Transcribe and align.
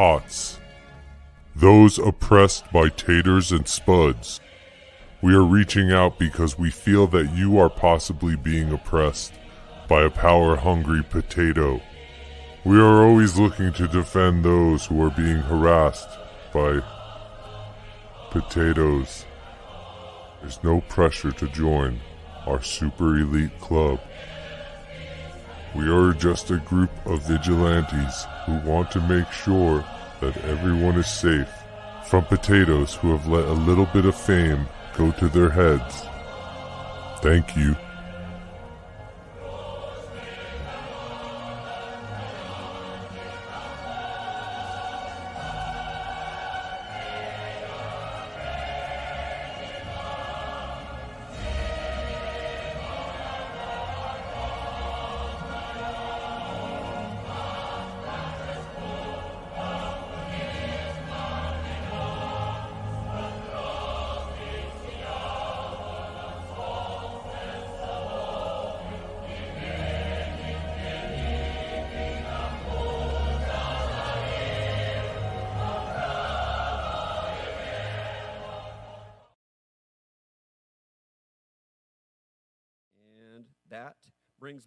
our 0.00 0.22
those 1.54 1.98
oppressed 1.98 2.72
by 2.72 2.88
taters 2.88 3.52
and 3.52 3.68
spuds. 3.68 4.40
We 5.20 5.34
are 5.34 5.44
reaching 5.44 5.92
out 5.92 6.18
because 6.18 6.58
we 6.58 6.70
feel 6.70 7.06
that 7.08 7.36
you 7.36 7.58
are 7.58 7.68
possibly 7.68 8.34
being 8.34 8.72
oppressed 8.72 9.34
by 9.88 10.04
a 10.04 10.08
power 10.08 10.56
hungry 10.56 11.02
potato. 11.02 11.82
We 12.64 12.78
are 12.78 13.04
always 13.04 13.38
looking 13.38 13.74
to 13.74 13.88
defend 13.88 14.42
those 14.42 14.86
who 14.86 15.02
are 15.02 15.10
being 15.10 15.36
harassed 15.36 16.08
by 16.54 16.80
potatoes. 18.30 19.26
There's 20.40 20.64
no 20.64 20.80
pressure 20.80 21.32
to 21.32 21.48
join 21.48 22.00
our 22.46 22.62
super 22.62 23.18
elite 23.18 23.60
club. 23.60 24.00
We 25.74 25.88
are 25.88 26.12
just 26.12 26.50
a 26.50 26.56
group 26.58 26.90
of 27.06 27.22
vigilantes 27.22 28.26
who 28.44 28.58
want 28.68 28.90
to 28.92 29.00
make 29.00 29.30
sure 29.30 29.84
that 30.20 30.36
everyone 30.44 30.96
is 30.96 31.06
safe 31.06 31.48
from 32.06 32.24
potatoes 32.24 32.94
who 32.94 33.10
have 33.12 33.26
let 33.26 33.44
a 33.44 33.52
little 33.52 33.86
bit 33.86 34.04
of 34.04 34.14
fame 34.14 34.66
go 34.96 35.10
to 35.12 35.28
their 35.28 35.50
heads. 35.50 36.02
Thank 37.22 37.56
you. 37.56 37.76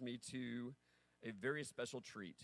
Me 0.04 0.18
to 0.30 0.74
a 1.24 1.30
very 1.30 1.64
special 1.64 2.00
treat. 2.00 2.36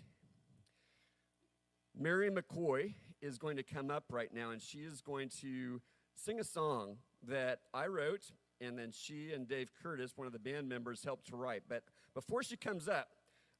Mary 1.99 2.31
McCoy 2.31 2.95
is 3.21 3.39
going 3.39 3.57
to 3.57 3.63
come 3.63 3.91
up 3.91 4.05
right 4.11 4.33
now 4.33 4.51
and 4.51 4.63
she 4.63 4.79
is 4.79 5.01
going 5.01 5.29
to 5.41 5.81
sing 6.15 6.41
a 6.41 6.45
song 6.45 6.97
that 7.27 7.61
I 7.75 7.87
wrote 7.87 8.31
and 8.61 8.79
then 8.79 8.93
she 8.93 9.33
and 9.33 9.49
Dave 9.49 9.71
Curtis, 9.83 10.13
one 10.17 10.27
of 10.27 10.33
the 10.33 10.39
band 10.39 10.69
members, 10.69 11.03
helped 11.05 11.27
to 11.29 11.37
write. 11.37 11.63
But 11.69 11.83
before 12.15 12.43
she 12.43 12.57
comes 12.57 12.89
up, 12.89 13.09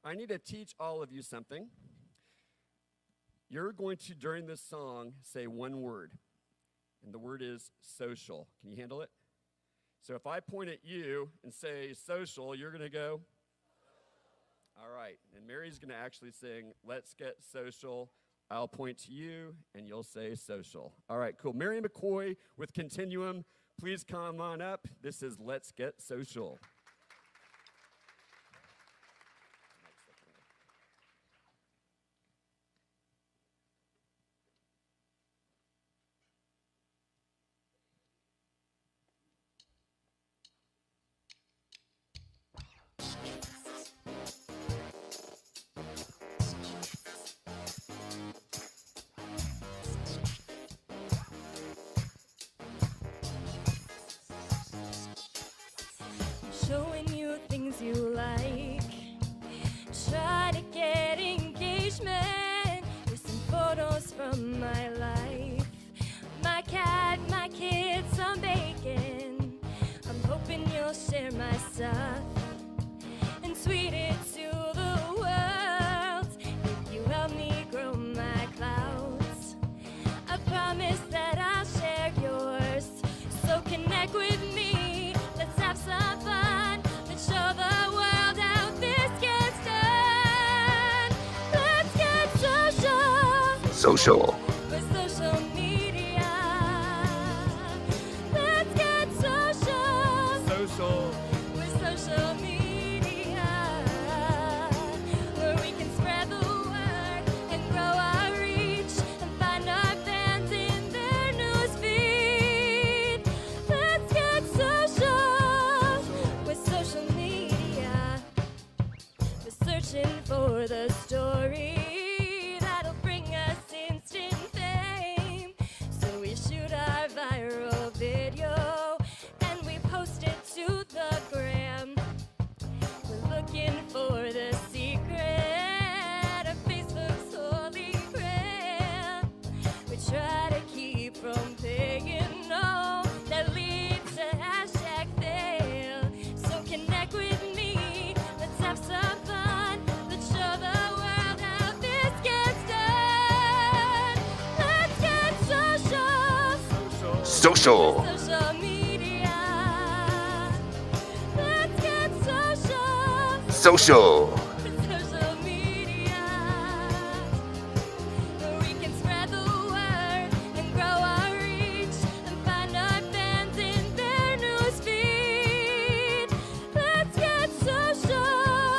I 0.03 0.13
need 0.13 0.29
to 0.29 0.37
teach 0.37 0.73
all 0.79 1.01
of 1.01 1.11
you 1.11 1.21
something. 1.21 1.67
You're 3.49 3.73
going 3.73 3.97
to, 3.97 4.15
during 4.15 4.45
this 4.45 4.61
song, 4.61 5.13
say 5.21 5.45
one 5.47 5.81
word, 5.81 6.13
and 7.03 7.13
the 7.13 7.19
word 7.19 7.41
is 7.41 7.71
social. 7.81 8.47
Can 8.61 8.71
you 8.71 8.77
handle 8.77 9.01
it? 9.01 9.09
So 10.01 10.15
if 10.15 10.25
I 10.25 10.39
point 10.39 10.69
at 10.69 10.79
you 10.83 11.29
and 11.43 11.53
say 11.53 11.93
social, 11.93 12.55
you're 12.55 12.71
going 12.71 12.81
to 12.81 12.89
go. 12.89 13.21
All 14.79 14.95
right. 14.95 15.17
And 15.35 15.47
Mary's 15.47 15.79
going 15.79 15.89
to 15.89 15.95
actually 15.95 16.31
sing 16.31 16.73
Let's 16.85 17.13
Get 17.13 17.37
Social. 17.51 18.11
I'll 18.51 18.67
point 18.67 18.97
to 19.05 19.13
you 19.13 19.55
and 19.73 19.87
you'll 19.87 20.03
say 20.03 20.35
social. 20.35 20.93
All 21.09 21.17
right, 21.17 21.37
cool. 21.37 21.53
Mary 21.53 21.81
McCoy 21.81 22.35
with 22.57 22.73
Continuum, 22.73 23.45
please 23.79 24.03
come 24.03 24.41
on 24.41 24.61
up. 24.61 24.87
This 25.01 25.23
is 25.23 25.39
Let's 25.39 25.71
Get 25.71 26.01
Social. 26.01 26.59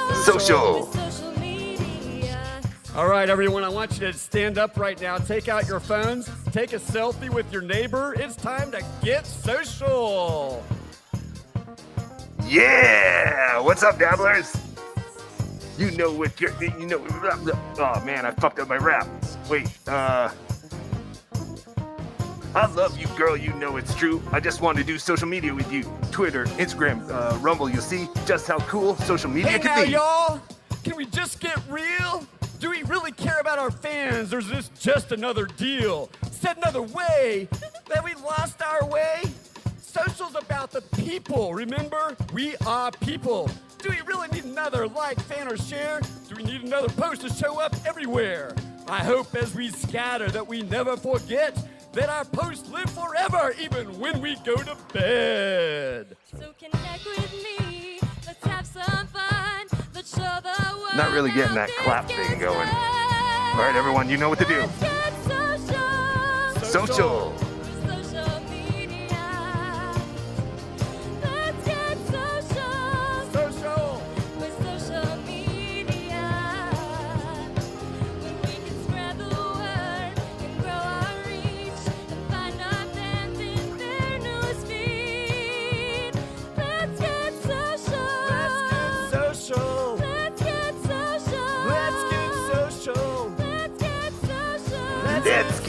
With 0.08 0.24
social 0.24 1.32
media. 1.38 2.60
All 2.96 3.06
right, 3.06 3.30
everyone, 3.30 3.62
I 3.62 3.68
want 3.68 3.92
you 3.92 4.00
to 4.00 4.12
stand 4.12 4.58
up 4.58 4.76
right 4.76 5.00
now. 5.00 5.18
Take 5.18 5.48
out 5.48 5.68
your 5.68 5.78
phones, 5.78 6.28
take 6.52 6.74
a 6.74 6.78
selfie 6.78 7.30
with 7.30 7.50
your 7.52 7.62
neighbor. 7.62 8.14
It's 8.18 8.36
time 8.36 8.70
to 8.72 8.84
get 9.02 9.26
social. 9.26 10.62
Yeah! 12.46 13.58
What's 13.60 13.82
up, 13.82 13.98
dabblers? 13.98 14.54
you 15.78 15.90
know 15.92 16.12
what 16.12 16.38
you're, 16.40 16.52
you 16.62 16.86
know. 16.86 17.04
Oh 17.78 18.02
man, 18.04 18.26
I 18.26 18.30
fucked 18.32 18.58
up 18.58 18.68
my 18.68 18.76
rap. 18.76 19.08
Wait, 19.48 19.68
uh. 19.88 20.30
I 22.54 22.66
love 22.66 22.98
you, 22.98 23.06
girl. 23.16 23.34
You 23.34 23.54
know 23.54 23.78
it's 23.78 23.94
true. 23.94 24.22
I 24.30 24.38
just 24.38 24.60
want 24.60 24.76
to 24.76 24.84
do 24.84 24.98
social 24.98 25.26
media 25.26 25.54
with 25.54 25.72
you. 25.72 25.90
Twitter, 26.10 26.44
Instagram, 26.44 27.08
uh, 27.10 27.38
Rumble. 27.38 27.70
You'll 27.70 27.80
see 27.80 28.08
just 28.26 28.46
how 28.46 28.58
cool 28.60 28.94
social 28.96 29.30
media 29.30 29.52
Hey 29.52 29.58
can 29.58 29.76
now, 29.78 29.84
be. 29.84 29.90
y'all! 29.90 30.40
Can 30.84 30.96
we 30.96 31.06
just 31.06 31.40
get 31.40 31.58
real? 31.70 32.26
Do 32.60 32.68
we 32.70 32.82
really 32.84 33.10
care 33.12 33.40
about 33.40 33.58
our 33.58 33.70
fans, 33.70 34.34
or 34.34 34.38
is 34.38 34.48
this 34.48 34.68
just 34.78 35.12
another 35.12 35.46
deal? 35.46 36.10
Said 36.42 36.56
another 36.56 36.82
way, 36.82 37.46
that 37.86 38.02
we 38.02 38.14
lost 38.14 38.60
our 38.62 38.84
way? 38.84 39.22
Social's 39.80 40.34
about 40.34 40.72
the 40.72 40.80
people, 40.80 41.54
remember? 41.54 42.16
We 42.32 42.56
are 42.66 42.90
people. 42.90 43.48
Do 43.78 43.90
we 43.90 44.00
really 44.00 44.26
need 44.30 44.46
another 44.46 44.88
like, 44.88 45.20
fan, 45.20 45.46
or 45.46 45.56
share? 45.56 46.00
Do 46.28 46.34
we 46.34 46.42
need 46.42 46.62
another 46.62 46.88
post 46.88 47.20
to 47.20 47.28
show 47.28 47.60
up 47.60 47.76
everywhere? 47.86 48.56
I 48.88 49.04
hope 49.04 49.32
as 49.36 49.54
we 49.54 49.68
scatter 49.68 50.32
that 50.32 50.44
we 50.44 50.62
never 50.62 50.96
forget 50.96 51.56
that 51.92 52.08
our 52.08 52.24
posts 52.24 52.68
live 52.70 52.90
forever, 52.90 53.54
even 53.60 53.86
when 54.00 54.20
we 54.20 54.34
go 54.44 54.56
to 54.56 54.76
bed. 54.92 56.16
So 56.36 56.52
connect 56.58 57.04
with 57.04 57.32
me. 57.34 58.00
Let's 58.26 58.44
have 58.46 58.66
some 58.66 59.06
fun. 59.06 59.68
Let's 59.94 60.12
show 60.12 60.38
the 60.42 60.76
world. 60.76 60.96
Not 60.96 61.12
really 61.12 61.30
getting 61.30 61.54
that 61.54 61.70
clap 61.78 62.08
thing 62.08 62.40
going. 62.40 62.68
All 62.68 63.58
right, 63.58 63.76
everyone, 63.76 64.10
you 64.10 64.16
know 64.16 64.28
what 64.28 64.40
to 64.40 64.44
do. 64.44 64.68
Let's 66.74 66.96
get 66.96 67.51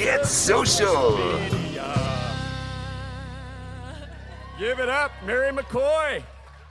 get 0.03 0.25
social. 0.25 1.17
Give 4.59 4.79
it 4.79 4.89
up, 4.89 5.11
Mary 5.25 5.51
McCoy. 5.51 6.21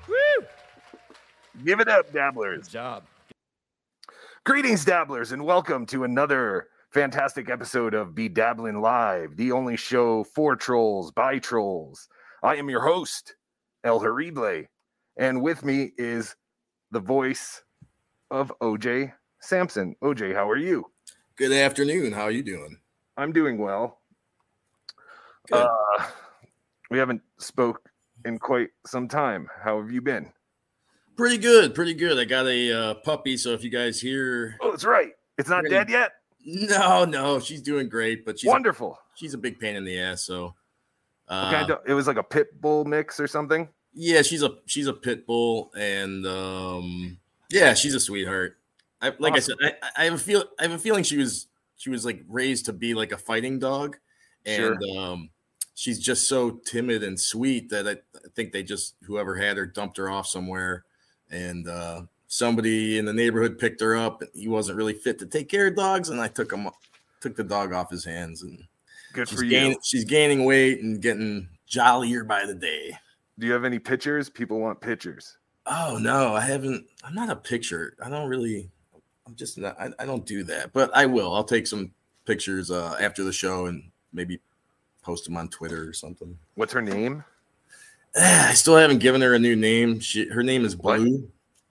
Woo! 0.07 0.47
Give 1.65 1.81
it 1.81 1.89
up, 1.89 2.13
dabblers. 2.13 2.67
Good 2.67 2.73
job. 2.73 3.05
Greetings, 4.45 4.85
dabblers, 4.85 5.33
and 5.33 5.47
welcome 5.47 5.87
to 5.87 6.05
another 6.05 6.69
fantastic 6.91 7.49
episode 7.49 7.95
of 7.95 8.11
BeDabblin 8.11 8.83
Live, 8.83 9.37
the 9.37 9.53
only 9.53 9.79
show 9.79 10.25
for 10.25 10.55
trolls 10.55 11.11
by 11.11 11.39
trolls. 11.39 12.09
I 12.43 12.57
am 12.57 12.69
your 12.69 12.83
host, 12.83 13.37
El 13.83 13.99
Horrible, 13.99 14.65
and 15.17 15.41
with 15.41 15.65
me 15.65 15.93
is 15.97 16.37
the 16.91 17.01
voice 17.01 17.63
of 18.31 18.53
OJ 18.61 19.15
Simpson. 19.41 19.97
OJ, 20.03 20.35
how 20.35 20.51
are 20.51 20.59
you? 20.59 20.85
Good 21.37 21.53
afternoon. 21.53 22.13
How 22.13 22.25
are 22.25 22.31
you 22.31 22.43
doing? 22.43 22.77
I'm 23.23 23.33
doing 23.33 23.59
well. 23.59 24.01
Uh, 25.53 25.69
we 26.91 26.99
haven't 26.99 27.23
spoke 27.39 27.89
in 28.25 28.39
quite 28.39 28.71
some 28.87 29.09
time. 29.09 29.49
How 29.63 29.81
have 29.81 29.91
you 29.91 30.01
been? 30.01 30.33
pretty 31.15 31.37
good. 31.39 31.75
Pretty 31.75 31.95
good. 31.95 32.19
I 32.19 32.25
got 32.25 32.47
a 32.47 32.73
uh, 32.73 32.95
puppy, 32.95 33.37
so 33.37 33.51
if 33.51 33.63
you 33.63 33.71
guys 33.71 34.01
hear, 34.01 34.57
Oh, 34.61 34.71
that's 34.71 34.85
right. 34.85 35.13
It's 35.39 35.49
not 35.49 35.61
Pretty- 35.61 35.75
dead 35.75 35.89
yet. 35.91 36.13
no, 36.45 37.05
no, 37.05 37.39
she's 37.39 37.63
doing 37.63 37.89
great, 37.89 38.25
but 38.25 38.39
she's 38.41 38.49
a, 38.49 38.51
Wonderful. 38.51 38.99
she's 39.15 39.33
a 39.35 39.39
big 39.39 39.61
pain 39.61 39.77
in 39.77 39.85
the 39.85 40.01
ass. 40.01 40.23
So, 40.25 40.55
uh, 41.29 41.45
What 41.51 41.53
kind 41.53 41.71
of- 41.71 41.79
it 41.87 41.93
was 41.95 42.07
like 42.09 42.17
a 42.17 42.23
pit 42.25 42.61
bull 42.61 42.85
mix 42.85 43.21
or 43.21 43.29
something. 43.29 43.69
yeah, 43.95 44.23
she's 44.23 44.43
a 44.43 44.57
she's 44.67 44.87
a 44.89 44.93
pit 44.95 45.27
bull, 45.27 45.71
and 45.77 46.27
um, 46.27 47.19
yeah, 47.51 47.75
she's 47.75 47.95
a 47.95 48.01
sweetheart. 48.01 48.57
I, 49.01 49.13
like 49.19 49.35
Awesome. 49.35 49.57
I 49.63 49.65
said, 49.69 49.77
I, 49.83 50.03
I 50.03 50.05
have 50.07 50.15
a 50.15 50.19
feel 50.19 50.45
I 50.59 50.63
have 50.63 50.73
a 50.73 50.79
feeling 50.79 51.05
she 51.05 51.19
was 51.19 51.47
she 51.83 51.91
was 51.91 52.05
like 52.05 52.23
raised 52.29 52.67
to 52.67 52.73
be 52.73 52.95
like 52.95 53.11
a 53.11 53.19
fighting 53.19 53.59
dog, 53.59 53.97
and 54.47 54.79
um, 54.97 55.31
she's 55.75 55.99
just 55.99 56.29
so 56.29 56.61
timid 56.65 57.03
and 57.03 57.19
sweet 57.19 57.71
that 57.71 57.89
I, 57.89 57.93
I 58.17 58.29
think 58.37 58.53
they 58.53 58.63
just 58.63 58.95
whoever 59.03 59.35
had 59.35 59.57
her 59.57 59.67
dumped 59.67 59.97
her 59.97 60.09
off 60.09 60.29
somewhere, 60.29 60.85
and 61.29 61.67
uh, 61.67 62.03
somebody 62.29 62.99
in 62.99 63.05
the 63.05 63.13
neighborhood 63.13 63.59
picked 63.59 63.81
her 63.81 63.97
up. 63.97 64.23
He 64.33 64.47
wasn't 64.47 64.79
really 64.79 64.93
fit 64.93 65.19
to 65.19 65.27
take 65.27 65.49
care 65.49 65.67
of 65.67 65.75
dogs, 65.75 66.09
and 66.09 66.21
I 66.21 66.29
took 66.29 66.53
him 66.53 66.71
took 67.21 67.35
the 67.35 67.43
dog 67.43 67.73
off 67.73 67.91
his 67.91 68.05
hands, 68.05 68.43
and 68.43 68.63
Good 69.13 69.29
for 69.29 69.43
you. 69.43 69.77
she's 69.83 70.05
gaining 70.05 70.45
weight 70.45 70.83
and 70.83 71.03
getting 71.03 71.49
jollier 71.67 72.23
by 72.23 72.47
the 72.47 72.55
day. 72.55 72.97
Do 73.41 73.49
you 73.49 73.53
have 73.55 73.65
any 73.65 73.81
pictures? 73.81 74.31
People 74.31 74.61
want 74.61 74.81
pictures. 74.81 75.37
Oh 75.67 75.99
no, 76.01 76.37
I 76.37 76.43
haven't. 76.43 76.87
I'm 77.03 77.15
not 77.17 77.29
a 77.29 77.35
picture. 77.35 77.97
I 78.01 78.09
don't 78.09 78.29
really. 78.29 78.71
I'm 79.27 79.35
just 79.37 79.57
not. 79.59 79.79
I, 79.81 79.91
I 79.99 80.07
don't 80.07 80.27
do 80.27 80.43
that, 80.45 80.73
but 80.73 80.91
I 80.95 81.07
will. 81.07 81.33
I'll 81.35 81.45
take 81.45 81.67
some 81.67 81.93
pictures 82.25 82.71
uh, 82.71 82.97
after 83.01 83.23
the 83.25 83.33
show 83.33 83.67
and 83.67 83.91
maybe 84.13 84.41
post 85.03 85.25
them 85.25 85.37
on 85.37 85.49
Twitter 85.49 85.89
or 85.89 85.93
something. 85.93 86.37
What's 86.55 86.73
her 86.73 86.83
name? 86.83 87.25
I 88.17 88.53
still 88.55 88.77
haven't 88.77 88.99
given 88.99 89.21
her 89.23 89.35
a 89.35 89.39
new 89.39 89.57
name. 89.57 90.01
She, 90.01 90.29
her 90.29 90.43
name 90.43 90.65
is 90.65 90.77
What? 90.77 90.99
Blue. 90.99 91.29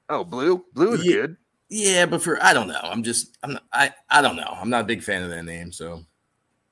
Oh, 0.09 0.23
Blue. 0.23 0.65
Blue 0.73 0.93
is 0.93 1.05
Yeah. 1.05 1.13
good. 1.13 1.37
Yeah, 1.69 2.05
but 2.05 2.21
for 2.21 2.41
I 2.43 2.53
don't 2.53 2.67
know. 2.67 2.79
I'm 2.83 3.01
just. 3.03 3.37
I'm. 3.43 3.53
Not, 3.53 3.63
I. 3.71 3.93
I 4.09 4.21
don't 4.21 4.35
know. 4.35 4.57
I'm 4.59 4.69
not 4.69 4.81
a 4.81 4.85
big 4.85 5.01
fan 5.03 5.23
of 5.23 5.29
that 5.29 5.43
name. 5.43 5.71
So 5.71 6.03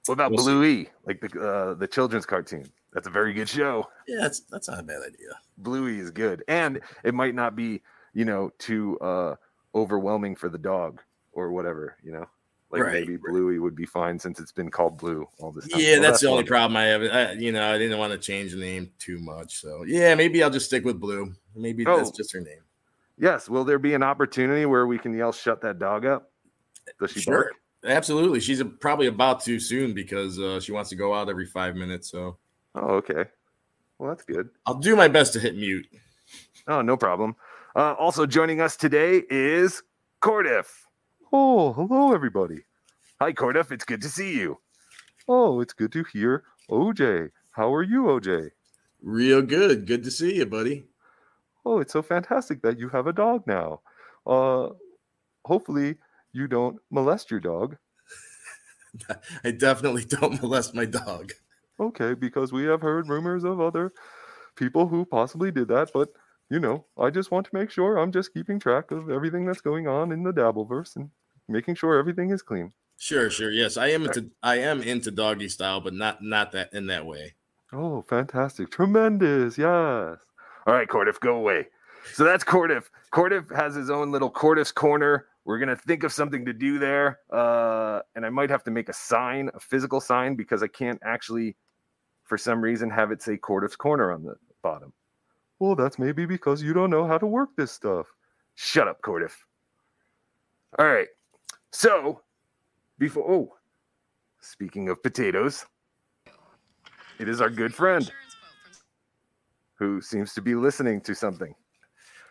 What 0.08 0.14
about 0.16 0.32
We'll 0.32 0.40
see. 0.40 0.44
Bluey? 0.46 0.90
Like 1.06 1.22
the 1.22 1.40
uh, 1.42 1.74
the 1.76 1.88
children's 1.88 2.26
cartoon. 2.26 2.70
That's 2.94 3.08
a 3.08 3.12
very 3.12 3.34
good 3.34 3.48
show. 3.48 3.88
yeah, 4.08 4.18
that's 4.22 4.42
that's 4.42 4.68
not 4.68 4.80
a 4.80 4.84
bad 4.84 5.02
idea. 5.08 5.30
Bluey 5.58 6.00
is 6.00 6.12
good, 6.12 6.44
and 6.50 6.82
it 7.06 7.14
might 7.14 7.34
not 7.36 7.56
be 7.56 7.82
you 8.14 8.26
know 8.26 8.52
too 8.60 9.00
uh, 9.00 9.36
overwhelming 9.76 10.36
for 10.36 10.50
the 10.50 10.58
dog 10.58 11.02
or 11.32 11.52
whatever. 11.52 11.96
You 12.04 12.12
know, 12.14 12.26
like 12.72 12.84
Right, 12.84 12.94
maybe 12.94 13.16
right. 13.18 13.32
Bluey 13.32 13.60
would 13.60 13.76
be 13.76 13.86
fine 13.86 14.18
since 14.20 14.40
it's 14.40 14.52
been 14.52 14.70
called 14.70 14.98
Blue 14.98 15.28
all 15.40 15.52
this 15.52 15.68
time. 15.68 15.80
Yeah, 15.82 15.94
Well, 15.94 16.02
that's, 16.04 16.22
the 16.22 16.28
only 16.30 16.44
problem 16.44 16.78
I 16.78 16.84
have. 16.86 17.02
I, 17.04 17.32
you 17.34 17.52
know, 17.52 17.72
I 17.74 17.78
didn't 17.78 17.98
want 17.98 18.12
to 18.14 18.18
change 18.20 18.52
the 18.52 18.58
name 18.60 18.92
too 19.00 19.20
much. 19.20 19.60
So 19.60 19.84
yeah, 19.88 20.16
maybe 20.16 20.44
I'll 20.44 20.50
just 20.50 20.66
stick 20.68 20.86
with 20.86 21.00
Blue. 21.00 21.34
Maybe 21.56 21.84
that's 21.84 22.10
Oh. 22.10 22.14
just 22.16 22.32
her 22.34 22.42
name. 22.42 22.62
Yes. 23.18 23.50
Will 23.50 23.64
there 23.66 23.80
be 23.80 23.94
an 23.94 24.04
opportunity 24.04 24.66
where 24.66 24.88
we 24.88 24.98
can 24.98 25.14
yell 25.14 25.32
"Shut 25.32 25.62
that 25.62 25.78
dog 25.80 26.06
up"? 26.06 26.32
Does 27.00 27.12
she 27.12 27.20
Sure. 27.22 27.34
bark? 27.44 27.54
Absolutely. 27.84 28.40
She's 28.40 28.62
probably 28.82 29.08
about 29.08 29.42
to 29.46 29.60
soon 29.60 29.94
because 29.94 30.38
uh, 30.40 30.60
she 30.60 30.72
wants 30.72 30.90
to 30.90 30.96
go 30.96 31.14
out 31.14 31.30
every 31.30 31.46
five 31.46 31.76
minutes. 31.76 32.10
So 32.10 32.38
Oh, 32.76 32.96
okay. 32.96 33.26
Well, 33.98 34.10
that's 34.10 34.24
good. 34.24 34.50
I'll 34.66 34.76
do 34.80 34.96
my 34.96 35.08
best 35.10 35.34
to 35.34 35.40
hit 35.40 35.56
mute. 35.56 35.86
Oh, 36.68 36.82
no 36.82 36.96
problem. 36.96 37.36
Uh, 37.76 37.94
also 37.94 38.26
joining 38.26 38.62
us 38.62 38.76
today 38.76 39.24
is 39.30 39.84
Cordiff. 40.22 40.66
Oh, 41.32 41.74
hello, 41.74 42.14
everybody. 42.14 42.64
Hi, 43.22 43.32
Cordiff. 43.32 43.72
It's 43.72 43.86
good 43.86 44.02
to 44.02 44.10
see 44.10 44.34
you. 44.34 44.60
Oh, 45.28 45.62
it's 45.62 45.74
good 45.74 45.92
to 45.92 46.04
hear 46.12 46.44
OJ. 46.72 47.30
How 47.52 47.72
are 47.74 47.84
you, 47.84 48.04
OJ? 48.04 48.50
Real 49.04 49.44
good. 49.44 49.86
Good 49.86 50.04
to 50.04 50.10
see 50.12 50.38
you, 50.38 50.48
buddy. 50.48 50.86
Oh, 51.64 51.80
it's 51.80 51.94
so 51.94 52.02
fantastic 52.02 52.64
that 52.64 52.80
you 52.80 52.90
have 52.90 53.06
a 53.06 53.14
dog 53.14 53.46
now. 53.46 53.82
Uh, 54.26 54.70
hopefully 55.46 55.98
you 56.34 56.48
don't 56.48 56.80
molest 56.90 57.30
your 57.30 57.40
dog. 57.40 57.78
I 59.44 59.52
definitely 59.52 60.06
don't 60.06 60.42
molest 60.42 60.74
my 60.74 60.86
dog. 60.86 61.34
Okay, 61.80 62.16
because 62.16 62.52
we 62.52 62.64
have 62.64 62.82
heard 62.82 63.08
rumors 63.08 63.44
of 63.44 63.62
other 63.62 63.92
people 64.56 64.88
who 64.88 65.06
possibly 65.06 65.52
did 65.52 65.68
that, 65.68 65.92
but 65.94 66.10
you 66.50 66.60
know, 66.60 66.86
I 66.98 67.10
just 67.10 67.32
want 67.32 67.46
to 67.48 67.56
make 67.56 67.70
sure 67.70 67.98
I'm 67.98 68.12
just 68.12 68.34
keeping 68.34 68.60
track 68.60 68.92
of 68.92 69.10
everything 69.10 69.46
that's 69.46 69.62
going 69.62 69.88
on 69.88 70.12
in 70.12 70.24
the 70.24 70.34
Dabbleverse 70.34 70.96
and 70.96 71.10
making 71.48 71.76
sure 71.76 71.98
everything 71.98 72.32
is 72.32 72.42
clean. 72.42 72.74
Sure, 72.98 73.30
sure. 73.30 73.52
Yes, 73.52 73.78
I 73.78 73.88
am 73.88 74.06
into 74.06 74.30
I 74.44 74.58
am 74.58 74.82
into 74.82 75.10
doggy 75.10 75.48
style, 75.48 75.80
but 75.80 75.94
not 75.94 76.22
not 76.22 76.52
that 76.52 76.74
in 76.74 76.88
that 76.88 77.06
way. 77.06 77.36
Oh, 77.72 78.02
fantastic. 78.02 78.72
Tremendous. 78.72 79.58
Yes. 79.58 80.18
All 80.68 80.74
right, 80.74 80.88
Cordiff, 80.88 81.20
go 81.20 81.36
away. 81.36 81.68
So 82.14 82.24
that's 82.24 82.44
Cordiff. 82.44 82.86
Cordiff 83.14 83.56
has 83.56 83.76
his 83.76 83.90
own 83.90 84.12
little 84.12 84.32
Cordiff's 84.32 84.72
corner. 84.72 85.28
We're 85.46 85.60
going 85.60 85.70
to 85.70 85.76
think 85.76 86.04
of 86.04 86.12
something 86.12 86.46
to 86.46 86.54
do 86.54 86.78
there. 86.78 87.20
Uh, 87.32 88.02
and 88.16 88.26
I 88.26 88.30
might 88.30 88.50
have 88.50 88.64
to 88.66 88.72
make 88.72 88.90
a 88.90 88.94
sign, 88.94 89.50
a 89.54 89.60
physical 89.60 90.02
sign, 90.02 90.36
because 90.36 90.62
I 90.62 90.68
can't 90.68 91.00
actually, 91.04 91.56
for 92.24 92.38
some 92.38 92.62
reason, 92.62 92.90
have 92.90 93.12
it 93.12 93.22
say 93.22 93.38
Cordiff's 93.38 93.76
corner 93.76 94.12
on 94.12 94.24
the 94.24 94.36
bottom. 94.62 94.94
Well, 95.60 95.76
that's 95.76 96.00
maybe 96.00 96.26
because 96.26 96.64
you 96.64 96.74
don't 96.74 96.90
know 96.90 97.06
how 97.06 97.18
to 97.18 97.28
work 97.28 97.50
this 97.58 97.72
stuff. 97.72 98.08
Shut 98.56 98.88
up, 98.88 99.02
Cordiff. 99.02 99.34
All 100.78 100.86
right. 100.88 101.08
So, 101.72 102.22
before, 102.98 103.30
oh, 103.30 103.56
speaking 104.40 104.90
of 104.90 105.04
potatoes, 105.04 105.66
it 107.20 107.28
is 107.28 107.42
our 107.42 107.50
good 107.50 107.74
friend 107.74 108.10
who 109.76 110.02
seems 110.02 110.34
to 110.34 110.42
be 110.42 110.56
listening 110.56 111.02
to 111.02 111.14
something. 111.14 111.54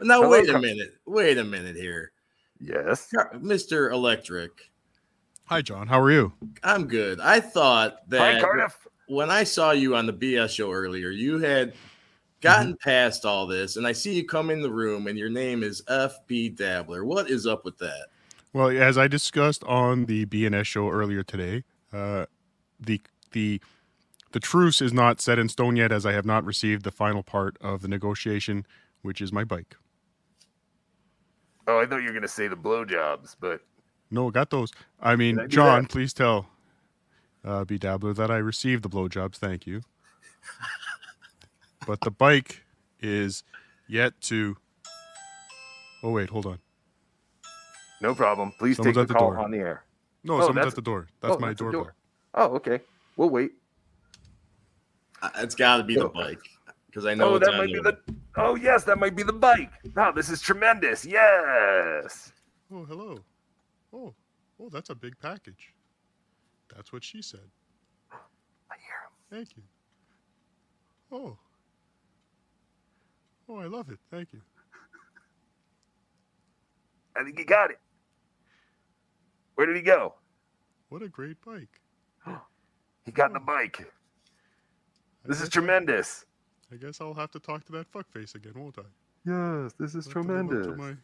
Now 0.01 0.23
Hello, 0.23 0.31
wait 0.31 0.49
a 0.49 0.53
Car- 0.53 0.61
minute. 0.61 0.95
Wait 1.07 1.39
a 1.39 1.45
minute 1.45 1.77
here. 1.77 2.13
Yes. 2.61 3.13
Mr. 3.35 3.91
Electric. 3.93 4.71
Hi, 5.45 5.63
John. 5.63 5.87
How 5.87 6.01
are 6.01 6.11
you? 6.11 6.33
I'm 6.63 6.87
good. 6.87 7.21
I 7.21 7.41
thought 7.41 8.09
that 8.11 8.43
Cardiff. 8.43 8.87
when 9.07 9.31
I 9.31 9.45
saw 9.45 9.71
you 9.73 9.97
on 9.97 10.07
the 10.07 10.13
BS 10.13 10.51
show 10.51 10.71
earlier, 10.71 11.11
you 11.11 11.39
had 11.39 11.75
gotten 12.41 12.77
past 12.77 13.25
all 13.25 13.47
this, 13.47 13.77
and 13.77 13.87
I 13.87 13.93
see 13.93 14.15
you 14.15 14.25
come 14.27 14.51
in 14.51 14.63
the 14.63 14.71
room, 14.71 15.07
and 15.07 15.19
your 15.19 15.31
name 15.31 15.63
is 15.63 15.83
FB 15.89 16.57
Dabbler. 16.57 17.05
What 17.05 17.31
is 17.31 17.47
up 17.47 17.65
with 17.65 17.79
that? 17.79 18.07
Well, 18.53 18.69
as 18.69 18.97
I 18.97 19.09
discussed 19.09 19.63
on 19.65 20.07
the 20.07 20.27
BNS 20.27 20.65
show 20.65 20.89
earlier 20.89 21.23
today, 21.23 21.65
uh, 21.93 22.27
the 22.81 23.01
the 23.33 23.61
the 24.33 24.41
truce 24.41 24.81
is 24.83 24.93
not 24.93 25.21
set 25.21 25.39
in 25.39 25.49
stone 25.49 25.77
yet, 25.77 25.93
as 25.93 26.05
I 26.07 26.13
have 26.13 26.27
not 26.27 26.45
received 26.45 26.85
the 26.85 26.91
final 26.91 27.23
part 27.23 27.57
of 27.61 27.83
the 27.83 27.89
negotiation, 27.89 28.67
which 29.03 29.21
is 29.21 29.33
my 29.33 29.45
bike. 29.45 29.77
Oh, 31.67 31.79
I 31.79 31.87
thought 31.87 31.99
you 31.99 32.09
were 32.09 32.15
gonna 32.15 32.29
say 32.29 32.49
the 32.49 32.57
blowjobs, 32.57 33.37
but 33.39 33.61
No, 34.11 34.31
got 34.31 34.51
those. 34.51 34.73
I 35.01 35.17
mean, 35.17 35.39
I 35.39 35.47
John, 35.47 35.83
that? 35.83 35.91
please 35.91 36.15
tell 36.15 36.49
uh, 37.45 37.65
BeDabbler 37.65 38.17
that 38.17 38.31
I 38.31 38.39
received 38.39 38.83
the 38.83 38.89
blowjobs. 38.89 39.37
Thank 39.37 39.67
you. 39.67 39.83
but 41.89 42.03
the 42.03 42.11
bike 42.11 42.63
is 43.01 43.43
yet 43.89 44.13
to. 44.21 44.57
Oh 46.03 46.11
wait, 46.11 46.29
hold 46.29 46.45
on. 46.45 46.59
no 48.03 48.15
problem. 48.15 48.53
Please 48.59 48.77
Someone's 48.77 48.97
take 48.99 49.09
the 49.09 49.15
the 49.15 49.19
call 49.19 49.31
door. 49.33 49.39
on 49.41 49.51
the 49.51 49.57
air. 49.57 49.85
No, 50.23 50.35
Oh, 50.37 50.47
someone's 50.47 50.67
at 50.69 50.75
the 50.75 50.83
door. 50.83 51.09
That's 51.23 51.35
oh, 51.37 51.39
my 51.39 51.49
that's 51.49 51.59
the 51.59 51.65
doorbell. 51.65 51.83
door. 51.85 51.95
Oh, 52.35 52.55
okay. 52.57 52.81
We'll 53.17 53.31
wait. 53.31 53.53
Uh, 55.23 55.31
It's 55.37 55.55
got 55.55 55.79
to 55.79 55.83
be 55.85 55.95
the 55.97 56.09
bike 56.11 56.43
because 56.87 57.07
I 57.07 57.15
know 57.15 57.31
Oh, 57.31 57.35
it's 57.37 57.47
that 57.47 57.55
on 57.55 57.59
might 57.59 57.73
be 57.73 57.81
the. 57.81 57.99
Oh, 58.37 58.55
yes, 58.55 58.85
that 58.85 58.99
might 58.99 59.17
be 59.17 59.23
the 59.23 59.33
bike. 59.33 59.71
Wow, 59.97 60.13
this 60.13 60.29
is 60.29 60.43
tremendous. 60.43 61.07
Yes. 61.07 62.33
Oh, 62.71 62.85
hello. 62.85 63.19
Oh, 63.95 64.13
oh, 64.61 64.69
that's 64.69 64.91
a 64.91 64.95
big 64.95 65.19
package. 65.19 65.73
That's 66.77 66.93
what 66.93 67.03
she 67.03 67.23
said. 67.23 67.49
I 68.13 68.75
hear 68.77 68.99
him. 69.07 69.11
Thank 69.47 69.57
you. 69.57 69.63
Oh. 71.11 71.39
Oh, 73.49 73.57
I 73.59 73.67
love 73.67 73.89
it. 73.91 73.99
Thank 74.11 74.33
you. 74.33 74.41
I 77.17 77.25
think 77.25 77.39
he 77.39 77.45
got 77.45 77.71
it. 77.71 77.79
Where 79.55 79.67
did 79.67 79.77
he 79.77 79.83
go? 79.83 80.15
What 80.89 81.03
a 81.03 81.09
great 81.09 81.37
bike. 81.45 81.81
He 83.07 83.13
got 83.13 83.29
in 83.31 83.33
the 83.33 83.41
bike. 83.41 83.81
I 83.81 85.29
This 85.29 85.41
is 85.41 85.49
tremendous. 85.49 86.27
I 86.71 86.77
guess 86.77 87.01
I'll 87.01 87.15
have 87.15 87.31
to 87.31 87.41
talk 87.41 87.65
to 87.65 87.73
that 87.73 87.91
fuckface 87.91 88.35
again, 88.35 88.53
won't 88.55 88.77
I? 88.79 88.83
Yes, 89.25 89.73
this 89.81 89.95
is 89.95 90.05
Have 90.07 90.27
to 90.27 90.33
live 90.33 90.65
to 90.65 90.77
my 90.77 90.95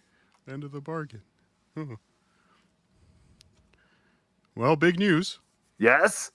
end 0.53 0.65
of 0.65 0.73
the 0.73 0.83
bargain. 0.83 1.23
Huh. 1.77 1.85
Well, 4.57 4.77
big 4.77 5.01
news. 5.01 5.41
Yes. 5.79 6.31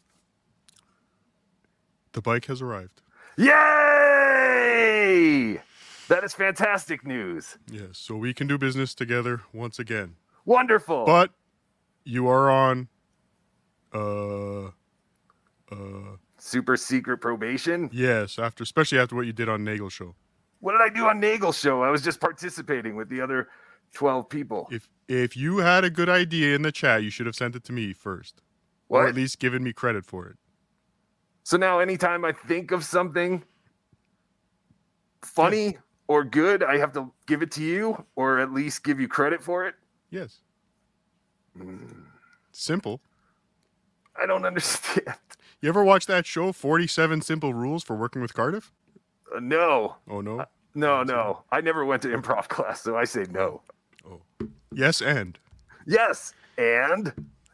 The 2.12 2.22
bike 2.22 2.46
has 2.46 2.62
arrived. 2.62 3.02
Yay! 3.38 3.79
That 6.10 6.24
is 6.24 6.34
fantastic 6.34 7.06
news. 7.06 7.58
Yes, 7.72 8.00
so 8.00 8.16
we 8.16 8.34
can 8.34 8.48
do 8.48 8.58
business 8.58 8.96
together 8.96 9.42
once 9.54 9.78
again. 9.78 10.16
Wonderful. 10.44 11.06
But 11.06 11.32
you 12.04 12.28
are 12.28 12.50
on 12.50 12.88
uh 13.94 14.66
uh 15.72 16.18
Super 16.38 16.78
secret 16.78 17.20
probation. 17.20 17.90
yes, 17.94 18.40
after 18.40 18.64
especially 18.64 18.98
after 18.98 19.16
what 19.16 19.28
you 19.28 19.34
did 19.34 19.50
on 19.50 19.64
Nagel 19.64 19.90
show. 19.90 20.16
What 20.62 20.72
did 20.72 20.82
I 20.82 20.90
do 20.90 21.06
on 21.06 21.20
Nagel 21.20 21.52
show? 21.52 21.84
I 21.84 21.90
was 21.90 22.02
just 22.02 22.20
participating 22.20 22.96
with 22.96 23.08
the 23.10 23.22
other 23.22 23.50
12 23.94 24.28
people. 24.30 24.68
If 24.72 24.90
if 25.08 25.38
you 25.38 25.58
had 25.58 25.84
a 25.84 25.92
good 25.92 26.10
idea 26.10 26.56
in 26.56 26.64
the 26.64 26.72
chat, 26.72 27.04
you 27.04 27.12
should 27.12 27.28
have 27.28 27.36
sent 27.36 27.56
it 27.56 27.64
to 27.66 27.72
me 27.72 27.94
first. 27.94 28.42
Or 28.88 29.08
at 29.08 29.14
least 29.14 29.38
given 29.38 29.64
me 29.64 29.72
credit 29.74 30.04
for 30.04 30.28
it. 30.28 30.38
So 31.44 31.56
now 31.56 31.78
anytime 31.78 32.26
I 32.26 32.32
think 32.32 32.72
of 32.72 32.84
something 32.84 33.44
funny 35.22 35.78
or 36.10 36.24
good, 36.26 36.64
I 36.64 36.78
have 36.80 36.92
to 36.94 37.12
give 37.28 37.42
it 37.44 37.52
to 37.52 37.64
you 37.64 38.04
or 38.16 38.40
at 38.40 38.52
least 38.52 38.84
give 38.84 39.00
you 39.00 39.08
credit 39.08 39.42
for 39.44 39.66
it. 39.68 39.76
Yes. 40.10 40.40
Hmm. 41.56 41.78
Simple. 42.52 43.00
I 44.22 44.26
don't 44.26 44.44
understand. 44.52 45.16
You 45.62 45.70
ever 45.70 45.84
watch 45.84 46.08
that 46.08 46.26
show 46.26 46.52
47 46.52 47.22
Simple 47.22 47.54
Rules 47.54 47.84
for 47.84 47.96
Working 47.96 48.22
with 48.24 48.34
Cardiff? 48.34 48.72
Uh, 49.34 49.40
no. 49.40 49.98
Oh 50.10 50.20
no. 50.22 50.44
No, 50.74 51.04
no. 51.04 51.44
I 51.52 51.62
never 51.62 51.86
went 51.86 52.02
to 52.02 52.08
improv 52.10 52.48
class, 52.50 52.82
so 52.82 52.98
I 52.98 53.04
say 53.06 53.26
no. 53.30 53.62
Oh. 54.10 54.20
Yes 54.74 55.02
and. 55.02 55.38
Yes. 55.86 56.34
And 56.58 57.14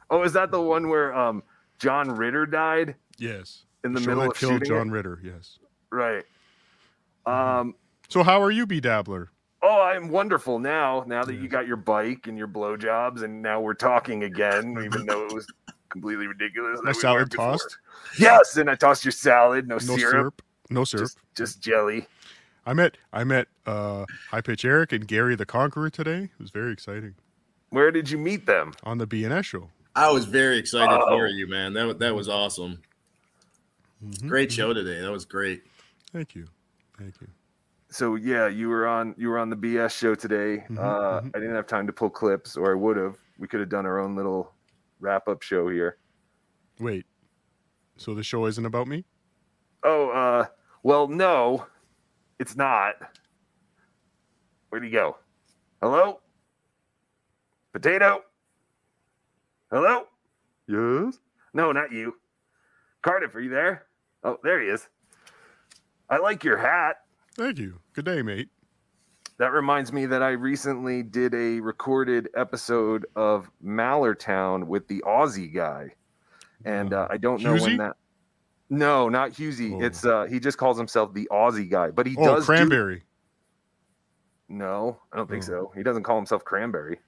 oh, 0.09 0.23
is 0.23 0.31
that 0.33 0.49
the 0.51 0.61
one 0.61 0.87
where 0.89 1.13
um 1.13 1.43
John 1.77 2.09
Ritter 2.09 2.45
died 2.45 2.95
Yes. 3.17 3.65
in 3.83 3.91
the 3.91 3.99
show 3.99 4.11
middle 4.15 4.31
of 4.31 4.37
killed 4.37 4.53
shooting 4.53 4.67
John 4.69 4.87
it? 4.87 4.91
Ritter, 4.91 5.19
yes. 5.21 5.59
Right. 5.91 6.23
Mm-hmm. 7.27 7.59
Um 7.59 7.75
So 8.09 8.23
how 8.23 8.41
are 8.41 8.51
you, 8.51 8.65
BeDabbler? 8.67 9.27
Oh, 9.61 9.81
I'm 9.81 10.09
wonderful 10.09 10.59
now. 10.59 11.03
Now 11.07 11.23
that 11.23 11.35
you 11.35 11.47
got 11.47 11.65
your 11.67 11.77
bike 11.77 12.27
and 12.27 12.37
your 12.37 12.47
blowjobs, 12.47 13.23
and 13.23 13.41
now 13.41 13.59
we're 13.61 13.73
talking 13.73 14.23
again, 14.23 14.77
even 14.85 15.05
though 15.05 15.25
it 15.25 15.33
was 15.33 15.47
completely 15.89 16.27
ridiculous. 16.27 16.79
My 16.83 16.91
that 16.91 16.95
we 16.97 17.01
salad 17.01 17.17
weren't 17.19 17.31
before. 17.31 17.51
tossed? 17.53 17.77
Yes, 18.19 18.57
and 18.57 18.69
I 18.69 18.75
tossed 18.75 19.03
your 19.05 19.11
salad. 19.11 19.67
No, 19.67 19.75
No 19.75 19.79
syrup, 19.79 19.99
syrup. 20.11 20.41
No 20.69 20.83
syrup. 20.83 21.03
Just, 21.05 21.17
just 21.35 21.61
jelly. 21.61 22.07
I 22.67 22.73
met 22.73 22.97
I 23.13 23.23
met 23.23 23.47
uh 23.65 24.05
High 24.31 24.41
Pitch 24.41 24.65
Eric 24.65 24.91
and 24.91 25.07
Gary 25.07 25.35
the 25.35 25.45
Conqueror 25.45 25.89
today. 25.89 26.23
It 26.23 26.39
was 26.39 26.49
very 26.51 26.71
exciting. 26.73 27.15
Where 27.69 27.91
did 27.91 28.09
you 28.09 28.17
meet 28.17 28.45
them? 28.45 28.73
On 28.83 28.97
the 28.97 29.05
BNS 29.07 29.45
show. 29.45 29.69
I 29.95 30.11
was 30.11 30.25
very 30.25 30.57
excited 30.57 30.93
Oh. 30.99 31.07
for 31.09 31.27
you, 31.27 31.47
man. 31.47 31.73
That 31.73 31.99
that 31.99 32.15
was 32.15 32.27
awesome. 32.27 32.81
Mhm. 34.03 34.27
Great 34.27 34.51
show 34.51 34.73
today. 34.73 34.99
That 35.01 35.11
was 35.11 35.25
great. 35.25 35.63
Thank 36.11 36.35
you. 36.35 36.47
Thank 36.97 37.15
you. 37.21 37.27
So 37.95 38.15
yeah, 38.15 38.49
you 38.49 38.67
were 38.67 38.85
on 38.87 39.15
you 39.17 39.29
were 39.29 39.39
on 39.39 39.49
the 39.49 39.55
BS 39.55 39.97
show 39.97 40.15
today. 40.15 40.65
Mhm, 40.69 40.77
uh, 40.77 41.21
mhm. 41.21 41.31
I 41.33 41.39
didn't 41.39 41.55
have 41.55 41.65
time 41.65 41.87
to 41.87 41.93
pull 41.93 42.09
clips, 42.09 42.57
or 42.57 42.69
I 42.73 42.75
would 42.75 42.97
have. 42.97 43.17
We 43.39 43.47
could 43.47 43.61
have 43.61 43.69
done 43.69 43.85
our 43.85 43.99
own 43.99 44.17
little 44.17 44.51
wrap 44.99 45.29
up 45.29 45.41
show 45.41 45.69
here. 45.69 45.97
Wait. 46.77 47.05
So 47.95 48.13
the 48.13 48.21
show 48.21 48.47
isn't 48.47 48.65
about 48.65 48.89
me? 48.89 49.05
Oh, 49.83 50.09
uh, 50.09 50.47
well, 50.83 51.07
no, 51.07 51.67
it's 52.37 52.57
not. 52.57 52.95
Where'd 54.67 54.83
he 54.83 54.89
go? 54.89 55.15
Hello? 55.81 56.19
Potato? 57.71 58.25
Hello? 59.71 60.07
Yes? 60.67 61.17
No, 61.53 61.71
not 61.71 61.93
you. 61.93 62.17
Cardiff, 63.03 63.33
are 63.35 63.39
you 63.39 63.49
there? 63.49 63.85
Oh, 64.21 64.37
there 64.43 64.59
he 64.59 64.67
is. 64.67 64.85
I 66.09 66.17
like 66.17 66.43
your 66.43 66.57
hat. 66.57 67.04
Thank 67.37 67.59
you. 67.59 67.79
Good 67.93 68.05
day, 68.05 68.21
mate. 68.21 68.49
That 69.37 69.51
reminds 69.51 69.91
me 69.91 70.05
that 70.05 70.23
I 70.23 70.29
recently 70.31 71.03
did 71.03 71.33
a 71.33 71.59
recorded 71.59 72.29
episode 72.35 73.05
of 73.15 73.49
Mallertown 73.63 74.65
with 74.67 74.87
the 74.87 75.01
Aussie 75.05 75.53
guy. 75.53 75.93
And 76.63 76.93
uh, 76.93 77.07
I 77.09 77.17
don't 77.17 77.41
know 77.41 77.53
Husey? 77.55 77.61
when 77.61 77.77
that. 77.77 77.97
No, 78.69 79.09
not 79.09 79.31
Husey. 79.33 79.75
Oh. 79.75 79.83
It's 79.85 80.05
uh 80.05 80.25
he 80.25 80.39
just 80.39 80.57
calls 80.57 80.77
himself 80.77 81.13
the 81.13 81.27
Aussie 81.31 81.69
guy, 81.69 81.91
but 81.91 82.07
he 82.07 82.15
Oh, 82.17 82.23
does 82.35 82.43
do- 82.43 82.53
cranberry. 82.53 83.03
No, 84.47 84.99
I 85.11 85.17
don't 85.17 85.29
think 85.29 85.43
Oh. 85.43 85.47
so. 85.47 85.71
He 85.75 85.83
doesn't 85.83 86.03
call 86.03 86.15
himself 86.15 86.43
Cranberry. 86.45 86.99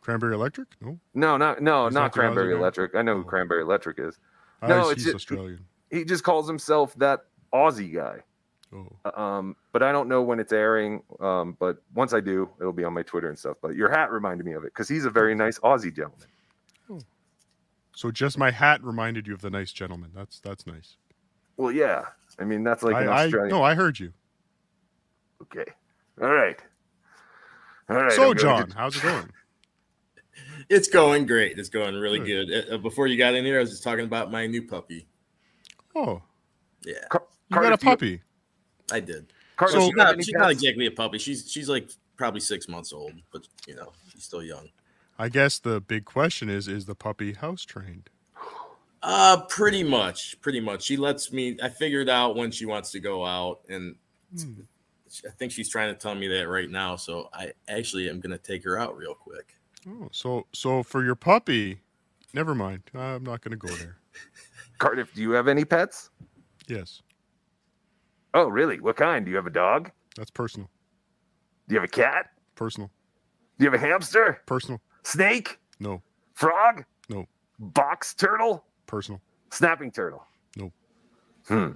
Cranberry 0.00 0.34
Electric? 0.34 0.68
No. 0.80 0.98
No, 1.14 1.36
not 1.36 1.62
no, 1.62 1.84
not 1.84 1.92
not 1.92 2.12
Cranberry? 2.12 2.54
Electric. 2.54 2.94
I 2.94 3.02
know 3.02 3.14
who 3.16 3.20
Oh. 3.20 3.24
Cranberry 3.24 3.62
Electric 3.62 3.98
is. 3.98 4.18
No, 4.62 4.88
he's- 4.88 5.06
it's 5.06 5.14
Australian. 5.14 5.64
He 5.90 6.04
just 6.04 6.24
calls 6.24 6.46
himself 6.48 6.94
that 6.96 7.26
Aussie 7.54 7.94
guy. 7.94 8.22
Oh. 8.74 9.10
Um, 9.22 9.56
but 9.72 9.82
I 9.82 9.92
don't 9.92 10.08
know 10.08 10.22
when 10.22 10.40
it's 10.40 10.52
airing. 10.52 11.02
Um, 11.20 11.56
but 11.58 11.78
once 11.94 12.12
I 12.12 12.20
do, 12.20 12.48
it'll 12.60 12.72
be 12.72 12.84
on 12.84 12.92
my 12.92 13.02
Twitter 13.02 13.28
and 13.28 13.38
stuff. 13.38 13.56
But 13.62 13.74
your 13.76 13.90
hat 13.90 14.10
reminded 14.10 14.44
me 14.44 14.52
of 14.52 14.64
it 14.64 14.72
because 14.74 14.88
he's 14.88 15.04
a 15.04 15.10
very 15.10 15.34
nice 15.34 15.58
Aussie 15.60 15.94
gentleman. 15.94 16.28
So 17.94 18.10
just 18.10 18.36
my 18.36 18.50
hat 18.50 18.82
reminded 18.84 19.26
you 19.26 19.32
of 19.32 19.40
the 19.40 19.48
nice 19.48 19.72
gentleman. 19.72 20.10
That's 20.14 20.38
that's 20.40 20.66
nice. 20.66 20.96
Well, 21.56 21.72
yeah. 21.72 22.02
I 22.38 22.44
mean, 22.44 22.62
that's 22.62 22.82
like 22.82 22.94
an 22.96 23.08
I, 23.08 23.24
I 23.24 23.48
no, 23.48 23.62
I 23.62 23.74
heard 23.74 23.98
you. 23.98 24.12
Okay. 25.42 25.64
All 26.20 26.28
right. 26.32 26.58
All 27.88 27.96
right. 27.96 28.12
so 28.12 28.32
I'm 28.32 28.36
John, 28.36 28.68
to- 28.68 28.76
how's 28.76 28.96
it 28.96 29.02
going? 29.02 29.30
It's 30.68 30.88
going 30.88 31.26
great. 31.26 31.58
It's 31.58 31.68
going 31.68 31.94
really 31.94 32.18
Good. 32.18 32.48
good. 32.48 32.72
Uh, 32.72 32.78
before 32.78 33.06
you 33.06 33.16
got 33.16 33.34
in 33.36 33.44
here, 33.44 33.58
I 33.58 33.60
was 33.60 33.70
just 33.70 33.84
talking 33.84 34.04
about 34.04 34.32
my 34.32 34.46
new 34.48 34.62
puppy. 34.66 35.06
Oh, 35.94 36.20
Yeah, 36.84 36.94
Car- 37.08 37.22
you 37.48 37.54
got 37.54 37.60
a 37.60 37.62
Cardiff, 37.78 37.82
you- 37.84 37.88
puppy. 37.90 38.22
I 38.92 39.00
did. 39.00 39.26
Cardiff, 39.56 39.74
So- 39.74 39.80
do 39.80 39.84
she's 39.86 39.90
you 39.90 39.96
not, 39.96 40.24
she's 40.24 40.34
not 40.34 40.50
exactly 40.50 40.86
a 40.86 40.90
puppy. 40.90 41.18
She's 41.18 41.50
she's 41.50 41.68
like 41.68 41.90
probably 42.16 42.40
six 42.40 42.68
months 42.68 42.92
old, 42.92 43.12
but 43.32 43.46
you 43.66 43.74
know 43.74 43.92
she's 44.12 44.24
still 44.24 44.42
young. 44.42 44.68
I 45.18 45.28
guess 45.28 45.58
the 45.58 45.80
big 45.80 46.04
question 46.04 46.48
is: 46.50 46.68
Is 46.68 46.84
the 46.86 46.94
puppy 46.94 47.32
house 47.32 47.64
trained? 47.64 48.10
Uh, 49.02 49.42
pretty 49.48 49.84
much, 49.84 50.40
pretty 50.40 50.60
much. 50.60 50.82
She 50.82 50.96
lets 50.96 51.32
me. 51.32 51.56
I 51.62 51.68
figured 51.68 52.08
out 52.08 52.34
when 52.36 52.50
she 52.50 52.66
wants 52.66 52.90
to 52.92 53.00
go 53.00 53.24
out, 53.24 53.60
and 53.68 53.96
Hmm. 54.36 54.62
I 55.24 55.30
think 55.30 55.52
she's 55.52 55.68
trying 55.68 55.94
to 55.94 55.98
tell 55.98 56.14
me 56.14 56.26
that 56.28 56.48
right 56.48 56.68
now. 56.68 56.96
So 56.96 57.28
I 57.32 57.52
actually 57.68 58.10
am 58.10 58.20
gonna 58.20 58.38
take 58.38 58.64
her 58.64 58.76
out 58.78 58.96
real 58.96 59.14
quick. 59.14 59.54
Oh, 59.88 60.08
so 60.12 60.46
so 60.52 60.82
for 60.82 61.04
your 61.04 61.14
puppy, 61.14 61.78
never 62.34 62.54
mind. 62.54 62.82
I'm 62.94 63.22
not 63.22 63.40
going 63.40 63.52
to 63.52 63.56
go 63.56 63.72
there. 63.76 63.98
Cardiff, 64.78 65.14
do 65.14 65.22
you 65.22 65.30
have 65.30 65.46
any 65.46 65.64
pets? 65.64 66.10
Yes, 66.66 67.02
Oh, 68.36 68.48
really? 68.48 68.80
What 68.80 68.96
kind? 68.96 69.24
Do 69.24 69.30
you 69.30 69.36
have 69.38 69.46
a 69.46 69.50
dog? 69.50 69.90
that's 70.14 70.30
personal. 70.30 70.68
Do 71.68 71.74
you 71.74 71.80
have 71.80 71.88
a 71.88 71.92
cat? 71.92 72.26
Personal. 72.54 72.90
Do 73.58 73.64
you 73.64 73.70
have 73.70 73.80
a 73.80 73.82
hamster? 73.82 74.42
Personal. 74.44 74.78
Snake? 75.04 75.58
No. 75.80 76.02
Frog? 76.34 76.84
No. 77.08 77.26
Box 77.58 78.12
turtle? 78.12 78.62
Personal. 78.86 79.22
Snapping 79.50 79.90
turtle? 79.90 80.22
No. 80.54 80.70
Hmm. 81.48 81.70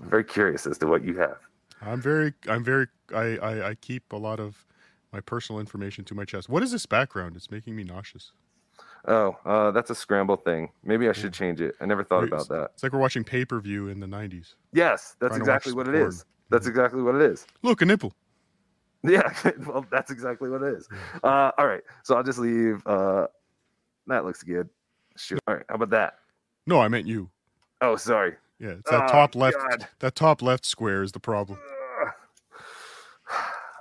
I'm 0.00 0.10
very 0.10 0.24
curious 0.24 0.66
as 0.66 0.78
to 0.78 0.86
what 0.86 1.04
you 1.04 1.18
have. 1.18 1.36
I'm 1.82 2.00
very 2.00 2.32
I'm 2.48 2.64
very 2.64 2.86
I, 3.14 3.36
I 3.36 3.68
I 3.70 3.74
keep 3.74 4.10
a 4.10 4.16
lot 4.16 4.40
of 4.40 4.64
my 5.12 5.20
personal 5.20 5.60
information 5.60 6.02
to 6.06 6.14
my 6.14 6.24
chest. 6.24 6.48
What 6.48 6.62
is 6.62 6.72
this 6.72 6.86
background? 6.86 7.36
It's 7.36 7.50
making 7.50 7.76
me 7.76 7.84
nauseous. 7.84 8.32
Oh, 9.08 9.36
uh, 9.44 9.70
that's 9.70 9.90
a 9.90 9.94
scramble 9.94 10.36
thing. 10.36 10.70
Maybe 10.82 11.08
I 11.08 11.12
should 11.12 11.32
change 11.32 11.60
it. 11.60 11.76
I 11.80 11.86
never 11.86 12.02
thought 12.02 12.24
about 12.24 12.48
that. 12.48 12.70
It's 12.74 12.82
like 12.82 12.92
we're 12.92 12.98
watching 12.98 13.22
pay-per-view 13.22 13.88
in 13.88 14.00
the 14.00 14.06
90s. 14.06 14.54
Yes, 14.72 15.14
that's 15.20 15.36
exactly 15.36 15.72
what 15.72 15.86
it 15.86 15.92
porn. 15.92 16.08
is. 16.08 16.24
That's 16.50 16.66
exactly 16.66 17.02
what 17.02 17.14
it 17.14 17.22
is. 17.22 17.46
Look, 17.62 17.82
a 17.82 17.86
nipple. 17.86 18.12
Yeah, 19.04 19.32
well, 19.66 19.86
that's 19.92 20.10
exactly 20.10 20.50
what 20.50 20.62
it 20.62 20.74
is. 20.74 20.88
Uh, 21.22 21.52
all 21.56 21.66
right, 21.68 21.82
so 22.02 22.16
I'll 22.16 22.24
just 22.24 22.40
leave. 22.40 22.84
Uh, 22.86 23.28
that 24.08 24.24
looks 24.24 24.42
good. 24.42 24.68
Shoot. 25.16 25.38
All 25.46 25.54
right, 25.54 25.64
how 25.68 25.76
about 25.76 25.90
that? 25.90 26.18
No, 26.66 26.80
I 26.80 26.88
meant 26.88 27.06
you. 27.06 27.30
Oh, 27.80 27.94
sorry. 27.96 28.34
Yeah, 28.58 28.70
it's 28.70 28.90
that 28.90 29.04
Oh, 29.04 29.12
top 29.12 29.36
left 29.36 29.56
God. 29.56 29.86
that 30.00 30.14
top 30.16 30.42
left 30.42 30.66
square 30.66 31.02
is 31.04 31.12
the 31.12 31.20
problem. 31.20 31.58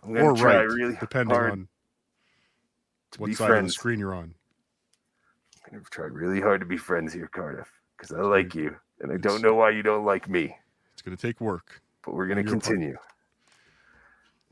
I'm 0.04 0.14
gonna 0.14 0.26
Or 0.26 0.36
try 0.36 0.58
right, 0.58 0.68
really 0.68 0.96
depending 1.00 1.36
on 1.36 1.68
what 3.18 3.34
side 3.34 3.58
of 3.58 3.66
the 3.66 3.72
screen 3.72 4.00
you're 4.00 4.14
on. 4.14 4.36
I'm 5.72 5.84
gonna 5.92 6.10
really 6.14 6.42
hard 6.42 6.60
to 6.62 6.66
be 6.66 6.78
friends 6.78 7.14
here, 7.14 7.28
Cardiff, 7.28 7.72
because 7.98 8.12
I 8.12 8.22
like 8.22 8.54
you, 8.56 8.76
and 9.00 9.12
I 9.12 9.18
don't 9.18 9.42
know 9.42 9.56
why 9.56 9.72
you 9.72 9.84
don't 9.84 10.06
like 10.06 10.30
me. 10.30 10.56
It's 10.94 11.02
going 11.02 11.16
to 11.16 11.22
take 11.22 11.42
work. 11.42 11.82
But 12.04 12.14
we're 12.14 12.28
Your 12.28 12.54
part. 12.54 12.64
continue. 12.64 12.96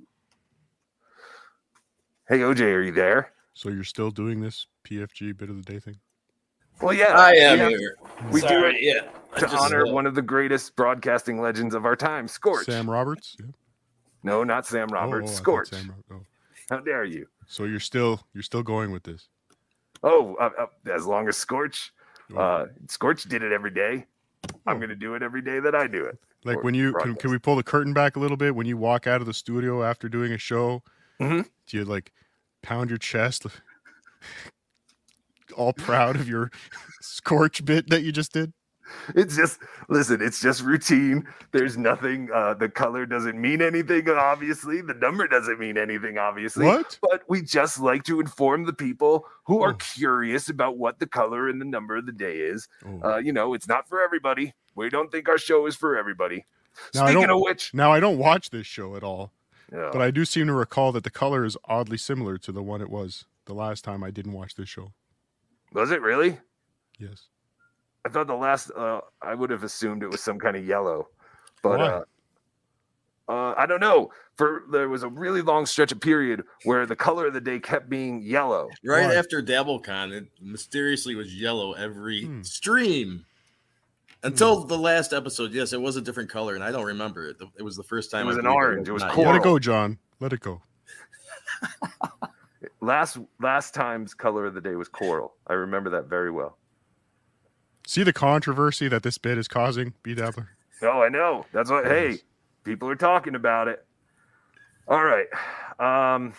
Hey, 2.29 2.39
OJ, 2.39 2.61
are 2.61 2.83
you 2.83 2.93
there? 2.93 3.33
So 3.55 3.69
you're 3.69 3.85
still 3.85 4.11
doing 4.11 4.41
this 4.41 4.67
PFG 4.85 5.37
bit 5.37 5.51
of 5.51 5.57
the 5.57 5.63
day 5.63 5.79
thing? 5.79 5.97
Well, 6.81 6.95
yeah. 6.95 7.13
I 7.17 7.33
am 7.33 7.59
we 7.67 7.69
here. 7.79 7.97
we 8.31 8.41
do 8.41 8.65
it 8.65 8.77
yeah. 8.81 9.09
I 9.35 9.41
to 9.41 9.47
just, 9.47 9.57
honor 9.57 9.87
uh, 9.87 9.91
one 9.91 10.07
of 10.07 10.15
the 10.15 10.23
greatest 10.23 10.75
broadcasting 10.75 11.41
legends 11.41 11.75
of 11.75 11.85
our 11.85 11.97
time, 11.97 12.27
Scorch. 12.29 12.67
Sam 12.67 12.89
Roberts? 12.89 13.37
Yeah. 13.39 13.47
No, 14.23 14.45
not 14.45 14.67
Sam 14.67 14.89
Oh, 14.91 14.95
Roberts. 14.95 15.31
oh, 15.31 15.33
I 15.33 15.37
thought 15.37 15.37
Scorch. 15.43 15.69
Sam 15.71 15.95
oh. 16.13 16.21
How 16.71 16.79
dare 16.81 17.05
you? 17.05 17.27
So 17.47 17.65
you're 17.65 17.81
still 17.81 18.21
you're 18.35 18.43
still 18.43 18.63
going 18.63 18.91
with 18.93 19.03
this? 19.03 19.29
Oh, 20.03 20.35
uh, 20.37 20.51
uh, 20.59 20.67
as 20.93 21.07
long 21.07 21.29
as 21.29 21.37
Scorch, 21.37 21.93
Oh. 22.35 22.39
uh, 22.39 22.67
Scorch 22.89 23.25
did 23.25 23.43
it 23.43 23.53
every 23.53 23.71
day. 23.71 24.07
I'm 24.67 24.77
Oh. 24.77 24.79
going 24.79 24.89
to 24.89 24.97
do 24.97 25.15
it 25.15 25.23
every 25.23 25.43
day 25.43 25.61
that 25.61 25.75
I 25.75 25.87
do 25.87 26.05
it. 26.05 26.19
like 26.45 26.63
when 26.65 26.75
you 26.75 26.93
can, 26.95 27.15
can 27.15 27.31
we 27.31 27.39
pull 27.39 27.55
the 27.55 27.63
curtain 27.63 27.93
back 27.93 28.17
a 28.17 28.19
little 28.19 28.37
bit 28.37 28.57
when 28.57 28.67
you 28.67 28.77
walk 28.77 29.07
out 29.07 29.21
of 29.21 29.27
the 29.29 29.35
studio 29.35 29.85
after 29.85 30.09
doing 30.09 30.33
a 30.33 30.39
show? 30.39 30.83
Mhm. 31.21 31.49
Do 31.67 31.77
you 31.77 31.85
like 31.85 32.13
pound 32.63 32.91
your 32.91 32.99
chest, 32.99 33.47
all 35.57 35.73
proud 35.73 36.17
of 36.17 36.29
your 36.29 36.51
scorch 37.01 37.65
bit 37.65 37.91
that 37.91 38.03
you 38.03 38.13
just 38.13 38.33
did? 38.33 38.53
It's 39.15 39.35
just 39.37 39.59
listen. 39.89 40.21
It's 40.21 40.41
just 40.43 40.61
routine. 40.63 41.27
There's 41.53 41.79
nothing. 41.79 42.29
Uh, 42.35 42.53
the 42.55 42.69
color 42.69 43.07
doesn't 43.07 43.41
mean 43.41 43.63
anything. 43.63 44.07
Obviously, 44.11 44.83
the 44.83 44.93
number 44.93 45.27
doesn't 45.27 45.59
mean 45.59 45.79
anything. 45.79 46.19
Obviously, 46.19 46.67
What? 46.67 46.99
but 47.01 47.23
we 47.27 47.41
just 47.41 47.81
like 47.81 48.03
to 48.05 48.21
inform 48.21 48.65
the 48.67 48.73
people 48.75 49.27
who 49.45 49.63
are 49.63 49.71
Oh. 49.73 49.77
curious 49.95 50.51
about 50.51 50.77
what 50.77 50.99
the 50.99 51.07
color 51.07 51.49
and 51.49 51.59
the 51.59 51.65
number 51.65 51.97
of 51.97 52.05
the 52.05 52.13
day 52.13 52.39
is. 52.39 52.69
Oh. 52.85 53.13
Uh, 53.13 53.17
you 53.19 53.33
know, 53.33 53.55
it's 53.55 53.67
not 53.67 53.89
for 53.89 54.03
everybody. 54.03 54.53
We 54.75 54.91
don't 54.91 55.11
think 55.11 55.27
our 55.29 55.39
show 55.39 55.65
is 55.67 55.75
for 55.77 55.97
everybody. 55.97 56.45
Now, 56.95 57.07
Speaking 57.07 57.31
of 57.31 57.41
which, 57.41 57.73
Now 57.73 57.93
I 57.93 58.01
don't 58.01 58.19
watch 58.19 58.51
this 58.51 58.67
show 58.67 58.95
at 58.97 59.03
all, 59.03 59.33
yeah. 59.73 59.91
but 59.93 60.03
I 60.03 60.11
do 60.11 60.25
seem 60.25 60.47
to 60.49 60.53
recall 60.53 60.93
that 60.93 61.05
the 61.05 61.11
color 61.11 61.45
is 61.45 61.57
oddly 61.65 61.97
similar 61.99 62.39
to 62.39 62.53
the 62.53 62.63
one 62.63 62.81
it 62.83 62.91
was 62.91 63.25
the 63.47 63.55
last 63.55 63.83
time 63.85 64.05
I 64.05 64.11
didn't 64.11 64.33
watch 64.33 64.55
this 64.55 64.69
show. 64.69 64.93
was 65.73 65.91
it 65.91 66.01
really? 66.03 66.39
Yes. 66.99 67.25
I 68.05 68.09
thought 68.09 68.27
the 68.27 68.35
last. 68.35 68.71
Uh, 68.77 69.01
I 69.23 69.35
would 69.35 69.51
have 69.51 69.63
assumed 69.63 70.03
it 70.03 70.11
was 70.11 70.21
some 70.21 70.39
kind 70.39 70.57
of 70.57 70.67
yellow, 70.67 71.09
but 71.63 71.79
Why? 71.79 71.85
uh, 71.87 72.05
uh, 73.29 73.55
I 73.57 73.67
don't 73.67 73.81
know. 73.81 74.11
For 74.37 74.63
there 74.73 74.89
was 74.89 75.03
a 75.05 75.09
really 75.09 75.41
long 75.43 75.67
stretch 75.67 75.93
of 75.93 76.01
period 76.01 76.43
where 76.65 76.85
the 76.87 76.97
color 76.97 77.27
of 77.29 77.35
the 77.35 77.41
day 77.41 77.61
kept 77.61 77.89
being 77.89 78.23
yellow. 78.23 78.69
Right 78.85 79.07
Why? 79.07 79.15
after 79.15 79.41
DabbleCon, 79.43 80.11
it 80.13 80.27
mysteriously 80.41 81.15
was 81.15 81.35
yellow 81.35 81.73
every 81.75 82.25
Hmm. 82.25 82.43
stream. 82.43 83.25
Until 84.25 84.65
the 84.65 84.79
last 84.79 85.13
episode, 85.13 85.53
yes, 85.53 85.73
it 85.73 85.81
was 85.81 85.97
a 85.97 86.01
different 86.01 86.31
color, 86.31 86.55
and 86.55 86.63
I 86.63 86.71
don't 86.71 86.85
remember 86.85 87.29
it. 87.29 87.37
It 87.59 87.63
was 87.63 87.77
the 87.77 87.83
first 87.83 88.11
time. 88.11 88.27
It 88.27 88.29
was 88.29 88.37
I 88.37 88.41
an 88.41 88.47
orange. 88.47 88.89
It 88.89 88.93
was 88.93 89.03
not 89.03 89.13
coral. 89.13 89.33
Let 89.33 89.41
it 89.41 89.43
go, 89.43 89.59
John. 89.59 89.99
Let 90.21 90.33
it 90.33 90.41
go. 90.41 90.63
Last 92.81 93.19
last 93.41 93.75
time's 93.75 94.15
color 94.15 94.47
of 94.47 94.55
the 94.55 94.61
day 94.61 94.75
was 94.75 94.89
coral. 94.89 95.35
I 95.47 95.53
remember 95.55 95.91
that 95.91 96.07
very 96.07 96.31
well. 96.31 96.59
See 97.87 98.03
the 98.03 98.13
controversy 98.13 98.89
that 98.89 99.03
this 99.03 99.19
bit 99.19 99.39
is 99.39 99.49
causing, 99.49 99.95
BeDabbler? 100.05 100.49
Oh, 100.83 101.01
I 101.03 101.09
know. 101.09 101.45
That's 101.53 101.71
what. 101.71 101.85
Hey, 101.87 102.19
people 102.65 102.89
are 102.89 102.97
talking 102.97 103.35
about 103.35 103.69
it. 103.69 103.85
All 104.89 105.05
right. 105.05 105.27
Um, 105.79 106.33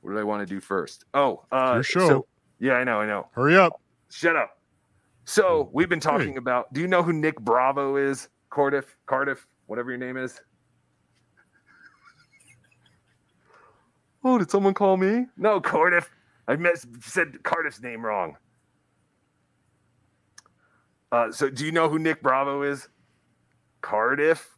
what 0.00 0.12
did 0.12 0.20
I 0.20 0.24
want 0.24 0.46
to 0.46 0.54
do 0.54 0.60
first? 0.60 1.04
Oh, 1.14 1.44
uh, 1.50 1.72
Your 1.74 1.82
show. 1.82 2.08
so- 2.08 2.26
yeah, 2.60 2.74
I 2.74 2.84
know. 2.84 3.00
I 3.00 3.06
know. 3.06 3.28
Hurry 3.32 3.56
up. 3.56 3.80
Shut 4.10 4.36
up. 4.36 4.57
So 5.28 5.68
we've 5.74 5.90
been 5.90 6.00
talking 6.00 6.32
Hey. 6.32 6.36
about. 6.38 6.72
Do 6.72 6.80
you 6.80 6.86
know 6.88 7.02
who 7.02 7.12
Nick 7.12 7.38
Bravo 7.40 7.96
is? 7.96 8.30
Cardiff, 8.48 8.96
Cardiff, 9.04 9.46
whatever 9.66 9.90
your 9.90 9.98
name 9.98 10.16
is. 10.16 10.40
Oh, 14.24 14.38
did 14.38 14.50
someone 14.50 14.72
call 14.72 14.96
me? 14.96 15.26
No, 15.36 15.60
Cardiff. 15.60 16.10
I 16.48 16.56
mis- 16.56 16.86
said 17.02 17.42
Cardiff's 17.42 17.82
name 17.82 18.04
wrong. 18.06 18.38
Uh, 21.12 21.30
so, 21.30 21.50
do 21.50 21.66
you 21.66 21.72
know 21.72 21.90
who 21.90 21.98
Nick 21.98 22.22
Bravo 22.22 22.62
is? 22.62 22.88
Cardiff. 23.82 24.56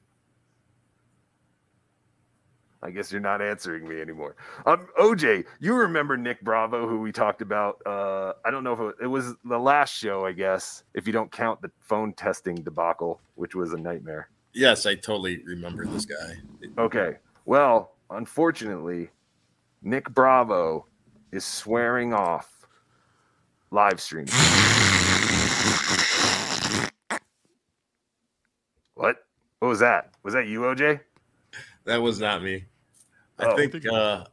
I 2.83 2.91
guess 2.91 3.13
you're 3.13 3.21
not 3.21 3.43
answering 3.43 3.87
me 3.87 4.01
anymore. 4.01 4.37
Um, 4.65 4.89
OJ, 4.99 5.45
you 5.61 5.75
remember 5.75 6.17
Nick 6.17 6.41
Bravo, 6.41 6.89
who 6.89 7.01
we 7.01 7.13
talked 7.13 7.43
about? 7.43 7.83
Uh, 7.85 8.33
I 8.45 8.51
don't 8.51 8.65
know 8.65 8.73
if 8.73 8.81
it, 8.81 9.05
it 9.05 9.07
was 9.07 9.35
the 9.45 9.59
last 9.59 9.93
show, 9.95 10.25
I 10.25 10.33
guess, 10.33 10.83
if 10.95 11.07
you 11.07 11.13
don't 11.13 11.31
count 11.31 11.61
the 11.61 11.71
phone 11.81 12.15
testing 12.15 12.57
debacle, 12.57 13.21
which 13.35 13.55
was 13.55 13.75
a 13.75 13.77
nightmare. 13.77 14.31
Yes, 14.55 14.87
I 14.87 14.95
totally 14.95 15.43
remember 15.45 15.85
this 15.87 16.07
guy. 16.07 16.39
Okay. 16.79 17.19
Well, 17.45 17.97
unfortunately, 18.09 19.11
Nick 19.83 20.09
Bravo 20.11 20.87
is 21.33 21.45
swearing 21.45 22.15
off 22.15 22.67
live 23.71 24.01
streaming. 24.01 24.33
what? 28.95 29.17
What 29.59 29.69
was 29.69 29.81
that? 29.81 30.15
Was 30.23 30.33
that 30.33 30.47
you, 30.49 30.61
OJ? 30.63 31.01
That 31.85 32.01
was 32.03 32.21
not 32.21 32.43
me. 32.43 32.65
I 33.39 33.47
Oh. 33.47 33.57
think 33.57 33.87
uh, 33.87 34.25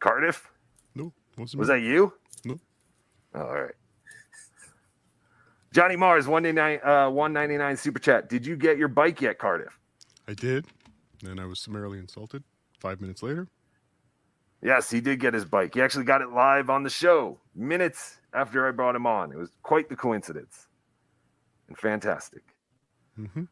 Cardiff? 0.00 0.48
No, 0.94 1.12
wasn't 1.36 1.60
me. 1.62 1.66
that 1.68 1.80
you? 1.80 2.12
No. 2.44 2.58
Oh, 3.34 3.40
all 3.40 3.60
right. 3.62 3.74
Johnny 5.72 5.96
Mars, 5.96 6.26
199, 6.26 6.80
uh, 6.82 7.10
199 7.10 7.76
super 7.76 7.98
chat. 7.98 8.28
Did 8.28 8.46
you 8.46 8.56
get 8.56 8.78
your 8.78 8.88
bike 8.88 9.20
yet, 9.20 9.38
Cardiff? 9.38 9.78
I 10.26 10.34
did. 10.34 10.66
and 11.24 11.40
I 11.40 11.44
was 11.46 11.60
summarily 11.60 11.98
insulted. 11.98 12.42
Five 12.80 13.00
minutes 13.00 13.22
later, 13.22 13.48
Yes, 14.60 14.90
he 14.90 15.00
did 15.00 15.20
get 15.20 15.34
his 15.34 15.44
bike. 15.44 15.74
He 15.74 15.80
actually 15.82 16.04
got 16.04 16.20
it 16.20 16.30
live 16.30 16.68
on 16.68 16.82
the 16.82 16.90
show 16.90 17.38
minutes 17.54 18.16
after 18.34 18.66
I 18.66 18.72
brought 18.72 18.96
him 18.96 19.06
on. 19.06 19.30
It 19.30 19.38
was 19.38 19.50
quite 19.62 19.88
the 19.88 19.94
coincidence 19.94 20.66
and 21.68 21.78
fantastic. 21.78 22.42
hmm 23.14 23.44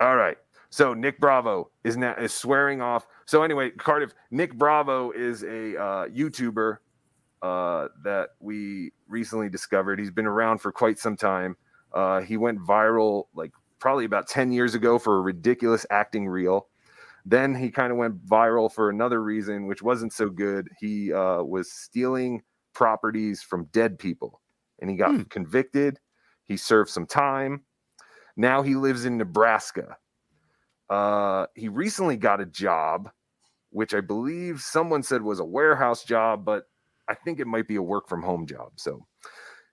All 0.00 0.16
right. 0.16 0.38
So 0.74 0.92
Nick 0.92 1.20
Bravo 1.20 1.70
is 1.84 1.96
now 1.96 2.16
is 2.16 2.34
swearing 2.34 2.82
off. 2.82 3.06
So 3.26 3.44
anyway, 3.44 3.70
Cardiff, 3.70 4.12
Nick 4.32 4.58
Bravo 4.58 5.12
is 5.12 5.44
a 5.44 5.80
uh, 5.80 6.08
YouTuber 6.08 6.78
uh, 7.42 7.88
that 8.02 8.30
we 8.40 8.90
recently 9.06 9.48
discovered. 9.48 10.00
He's 10.00 10.10
been 10.10 10.26
around 10.26 10.58
for 10.58 10.72
quite 10.72 10.98
some 10.98 11.16
time. 11.16 11.56
Uh, 11.92 12.22
he 12.22 12.36
went 12.36 12.58
viral 12.58 13.26
like 13.36 13.52
probably 13.78 14.04
about 14.04 14.26
10 14.26 14.50
years 14.50 14.74
ago 14.74 14.98
for 14.98 15.18
a 15.18 15.20
ridiculous 15.20 15.86
acting 15.92 16.26
reel. 16.26 16.66
Then 17.24 17.54
he 17.54 17.70
kind 17.70 17.92
of 17.92 17.96
went 17.96 18.26
viral 18.26 18.68
for 18.68 18.90
another 18.90 19.22
reason, 19.22 19.68
which 19.68 19.80
wasn't 19.80 20.12
so 20.12 20.28
good. 20.28 20.66
He 20.80 21.12
uh, 21.12 21.44
was 21.44 21.70
stealing 21.70 22.42
properties 22.72 23.42
from 23.42 23.66
dead 23.66 23.96
people 23.96 24.40
and 24.80 24.90
he 24.90 24.96
got 24.96 25.12
Hmm. 25.12 25.22
convicted. 25.30 26.00
He 26.42 26.56
served 26.56 26.90
some 26.90 27.06
time. 27.06 27.62
Now 28.36 28.62
he 28.62 28.74
lives 28.74 29.04
in 29.04 29.18
Nebraska. 29.18 29.98
Uh, 30.90 31.46
he 31.54 31.68
recently 31.68 32.16
got 32.16 32.40
a 32.40 32.46
job, 32.46 33.10
which 33.70 33.94
I 33.94 34.00
believe 34.00 34.60
someone 34.60 35.02
said 35.02 35.22
was 35.22 35.40
a 35.40 35.44
warehouse 35.44 36.04
job, 36.04 36.44
but 36.44 36.64
I 37.08 37.14
think 37.14 37.40
it 37.40 37.46
might 37.46 37.68
be 37.68 37.76
a 37.76 37.82
work 37.82 38.08
from 38.08 38.22
home 38.22 38.46
job. 38.46 38.72
So 38.76 39.06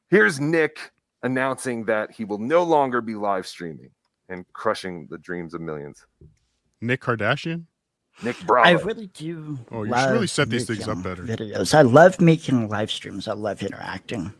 here's 0.10 0.40
Nick 0.40 0.80
announcing 1.24 1.86
that 1.86 2.12
he 2.12 2.26
will 2.26 2.38
no 2.40 2.64
longer 2.64 3.02
be 3.02 3.16
live 3.16 3.46
streaming 3.46 3.92
and 4.30 4.46
crushing 4.54 5.08
the 5.10 5.18
dreams 5.18 5.54
of 5.54 5.62
millions. 5.62 6.06
Nick 6.82 7.02
Kardashian. 7.02 7.66
Nick 8.24 8.40
Bravo. 8.46 8.68
I 8.68 8.72
really 8.84 9.08
do. 9.08 9.58
Oh, 9.72 9.84
you 9.84 9.96
should 9.96 10.12
really 10.12 10.28
set 10.28 10.50
these 10.50 10.68
things 10.68 10.88
up 10.88 11.02
better. 11.02 11.24
Videos. 11.24 11.74
I 11.74 11.82
love 11.82 12.20
making 12.20 12.70
live 12.70 12.92
streams. 12.92 13.28
I 13.28 13.34
love 13.34 13.64
interacting 13.64 14.34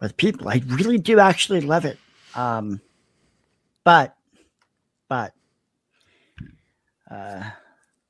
with 0.00 0.16
people. 0.16 0.48
I 0.48 0.62
really 0.66 0.98
do 0.98 1.18
actually 1.18 1.60
love 1.60 1.84
it. 1.84 1.98
Um, 2.34 2.80
but, 3.84 4.16
but, 5.08 5.32
uh, 7.10 7.50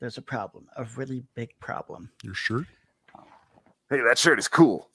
there's 0.00 0.18
a 0.18 0.22
problem, 0.22 0.68
a 0.76 0.84
really 0.96 1.24
big 1.34 1.58
problem. 1.60 2.10
Your 2.22 2.34
shirt. 2.34 2.66
hey, 3.90 4.00
that 4.00 4.18
shirt 4.18 4.38
is 4.38 4.48
cool. 4.48 4.90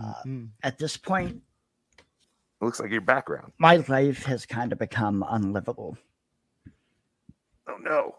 Mhm. 0.00 0.50
At 0.62 0.78
this 0.78 0.96
point, 0.96 1.42
It 1.98 2.64
looks 2.64 2.80
like 2.80 2.90
your 2.90 3.00
background. 3.02 3.52
my 3.58 3.76
life 3.88 4.24
has 4.24 4.44
kind 4.46 4.72
of 4.72 4.78
become 4.78 5.24
unlivable 5.28 5.96
Oh 7.66 7.76
no. 7.78 8.16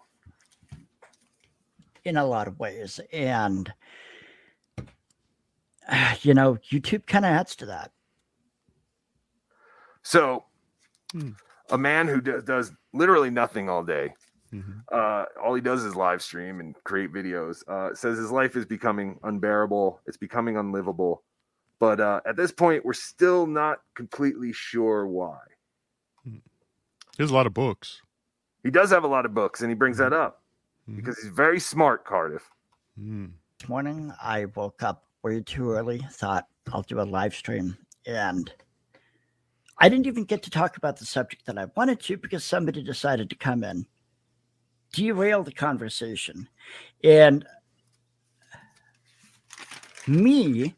in 2.04 2.18
a 2.18 2.26
lot 2.26 2.48
of 2.48 2.60
ways, 2.60 3.00
and 3.12 3.72
you 6.22 6.34
know, 6.34 6.56
YouTube 6.72 7.06
kind 7.08 7.26
of 7.26 7.32
adds 7.32 7.56
to 7.58 7.66
that. 7.68 7.92
So 10.04 10.46
Hmm. 11.12 11.32
a 11.70 11.78
man 11.78 12.08
who 12.08 12.22
do- 12.22 12.42
does 12.42 12.72
literally 12.94 13.30
nothing 13.30 13.70
all 13.70 13.84
day 13.84 14.14
Mhm. 14.54 14.84
uh, 14.92 15.26
all 15.42 15.54
he 15.56 15.62
does 15.62 15.84
is 15.84 15.96
live 15.96 16.22
stream 16.22 16.60
and 16.60 16.76
create 16.84 17.12
videos. 17.14 17.64
Uh, 17.68 17.96
says 17.96 18.18
his 18.18 18.32
life 18.32 18.56
is 18.56 18.66
becoming 18.66 19.20
unbearable. 19.24 20.02
It's 20.06 20.18
becoming 20.18 20.58
unlivable. 20.58 21.24
But 21.80 22.00
uh, 22.00 22.22
at 22.26 22.36
this 22.36 22.52
point, 22.52 22.84
we're 22.86 22.94
still 22.94 23.48
not 23.48 23.82
completely 23.96 24.52
sure 24.54 25.08
why. 25.08 25.40
He 26.24 26.42
has 27.24 27.32
a 27.32 27.34
lot 27.34 27.48
of 27.48 27.54
books. 27.54 28.02
He 28.64 28.72
does 28.72 28.90
have 28.92 29.04
a 29.04 29.08
lot 29.08 29.26
of 29.26 29.34
books, 29.34 29.62
and 29.62 29.70
he 29.70 29.76
brings 29.76 29.98
that 29.98 30.14
up 30.14 30.44
Mhm. 30.90 30.96
because 30.98 31.18
he's 31.20 31.32
very 31.32 31.60
smart, 31.60 32.06
Cardiff. 32.06 32.50
Mm. 33.00 33.32
Morning, 33.68 34.14
I 34.22 34.46
woke 34.46 34.82
up 34.84 35.08
way 35.24 35.42
too 35.42 35.72
early, 35.72 36.00
thought 36.12 36.48
I'll 36.72 36.82
do 36.84 37.00
a 37.00 37.04
live 37.04 37.34
stream, 37.36 37.78
and 38.06 38.52
I 39.78 39.90
didn't 39.90 40.08
even 40.08 40.24
get 40.26 40.44
to 40.44 40.50
talk 40.50 40.78
about 40.78 40.98
the 40.98 41.06
subject 41.06 41.46
that 41.46 41.58
I 41.58 41.66
wanted 41.76 42.00
to 42.02 42.18
because 42.18 42.44
somebody 42.44 42.84
decided 42.84 43.30
to 43.30 43.36
come 43.36 43.64
in, 43.64 43.86
derail 44.92 45.44
the 45.44 45.52
conversation. 45.52 46.50
And 47.04 47.46
me, 50.08 50.76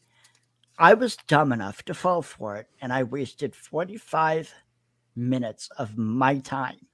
I 0.77 0.93
was 0.93 1.17
dumb 1.27 1.51
enough 1.51 1.83
to 1.83 1.93
fall 1.93 2.21
for 2.21 2.57
it, 2.57 2.67
and 2.81 2.91
I 2.91 3.03
wasted 3.03 3.55
45 3.55 4.53
minutes 5.15 5.69
of 5.77 5.97
my 5.97 6.39
time 6.39 6.87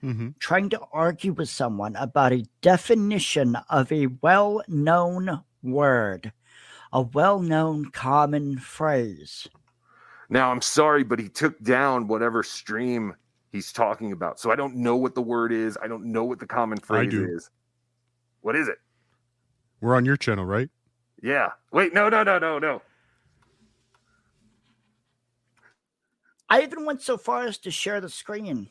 hmm 0.00 0.30
trying 0.40 0.68
to 0.68 0.80
argue 0.92 1.32
with 1.32 1.48
someone 1.48 1.94
about 1.96 2.32
a 2.32 2.44
definition 2.60 3.56
of 3.70 3.90
a 3.92 4.08
well 4.22 4.62
known 4.68 5.42
word, 5.62 6.32
a 6.92 7.00
well 7.02 7.38
known 7.40 7.90
common 7.92 8.58
phrase. 8.58 9.48
Now, 10.28 10.50
I'm 10.50 10.62
sorry, 10.62 11.04
but 11.04 11.18
he 11.20 11.28
took 11.28 11.60
down 11.62 12.08
whatever 12.08 12.42
stream 12.42 13.14
he's 13.52 13.72
talking 13.72 14.12
about. 14.12 14.40
So 14.40 14.50
I 14.50 14.56
don't 14.56 14.74
know 14.76 14.96
what 14.96 15.14
the 15.14 15.22
word 15.22 15.52
is. 15.52 15.78
I 15.82 15.86
don't 15.86 16.06
know 16.06 16.24
what 16.24 16.40
the 16.40 16.46
common 16.46 16.78
phrase 16.78 17.10
do. 17.10 17.24
is. 17.24 17.50
What 18.40 18.56
is 18.56 18.66
it? 18.66 18.78
We're 19.80 19.94
on 19.94 20.04
your 20.04 20.16
channel, 20.16 20.44
right? 20.44 20.68
Yeah. 21.22 21.50
Wait, 21.70 21.94
no, 21.94 22.08
no, 22.08 22.22
no, 22.22 22.38
no, 22.38 22.58
no. 22.58 22.82
I 26.48 26.62
even 26.62 26.84
went 26.84 27.02
so 27.02 27.16
far 27.16 27.44
as 27.44 27.58
to 27.58 27.70
share 27.70 28.00
the 28.00 28.08
screen. 28.08 28.68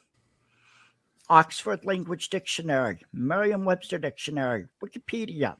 Oxford 1.29 1.85
Language 1.85 2.29
Dictionary, 2.29 2.99
Merriam 3.13 3.63
Webster 3.63 3.97
Dictionary, 3.97 4.67
Wikipedia. 4.83 5.55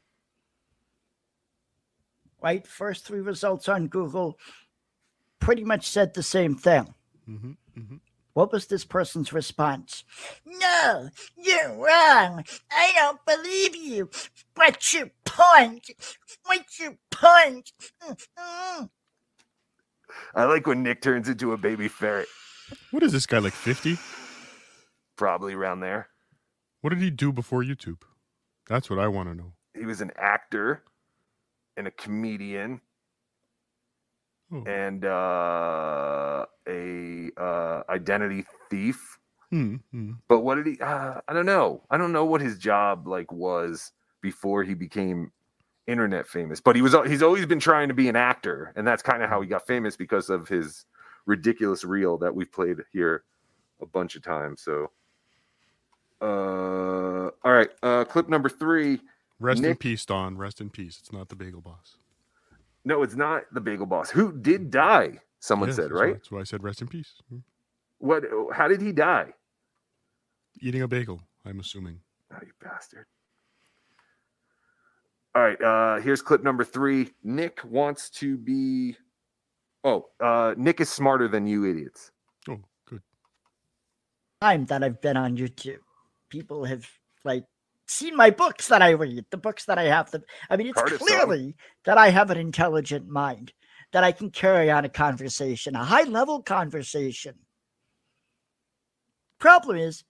Right? 2.41 2.67
First 2.67 3.05
three 3.05 3.21
results 3.21 3.69
on 3.69 3.88
Google 3.88 4.38
pretty 5.39 5.63
much 5.63 5.89
said 5.89 6.13
the 6.13 6.23
same 6.23 6.55
thing. 6.55 6.93
hmm 7.25 7.51
hmm 7.73 7.95
What 8.34 8.52
was 8.52 8.67
this 8.67 8.86
person's 8.86 9.34
response? 9.34 10.04
No, 10.46 11.10
you're 11.38 11.74
wrong. 11.76 12.44
I 12.72 12.91
don't 12.96 13.20
believe 13.26 13.76
you. 13.76 14.10
What's 14.56 14.94
your 14.94 15.12
point? 15.26 15.89
What's 16.46 16.80
your 16.80 16.98
point? 17.10 17.72
Mm-mm. 18.02 18.89
I 20.36 20.44
like 20.46 20.65
when 20.67 20.84
Nick 20.84 21.02
turns 21.02 21.28
into 21.30 21.52
a 21.54 21.58
baby 21.58 21.88
ferret, 21.88 22.28
What 22.91 23.04
is 23.04 23.12
this 23.12 23.26
guy 23.26 23.39
like? 23.39 23.54
Fifty? 23.54 23.98
probably 25.17 25.54
around 25.54 25.82
there. 25.82 26.08
What 26.82 26.89
did 26.91 27.00
he 27.02 27.12
do 27.12 27.32
before 27.32 27.63
YouTube? 27.63 28.02
That's 28.67 28.89
what 28.89 28.98
I 28.98 29.08
want 29.08 29.30
to 29.30 29.36
know. 29.36 29.54
he 29.78 29.86
was 29.86 30.02
an 30.02 30.12
actor 30.17 30.84
and 31.78 31.86
a 31.88 31.91
comedian 31.91 32.82
Oh. 34.54 34.64
and 34.66 35.06
uh 35.06 36.46
a 36.68 37.30
uh 37.38 37.84
identity 37.90 38.46
thief 38.70 39.18
Hmm, 39.50 39.76
hmm. 39.92 40.12
but 40.30 40.40
what 40.40 40.56
did 40.56 40.66
he 40.68 40.80
uh, 40.80 41.20
i 41.28 41.34
don't 41.34 41.46
know 41.46 41.82
i 41.90 41.98
don't 41.98 42.14
know 42.14 42.24
what 42.26 42.40
his 42.42 42.58
job 42.58 43.08
like 43.08 43.32
was 43.32 43.92
before 44.22 44.64
he 44.64 44.74
became 44.74 45.32
internet 45.88 46.28
famous 46.28 46.62
but 46.62 46.76
he 46.76 46.82
was 46.82 46.96
he's 47.06 47.22
always 47.24 47.46
been 47.46 47.60
trying 47.60 47.88
to 47.90 47.94
be 47.94 48.08
an 48.08 48.16
actor 48.16 48.72
and 48.76 48.88
that's 48.88 49.02
kind 49.04 49.24
of 49.24 49.30
how 49.30 49.42
he 49.42 49.48
got 49.48 49.68
famous 49.68 49.98
because 49.98 50.30
of 50.30 50.48
his 50.48 50.86
ridiculous 51.26 51.84
reel 51.84 52.18
that 52.18 52.34
we've 52.34 52.52
played 52.52 52.78
here 52.94 53.24
a 53.82 53.86
bunch 53.86 54.16
of 54.16 54.22
times 54.22 54.62
so 54.62 54.90
uh 56.22 57.30
all 57.44 57.52
right 57.52 57.72
uh 57.84 58.06
clip 58.06 58.30
number 58.30 58.48
three 58.50 59.00
Rest 59.42 59.64
in 59.64 59.76
peace, 59.76 60.06
Don. 60.06 60.38
Rest 60.38 60.62
in 60.62 60.70
peace. 60.70 61.00
It's 61.00 61.12
not 61.12 61.30
the 61.30 61.36
Bagel 61.36 61.62
Boss. 61.62 61.98
No, 62.84 63.04
it's 63.04 63.15
not 63.15 63.44
the 63.54 63.62
Bagel 63.62 63.86
Boss. 63.86 64.10
Who 64.10 64.32
did 64.32 64.72
die? 64.72 65.20
Someone 65.39 65.70
Yes, 65.70 65.76
said, 65.78 65.86
that's 65.86 65.94
why- 65.94 66.02
right? 66.06 66.13
That's 66.13 66.32
why 66.32 66.39
I 66.39 66.44
said 66.44 66.63
rest 66.63 66.82
in 66.82 66.88
peace. 66.88 67.13
Hmm. 67.30 67.38
What? 68.00 68.24
How 68.54 68.67
did 68.67 68.82
he 68.82 68.91
die? 68.91 69.34
Eating 70.60 70.82
a 70.82 70.88
bagel, 70.88 71.22
I'm 71.46 71.60
assuming. 71.60 72.00
Oh, 72.34 72.38
you 72.41 72.52
bastard! 72.62 73.06
All 75.34 75.41
right, 75.41 75.62
uh, 75.62 76.02
here's 76.02 76.22
clip 76.22 76.44
number 76.44 76.63
three. 76.63 77.12
Nick 77.24 77.60
wants 77.63 78.10
to 78.12 78.38
be. 78.38 78.98
Oh, 79.84 80.08
uh, 80.20 80.54
Nick 80.58 80.82
is 80.82 80.89
smarter 80.89 81.28
than 81.28 81.48
you 81.48 81.65
idiots. 81.65 82.12
Oh, 82.50 82.60
good. 82.86 83.02
Time 84.41 84.65
that 84.65 84.84
I've 84.84 85.02
been 85.02 85.17
on 85.17 85.38
YouTube, 85.38 85.80
people 86.30 86.65
have 86.65 86.86
like 87.24 87.46
seen 87.91 88.15
my 88.15 88.30
books 88.30 88.67
that 88.67 88.82
I 88.82 88.91
read, 88.91 89.25
the 89.30 89.38
books 89.38 89.65
that 89.65 89.77
I 89.77 89.84
have. 89.84 90.10
The, 90.12 90.23
I 90.49 90.58
mean, 90.58 90.67
it's 90.67 90.75
Cardiff 90.75 90.99
saw 91.01 91.06
'em. 91.06 91.19
clearly 91.27 91.56
that 91.86 91.97
I 91.97 92.10
have 92.10 92.32
an 92.32 92.38
intelligent 92.38 93.08
mind, 93.08 93.54
that 93.91 94.04
I 94.04 94.12
can 94.12 94.32
carry 94.32 94.71
on 94.71 94.86
a 94.86 94.89
conversation, 94.89 95.75
a 95.75 95.84
high 95.84 96.04
level 96.04 96.41
conversation. 96.41 97.36
Problem 99.39 99.77
is, 99.77 100.04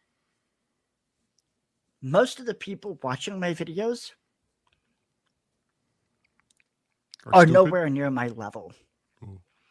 most 2.01 2.39
of 2.39 2.45
the 2.45 2.53
people 2.53 2.99
watching 3.03 3.39
my 3.39 3.53
videos 3.53 4.11
are 7.33 7.43
stupid? 7.43 7.53
nowhere 7.53 7.89
near 7.89 8.09
my 8.09 8.27
level. 8.29 8.73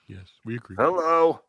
Yes, 0.09 0.27
we 0.45 0.57
agree. 0.57 0.77
Hello. 0.79 1.41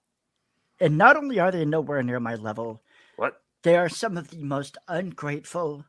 And 0.80 0.98
not 0.98 1.16
only 1.18 1.40
are 1.40 1.52
they 1.52 1.66
nowhere 1.66 2.04
near 2.04 2.20
my 2.20 2.36
level, 2.36 2.84
What? 3.16 3.42
they 3.64 3.76
are 3.76 3.90
some 3.90 4.18
of 4.18 4.30
the 4.30 4.44
most 4.44 4.78
ungrateful, 4.88 5.86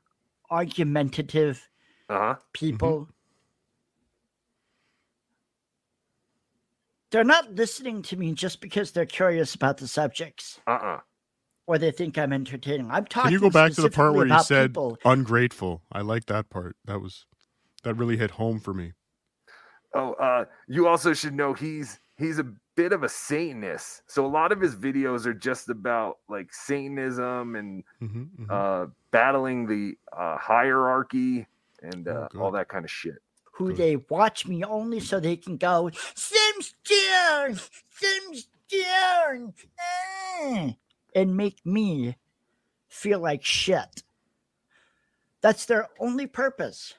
argumentative, 0.53 1.69
Uh 2.11 2.19
huh. 2.19 2.37
people 2.55 3.09
they're 7.13 7.25
not 7.25 7.53
listening 7.55 8.03
to 8.03 8.17
me 8.17 8.35
just 8.35 8.61
because 8.61 8.93
they're 8.93 9.07
curious 9.07 9.55
about 9.55 9.79
the 9.79 9.89
subjects 9.89 10.61
Uh 10.67 10.73
uh 10.73 11.01
or 11.67 11.79
they 11.79 11.93
think 11.93 12.19
I'm 12.19 12.33
entertaining. 12.35 12.91
I'm 12.91 13.07
talking. 13.07 13.31
Can 13.31 13.33
you 13.33 13.41
go 13.41 13.51
back 13.51 13.73
to 13.75 13.83
the 13.83 13.91
part 13.91 14.15
where 14.15 14.27
you 14.27 14.39
said 14.39 14.79
people. 14.79 14.99
ungrateful? 15.05 15.83
I 15.93 16.03
like 16.03 16.27
that 16.27 16.51
part. 16.51 16.77
That 16.87 17.01
was 17.01 17.27
that 17.85 17.95
really 17.97 18.17
hit 18.19 18.33
home 18.33 18.61
for 18.61 18.75
me. 18.75 18.93
Oh, 19.95 20.13
uh, 20.15 20.45
you 20.69 20.89
also 20.89 21.13
should 21.15 21.35
know 21.35 21.55
he's 21.55 21.99
he's 22.19 22.39
a 22.39 22.47
bit 22.75 22.93
of 22.93 23.03
a 23.03 23.09
Satanist. 23.09 24.03
So 24.07 24.25
a 24.25 24.29
lot 24.29 24.53
of 24.53 24.61
his 24.61 24.75
videos 24.77 25.27
are 25.27 25.35
just 25.35 25.69
about 25.69 26.19
like 26.29 26.53
Satanism 26.53 27.57
and 27.57 27.85
hmm 27.99 28.25
uh, 28.51 28.87
battling 29.11 29.67
the 29.67 29.95
uh, 30.17 30.37
hierarchy 30.39 31.47
and 31.83 32.09
Oh, 32.09 32.29
uh, 32.35 32.39
all 32.41 32.51
that 32.53 32.69
kind 32.69 32.85
of 32.85 32.91
shit. 32.91 33.17
who 33.55 33.69
Good. 33.69 33.77
they 33.77 33.97
watch 34.09 34.47
me 34.47 34.65
only 34.65 35.01
so 35.01 35.21
they 35.21 35.37
can 35.37 35.57
go 35.59 35.91
Sims 36.15 36.75
down, 36.85 37.59
Sims 37.91 38.49
down, 38.69 39.55
eh," 40.41 40.73
and 41.15 41.37
make 41.37 41.65
me 41.65 42.17
feel 42.89 43.21
like 43.21 43.45
shit. 43.45 44.03
That's 45.43 45.67
their 45.67 45.89
only 45.99 46.27
purpose. 46.27 46.95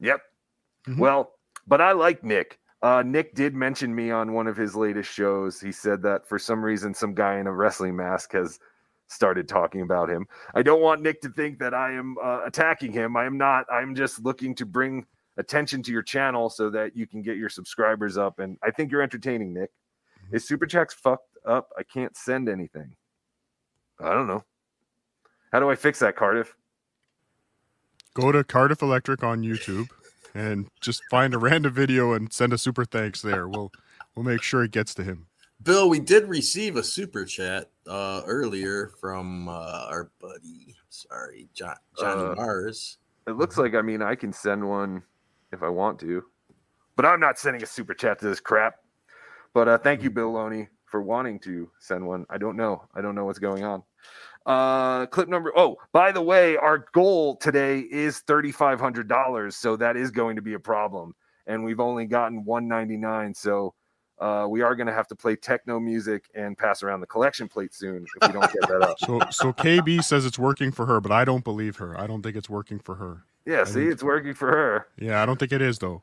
Yep. 0.00 0.20
Mhm. 0.88 0.98
Well, 0.98 1.38
but 1.66 1.80
I 1.80 1.92
like 1.92 2.24
Nick. 2.24 2.58
Uh, 2.82 3.02
Nick 3.06 3.34
did 3.34 3.54
mention 3.54 3.94
me 3.94 4.10
on 4.10 4.32
one 4.32 4.48
of 4.48 4.56
his 4.56 4.74
latest 4.74 5.12
shows. 5.12 5.60
He 5.60 5.70
said 5.70 6.02
that 6.02 6.26
for 6.26 6.38
some 6.38 6.64
reason, 6.64 6.92
some 6.92 7.14
guy 7.14 7.38
in 7.38 7.46
a 7.46 7.52
wrestling 7.52 7.94
mask 7.94 8.32
has 8.32 8.58
started 9.06 9.48
talking 9.48 9.82
about 9.82 10.10
him. 10.10 10.26
I 10.54 10.62
don't 10.62 10.82
want 10.82 11.00
Nick 11.00 11.20
to 11.22 11.28
think 11.28 11.60
that 11.60 11.74
I 11.74 11.92
am 11.92 12.16
uh, 12.22 12.40
attacking 12.44 12.92
him. 12.92 13.16
I 13.16 13.24
am 13.24 13.38
not. 13.38 13.66
I'm 13.72 13.94
just 13.94 14.24
looking 14.24 14.54
to 14.56 14.66
bring 14.66 15.06
attention 15.36 15.82
to 15.84 15.92
your 15.92 16.02
channel 16.02 16.50
so 16.50 16.70
that 16.70 16.96
you 16.96 17.06
can 17.06 17.22
get 17.22 17.36
your 17.36 17.48
subscribers 17.48 18.18
up. 18.18 18.40
And 18.40 18.58
I 18.64 18.72
think 18.72 18.90
you're 18.90 19.02
entertaining, 19.02 19.54
Nick. 19.54 19.70
Is 20.32 20.48
Super 20.48 20.66
Chat's 20.66 20.94
fucked 20.94 21.36
up? 21.46 21.68
I 21.78 21.84
can't 21.84 22.16
send 22.16 22.48
anything. 22.48 22.96
I 24.00 24.12
don't 24.12 24.26
know. 24.26 24.44
How 25.52 25.60
do 25.60 25.70
I 25.70 25.76
fix 25.76 26.00
that, 26.00 26.16
Cardiff? 26.16 26.56
Go 28.14 28.32
to 28.32 28.42
Cardiff 28.42 28.82
Electric 28.82 29.22
on 29.22 29.42
YouTube 29.42 29.88
and 30.34 30.68
just 30.80 31.02
find 31.10 31.34
a 31.34 31.38
random 31.38 31.72
video 31.72 32.12
and 32.12 32.32
send 32.32 32.52
a 32.52 32.58
super 32.58 32.84
thanks 32.84 33.22
there. 33.22 33.48
We'll 33.48 33.72
we'll 34.14 34.24
make 34.24 34.42
sure 34.42 34.64
it 34.64 34.70
gets 34.70 34.94
to 34.94 35.04
him. 35.04 35.26
Bill, 35.62 35.88
we 35.88 36.00
did 36.00 36.28
receive 36.28 36.76
a 36.76 36.82
super 36.82 37.24
chat 37.24 37.70
uh, 37.86 38.22
earlier 38.26 38.90
from 39.00 39.48
uh, 39.48 39.86
our 39.88 40.10
buddy, 40.20 40.74
sorry, 40.88 41.48
John, 41.54 41.76
Johnny 41.98 42.22
Uh, 42.22 42.34
Mars. 42.34 42.98
It 43.28 43.32
looks 43.32 43.56
like 43.56 43.74
I 43.74 43.82
mean 43.82 44.02
I 44.02 44.14
can 44.14 44.32
send 44.32 44.68
one 44.68 45.02
if 45.52 45.62
I 45.62 45.68
want 45.68 46.00
to, 46.00 46.24
but 46.96 47.06
I'm 47.06 47.20
not 47.20 47.38
sending 47.38 47.62
a 47.62 47.66
super 47.66 47.94
chat 47.94 48.18
to 48.20 48.26
this 48.26 48.40
crap. 48.40 48.76
But 49.54 49.68
uh, 49.68 49.78
thank 49.78 50.02
you, 50.02 50.10
Bill 50.10 50.32
Loney, 50.32 50.68
for 50.86 51.02
wanting 51.02 51.38
to 51.40 51.70
send 51.78 52.06
one. 52.06 52.26
I 52.30 52.38
don't 52.38 52.56
know. 52.56 52.88
I 52.94 53.00
don't 53.00 53.14
know 53.14 53.26
what's 53.26 53.38
going 53.38 53.64
on. 53.64 53.82
Uh, 54.46 55.06
clip 55.06 55.28
number. 55.28 55.52
Oh, 55.56 55.76
by 55.92 56.12
the 56.12 56.22
way, 56.22 56.56
our 56.56 56.86
goal 56.92 57.36
today 57.36 57.80
is 57.80 58.20
thirty 58.20 58.52
five 58.52 58.80
hundred 58.80 59.08
dollars, 59.08 59.56
so 59.56 59.76
that 59.76 59.96
is 59.96 60.10
going 60.10 60.36
to 60.36 60.42
be 60.42 60.54
a 60.54 60.58
problem, 60.60 61.14
and 61.46 61.62
we've 61.64 61.80
only 61.80 62.06
gotten 62.06 62.44
one 62.44 62.68
ninety 62.68 62.96
nine. 62.96 63.34
So. 63.34 63.74
Uh, 64.18 64.46
we 64.46 64.60
are 64.62 64.76
going 64.76 64.86
to 64.86 64.92
have 64.92 65.08
to 65.08 65.16
play 65.16 65.34
techno 65.34 65.80
music 65.80 66.26
and 66.36 66.56
pass 66.56 66.84
around 66.84 67.00
the 67.00 67.06
collection 67.08 67.48
plate 67.48 67.74
soon 67.74 68.04
if 68.20 68.28
we 68.28 68.32
don't 68.32 68.52
get 68.52 68.68
that 68.68 68.80
up. 68.80 68.96
So 69.04 69.18
so 69.32 69.52
KB 69.52 70.04
says 70.04 70.24
it's 70.24 70.38
working 70.38 70.70
for 70.70 70.86
her, 70.86 71.00
but 71.00 71.10
I 71.10 71.24
don't 71.24 71.42
believe 71.42 71.76
her. 71.78 71.98
I 71.98 72.06
don't 72.06 72.22
think 72.22 72.36
it's 72.36 72.48
working 72.48 72.78
for 72.78 72.94
her. 72.96 73.24
Yeah, 73.46 73.64
see, 73.64 73.86
it's 73.88 74.04
working 74.04 74.34
for 74.34 74.46
her. 74.48 74.86
Yeah, 74.96 75.20
I 75.20 75.26
don't 75.26 75.40
think 75.40 75.50
it 75.50 75.60
is 75.60 75.80
though. 75.80 76.02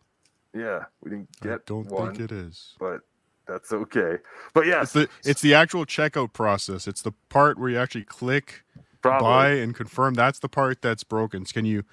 Yeah, 0.54 0.86
we 1.02 1.12
didn't 1.12 1.30
I 1.44 1.46
get 1.48 1.66
don't 1.66 1.88
one. 1.88 2.14
think 2.14 2.30
it 2.30 2.36
is. 2.36 2.74
but 2.78 3.02
that's 3.50 3.74
okay. 3.74 4.18
But 4.54 4.68
It's 4.68 4.94
the 4.94 5.10
it's 5.26 5.42
the 5.42 5.54
actual 5.56 5.86
checkout 5.86 6.32
process. 6.34 6.88
It's 6.88 7.02
the 7.02 7.12
part 7.30 7.58
where 7.58 7.70
you 7.70 7.78
actually 7.78 8.06
click 8.06 8.64
probably. 9.02 9.26
buy 9.28 9.50
and 9.62 9.76
confirm. 9.76 10.14
That's 10.14 10.40
the 10.40 10.50
part 10.50 10.82
that's 10.82 11.04
broken. 11.04 11.44
Can 11.46 11.66
you 11.66 11.84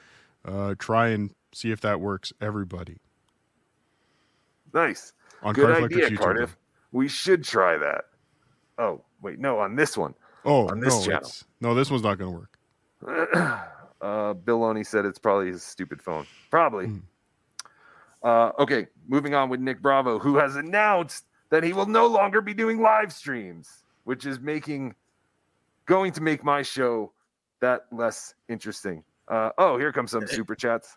uh, 0.44 0.74
try 0.78 1.08
and 1.08 1.32
see 1.52 1.70
if 1.72 1.80
that 1.80 2.00
works? 2.00 2.32
Everybody 2.40 2.98
Nice. 4.74 5.12
on 5.42 5.54
Good 5.54 5.62
Cardiff 5.66 5.84
idea, 5.84 5.98
Electric's 5.98 6.20
YouTube. 6.20 6.24
Cardiff. 6.24 6.56
We 6.92 7.08
should 7.08 7.44
try 7.44 7.78
that. 7.78 8.04
Oh, 8.78 9.02
wait, 9.22 9.38
no, 9.38 9.58
on 9.58 9.74
this 9.76 9.96
one. 9.96 10.14
Oh 10.44 10.68
On 10.68 10.78
this 10.80 10.94
no, 10.94 11.04
channel. 11.12 11.30
no, 11.60 11.74
this 11.74 11.90
one's 11.90 12.02
not 12.02 12.18
going 12.18 12.30
to 12.32 12.38
work. 12.38 13.30
uh, 14.00 14.34
Bill 14.34 14.58
Loney 14.58 14.84
said 14.84 15.04
it's 15.04 15.18
probably 15.18 15.48
his 15.48 15.62
stupid 15.62 16.00
phone. 16.02 16.26
Probably. 16.50 16.86
Hmm. 16.86 16.98
Uh, 18.22 18.52
okay, 18.58 18.86
moving 19.08 19.34
on 19.34 19.48
with 19.48 19.60
Nick 19.60 19.80
Bravo, 19.82 20.18
who 20.18 20.36
has 20.36 20.56
announced 20.56 21.24
that 21.50 21.62
he 21.62 21.72
will 21.72 21.86
no 21.86 22.06
longer 22.06 22.40
be 22.40 22.54
doing 22.54 22.80
live 22.80 23.12
streams, 23.12 23.84
which 24.04 24.26
is 24.26 24.40
making 24.40 24.94
going 25.86 26.12
to 26.12 26.20
make 26.20 26.44
my 26.44 26.62
show 26.62 27.12
that 27.60 27.86
less 27.92 28.34
interesting. 28.48 29.02
Uh, 29.28 29.50
oh, 29.58 29.78
here 29.78 29.92
comes 29.92 30.10
some 30.10 30.26
super 30.26 30.54
chats. 30.54 30.96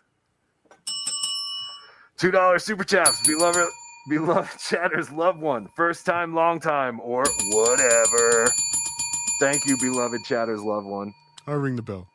Two 2.16 2.30
dollar 2.30 2.58
super 2.58 2.84
chats, 2.84 3.26
beloved, 3.26 3.66
beloved 4.08 4.58
chatters, 4.68 5.10
loved 5.10 5.40
one, 5.40 5.68
first 5.74 6.04
time, 6.04 6.34
long 6.34 6.60
time, 6.60 7.00
or 7.00 7.24
whatever. 7.52 8.50
Thank 9.40 9.66
you, 9.66 9.76
beloved 9.80 10.20
chatters, 10.26 10.60
loved 10.60 10.86
one. 10.86 11.14
I'll 11.46 11.56
ring 11.56 11.76
the 11.76 11.82
bell. 11.82 12.06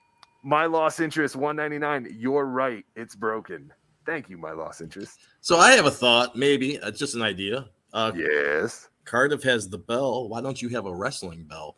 My 0.43 0.67
lost 0.67 0.99
interest 0.99 1.35
199. 1.35 2.15
You're 2.19 2.45
right. 2.45 2.85
It's 2.95 3.15
broken. 3.15 3.73
Thank 4.05 4.29
you, 4.29 4.37
my 4.37 4.51
lost 4.51 4.79
interest. 4.79 5.19
So 5.41 5.57
I 5.57 5.71
have 5.71 5.87
a 5.87 5.91
thought, 5.91 6.35
maybe 6.35 6.79
uh, 6.79 6.91
just 6.91 7.15
an 7.15 7.23
idea. 7.23 7.65
Uh, 7.95 8.11
Yes. 8.13 8.89
Cardiff 9.05 9.43
has 9.43 9.69
the 9.69 9.77
bell. 9.77 10.27
Why 10.27 10.41
don't 10.41 10.61
you 10.61 10.69
have 10.69 10.85
a 10.85 10.93
wrestling 10.93 11.45
bell? 11.45 11.77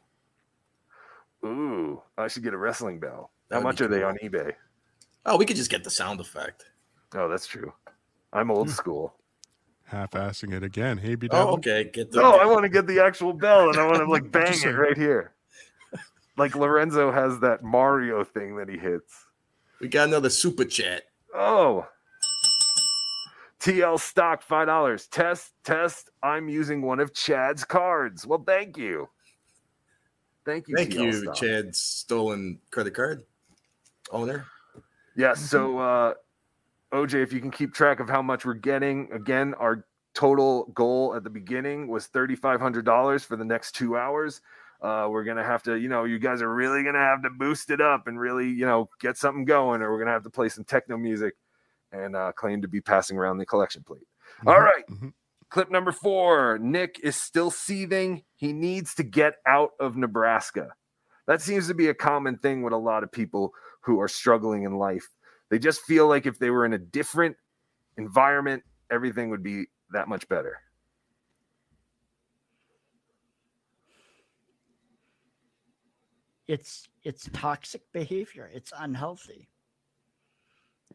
Ooh, 1.45 2.01
I 2.17 2.27
should 2.27 2.43
get 2.43 2.53
a 2.53 2.57
wrestling 2.57 2.99
bell. 2.99 3.31
How 3.51 3.59
That'd 3.59 3.63
be 3.63 3.67
much 3.67 3.81
are 3.81 3.87
they 3.87 4.03
on 4.03 4.17
eBay? 4.23 4.53
Oh, 5.25 5.37
we 5.37 5.45
could 5.45 5.57
just 5.57 5.69
get 5.69 5.83
the 5.83 5.89
sound 5.89 6.19
effect. 6.19 6.65
Oh, 7.13 7.29
that's 7.29 7.45
true. 7.45 7.71
I'm 8.33 8.49
old 8.49 8.69
school. 8.69 9.13
Half-assing 9.83 10.53
it 10.53 10.63
again. 10.63 10.97
Hey, 10.97 11.15
be 11.15 11.29
Oh, 11.31 11.53
okay. 11.55 11.89
Get 11.93 12.11
the. 12.11 12.21
No, 12.21 12.35
I 12.35 12.45
want 12.45 12.63
to 12.63 12.69
get 12.69 12.87
the 12.87 12.99
actual 13.01 13.31
bell 13.33 13.69
and 13.69 13.77
I 13.77 13.85
want 13.85 13.97
to 13.97 14.05
like 14.05 14.31
bang 14.31 14.59
it 14.63 14.75
right 14.75 14.97
here. 14.97 15.33
Like 16.35 16.55
Lorenzo 16.55 17.11
has 17.11 17.39
that 17.39 17.63
Mario 17.63 18.23
thing 18.23 18.57
that 18.57 18.69
he 18.69 18.77
hits. 18.77 19.25
We 19.79 19.87
got 19.87 20.07
another 20.07 20.29
super 20.29 20.65
chat. 20.65 21.03
Oh. 21.33 21.87
TL 23.67 23.99
stock 23.99 24.41
five 24.41 24.67
dollars. 24.67 25.07
Test, 25.07 25.51
test. 25.65 26.09
I'm 26.23 26.47
using 26.47 26.81
one 26.81 27.01
of 27.01 27.13
Chad's 27.13 27.65
cards. 27.65 28.25
Well, 28.25 28.41
thank 28.45 28.77
you. 28.77 29.09
Thank 30.45 30.69
you. 30.69 30.75
Thank 30.77 30.91
TL 30.91 31.03
you, 31.03 31.13
stock. 31.13 31.35
Chad's 31.35 31.81
stolen 31.81 32.59
credit 32.71 32.93
card 32.93 33.25
owner. 34.11 34.45
Yeah. 35.17 35.31
Mm-hmm. 35.31 35.43
So, 35.43 35.79
uh, 35.79 36.13
OJ, 36.93 37.21
if 37.21 37.33
you 37.33 37.41
can 37.41 37.51
keep 37.51 37.73
track 37.73 37.99
of 37.99 38.07
how 38.07 38.21
much 38.21 38.45
we're 38.45 38.53
getting, 38.53 39.09
again, 39.11 39.53
our 39.55 39.85
total 40.13 40.71
goal 40.73 41.13
at 41.15 41.25
the 41.25 41.29
beginning 41.29 41.89
was 41.89 42.07
$3,500 42.07 43.25
for 43.25 43.35
the 43.35 43.43
next 43.43 43.73
two 43.73 43.97
hours. 43.97 44.41
Uh, 44.81 45.07
we're 45.09 45.23
going 45.23 45.37
to 45.37 45.43
have 45.43 45.61
to, 45.63 45.75
you 45.75 45.89
know, 45.89 46.05
you 46.05 46.19
guys 46.19 46.41
are 46.41 46.53
really 46.53 46.83
going 46.83 46.95
to 46.95 47.01
have 47.01 47.21
to 47.23 47.29
boost 47.31 47.69
it 47.71 47.81
up 47.81 48.07
and 48.07 48.17
really, 48.17 48.47
you 48.47 48.65
know, 48.65 48.87
get 49.01 49.17
something 49.17 49.43
going, 49.43 49.81
or 49.81 49.91
we're 49.91 49.97
going 49.97 50.07
to 50.07 50.13
have 50.13 50.23
to 50.23 50.29
play 50.29 50.47
some 50.47 50.63
techno 50.63 50.95
music 50.95 51.33
and 51.91 52.15
uh, 52.15 52.31
claim 52.33 52.61
to 52.61 52.67
be 52.67 52.81
passing 52.81 53.17
around 53.17 53.37
the 53.37 53.45
collection 53.45 53.83
plate. 53.83 54.07
All 54.45 54.59
right. 54.59 54.85
Mhm. 54.89 55.13
Clip 55.49 55.71
number 55.71 55.91
four 55.91 56.59
Nick 56.59 56.99
is 57.01 57.15
still 57.15 57.49
seething. 57.49 58.23
He 58.35 58.51
needs 58.51 58.93
to 58.95 59.03
get 59.03 59.35
out 59.45 59.71
of 59.79 59.95
Nebraska. 59.95 60.73
That 61.27 61.41
seems 61.41 61.67
to 61.67 61.73
be 61.73 61.87
a 61.87 61.93
common 61.93 62.37
thing 62.37 62.61
with 62.63 62.73
a 62.73 62.77
lot 62.77 63.03
of 63.03 63.11
people 63.11 63.53
who 63.81 63.99
are 64.01 64.07
struggling 64.07 64.63
in 64.63 64.77
life. 64.77 65.07
They 65.49 65.59
just 65.59 65.81
feel 65.81 66.07
like 66.07 66.25
if 66.25 66.39
they 66.39 66.49
were 66.49 66.65
in 66.65 66.73
a 66.73 66.77
different 66.77 67.37
environment, 67.97 68.63
everything 68.91 69.29
would 69.29 69.43
be 69.43 69.65
that 69.91 70.07
much 70.07 70.27
better. 70.27 70.57
It's 76.47 76.87
it's 77.03 77.29
toxic 77.33 77.81
behavior. 77.91 78.49
It's 78.53 78.71
unhealthy. 78.77 79.49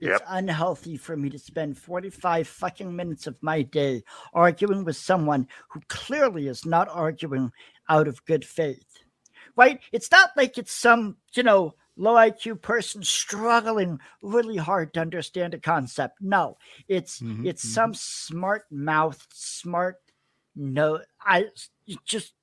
It's 0.02 0.20
Yep. 0.20 0.22
unhealthy 0.26 0.96
for 0.96 1.16
me 1.16 1.30
to 1.30 1.38
spend 1.38 1.78
45 1.78 2.48
fucking 2.48 2.94
minutes 2.94 3.26
of 3.28 3.36
my 3.40 3.62
day 3.62 4.02
arguing 4.34 4.84
with 4.84 4.96
someone 4.96 5.46
who 5.70 5.80
clearly 5.88 6.48
is 6.48 6.66
not 6.66 6.88
arguing 6.88 7.52
out 7.88 8.08
of 8.08 8.24
good 8.24 8.44
faith. 8.44 8.98
Right? 9.56 9.80
It's 9.92 10.10
not 10.10 10.30
like 10.36 10.58
it's 10.58 10.72
some, 10.72 11.18
you 11.34 11.42
know, 11.44 11.74
low 11.96 12.14
IQ 12.14 12.60
person 12.60 13.02
struggling 13.04 14.00
really 14.22 14.56
hard 14.56 14.92
to 14.94 15.00
understand 15.00 15.54
a 15.54 15.60
concept. 15.60 16.18
No, 16.20 16.56
it's 16.88 17.22
Mhm, 17.22 17.44
it's 17.44 17.64
mhm. 17.64 17.68
some 17.68 17.94
smart 17.94 18.64
mouth, 18.70 19.24
smart 19.32 19.96
no 20.56 21.00
I 21.20 21.46
just 22.04 22.34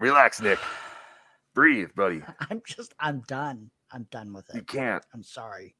Relax, 0.00 0.40
Nick. 0.40 0.58
Breathe, 1.54 1.90
buddy. 1.94 2.22
I'm 2.50 2.62
just 2.66 2.94
I'm 2.98 3.20
done. 3.20 3.70
I'm 3.92 4.06
done 4.10 4.32
with 4.32 4.48
it. 4.50 4.56
You 4.56 4.62
can't. 4.62 5.04
I'm 5.14 5.22
sorry. 5.22 5.74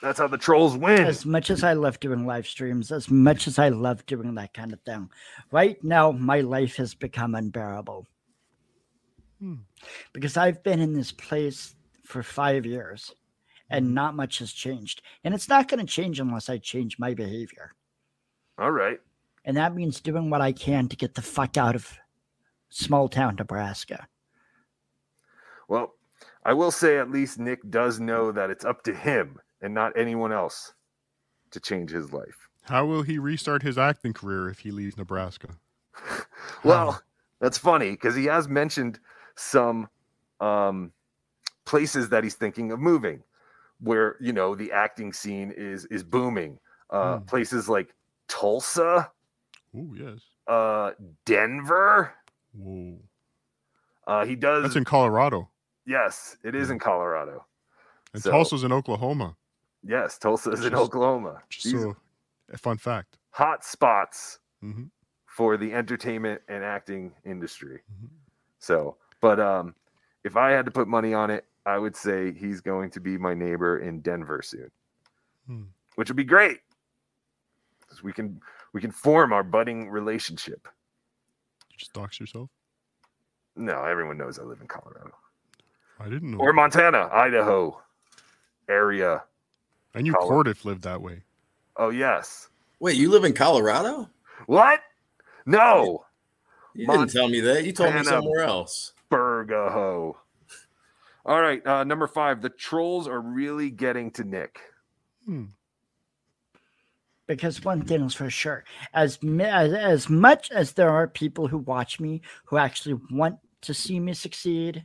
That's 0.00 0.18
how 0.18 0.26
the 0.26 0.38
trolls 0.38 0.76
win. 0.76 1.04
As 1.04 1.24
much 1.24 1.48
as 1.48 1.62
I 1.62 1.74
love 1.74 2.00
doing 2.00 2.26
live 2.26 2.46
streams, 2.46 2.90
as 2.90 3.08
much 3.08 3.46
as 3.46 3.58
I 3.58 3.68
love 3.68 4.04
doing 4.06 4.34
that 4.34 4.52
kind 4.52 4.72
of 4.72 4.80
thing, 4.80 5.10
right 5.52 5.82
now 5.84 6.10
my 6.10 6.40
life 6.40 6.76
has 6.76 6.92
become 6.94 7.34
unbearable. 7.36 8.06
Hmm. 9.38 9.54
Because 10.12 10.36
I've 10.36 10.62
been 10.62 10.80
in 10.80 10.92
this 10.92 11.12
place 11.12 11.76
for 12.04 12.22
five 12.22 12.66
years 12.66 13.12
Hmm. 13.68 13.74
and 13.76 13.94
not 13.94 14.16
much 14.16 14.38
has 14.40 14.52
changed. 14.52 15.02
And 15.24 15.34
it's 15.34 15.48
not 15.48 15.68
going 15.68 15.80
to 15.84 15.92
change 15.92 16.18
unless 16.20 16.48
I 16.48 16.58
change 16.58 16.98
my 16.98 17.14
behavior. 17.14 17.72
All 18.58 18.70
right. 18.72 19.00
And 19.44 19.56
that 19.56 19.74
means 19.74 20.00
doing 20.00 20.30
what 20.30 20.40
I 20.40 20.52
can 20.52 20.88
to 20.88 20.96
get 20.96 21.14
the 21.14 21.22
fuck 21.22 21.56
out 21.56 21.74
of 21.74 21.98
small 22.70 23.08
town 23.08 23.36
Nebraska. 23.36 24.06
Well, 25.68 25.94
I 26.44 26.52
will 26.54 26.70
say 26.70 26.98
at 26.98 27.10
least 27.10 27.38
Nick 27.38 27.68
does 27.70 28.00
know 28.00 28.32
that 28.32 28.50
it's 28.50 28.64
up 28.64 28.82
to 28.84 28.94
him 28.94 29.38
and 29.60 29.72
not 29.74 29.96
anyone 29.96 30.32
else 30.32 30.72
to 31.52 31.60
change 31.60 31.90
his 31.90 32.12
life. 32.12 32.48
How 32.62 32.84
will 32.86 33.02
he 33.02 33.18
restart 33.18 33.62
his 33.62 33.78
acting 33.78 34.12
career 34.12 34.48
if 34.48 34.60
he 34.60 34.70
leaves 34.70 34.96
Nebraska? 34.96 35.48
Well, 36.64 37.00
that's 37.40 37.58
funny 37.58 37.90
because 37.92 38.14
he 38.14 38.24
has 38.26 38.48
mentioned 38.48 38.98
some 39.36 39.88
um, 40.40 40.92
places 41.64 42.08
that 42.10 42.22
he's 42.24 42.34
thinking 42.34 42.70
of 42.72 42.78
moving, 42.80 43.22
where 43.80 44.16
you 44.20 44.32
know 44.32 44.54
the 44.54 44.70
acting 44.72 45.12
scene 45.12 45.52
is 45.56 45.84
is 45.86 46.02
booming. 46.04 46.58
Uh, 46.90 47.18
Hmm. 47.18 47.24
Places 47.24 47.68
like 47.68 47.94
Tulsa, 48.28 49.10
Oh 49.76 49.94
yes. 49.94 50.20
uh, 50.46 50.92
Denver. 51.24 52.12
Whoa. 52.52 52.98
Uh, 54.06 54.24
he 54.24 54.34
does. 54.36 54.62
That's 54.62 54.76
in 54.76 54.84
Colorado. 54.84 55.48
Yes, 55.86 56.36
it 56.44 56.54
is 56.54 56.70
in 56.70 56.78
Colorado. 56.78 57.44
And 58.14 58.22
So- 58.22 58.30
Tulsa's 58.30 58.64
in 58.64 58.72
Oklahoma. 58.72 59.36
Yes, 59.84 60.18
Tulsa 60.18 60.50
is 60.52 60.64
in 60.64 60.74
Oklahoma. 60.74 61.42
Just 61.48 61.64
These 61.64 61.82
so 61.82 61.96
a 62.50 62.58
fun 62.58 62.78
fact. 62.78 63.18
hot 63.30 63.64
spots 63.64 64.38
hmm 64.60 64.84
for 65.26 65.56
the 65.56 65.72
entertainment 65.72 66.42
and 66.48 66.62
acting 66.62 67.14
industry. 67.24 67.80
Mhm. 67.90 68.10
So, 68.58 68.98
but 69.22 69.40
um, 69.40 69.74
if 70.24 70.36
I 70.36 70.50
had 70.50 70.66
to 70.66 70.70
put 70.70 70.86
money 70.88 71.14
on 71.14 71.30
it, 71.30 71.46
I 71.64 71.78
would 71.78 71.96
say 71.96 72.32
he's 72.34 72.60
going 72.60 72.90
to 72.90 73.00
be 73.00 73.16
my 73.16 73.32
neighbor 73.32 73.78
in 73.78 74.02
Denver 74.02 74.42
soon, 74.42 74.70
Hmm. 75.46 75.62
which 75.94 76.10
would 76.10 76.16
be 76.18 76.24
great. 76.24 76.60
'Cause 77.88 78.02
we 78.02 78.12
can 78.12 78.40
we 78.74 78.80
can 78.82 78.90
form 78.90 79.32
our 79.32 79.42
budding 79.42 79.88
relationship. 79.90 80.68
You 81.70 81.76
just 81.78 81.92
dox 81.94 82.20
yourself. 82.20 82.50
No, 83.56 83.84
everyone 83.84 84.16
knows 84.18 84.38
I 84.38 84.42
live 84.42 84.60
in 84.60 84.66
Colorado 84.68 85.14
I 86.00 86.08
didn't 86.08 86.32
know. 86.32 86.38
or 86.38 86.52
Montana, 86.52 87.08
Idaho 87.12 87.80
area. 88.68 89.22
I 89.94 90.00
knew 90.02 90.12
Colorado. 90.12 90.28
Cardiff 90.34 90.64
lived 90.64 90.82
that 90.82 91.00
way. 91.02 91.22
Oh 91.76 91.90
yes. 91.90 92.48
Wait, 92.80 92.96
you 92.96 93.10
live 93.10 93.24
in 93.24 93.32
Colorado? 93.32 94.08
What? 94.46 94.80
No, 95.46 96.04
You 96.74 96.86
Mon- 96.86 96.98
didn't 97.00 97.12
tell 97.12 97.28
me 97.28 97.40
that. 97.40 97.64
You 97.64 97.72
told 97.72 97.94
me 97.94 98.02
somewhere 98.04 98.40
else. 98.42 98.92
Burgaho. 99.10 100.14
All 101.24 101.40
right, 101.40 101.64
uh, 101.66 101.84
number 101.84 102.06
five. 102.08 102.40
The 102.42 102.48
trolls 102.48 103.06
are 103.06 103.20
really 103.20 103.70
getting 103.70 104.10
to 104.12 104.24
Nick. 104.24 104.58
Hmm. 105.26 105.44
Because 107.28 107.64
one 107.64 107.82
thing 107.84 108.02
is 108.02 108.14
for 108.14 108.28
sure, 108.30 108.64
as, 108.94 109.18
as 109.40 109.72
as 109.72 110.08
much 110.10 110.50
as 110.50 110.72
there 110.72 110.90
are 110.90 111.06
people 111.06 111.46
who 111.46 111.58
watch 111.58 112.00
me 112.00 112.20
who 112.46 112.56
actually 112.56 112.98
want 113.10 113.36
to 113.62 113.72
see 113.72 114.00
me 114.00 114.12
succeed, 114.12 114.84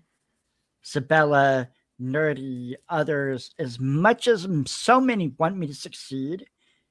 Sabella, 0.92 1.68
Nerdy, 2.02 2.76
others, 2.88 3.52
as 3.60 3.78
much 3.78 4.26
as 4.26 4.48
so 4.66 5.02
many 5.02 5.34
want 5.38 5.58
me 5.58 5.68
to 5.68 5.74
succeed 5.74 6.48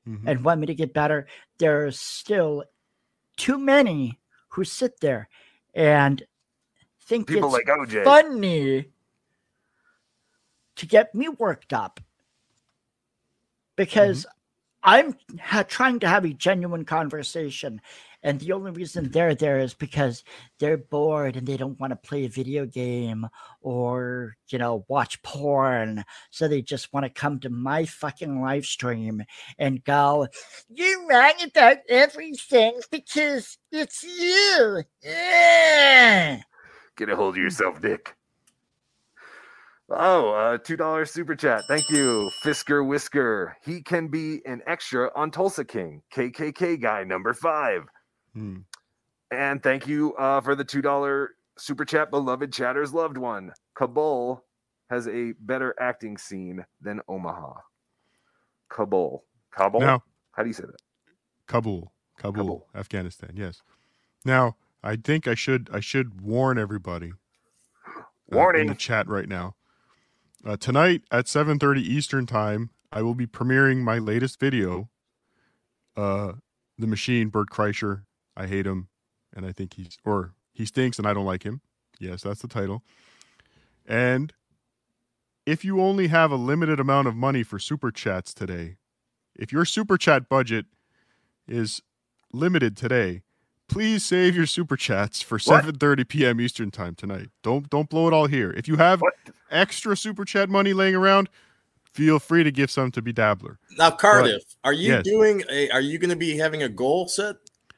Mhm. 0.07 0.23
and 0.27 0.45
want 0.45 0.61
me 0.61 0.67
to 0.67 0.75
get 0.75 0.93
better, 0.93 1.27
there 1.57 1.87
are 1.87 1.91
still 1.91 2.65
too 3.39 3.57
many 3.59 4.21
who 4.49 4.65
sit 4.65 5.01
there 5.01 5.31
and 5.75 6.23
think 7.01 7.29
People 7.29 7.55
it's 7.55 7.67
like 7.67 7.79
OJ. 7.79 8.05
funny 8.05 8.93
to 10.75 10.87
get 10.87 11.15
me 11.15 11.31
worked 11.31 11.73
up 11.73 12.01
because 13.77 14.27
I'm 14.83 15.17
ha- 15.41 15.63
trying 15.63 16.01
to 16.01 16.09
have 16.09 16.27
a 16.27 16.35
genuine 16.35 16.85
conversation. 16.85 17.81
And 18.27 18.41
the 18.41 18.51
only 18.51 18.73
reason 18.73 19.12
they're 19.12 19.37
there 19.37 19.61
is 19.61 19.73
because 19.73 20.25
they're 20.59 20.77
bored 20.77 21.37
and 21.37 21.47
they 21.47 21.57
don't 21.57 21.79
want 21.79 21.93
to 21.93 21.97
play 21.97 22.25
a 22.25 22.29
video 22.29 22.67
game 22.67 23.29
or, 23.61 24.37
you 24.49 24.59
know, 24.59 24.85
watch 24.89 25.23
porn. 25.23 26.05
So 26.33 26.49
they 26.49 26.61
just 26.61 26.93
want 26.93 27.05
to 27.05 27.11
come 27.11 27.39
to 27.39 27.51
my 27.51 27.85
fucking 27.85 28.43
live 28.43 28.67
stream 28.67 29.23
and 29.61 29.85
go, 29.85 30.27
You're 30.69 31.07
wrong 31.07 31.35
about 31.45 31.77
everything 31.89 32.81
because 32.91 33.59
it's 33.71 34.03
you. 34.03 34.83
Yeah. 35.05 36.41
Get 36.97 37.09
a 37.09 37.15
hold 37.15 37.37
of 37.37 37.43
yourself, 37.43 37.81
Dick. 37.81 38.17
Oh, 39.89 40.31
uh, 40.31 40.59
two 40.59 40.77
dollars 40.77 41.12
super 41.12 41.37
chat. 41.37 41.62
Thank 41.69 41.89
you, 41.91 42.29
Fisker 42.45 42.85
Whisker. 42.85 43.57
He 43.65 43.83
can 43.83 44.09
be 44.09 44.43
an 44.45 44.62
extra 44.67 45.12
on 45.15 45.31
Tulsa 45.31 45.65
King, 45.65 46.03
KKK 46.12 46.83
guy 46.83 47.05
number 47.05 47.33
five. 47.33 47.87
Hmm. 48.37 48.59
And 49.31 49.62
thank 49.62 49.87
you 49.87 50.14
uh, 50.16 50.40
for 50.42 50.55
the 50.55 50.64
two 50.64 50.83
dollar 50.83 51.31
super 51.59 51.85
chat, 51.85 52.11
beloved 52.11 52.53
chatter's 52.53 52.92
loved 52.94 53.16
one. 53.18 53.53
Kabul 53.75 54.44
has 54.90 55.09
a 55.09 55.33
better 55.40 55.75
acting 55.81 56.18
scene 56.18 56.64
than 56.81 57.01
Omaha. 57.09 57.55
Kabul, 58.68 59.25
Kabul. 59.57 59.81
Now, 59.81 60.03
How 60.33 60.42
do 60.42 60.49
you 60.49 60.53
say 60.53 60.64
that? 60.64 60.77
Kabul, 61.49 61.92
Kabul, 62.18 62.42
Kabul. 62.44 62.66
Afghanistan. 62.75 63.31
Yes. 63.35 63.62
Now, 64.25 64.57
I 64.83 64.96
think 64.96 65.27
I 65.27 65.35
should 65.35 65.70
I 65.72 65.81
should 65.81 66.20
warn 66.20 66.59
everybody. 66.59 67.12
uh, 68.33 68.37
in 68.37 68.37
Warning. 68.37 68.66
the 68.68 68.75
chat 68.75 69.09
right 69.09 69.29
now. 69.29 69.55
Uh, 70.44 70.57
tonight 70.57 71.03
at 71.11 71.27
7:30 71.27 71.81
Eastern 71.81 72.27
time, 72.27 72.70
I 72.92 73.03
will 73.03 73.14
be 73.14 73.27
premiering 73.27 73.79
my 73.83 73.99
latest 73.99 74.38
video. 74.40 74.88
Uh, 75.96 76.35
the 76.79 76.87
machine, 76.87 77.29
Bert 77.31 77.51
Kreischer. 77.51 78.03
I 78.37 78.46
hate 78.46 78.66
him, 78.66 78.88
and 79.35 79.46
I 79.46 79.53
think 79.53 79.75
he's 79.75 79.99
or 80.05 80.35
he 80.53 80.66
stinks, 80.66 80.99
and 80.99 81.07
I 81.07 81.14
don't 81.14 81.27
like 81.27 81.42
him. 81.44 81.61
Yes, 81.99 82.22
that's 82.22 82.42
the 82.42 82.49
title. 82.49 82.83
And 83.87 84.33
if 85.46 85.64
you 85.64 85.81
only 85.81 86.09
have 86.09 86.31
a 86.31 86.37
limited 86.37 86.81
amount 86.81 87.09
of 87.09 87.14
money 87.16 87.42
for 87.42 87.59
super 87.59 87.90
chats 87.90 88.35
today, 88.35 88.77
if 89.35 89.53
your 89.53 89.64
super 89.64 89.96
chat 89.96 90.29
budget 90.29 90.66
is 91.46 91.81
limited 92.33 92.77
today, 92.77 93.22
please 93.68 94.05
save 94.05 94.37
your 94.37 94.46
super 94.46 94.77
chats 94.77 95.22
for 95.22 95.38
What? 95.44 95.64
7:30 95.64 96.09
p.m. 96.09 96.40
Eastern 96.40 96.70
time 96.70 96.94
tonight. 96.94 97.29
Don't 97.42 97.70
don't 97.70 97.88
blow 97.88 98.09
it 98.09 98.12
all 98.12 98.27
here. 98.27 98.51
If 98.51 98.68
you 98.68 98.77
have 98.77 99.01
What? 99.01 99.14
extra 99.51 99.96
super 99.96 100.25
chat 100.25 100.49
money 100.51 100.72
laying 100.72 100.94
around, 100.96 101.29
feel 101.92 102.18
free 102.18 102.42
to 102.44 102.51
give 102.51 102.70
some 102.70 102.90
to 102.92 103.03
BeDabbler. 103.03 103.57
Now, 103.79 103.90
Cardiff, 103.90 104.42
are 104.64 104.72
you 104.72 104.92
Yes. 104.92 105.05
doing 105.05 105.44
a? 105.51 105.70
Are 105.70 105.81
you 105.81 105.99
going 105.99 106.11
to 106.11 106.16
be 106.16 106.37
having 106.37 106.62
a 106.64 106.68
goal 106.68 107.09
set 107.09 107.37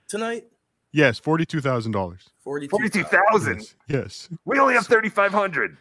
tonight? 0.09 0.45
Yes, 0.93 1.19
forty-two 1.19 1.61
thousand 1.61 1.93
dollars. 1.93 2.29
Forty-two. 2.43 2.71
Forty-two 2.71 3.05
thousand. 3.05 3.59
Yes, 3.61 3.75
yes, 3.89 4.29
We 4.45 4.59
only 4.59 4.75
have 4.75 4.87
thirty-five 4.87 5.33
hundred. 5.33 5.77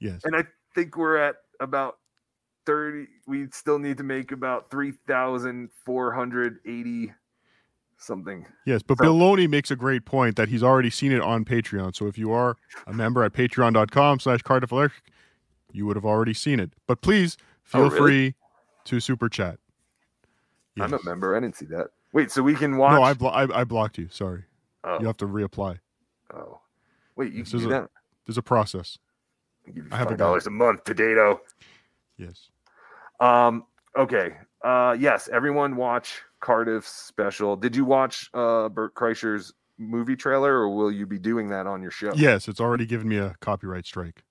yes. 0.00 0.20
and 0.24 0.34
I 0.36 0.44
think 0.74 0.96
we're 0.96 1.16
at 1.16 1.36
about 1.60 1.98
30 2.66 3.06
we 3.28 3.46
still 3.52 3.78
need 3.78 3.96
to 3.98 4.02
make 4.02 4.32
about 4.32 4.70
3480 4.70 7.12
something 7.96 8.44
Yes, 8.66 8.82
but 8.82 8.98
So- 8.98 9.04
Bill 9.04 9.14
Loney 9.14 9.46
makes 9.46 9.70
a 9.70 9.76
great 9.76 10.04
point 10.04 10.36
that 10.36 10.48
he's 10.48 10.62
already 10.62 10.90
seen 10.90 11.12
it 11.12 11.20
on 11.20 11.44
Patreon. 11.44 11.94
So 11.94 12.06
if 12.06 12.18
you 12.18 12.32
are 12.32 12.56
a 12.86 12.92
member 12.92 13.22
at 13.22 13.32
patreon.com 13.32 14.18
slash 14.18 14.42
Cardiff 14.42 14.72
Electric, 14.72 15.04
you 15.72 15.86
would 15.86 15.96
have 15.96 16.04
already 16.04 16.34
seen 16.34 16.58
it. 16.58 16.72
But 16.86 17.00
please 17.02 17.36
feel 17.62 17.82
Oh, 17.82 17.90
really? 17.90 17.98
free 17.98 18.34
to 18.86 19.00
super 19.00 19.28
chat. 19.28 19.58
i'm 20.80 20.92
a 20.92 20.98
member 21.04 21.36
i 21.36 21.40
didn't 21.40 21.56
see 21.56 21.66
that 21.66 21.88
wait 22.14 22.30
so 22.30 22.42
we 22.42 22.54
can 22.54 22.78
watch 22.78 22.92
No, 22.92 23.02
I, 23.02 23.12
blo- 23.12 23.28
I, 23.30 23.60
I 23.60 23.64
blocked 23.64 23.98
you. 23.98 24.08
Sorry. 24.10 24.44
oh, 24.84 24.98
You 25.00 25.06
have 25.06 25.18
to 25.18 25.26
reapply. 25.26 25.78
oh. 26.34 26.60
wait 27.16 27.32
you 27.34 27.42
This 27.42 27.50
can 27.50 27.60
do 27.60 27.66
a- 27.66 27.68
that 27.70 27.90
There's 28.24 28.38
a 28.38 28.42
process. 28.42 28.96
I'll 29.66 29.74
give 29.74 29.84
you 29.84 29.90
I 29.92 29.96
have 29.98 30.06
a 30.06 30.10
five 30.10 30.18
dollars 30.18 30.46
a 30.46 30.50
month 30.50 30.84
potato 30.84 31.40
Yes. 32.16 32.48
um 33.20 33.64
okay 33.96 34.36
uh 34.62 34.96
yes 34.98 35.28
everyone 35.32 35.76
watch 35.76 36.22
cardiff's 36.40 36.88
special 36.88 37.56
did 37.56 37.74
you 37.76 37.84
watch 37.84 38.30
uh 38.34 38.68
bert 38.68 38.94
kreischer's 38.94 39.52
movie 39.78 40.14
trailer 40.16 40.52
or 40.54 40.68
will 40.74 40.92
you 40.92 41.06
be 41.06 41.18
doing 41.18 41.48
that 41.48 41.66
on 41.66 41.82
your 41.82 41.90
show 41.90 42.12
Yes, 42.14 42.46
it's 42.48 42.60
already 42.60 42.86
given 42.86 43.08
me 43.08 43.16
a 43.18 43.34
copyright 43.40 43.84
strike. 43.86 44.22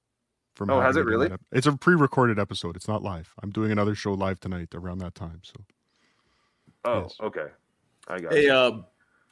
From 0.56 0.70
Oh, 0.70 0.80
has 0.80 0.96
it 0.96 1.04
really? 1.06 1.32
ep- 1.32 1.42
It's 1.52 1.66
a 1.68 1.76
pre-recorded 1.76 2.38
episode. 2.40 2.76
It's 2.78 2.88
not 2.88 3.02
live. 3.02 3.34
I'm 3.42 3.50
doing 3.50 3.72
another 3.72 3.96
show 3.96 4.14
live 4.14 4.40
tonight 4.40 4.70
around 4.76 5.00
that 5.00 5.16
time. 5.16 5.42
So 5.44 5.56
oh 6.86 7.02
Yes. 7.02 7.16
okay 7.22 7.48
I 8.08 8.20
got 8.20 8.34
hey, 8.34 8.46
you. 8.46 8.54
Uh, 8.54 8.82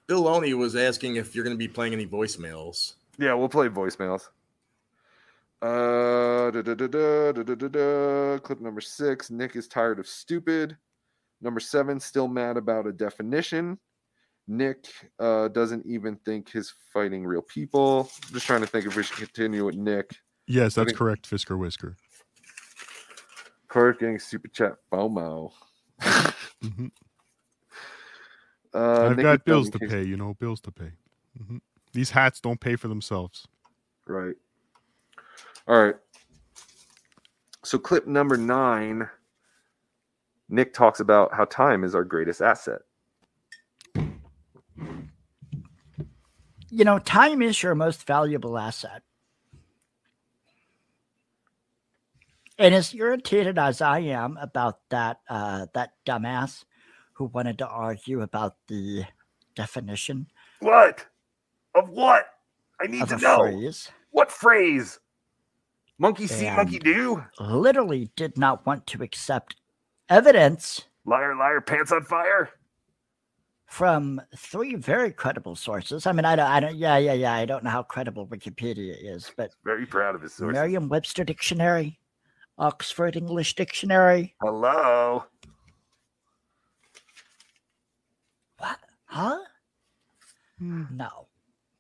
Bill 0.08 0.22
Loney 0.22 0.54
was 0.54 0.76
asking 0.76 1.16
if 1.16 1.36
you're 1.36 1.44
going 1.44 1.56
to 1.56 1.60
be 1.60 1.68
playing 1.68 1.94
any 1.94 2.06
voicemails. 2.06 2.94
Yeah, 3.18 3.34
we'll 3.34 3.50
play 3.50 3.70
voicemails. 3.70 4.28
Uh, 5.62 6.52
Clip 8.40 8.62
number 8.62 8.82
six 8.82 9.30
Nick 9.30 9.56
is 9.56 9.68
tired 9.68 10.00
of 10.00 10.08
stupid. 10.08 10.76
Number 11.42 11.60
seven, 11.60 12.00
still 12.00 12.28
mad 12.28 12.58
about 12.58 12.88
a 12.88 12.92
definition. 12.92 13.78
Nick 14.48 14.88
uh, 15.20 15.48
doesn't 15.50 15.86
even 15.86 16.16
think 16.18 16.50
he's 16.52 16.74
fighting 16.92 17.26
real 17.26 17.42
people. 17.42 18.10
I'm 18.28 18.34
just 18.34 18.46
trying 18.46 18.62
to 18.62 18.68
think 18.68 18.86
if 18.86 18.96
we 18.96 19.04
should 19.04 19.18
continue 19.18 19.66
with 19.66 19.76
Nick. 19.76 20.16
Yes, 20.48 20.76
that's 20.76 20.92
correct, 20.94 21.30
Fisker 21.30 21.58
Whisker. 21.58 21.96
Card 23.68 24.00
getting 24.00 24.20
super 24.20 24.50
chat 24.50 24.74
FOMO. 24.92 25.52
mm-hmm. 26.02 26.88
Uh, 28.74 29.10
I've 29.10 29.18
got 29.18 29.46
bills 29.46 29.70
to 29.72 29.80
pay, 29.80 30.04
you 30.04 30.18
know, 30.18 30.34
bills 30.36 30.62
to 30.62 30.72
pay. 30.72 30.92
hmm 31.38 31.58
These 31.94 32.12
hats 32.12 32.40
don't 32.40 32.60
pay 32.60 32.76
for 32.76 32.88
themselves. 32.88 33.48
Right. 34.08 34.36
All 35.68 35.84
right. 35.84 35.96
So, 37.64 37.78
clip 37.78 38.08
number 38.08 38.38
nine 38.38 39.08
Nick 40.52 40.74
talks 40.74 41.00
about 41.00 41.34
how 41.34 41.46
time 41.46 41.84
is 41.84 41.96
our 41.96 42.04
greatest 42.04 42.42
asset. 42.42 42.82
You 46.70 46.86
know, 46.86 47.00
time 47.00 47.42
is 47.42 47.64
your 47.64 47.74
most 47.74 48.06
valuable 48.06 48.58
asset. 48.58 49.04
And 52.58 52.76
as 52.76 52.94
irritated 52.94 53.58
as 53.58 53.82
I 53.82 54.00
am 54.00 54.38
about 54.38 54.80
that 54.90 55.22
uh, 55.30 55.68
that 55.74 55.94
dumbass 56.06 56.64
who 57.22 57.28
wanted 57.28 57.56
to 57.60 57.68
argue 57.68 58.22
about 58.22 58.56
the 58.68 59.04
definition 59.54 60.26
What? 60.60 61.06
Of 61.76 61.88
what? 61.90 62.26
I 62.82 62.88
need 62.88 63.08
to 63.10 63.18
know. 63.18 63.38
phrase, 63.38 63.92
What 64.10 64.32
phrase? 64.32 65.00
Monkey 66.00 66.26
see, 66.26 66.50
monkey 66.50 66.80
do? 66.80 67.24
literally 67.40 68.10
did 68.16 68.40
not 68.40 68.66
want 68.66 68.88
to 68.88 69.04
accept 69.04 69.56
evidence 70.10 70.86
Liar, 71.06 71.36
liar, 71.36 71.62
pants 71.62 71.92
on 71.92 72.04
fire? 72.04 72.50
from 73.68 74.20
three 74.36 74.74
very 74.76 75.12
credible 75.12 75.56
sources. 75.56 76.08
I 76.08 76.12
mean, 76.14 76.26
I 76.26 76.36
don't, 76.36 76.48
I 76.50 76.60
don't, 76.60 76.76
yeah, 76.76 76.98
yeah, 76.98 77.14
yeah. 77.14 77.34
I 77.34 77.46
don't 77.46 77.64
know 77.64 77.70
how 77.70 77.84
credible 77.84 78.26
Wikipedia 78.28 78.96
is, 79.00 79.32
but 79.38 79.52
Very 79.64 79.86
proud 79.86 80.16
of 80.16 80.24
his 80.24 80.34
sources. 80.34 80.56
Merriam-Webster 80.56 81.24
Dictionary, 81.24 82.00
Oxford 82.58 83.16
English 83.16 83.54
Dictionary. 83.56 84.36
Hello. 84.42 85.24
Huh? 89.12 89.38
Hmm, 90.58 90.84
No, 90.92 91.28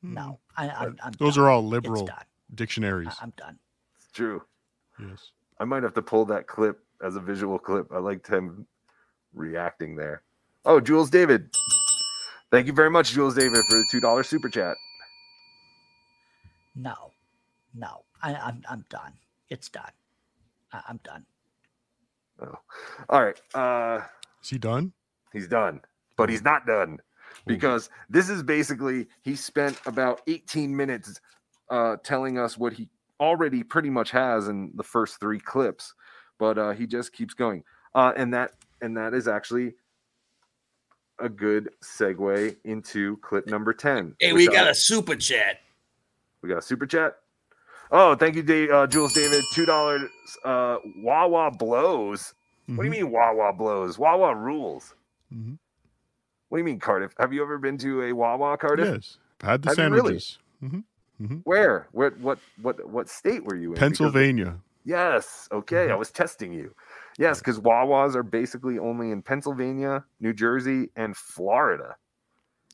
hmm. 0.01 0.13
no. 0.13 0.39
I, 0.57 0.69
I'm, 0.69 0.97
I'm 1.03 1.13
Those 1.13 1.36
done. 1.36 1.45
are 1.45 1.49
all 1.49 1.65
liberal 1.65 2.09
dictionaries. 2.53 3.07
I- 3.09 3.23
I'm 3.23 3.34
done. 3.38 3.57
It's 3.95 4.11
true. 4.11 4.41
yes. 4.99 5.32
I 5.59 5.63
might 5.63 5.84
have 5.84 5.93
to 5.93 6.01
pull 6.01 6.25
that 6.25 6.47
clip 6.47 6.79
as 7.01 7.15
a 7.15 7.21
visual 7.21 7.57
clip. 7.57 7.88
I 7.93 7.99
liked 7.99 8.27
him 8.27 8.65
reacting 9.34 9.95
there. 9.95 10.23
Oh, 10.65 10.82
Jules 10.82 11.09
David. 11.09 11.49
Thank 12.51 12.67
you 12.67 12.73
very 12.73 12.89
much, 12.89 13.11
Jules 13.13 13.36
David, 13.36 13.63
for 13.69 13.77
the 13.77 13.86
$2 13.93 14.01
super 14.25 14.49
chat. 14.49 14.75
No, 16.75 17.11
no. 17.73 18.03
I, 18.21 18.36
I'm, 18.36 18.61
I'm 18.69 18.86
done. 18.89 19.13
It's 19.49 19.69
done. 19.69 19.91
I, 20.73 20.82
I'm 20.89 20.99
done. 21.03 21.25
Oh. 22.41 22.55
All 23.09 23.23
right. 23.23 23.39
Uh 23.55 24.01
Is 24.43 24.49
he 24.49 24.57
done? 24.57 24.91
he's 25.32 25.47
done. 25.47 25.82
But 26.17 26.29
he's 26.29 26.43
not 26.43 26.65
done. 26.65 26.99
Because 27.45 27.89
this 28.09 28.29
is 28.29 28.43
basically 28.43 29.07
he 29.21 29.36
spent 29.36 29.79
about 29.86 30.21
18 30.27 30.75
minutes 30.75 31.19
uh 31.69 31.97
telling 32.03 32.38
us 32.38 32.57
what 32.57 32.73
he 32.73 32.89
already 33.19 33.63
pretty 33.63 33.89
much 33.89 34.11
has 34.11 34.47
in 34.47 34.71
the 34.75 34.84
first 34.84 35.19
three 35.19 35.39
clips. 35.39 35.93
But 36.39 36.57
uh 36.57 36.71
he 36.71 36.86
just 36.88 37.13
keeps 37.13 37.34
going. 37.34 37.63
Uh 37.95 38.13
and 38.15 38.34
that 38.34 38.51
and 38.82 38.95
that 38.97 39.13
is 39.13 39.27
actually 39.27 39.73
a 41.19 41.29
good 41.29 41.69
segue 41.84 42.55
into 42.63 43.17
clip 43.17 43.45
number 43.47 43.73
10. 43.73 44.15
Hey, 44.19 44.34
we 44.34 44.47
got 44.47 44.67
I- 44.67 44.71
a 44.71 44.75
super 44.75 45.15
chat. 45.15 45.59
We 46.41 46.49
got 46.49 46.57
a 46.57 46.61
super 46.63 46.88
chat. 46.88 47.17
Oh, 47.91 48.15
thank 48.15 48.36
you, 48.36 48.41
Dave, 48.41 48.71
uh, 48.71 48.88
Jules 48.88 49.13
David. 49.13 49.43
Two 49.53 49.65
dollars. 49.65 50.09
Uh, 50.45 50.77
Wawa 50.97 51.51
blows. 51.51 52.34
What 52.67 52.77
do 52.77 52.84
you 52.86 52.89
Mhm, 52.89 52.91
mean 53.03 53.11
Wawa 53.11 53.53
blows? 53.53 53.99
Wawa 53.99 54.34
rules. 54.34 54.95
mhm. 55.32 55.57
What 56.52 56.58
do 56.58 56.60
you 56.60 56.66
mean 56.66 56.80
Cardiff? 56.82 57.14
Have 57.18 57.32
you 57.32 57.41
ever 57.41 57.58
been 57.58 57.78
to 57.78 58.02
a 58.04 58.12
Wawa 58.14 58.58
Cardiff? 58.58 58.86
Yes. 58.86 59.18
Had 59.41 59.62
the 59.62 59.70
Have 59.70 59.78
you 59.78 59.84
really? 59.86 60.20
sandwiches. 60.20 60.38
hmm 61.20 61.38
Where? 61.45 61.88
What? 61.93 62.18
What? 62.20 62.39
What? 62.62 62.89
What 62.89 63.08
state 63.08 63.45
were 63.45 63.56
you 63.56 63.70
in? 63.70 63.74
Because- 63.76 63.80
Pennsylvania. 63.80 64.58
Yes. 64.84 65.47
Okay, 65.54 65.86
I 65.86 65.93
Mhm. 65.93 65.99
was 65.99 66.12
testing 66.12 66.52
you. 66.52 66.76
Yes, 67.18 67.39
because 67.39 67.58
Wawas 67.62 68.16
are 68.16 68.24
basically 68.24 68.78
only 68.80 69.12
in 69.12 69.22
Pennsylvania, 69.22 70.04
New 70.20 70.34
Jersey, 70.34 70.89
and 70.97 71.16
Florida. 71.16 71.95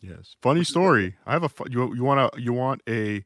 Yes. 0.01 0.37
Funny 0.41 0.63
story. 0.63 1.15
I 1.27 1.33
have 1.33 1.43
a 1.43 1.51
you 1.69 1.93
you 1.93 2.03
want 2.03 2.33
a 2.35 2.41
you 2.41 2.53
want 2.53 2.81
a 2.89 3.25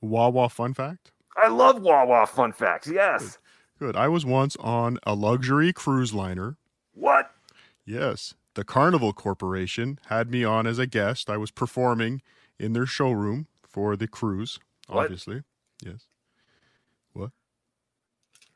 Wawa 0.00 0.48
fun 0.48 0.72
fact? 0.72 1.12
I 1.36 1.48
love 1.48 1.82
Wawa 1.82 2.26
fun 2.26 2.52
facts. 2.52 2.88
Yes. 2.88 3.36
Good. 3.78 3.94
I 3.94 4.08
was 4.08 4.24
once 4.24 4.56
on 4.56 4.98
a 5.02 5.14
luxury 5.14 5.70
cruise 5.74 6.14
liner. 6.14 6.56
What? 6.94 7.30
Yes. 7.84 8.34
The 8.54 8.64
Carnival 8.64 9.12
Corporation 9.12 9.98
had 10.06 10.30
me 10.30 10.44
on 10.44 10.66
as 10.66 10.78
a 10.78 10.86
guest. 10.86 11.30
I 11.30 11.36
was 11.36 11.50
performing 11.50 12.20
in 12.58 12.72
their 12.74 12.86
showroom 12.86 13.46
for 13.62 13.96
the 13.96 14.06
cruise, 14.06 14.58
What? 14.88 15.04
obviously. 15.04 15.42
Yes. 15.84 16.06
What? 17.14 17.30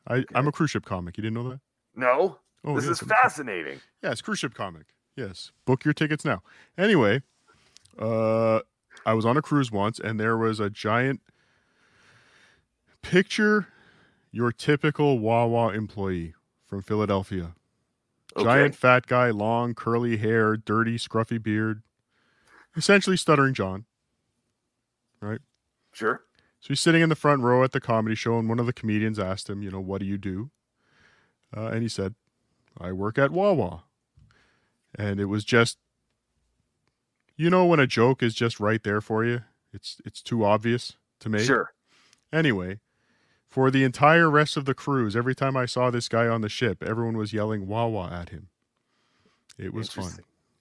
I, 0.07 0.23
I'm 0.35 0.47
a 0.47 0.51
cruise 0.51 0.71
ship 0.71 0.85
comic. 0.85 1.17
You 1.17 1.23
didn't 1.23 1.33
know 1.35 1.49
that? 1.49 1.59
No. 1.95 2.37
Oh, 2.63 2.75
this 2.75 2.85
yes, 2.85 3.01
is 3.01 3.07
fascinating. 3.07 3.79
Yes, 4.03 4.21
cruise 4.21 4.39
ship 4.39 4.53
comic. 4.53 4.85
Yes. 5.15 5.51
Book 5.65 5.83
your 5.83 5.93
tickets 5.93 6.23
now. 6.23 6.43
Anyway, 6.77 7.23
uh 7.97 8.59
I 9.05 9.13
was 9.13 9.25
on 9.25 9.37
a 9.37 9.41
cruise 9.41 9.71
once 9.71 9.99
and 9.99 10.19
there 10.19 10.37
was 10.37 10.59
a 10.59 10.69
giant 10.69 11.21
picture 13.01 13.67
your 14.31 14.51
typical 14.51 15.17
Wawa 15.19 15.73
employee 15.73 16.33
from 16.67 16.81
Philadelphia. 16.81 17.53
Okay. 18.37 18.45
Giant 18.45 18.75
fat 18.75 19.07
guy, 19.07 19.31
long 19.31 19.73
curly 19.73 20.17
hair, 20.17 20.55
dirty 20.55 20.97
scruffy 20.97 21.41
beard. 21.41 21.81
Essentially 22.75 23.17
stuttering 23.17 23.53
John. 23.53 23.85
Right? 25.19 25.39
Sure. 25.91 26.21
So 26.59 26.69
he's 26.69 26.79
sitting 26.79 27.01
in 27.01 27.09
the 27.09 27.15
front 27.15 27.41
row 27.41 27.63
at 27.63 27.71
the 27.71 27.79
comedy 27.79 28.15
show, 28.15 28.37
and 28.37 28.47
one 28.47 28.59
of 28.59 28.65
the 28.65 28.73
comedians 28.73 29.17
asked 29.17 29.49
him, 29.49 29.61
you 29.61 29.71
know, 29.71 29.79
what 29.79 29.99
do 29.99 30.05
you 30.05 30.17
do? 30.17 30.51
Uh, 31.55 31.67
and 31.67 31.81
he 31.81 31.89
said, 31.89 32.13
I 32.77 32.91
work 32.91 33.17
at 33.17 33.31
Wawa. 33.31 33.83
And 34.93 35.19
it 35.19 35.25
was 35.25 35.43
just, 35.43 35.77
you 37.35 37.49
know, 37.49 37.65
when 37.65 37.79
a 37.79 37.87
joke 37.87 38.21
is 38.21 38.35
just 38.35 38.59
right 38.59 38.83
there 38.83 39.01
for 39.01 39.23
you, 39.23 39.41
it's 39.73 40.01
it's 40.05 40.21
too 40.21 40.43
obvious 40.43 40.93
to 41.19 41.29
make. 41.29 41.41
Sure. 41.41 41.73
Anyway, 42.33 42.79
for 43.49 43.71
the 43.71 43.83
entire 43.83 44.29
rest 44.29 44.57
of 44.57 44.65
the 44.65 44.73
cruise, 44.73 45.15
every 45.15 45.33
time 45.35 45.55
I 45.57 45.65
saw 45.65 45.89
this 45.89 46.07
guy 46.09 46.27
on 46.27 46.41
the 46.41 46.49
ship, 46.49 46.83
everyone 46.83 47.17
was 47.17 47.33
yelling 47.33 47.67
Wawa 47.67 48.09
at 48.11 48.29
him. 48.29 48.49
It 49.57 49.73
was 49.73 49.89
fun. 49.91 50.11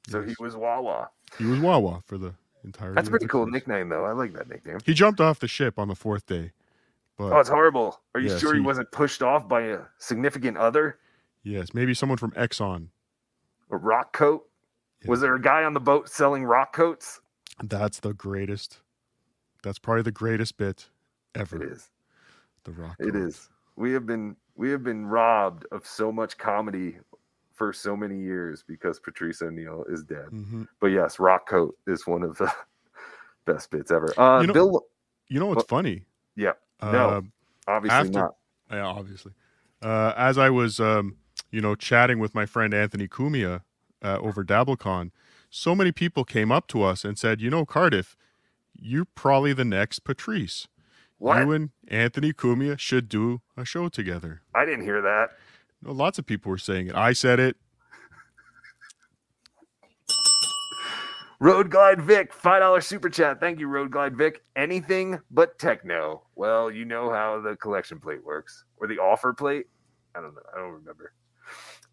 So 0.08 0.22
he 0.22 0.28
Yes. 0.28 0.38
was 0.38 0.56
Wawa. 0.56 1.10
He 1.38 1.44
was 1.44 1.58
Wawa 1.60 2.02
for 2.06 2.16
the 2.16 2.34
entire. 2.64 2.94
That's 2.94 3.08
a 3.08 3.10
pretty 3.10 3.26
cool 3.26 3.46
nickname, 3.46 3.88
though. 3.88 4.04
I 4.04 4.12
like 4.12 4.32
that 4.34 4.48
nickname. 4.48 4.78
He 4.84 4.94
jumped 4.94 5.20
off 5.20 5.40
the 5.40 5.48
ship 5.48 5.78
on 5.78 5.88
the 5.88 5.94
fourth 5.96 6.26
day. 6.26 6.52
But 7.18 7.32
Oh, 7.32 7.40
it's 7.40 7.48
horrible. 7.48 8.00
Are 8.14 8.20
you 8.20 8.28
Yes, 8.30 8.40
sure 8.40 8.52
he 8.54 8.60
he- 8.60 8.66
wasn't 8.66 8.90
pushed 8.92 9.22
off 9.22 9.48
by 9.48 9.62
a 9.62 9.80
significant 9.98 10.56
other? 10.58 10.98
yes, 11.42 11.74
maybe 11.74 11.94
someone 11.94 12.18
from 12.18 12.30
Exxon. 12.32 12.88
A 13.70 13.76
rock 13.76 14.12
coat? 14.12 14.48
Was 15.06 15.20
there 15.20 15.34
a 15.34 15.40
guy 15.40 15.64
on 15.64 15.74
the 15.74 15.80
boat 15.80 16.08
selling 16.08 16.44
rock 16.44 16.72
coats? 16.72 17.20
That's 17.62 18.00
the 18.00 18.12
greatest. 18.12 18.80
That's 19.62 19.78
probably 19.78 20.02
the 20.02 20.12
greatest 20.12 20.56
bit 20.56 20.88
ever. 21.34 21.62
It 21.62 21.72
is. 21.72 21.90
The 22.66 22.72
rock. 22.72 22.96
It 22.98 23.12
coat. 23.12 23.16
is. 23.22 23.48
We 23.76 23.92
have 23.92 24.04
been 24.06 24.36
we 24.56 24.70
have 24.70 24.82
been 24.84 25.06
robbed 25.06 25.64
of 25.72 25.86
so 25.86 26.10
much 26.12 26.36
comedy 26.38 26.96
for 27.54 27.72
so 27.72 27.96
many 27.96 28.18
years 28.18 28.62
because 28.66 29.00
Patrice 29.00 29.40
O'Neal 29.42 29.84
is 29.88 30.02
dead. 30.04 30.26
Mhm. 30.30 30.68
But 30.80 30.88
yes, 30.88 31.18
rock 31.18 31.48
coat 31.48 31.76
is 31.86 32.06
one 32.06 32.22
of 32.22 32.36
the 32.38 32.52
best 33.46 33.70
bits 33.70 33.90
ever. 33.90 34.12
Uh, 34.20 34.40
You 34.42 34.46
know- 34.48 34.52
Bill, 34.52 34.82
You 35.28 35.40
know 35.40 35.46
what's 35.46 35.68
Well, 35.70 35.80
funny? 35.80 36.06
yeah, 36.36 36.52
no. 36.82 36.88
Uh, 36.88 37.20
obviously 37.66 37.98
after- 37.98 38.10
not. 38.12 38.36
yeah, 38.70 38.86
obviously. 38.86 39.32
Uh, 39.82 40.12
as 40.16 40.38
I 40.38 40.50
was, 40.50 40.78
um, 40.80 41.16
you 41.50 41.60
know, 41.60 41.74
chatting 41.74 42.18
with 42.18 42.32
my 42.34 42.46
friend 42.46 42.72
Anthony 42.72 43.08
Cumia 43.08 43.62
uh, 44.02 44.18
over 44.20 44.44
DabbleCon, 44.44 45.10
so 45.50 45.74
many 45.74 45.90
people 45.92 46.24
came 46.24 46.52
up 46.52 46.66
to 46.68 46.82
us 46.82 47.04
and 47.04 47.18
said, 47.18 47.40
"You 47.40 47.50
know, 47.50 47.64
Cardiff, 47.66 48.16
you're 48.74 49.04
probably 49.04 49.52
the 49.52 49.64
next 49.64 50.00
Patrice. 50.04 50.68
What? 51.18 51.38
You 51.38 51.52
and 51.52 51.70
Anthony 51.88 52.32
Cumia 52.32 52.78
should 52.78 53.08
do 53.08 53.40
a 53.56 53.64
show 53.64 53.88
together." 53.88 54.42
I 54.54 54.64
didn't 54.64 54.84
hear 54.84 55.00
that. 55.02 55.30
No, 55.82 55.92
lots 55.92 56.18
of 56.18 56.26
people 56.26 56.50
were 56.50 56.58
saying 56.58 56.88
it. 56.88 56.94
I 56.94 57.12
said 57.12 57.38
it. 57.40 57.56
Road 61.38 61.70
Glide 61.70 62.00
Vic, 62.00 62.32
five 62.32 62.60
dollar 62.60 62.80
super 62.80 63.10
chat. 63.10 63.40
Thank 63.40 63.60
you, 63.60 63.68
Road 63.68 63.90
Glide 63.90 64.16
Vic. 64.16 64.42
Anything 64.56 65.20
but 65.30 65.58
techno. 65.58 66.22
Well, 66.34 66.70
you 66.70 66.86
know 66.86 67.10
how 67.10 67.40
the 67.40 67.56
collection 67.56 68.00
plate 68.00 68.24
works, 68.24 68.64
or 68.78 68.86
the 68.86 68.98
offer 68.98 69.34
plate. 69.34 69.66
I 70.14 70.22
don't 70.22 70.34
know. 70.34 70.40
I 70.54 70.58
don't 70.58 70.72
remember. 70.72 71.12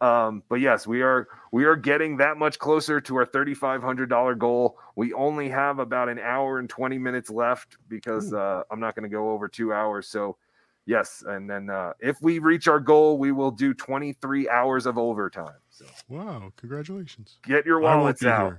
Um, 0.02 0.44
but 0.50 0.56
yes, 0.60 0.86
we 0.86 1.02
are 1.02 1.28
we 1.52 1.66
are 1.66 1.76
getting 1.76 2.18
that 2.18 2.38
much 2.38 2.60
closer 2.60 3.00
to 3.02 3.16
our 3.18 3.26
thirty 3.26 3.54
five 3.54 3.82
hundred 3.82 4.10
dollar 4.10 4.36
goal. 4.36 4.78
We 4.96 5.14
only 5.14 5.50
have 5.50 5.80
about 5.80 6.10
an 6.10 6.20
hour 6.20 6.60
and 6.60 6.70
twenty 6.70 6.98
minutes 6.98 7.30
left 7.30 7.78
because 7.88 8.34
uh, 8.34 8.64
I'm 8.72 8.80
not 8.80 8.96
going 8.96 9.04
to 9.04 9.10
go 9.10 9.32
over 9.32 9.48
two 9.48 9.72
hours. 9.74 10.08
So 10.08 10.38
yes, 10.86 11.24
and 11.26 11.50
then 11.50 11.70
uh, 11.70 11.94
if 12.00 12.22
we 12.22 12.40
reach 12.40 12.68
our 12.68 12.80
goal, 12.80 13.18
we 13.18 13.32
will 13.32 13.52
do 13.52 13.74
twenty 13.74 14.14
three 14.14 14.50
hours 14.50 14.86
of 14.86 14.98
overtime. 14.98 15.60
So 15.70 15.86
Wow, 16.10 16.52
congratulations. 16.58 17.40
get 17.44 17.66
your 17.66 17.80
wallets 17.80 18.24
out 18.26 18.54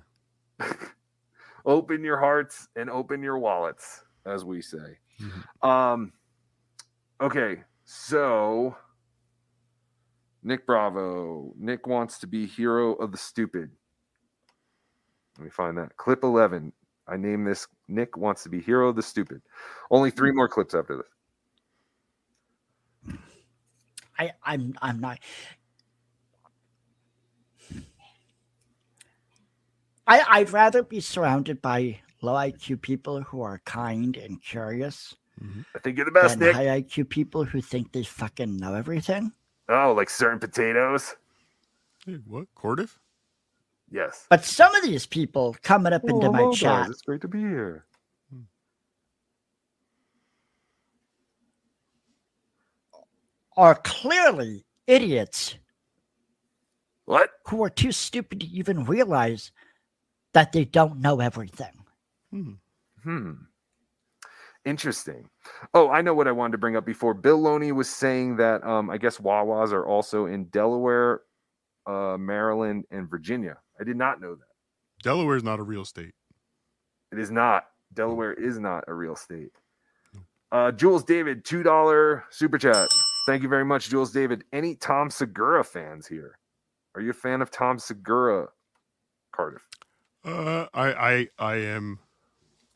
open 1.66 2.04
your 2.04 2.18
hearts 2.18 2.68
and 2.76 2.88
open 2.90 3.22
your 3.22 3.38
wallets, 3.38 4.04
as 4.26 4.44
we 4.44 4.60
say. 4.62 4.98
Mhm. 5.20 5.66
Um, 5.68 6.12
okay, 7.20 7.62
so 7.84 8.76
Nick 10.44 10.66
Bravo. 10.66 11.54
Nick 11.58 11.86
wants 11.86 12.18
to 12.20 12.26
be 12.26 12.46
hero 12.46 12.92
of 12.94 13.10
the 13.10 13.18
stupid. 13.18 13.70
Let 15.38 15.44
me 15.44 15.50
find 15.50 15.76
that 15.78 15.96
clip 15.96 16.22
eleven. 16.22 16.72
I 17.08 17.16
name 17.16 17.44
this 17.44 17.66
Nick 17.88 18.16
wants 18.16 18.44
to 18.44 18.48
be 18.48 18.60
hero 18.60 18.90
of 18.90 18.96
the 18.96 19.02
stupid. 19.02 19.42
Only 19.90 20.10
three 20.10 20.32
more 20.32 20.48
clips 20.48 20.74
after 20.74 20.98
this. 20.98 21.06
I, 24.18 24.32
I'm 24.44 24.74
I'm 24.80 25.00
not. 25.00 25.18
I 30.06 30.24
I'd 30.28 30.52
rather 30.52 30.82
be 30.82 31.00
surrounded 31.00 31.60
by 31.60 32.00
low 32.22 32.34
IQ 32.34 32.82
people 32.82 33.22
who 33.22 33.42
are 33.42 33.60
kind 33.64 34.16
and 34.16 34.42
curious 34.42 35.14
mm-hmm. 35.42 35.62
I 35.74 35.78
think 35.80 35.96
you're 35.96 36.06
the 36.06 36.12
best, 36.12 36.38
than 36.38 36.48
Nick. 36.48 36.56
high 36.56 36.80
IQ 36.80 37.08
people 37.08 37.44
who 37.44 37.60
think 37.60 37.92
they 37.92 38.04
fucking 38.04 38.56
know 38.56 38.74
everything. 38.74 39.32
Oh, 39.68 39.94
like 39.96 40.10
certain 40.10 40.38
potatoes. 40.38 41.16
Hey, 42.04 42.18
what? 42.26 42.46
Cardiff? 42.54 42.98
Yes. 43.90 44.26
But 44.28 44.44
some 44.44 44.74
of 44.74 44.82
these 44.82 45.06
people 45.06 45.56
coming 45.62 45.92
up 45.92 46.08
into 46.08 46.28
Oh, 46.28 46.32
my 46.32 46.38
hello, 46.38 46.56
guys. 46.56 46.58
chat 46.58 46.90
It's 46.90 47.02
great 47.02 47.20
to 47.22 47.28
be 47.28 47.40
here. 47.40 47.86
are 53.56 53.76
clearly 53.76 54.64
idiots 54.86 55.56
What? 57.04 57.30
who 57.46 57.62
are 57.62 57.70
too 57.70 57.92
stupid 57.92 58.40
to 58.40 58.46
even 58.46 58.84
realize 58.84 59.52
that 60.32 60.52
they 60.52 60.64
don't 60.64 61.00
know 61.00 61.20
everything. 61.20 61.84
Hmm. 62.30 62.52
Hmm. 63.02 63.32
Interesting. 64.64 65.28
Oh, 65.74 65.90
I 65.90 66.00
know 66.00 66.14
what 66.14 66.26
I 66.26 66.32
wanted 66.32 66.52
to 66.52 66.58
bring 66.58 66.76
up 66.76 66.86
before. 66.86 67.12
Bill 67.12 67.36
Loney 67.36 67.72
was 67.72 67.88
saying 67.88 68.36
that 68.36 68.64
um, 68.64 68.88
I 68.88 68.96
guess 68.96 69.18
Wawas 69.18 69.72
are 69.72 69.86
also 69.86 70.26
in 70.26 70.44
Delaware, 70.46 71.20
uh, 71.86 72.16
Maryland, 72.18 72.84
and 72.90 73.08
Virginia. 73.08 73.58
I 73.78 73.84
did 73.84 73.96
not 73.96 74.20
know 74.20 74.34
that. 74.34 75.02
Delaware 75.02 75.36
is 75.36 75.44
not 75.44 75.58
a 75.58 75.62
real 75.62 75.84
state. 75.84 76.14
It 77.12 77.18
is 77.18 77.30
not. 77.30 77.64
Delaware 77.92 78.32
is 78.32 78.58
not 78.58 78.84
a 78.88 78.94
real 78.94 79.16
state. 79.16 79.52
Uh, 80.50 80.72
Jules 80.72 81.04
David, 81.04 81.44
two 81.44 81.62
dollar 81.62 82.24
super 82.30 82.58
chat. 82.58 82.88
Thank 83.26 83.42
you 83.42 83.48
very 83.48 83.64
much, 83.64 83.90
Jules 83.90 84.12
David. 84.12 84.44
Any 84.52 84.76
Tom 84.76 85.10
Segura 85.10 85.64
fans 85.64 86.06
here? 86.06 86.38
Are 86.94 87.00
you 87.00 87.10
a 87.10 87.14
fan 87.14 87.42
of 87.42 87.50
Tom 87.50 87.78
Segura, 87.78 88.48
Cardiff? 89.34 89.66
Uh, 90.24 90.66
I, 90.72 90.92
I, 90.92 91.28
I 91.38 91.54
am. 91.56 91.98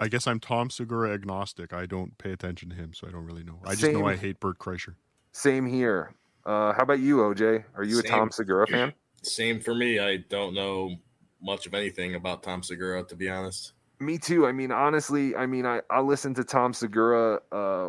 I 0.00 0.08
guess 0.08 0.26
I'm 0.26 0.38
Tom 0.38 0.70
Segura 0.70 1.12
agnostic. 1.12 1.72
I 1.72 1.86
don't 1.86 2.16
pay 2.18 2.30
attention 2.30 2.70
to 2.70 2.76
him, 2.76 2.92
so 2.94 3.08
I 3.08 3.10
don't 3.10 3.24
really 3.24 3.42
know. 3.42 3.58
I 3.64 3.74
just 3.74 3.92
know 3.92 4.06
I 4.06 4.16
hate 4.16 4.38
Bert 4.38 4.58
Kreischer. 4.58 4.94
Same 5.32 5.66
here. 5.66 6.14
Uh, 6.46 6.72
how 6.72 6.82
about 6.82 7.00
you, 7.00 7.16
OJ? 7.18 7.64
Are 7.74 7.84
you 7.84 7.98
a 7.98 8.02
Same. 8.02 8.10
Tom 8.10 8.30
Segura 8.30 8.66
fan? 8.70 8.92
Same 9.22 9.60
for 9.60 9.74
me. 9.74 9.98
I 9.98 10.18
don't 10.28 10.54
know 10.54 10.96
much 11.42 11.66
of 11.66 11.74
anything 11.74 12.14
about 12.14 12.42
Tom 12.42 12.62
Segura, 12.62 13.02
to 13.04 13.16
be 13.16 13.28
honest. 13.28 13.72
Me 14.00 14.18
too. 14.18 14.46
I 14.46 14.52
mean, 14.52 14.70
honestly, 14.70 15.34
I 15.34 15.46
mean, 15.46 15.66
I 15.66 15.80
I 15.90 16.00
listen 16.00 16.32
to 16.34 16.44
Tom 16.44 16.72
Segura 16.72 17.40
uh, 17.50 17.88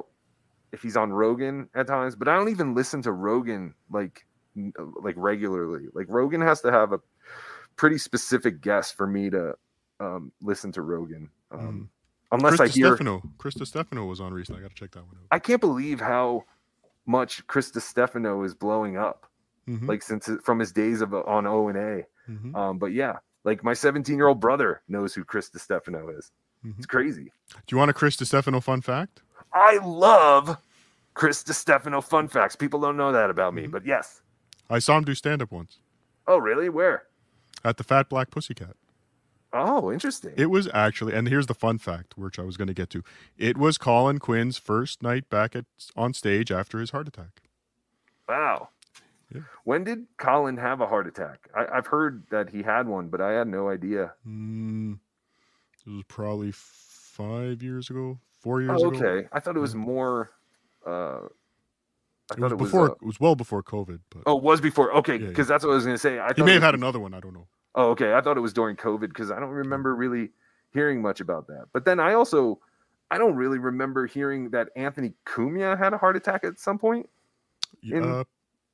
if 0.72 0.82
he's 0.82 0.98
on 0.98 1.14
Rogan 1.14 1.70
at 1.76 1.86
times, 1.86 2.16
but 2.16 2.28
I 2.28 2.36
don't 2.36 2.50
even 2.50 2.74
listen 2.74 3.04
to 3.04 3.12
Rogan 3.12 3.76
like 3.92 4.26
like 4.56 5.14
regularly. 5.16 5.86
Like 5.94 6.08
Rogan 6.10 6.42
has 6.42 6.62
to 6.62 6.72
have 6.72 6.92
a 6.92 7.00
pretty 7.76 8.00
specific 8.00 8.62
guest 8.62 8.98
for 8.98 9.06
me 9.06 9.30
to 9.30 9.54
um, 10.00 10.32
listen 10.42 10.72
to 10.72 10.82
Rogan. 10.82 11.30
Um, 11.52 11.90
Unless 12.32 12.58
Chris 12.58 12.62
I 12.72 12.74
hear, 12.74 12.88
Stefano. 12.96 13.22
Chris 13.38 13.56
Stefano 13.64 14.06
was 14.06 14.20
on 14.22 14.34
recently. 14.34 14.60
I 14.60 14.64
got 14.64 14.70
to 14.72 14.76
check 14.76 14.92
that 14.92 15.00
one 15.06 15.16
out. 15.16 15.28
I 15.32 15.40
can't 15.40 15.62
believe 15.62 16.00
how 16.00 16.44
much 17.06 17.46
Chris 17.48 17.72
Stefano 17.76 18.44
is 18.44 18.54
blowing 18.54 18.98
up. 18.98 19.26
Mhm, 19.68 19.88
Like 19.88 20.02
since 20.04 20.30
from 20.44 20.60
his 20.60 20.72
days 20.72 21.02
of 21.02 21.14
on 21.14 21.46
O 21.48 21.68
and 21.70 21.78
A. 21.78 22.06
mhm, 22.30 22.56
Um, 22.56 22.78
but 22.78 22.88
yeah, 22.92 23.18
like 23.44 23.64
my 23.64 23.74
17 23.74 24.16
year 24.16 24.28
old 24.28 24.40
brother 24.40 24.82
knows 24.88 25.14
who 25.16 25.24
Chris 25.24 25.50
Stefano 25.56 26.10
is. 26.10 26.32
mhm. 26.66 26.76
It's 26.78 26.86
crazy. 26.86 27.32
Do 27.68 27.74
you 27.76 27.78
want 27.78 27.90
a 27.90 27.94
Chris 27.94 28.16
Stefano 28.16 28.60
fun 28.60 28.82
fact? 28.82 29.22
I 29.54 29.78
love 29.84 30.58
Chris 31.16 31.40
Stefano 31.48 32.02
fun 32.02 32.28
facts. 32.28 32.56
People 32.56 32.80
don't 32.80 32.98
know 32.98 33.12
that 33.12 33.30
about 33.30 33.54
me, 33.54 33.64
Mhm. 33.68 33.72
but 33.72 33.86
yes. 33.86 34.22
I 34.70 34.80
saw 34.80 34.98
him 34.98 35.04
do 35.04 35.16
stand 35.16 35.42
up 35.42 35.52
once 35.52 35.80
Oh, 36.28 36.38
really? 36.38 36.70
Where? 36.70 37.04
at 37.66 37.78
the 37.78 37.84
Fat 37.84 38.08
Black 38.10 38.30
Pussycat. 38.32 38.76
Oh, 39.52 39.92
interesting. 39.92 40.34
It 40.38 40.48
was 40.52 40.70
actually, 40.74 41.14
and 41.14 41.28
here's 41.28 41.48
the 41.48 41.56
fun 41.56 41.80
fact, 41.80 42.18
which 42.18 42.38
I 42.38 42.44
was 42.44 42.56
going 42.56 42.68
to 42.68 42.74
get 42.74 42.90
to. 42.92 43.04
It 43.38 43.58
was 43.58 43.78
Colin 43.80 44.20
Quinn's 44.20 44.58
first 44.58 45.02
night 45.02 45.28
back 45.30 45.56
at 45.56 45.66
on 45.96 46.14
stage 46.14 46.52
after 46.52 46.80
his 46.80 46.92
heart 46.92 47.08
attack. 47.08 47.42
wow. 48.28 48.70
Yeah. 49.34 49.42
When 49.64 49.84
did 49.84 50.08
Colin 50.18 50.58
have 50.58 50.82
a 50.82 50.88
heart 50.88 51.06
attack? 51.06 51.50
I, 51.56 51.66
I've 51.78 51.86
heard 51.86 52.24
that 52.32 52.50
he 52.50 52.64
had 52.64 52.88
one, 52.88 53.10
but 53.10 53.22
I 53.22 53.34
had 53.34 53.48
no 53.48 53.70
idea. 53.70 54.14
Mm, 54.28 54.98
it 55.86 55.90
was 55.92 56.04
probably 56.08 56.52
five 56.52 57.62
years 57.62 57.92
ago, 57.92 58.18
four 58.40 58.60
years 58.62 58.82
Oh, 58.84 58.90
ago. 58.90 58.98
okay. 58.98 59.28
I 59.32 59.40
thought 59.40 59.56
it 59.56 59.60
was 59.60 59.76
more. 59.76 60.32
Uh, 60.84 61.20
I 62.32 62.36
It 62.36 62.40
thought 62.40 62.40
was 62.40 62.52
it 62.54 62.58
was. 62.58 62.72
before. 62.72 62.90
uh, 62.90 62.94
it 62.94 63.06
was 63.06 63.20
well 63.20 63.36
before 63.36 63.62
COVID, 63.62 64.00
but 64.10 64.24
oh, 64.26 64.38
it 64.38 64.44
was 64.44 64.62
before. 64.62 64.96
Okay, 64.98 65.18
Yeah, 65.18 65.28
because 65.28 65.48
that's 65.48 65.64
what 65.64 65.74
I 65.74 65.76
was 65.76 65.86
going 65.86 65.96
to 65.96 66.00
say. 66.02 66.18
I 66.18 66.34
he 66.36 66.42
may 66.42 66.54
have 66.54 66.64
had 66.64 66.74
another 66.74 67.00
one. 67.00 67.14
I 67.14 67.20
don't 67.20 67.34
know. 67.36 67.48
Oh, 67.76 67.90
okay. 67.92 68.14
I 68.14 68.22
thought 68.22 68.38
it 68.38 68.42
was 68.42 68.54
during 68.54 68.76
COVID 68.76 69.08
because 69.10 69.32
I 69.32 69.40
don't 69.40 69.50
remember 69.50 69.96
really 69.96 70.32
hearing 70.74 71.02
much 71.02 71.20
about 71.22 71.48
that. 71.48 71.66
But 71.74 71.86
then 71.86 72.00
I 72.00 72.14
also 72.14 72.60
I 73.12 73.18
don't 73.18 73.36
really 73.36 73.58
remember 73.60 74.06
hearing 74.06 74.50
that 74.52 74.70
Anthony 74.76 75.14
Cumia 75.26 75.78
had 75.78 75.94
a 75.94 75.98
heart 75.98 76.16
attack 76.16 76.44
at 76.44 76.60
some 76.60 76.78
point, 76.78 77.10
Y- 77.84 77.98
In- 77.98 78.04
Uh, 78.04 78.24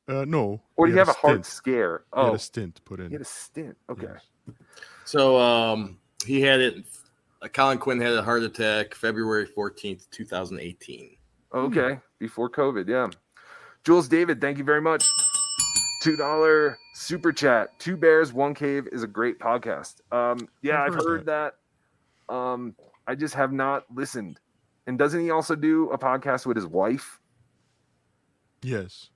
uh, 0.07 0.25
no. 0.25 0.61
or 0.75 0.85
did 0.87 0.93
he 0.93 0.97
had 0.99 1.07
have 1.07 1.15
a 1.15 1.19
heart 1.19 1.33
stint. 1.33 1.45
scare? 1.45 2.03
He 2.13 2.19
had 2.21 2.29
Oh, 2.29 2.33
a 2.35 2.39
stint 2.39 2.81
put 2.85 2.99
in. 2.99 3.07
he 3.07 3.13
had 3.13 3.21
a 3.21 3.25
stint. 3.25 3.77
Okay. 3.89 4.07
Yes. 4.07 4.55
So 5.05 5.37
um, 5.39 5.99
he 6.25 6.41
had 6.41 6.59
it. 6.61 6.85
Uh, 7.41 7.47
Colin 7.47 7.77
Quinn 7.77 7.99
had 8.01 8.13
a 8.13 8.23
heart 8.23 8.43
attack 8.43 8.93
February 8.95 9.45
14th, 9.47 10.09
2018. 10.11 11.17
Okay. 11.53 11.99
Before 12.19 12.49
COVID, 12.49 12.87
yeah. 12.87 13.07
Jules 13.83 14.07
David, 14.07 14.41
thank 14.41 14.57
you 14.57 14.63
very 14.63 14.81
much. 14.81 15.05
Two 16.05 16.15
dollar 16.15 16.77
super 16.93 17.33
chat. 17.33 17.79
Two 17.79 17.97
bears, 17.97 18.31
one 18.31 18.53
cave 18.53 18.87
is 18.91 19.01
a 19.01 19.07
great 19.07 19.39
podcast. 19.39 20.01
Um, 20.11 20.47
yeah, 20.61 20.79
I've 20.83 20.89
I've 20.89 20.93
heard 20.93 21.03
heard 21.03 21.25
that. 21.25 21.55
Um, 22.31 22.75
I 23.07 23.15
just 23.15 23.33
have 23.33 23.51
not 23.51 23.85
listened. 23.91 24.39
And 24.85 24.99
doesn't 24.99 25.19
he 25.19 25.31
also 25.31 25.55
do 25.55 25.89
a 25.89 25.97
podcast 25.97 26.45
with 26.45 26.57
his 26.57 26.67
wife? 26.67 27.19
Yes, 28.61 29.09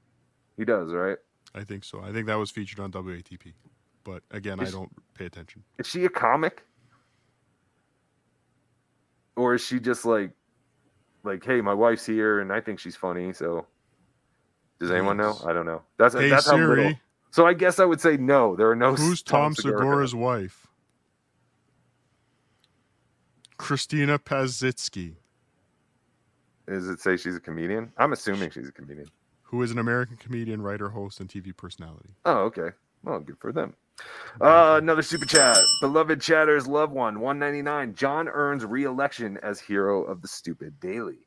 He 0.57 0.65
does, 0.65 0.91
right? 0.91 1.19
I 1.53 1.63
think 1.63 1.83
so. 1.83 2.01
I 2.01 2.11
think 2.11 2.25
that 2.25 2.39
was 2.39 2.49
featured 2.49 2.79
on 2.79 2.91
WATP. 2.91 3.53
But 4.03 4.23
again, 4.31 4.59
I 4.59 4.71
don't 4.71 4.91
pay 5.13 5.27
attention. 5.27 5.63
Is 5.77 5.85
she 5.85 6.05
a 6.05 6.09
comic? 6.09 6.65
Or 9.35 9.53
is 9.53 9.61
she 9.63 9.79
just 9.79 10.05
like 10.05 10.31
like, 11.23 11.45
hey, 11.45 11.61
my 11.61 11.75
wife's 11.75 12.07
here 12.07 12.39
and 12.39 12.51
I 12.51 12.61
think 12.61 12.79
she's 12.79 12.95
funny, 12.95 13.31
so 13.31 13.67
does 14.79 14.91
anyone 14.91 15.17
know? 15.17 15.37
I 15.45 15.53
don't 15.53 15.65
know. 15.65 15.81
That's 15.97 16.15
Hey 16.15 16.29
that's 16.29 16.47
how 16.49 16.57
little. 16.57 16.75
Siri, 16.75 16.99
So 17.31 17.45
I 17.45 17.53
guess 17.53 17.79
I 17.79 17.85
would 17.85 18.01
say 18.01 18.17
no. 18.17 18.55
There 18.55 18.69
are 18.69 18.75
no 18.75 18.95
who's 18.95 19.21
Tom 19.21 19.53
Segura's 19.55 20.15
wife? 20.15 20.67
Christina 23.57 24.17
Pazsitzky, 24.17 25.15
Does 26.67 26.87
it 26.87 27.01
say 27.01 27.17
she's 27.17 27.35
a 27.35 27.39
comedian? 27.41 27.91
I'm 27.97 28.13
assuming 28.13 28.51
she's 28.51 28.69
a 28.69 28.71
comedian. 28.71 29.07
who 29.43 29.61
is 29.63 29.71
an 29.71 29.79
American 29.79 30.15
comedian, 30.17 30.61
writer, 30.61 30.89
host, 30.89 31.19
and 31.19 31.27
TV 31.29 31.55
personality. 31.55 32.15
Oh, 32.25 32.39
okay. 32.45 32.69
Well, 33.03 33.19
good 33.19 33.37
for 33.39 33.51
them. 33.51 33.73
Uh, 34.39 34.79
another 34.81 35.01
super 35.01 35.25
chat. 35.25 35.57
Beloved 35.81 36.21
chatters, 36.21 36.67
love 36.67 36.91
one. 36.91 37.19
199. 37.19 37.95
John 37.95 38.29
earns 38.29 38.63
re-election 38.63 39.37
as 39.43 39.59
hero 39.59 40.03
of 40.03 40.21
the 40.21 40.27
stupid 40.27 40.79
daily. 40.79 41.19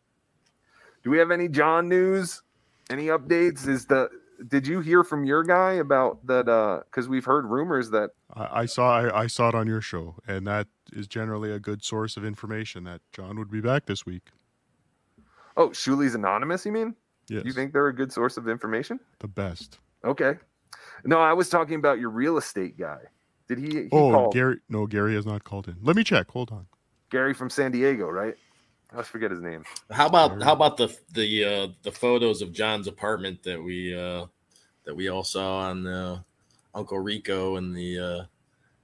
Do 1.04 1.10
we 1.10 1.18
have 1.18 1.30
any 1.30 1.48
John 1.48 1.88
news? 1.88 2.42
Any 2.92 3.06
updates? 3.06 3.66
Is 3.66 3.86
the 3.86 4.08
did 4.48 4.66
you 4.66 4.80
hear 4.80 5.02
from 5.04 5.24
your 5.24 5.42
guy 5.44 5.72
about 5.74 6.26
that? 6.26 6.48
Uh, 6.48 6.80
because 6.84 7.08
we've 7.08 7.24
heard 7.24 7.46
rumors 7.46 7.90
that 7.90 8.10
I, 8.34 8.60
I 8.62 8.66
saw 8.66 8.98
I, 8.98 9.22
I 9.22 9.26
saw 9.26 9.48
it 9.48 9.54
on 9.54 9.66
your 9.66 9.80
show, 9.80 10.16
and 10.26 10.46
that 10.46 10.66
is 10.92 11.06
generally 11.06 11.50
a 11.52 11.58
good 11.58 11.82
source 11.82 12.16
of 12.16 12.24
information 12.24 12.84
that 12.84 13.00
John 13.12 13.38
would 13.38 13.50
be 13.50 13.60
back 13.60 13.86
this 13.86 14.04
week. 14.04 14.22
oh, 15.56 15.68
Shuli's 15.70 16.14
anonymous. 16.14 16.66
You 16.66 16.72
mean? 16.72 16.94
Yes, 17.28 17.44
You 17.44 17.52
think 17.52 17.72
they're 17.72 17.86
a 17.88 17.94
good 17.94 18.12
source 18.12 18.36
of 18.36 18.48
information? 18.48 18.98
the 19.20 19.28
best. 19.28 19.78
Okay. 20.04 20.34
No, 21.04 21.20
I 21.20 21.32
was 21.32 21.48
talking 21.48 21.76
about 21.76 21.98
your 22.00 22.10
real 22.10 22.36
estate 22.36 22.76
guy. 22.78 22.98
Did 23.48 23.58
he? 23.58 23.66
he 23.84 23.88
Oh, 23.92 24.10
called 24.10 24.34
Gary. 24.34 24.56
No, 24.68 24.86
Gary 24.86 25.14
has 25.14 25.24
not 25.26 25.44
called 25.44 25.68
in. 25.68 25.76
Let 25.82 25.96
me 25.96 26.04
check. 26.04 26.30
Hold 26.30 26.50
on. 26.50 26.66
Gary 27.10 27.32
from 27.34 27.48
San 27.50 27.70
Diego, 27.70 28.08
right? 28.08 28.34
I 28.92 28.96
always 28.96 29.08
forget 29.08 29.30
his 29.30 29.40
name. 29.40 29.64
How 29.90 30.06
about 30.06 30.42
how 30.42 30.52
about 30.52 30.76
the 30.76 30.94
the 31.12 31.44
uh, 31.44 31.68
the 31.82 31.92
photos 31.92 32.42
of 32.42 32.52
John's 32.52 32.86
apartment 32.86 33.42
that 33.44 33.62
we 33.62 33.98
uh, 33.98 34.26
that 34.84 34.94
we 34.94 35.08
all 35.08 35.24
saw 35.24 35.60
on 35.60 35.86
uh, 35.86 36.20
Uncle 36.74 36.98
Rico 36.98 37.56
and 37.56 37.74
the 37.74 37.98
uh, 37.98 38.24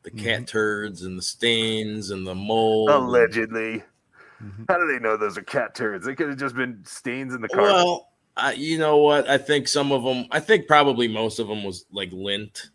the 0.05 0.11
cat 0.11 0.47
turds 0.47 1.03
and 1.03 1.19
the 1.19 1.23
stains 1.23 2.11
and 2.11 2.27
the 2.27 2.35
mold. 2.35 2.89
Allegedly. 2.91 3.83
Mhm. 4.43 4.65
How 4.69 4.79
do 4.79 4.87
they 4.87 5.01
know 5.01 5.17
those 5.17 5.37
are 5.37 5.43
cat 5.43 5.75
turds? 5.75 6.07
They 6.07 6.15
could 6.15 6.29
have 6.29 6.39
just 6.39 6.55
been 6.55 6.83
stains 6.87 7.35
in 7.35 7.43
the 7.43 7.49
carpet. 7.49 7.75
Well, 7.75 8.09
I, 8.37 8.53
you 8.53 8.79
know 8.79 8.99
what? 8.99 9.29
I 9.29 9.37
think 9.37 9.69
some 9.69 9.93
of 9.93 10.05
them. 10.05 10.27
I 10.31 10.41
think 10.41 10.69
probably 10.69 11.09
most 11.09 11.39
of 11.39 11.49
them 11.49 11.65
was 11.65 11.85
like 11.93 12.11
lint. 12.13 12.71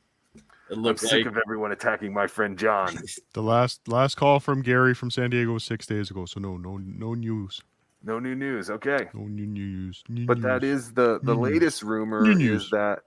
It 0.73 0.87
I'm 0.89 0.97
sick 0.97 1.11
like 1.11 1.25
of 1.25 1.37
everyone 1.37 1.71
attacking 1.71 2.13
my 2.13 2.27
friend 2.27 2.57
John. 2.57 2.95
The 3.33 3.41
last 3.41 3.87
last 3.87 4.15
call 4.15 4.39
from 4.39 4.61
Gary 4.61 4.93
from 4.93 5.09
San 5.11 5.29
Diego 5.29 5.53
was 5.53 5.63
six 5.63 5.85
days 5.85 6.11
ago. 6.11 6.25
So 6.25 6.39
no 6.39 6.57
no 6.57 6.77
no 6.77 7.13
news. 7.13 7.61
No 8.03 8.19
new 8.19 8.35
news. 8.35 8.69
Okay. 8.69 9.07
No 9.13 9.21
new 9.21 9.45
news. 9.45 10.03
New 10.09 10.25
But 10.25 10.41
that 10.41 10.61
news. 10.61 10.81
is 10.87 10.93
the 10.93 11.19
the 11.23 11.33
New 11.35 11.41
news. 11.41 11.53
latest 11.53 11.83
rumor 11.83 12.21
New 12.33 12.53
is 12.55 12.69
that 12.71 12.99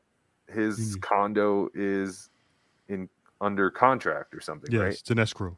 his 0.49 0.79
news. 0.79 0.97
condo 0.97 1.69
is 1.75 2.31
in 2.89 3.09
under 3.41 3.71
contract 3.71 4.35
or 4.35 4.41
something, 4.41 4.73
yes, 4.73 4.81
right? 4.81 4.93
it's 4.93 5.11
an 5.11 5.19
escrow. 5.19 5.57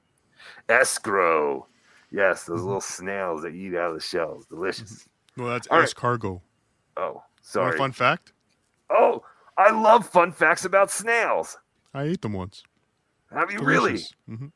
Escrow. 0.69 1.67
Yes, 2.11 2.45
those 2.45 2.61
Mhm. 2.61 2.65
little 2.67 2.81
snails 2.81 3.43
that 3.43 3.55
eat 3.55 3.75
out 3.75 3.91
of 3.91 3.95
the 3.95 4.01
shells. 4.01 4.47
Delicious. 4.47 5.09
Well, 5.37 5.49
that's 5.49 5.67
All 5.69 5.79
right. 5.79 5.89
escargot. 5.89 6.41
Oh, 6.97 7.13
Want 7.13 7.23
sorry. 7.43 7.75
a 7.75 7.79
fun 7.79 7.93
fact? 7.93 8.33
Oh, 8.91 9.25
I 9.57 9.71
love 9.71 10.09
fun 10.09 10.33
facts 10.33 10.65
about 10.65 10.91
snails. 10.91 11.57
I 11.99 12.05
ate 12.05 12.23
them 12.23 12.33
once. 12.33 12.63
Have 13.33 13.51
you 13.51 13.59
really? 13.59 13.99
Mhm. 14.31 14.53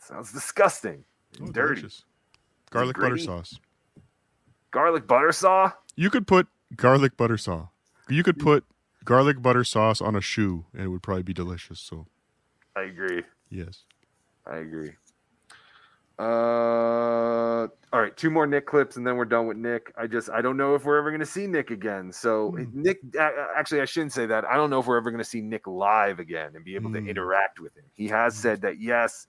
Sounds 0.00 0.32
disgusting. 0.32 1.04
Oh, 1.40 1.46
dirty. 1.46 1.82
delicious. 1.82 2.04
Garlic 2.70 2.96
butter 2.98 3.16
sauce. 3.16 3.60
Garlic 4.72 5.06
butter 5.06 5.30
saw? 5.30 5.70
You 5.94 6.10
could 6.10 6.26
put 6.26 6.48
garlic 6.74 7.16
butter 7.16 7.38
sauce. 7.38 7.68
You 8.08 8.24
could 8.24 8.40
put 8.40 8.64
garlic 9.04 9.40
butter 9.40 9.62
sauce 9.62 10.00
on 10.00 10.16
a 10.16 10.20
shoe, 10.20 10.66
and 10.72 10.82
it 10.82 10.88
would 10.88 11.02
probably 11.02 11.22
be 11.22 11.32
delicious. 11.32 11.78
So 11.78 12.08
I 12.74 12.82
agree. 12.82 13.22
yes. 13.48 13.84
I 14.44 14.56
agree. 14.56 14.94
Uh, 16.18 17.66
all 17.92 18.00
right, 18.00 18.16
two 18.16 18.30
more 18.30 18.46
Nick 18.46 18.66
clips, 18.66 18.96
and 18.96 19.06
then 19.06 19.16
we're 19.16 19.24
done 19.24 19.46
with 19.46 19.56
Nick. 19.56 19.92
I 19.96 20.06
just 20.06 20.30
I 20.30 20.42
don't 20.42 20.56
know 20.56 20.74
if 20.74 20.84
we're 20.84 20.98
ever 20.98 21.10
going 21.10 21.20
to 21.20 21.26
see 21.26 21.46
Nick 21.46 21.70
again. 21.70 22.12
So 22.12 22.50
Hmm. 22.50 22.64
Nick, 22.82 22.98
actually, 23.56 23.80
I 23.80 23.84
shouldn't 23.84 24.12
say 24.12 24.26
that. 24.26 24.44
I 24.44 24.56
don't 24.56 24.70
know 24.70 24.80
if 24.80 24.86
we're 24.86 24.96
ever 24.96 25.10
going 25.10 25.22
to 25.22 25.28
see 25.28 25.40
Nick 25.40 25.66
live 25.66 26.18
again 26.18 26.52
and 26.54 26.64
be 26.64 26.74
able 26.74 26.90
Hmm. 26.90 27.04
to 27.04 27.10
interact 27.10 27.60
with 27.60 27.76
him. 27.76 27.84
He 27.92 28.08
has 28.08 28.36
said 28.36 28.60
that 28.62 28.80
yes, 28.80 29.26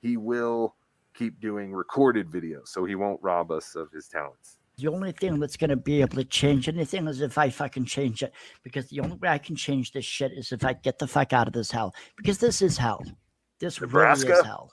he 0.00 0.16
will 0.16 0.74
keep 1.14 1.40
doing 1.40 1.72
recorded 1.72 2.28
videos, 2.28 2.68
so 2.68 2.84
he 2.84 2.94
won't 2.94 3.20
rob 3.22 3.50
us 3.50 3.74
of 3.74 3.90
his 3.92 4.08
talents. 4.08 4.58
The 4.76 4.86
only 4.86 5.10
thing 5.10 5.40
that's 5.40 5.56
going 5.56 5.70
to 5.70 5.76
be 5.76 6.00
able 6.02 6.14
to 6.18 6.24
change 6.24 6.68
anything 6.68 7.08
is 7.08 7.20
if 7.20 7.36
I 7.36 7.50
fucking 7.50 7.86
change 7.86 8.22
it. 8.22 8.32
Because 8.62 8.88
the 8.90 9.00
only 9.00 9.16
way 9.16 9.28
I 9.28 9.38
can 9.38 9.56
change 9.56 9.90
this 9.90 10.04
shit 10.04 10.30
is 10.30 10.52
if 10.52 10.64
I 10.64 10.74
get 10.74 11.00
the 11.00 11.08
fuck 11.08 11.32
out 11.32 11.48
of 11.48 11.52
this 11.52 11.72
hell. 11.72 11.92
Because 12.16 12.38
this 12.38 12.62
is 12.62 12.78
hell. 12.78 13.02
This 13.58 13.80
really 13.80 14.12
is 14.12 14.22
hell. 14.44 14.70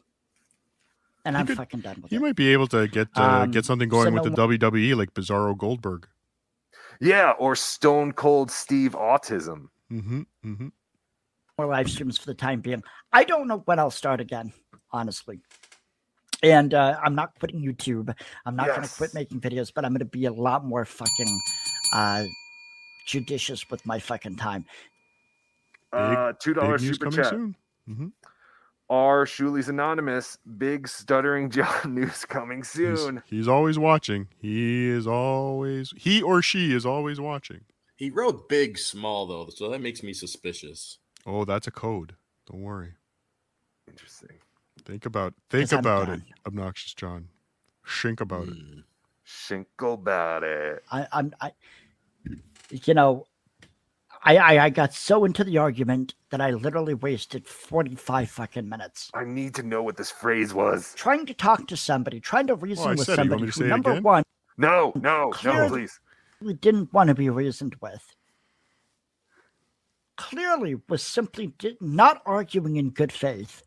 And 1.25 1.33
You 1.35 1.39
I'm 1.39 1.47
could- 1.47 1.57
fucking 1.57 1.79
done 1.81 1.99
with 2.01 2.11
You 2.11 2.19
it. 2.19 2.21
might 2.21 2.35
be 2.35 2.53
able 2.53 2.67
to 2.67 2.87
get 2.87 3.09
uh, 3.17 3.23
Um, 3.43 3.51
get 3.51 3.65
something 3.65 3.89
going 3.89 4.07
so 4.09 4.13
with 4.13 4.23
no 4.25 4.29
the 4.29 4.55
WWE, 4.57 4.95
like 4.95 5.13
Bizarro 5.13 5.57
Goldberg. 5.57 6.07
Yeah, 7.01 7.31
or 7.39 7.55
Stone 7.55 8.13
Cold 8.13 8.49
Steve 8.51 8.91
Autism. 8.93 9.67
Mm-hmm. 9.91 10.21
Mm-hmm. 10.45 10.67
More 11.57 11.67
live 11.67 11.89
streams 11.89 12.17
for 12.17 12.27
the 12.27 12.33
time 12.35 12.61
being. 12.61 12.83
I 13.11 13.23
don't 13.23 13.47
know 13.47 13.59
when 13.65 13.79
I'll 13.79 13.89
start 13.91 14.21
again, 14.21 14.53
honestly. 14.91 15.41
And 16.43 16.73
uh, 16.73 16.99
I'm 17.03 17.15
not 17.15 17.33
quitting 17.39 17.61
YouTube. 17.61 18.13
I'm 18.45 18.55
not 18.55 18.67
going 18.67 18.83
to 18.83 18.89
quit 18.93 19.13
making 19.13 19.41
videos, 19.41 19.71
but 19.73 19.83
I'm 19.83 19.91
going 19.91 19.99
to 19.99 20.05
be 20.05 20.25
a 20.25 20.33
lot 20.33 20.63
more 20.65 20.85
fucking 20.85 21.39
uh, 21.93 22.25
judicious 23.07 23.65
with 23.71 23.85
my 23.85 23.99
fucking 23.99 24.35
time. 24.35 24.65
Uh, 25.91 26.33
two 26.39 26.53
Big 26.53 26.61
dollars 26.63 26.83
news 26.83 26.95
super 26.97 27.05
coming 27.05 27.17
chat. 27.23 27.29
soon. 27.29 27.55
Mm-hmm. 27.89 28.07
Are 28.89 29.25
Shuli's 29.25 29.67
Anonymous 29.67 30.37
big 30.57 30.87
stuttering 30.87 31.49
John 31.55 31.95
news 31.95 32.23
coming 32.25 32.63
soon? 32.63 33.23
he's 33.25 33.47
always 33.47 33.79
watching. 33.79 34.27
He 34.39 34.87
is 34.87 35.07
always 35.07 35.93
he 35.97 36.21
or 36.21 36.41
she 36.41 36.73
is 36.73 36.85
always 36.85 37.19
watching. 37.19 37.61
he 37.95 38.09
wrote 38.09 38.47
big 38.47 38.77
small 38.77 39.25
though, 39.25 39.49
so 39.49 39.69
that 39.69 39.81
makes 39.81 40.03
me 40.03 40.13
suspicious. 40.13 40.99
Oh, 41.25 41.45
that's 41.45 41.65
a 41.67 41.71
code. 41.71 42.15
Don't 42.49 42.61
worry. 42.61 42.93
Interesting. 43.87 44.37
Think 44.83 45.05
about 45.05 45.33
think 45.49 45.71
about 45.71 46.09
it, 46.09 46.21
obnoxious 46.45 46.93
John. 46.93 47.29
Shink 47.85 48.21
about 48.21 48.47
it. 48.47 48.53
Hmm. 48.53 48.79
Shinkle 49.25 49.93
about 49.95 50.43
it. 50.43 50.83
I, 50.91 51.07
I'm, 51.11 51.33
I, 51.41 51.51
you 52.71 52.93
know, 52.93 53.25
I, 54.27 54.37
I, 54.37 54.65
I 54.65 54.69
got 54.71 54.91
so 54.93 55.23
into 55.23 55.43
the 55.43 55.59
argument 55.59 56.15
that 56.31 56.41
I 56.41 56.49
literally 56.51 56.95
wasted 56.95 57.47
45 57.47 58.29
fucking 58.29 58.67
minutes 58.67 59.11
I 59.13 59.23
need 59.23 59.53
to 59.55 59.63
know 59.63 59.83
what 59.83 59.97
this 59.97 60.09
phrase 60.11 60.53
was. 60.53 60.93
trying 60.95 61.25
to 61.27 61.33
talk 61.33 61.67
to 61.67 61.77
somebody, 61.77 62.19
trying 62.19 62.47
to 62.47 62.55
reason 62.55 62.87
I 62.87 62.89
with 62.91 63.01
said 63.05 63.19
it. 63.19 63.25
You 63.25 63.29
want 63.29 63.41
somebody 63.41 63.41
me 63.43 63.47
to 63.51 63.53
who, 63.53 63.59
say 63.61 63.65
it 63.65 63.69
number 63.69 63.91
again? 63.91 64.03
one, 64.03 64.23
No, 64.57 64.91
no, 64.95 65.25
no, 65.25 65.29
Clearly- 65.31 65.69
please. 65.69 65.99
we 66.41 66.53
didn't 66.53 66.91
want 66.91 67.09
to 67.09 67.13
be 67.15 67.29
reasoned 67.29 67.75
with. 67.81 68.15
Clearly 70.17 70.75
was 70.89 71.03
simply 71.03 71.47
di- 71.59 71.77
not 71.81 72.21
arguing 72.25 72.77
in 72.77 72.89
good 72.91 73.11
faith. 73.11 73.63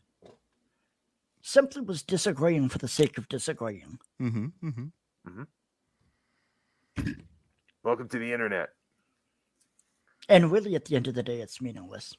Simply 1.42 1.82
was 1.82 2.02
disagreeing 2.02 2.68
for 2.68 2.78
the 2.78 2.88
sake 2.88 3.16
of 3.18 3.28
disagreeing. 3.28 3.98
Mm-hmm. 4.20 4.46
Mm-hmm. 4.66 5.42
Welcome 7.84 8.08
to 8.08 8.18
the 8.18 8.32
internet. 8.32 8.70
And 10.28 10.52
really, 10.52 10.74
at 10.74 10.84
the 10.84 10.96
end 10.96 11.08
of 11.08 11.14
the 11.14 11.22
day, 11.22 11.40
it's 11.40 11.60
meaningless. 11.60 12.14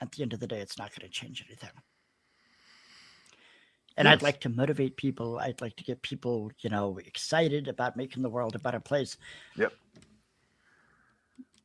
At 0.00 0.12
the 0.12 0.22
end 0.22 0.32
of 0.32 0.40
the 0.40 0.46
day, 0.46 0.58
it's 0.58 0.78
not 0.78 0.90
going 0.90 1.08
to 1.08 1.12
change 1.12 1.44
anything. 1.46 1.70
And 3.96 4.08
I'd 4.08 4.22
like 4.22 4.40
to 4.40 4.48
motivate 4.48 4.96
people. 4.96 5.38
I'd 5.38 5.60
like 5.60 5.76
to 5.76 5.84
get 5.84 6.02
people, 6.02 6.50
you 6.58 6.70
know, 6.70 6.98
excited 6.98 7.68
about 7.68 7.96
making 7.96 8.24
the 8.24 8.28
world 8.28 8.56
a 8.56 8.58
better 8.58 8.80
place. 8.80 9.16
Yep. 9.56 9.72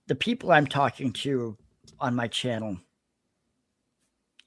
The 0.06 0.16
people 0.16 0.52
I'm 0.52 0.68
talking 0.68 1.12
to 1.14 1.58
on 2.00 2.14
my 2.14 2.28
channel, 2.28 2.78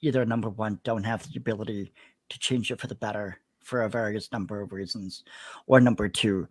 either 0.00 0.24
number 0.24 0.48
one, 0.48 0.78
don't 0.84 1.02
have 1.02 1.28
the 1.28 1.38
ability 1.38 1.92
to 2.28 2.38
change 2.38 2.70
it 2.70 2.80
for 2.80 2.86
the 2.86 2.94
better 2.94 3.40
for 3.64 3.82
a 3.82 3.88
various 3.88 4.30
number 4.32 4.60
of 4.60 4.72
reasons, 4.72 5.24
or 5.66 5.80
number 5.80 6.08
two, 6.08 6.48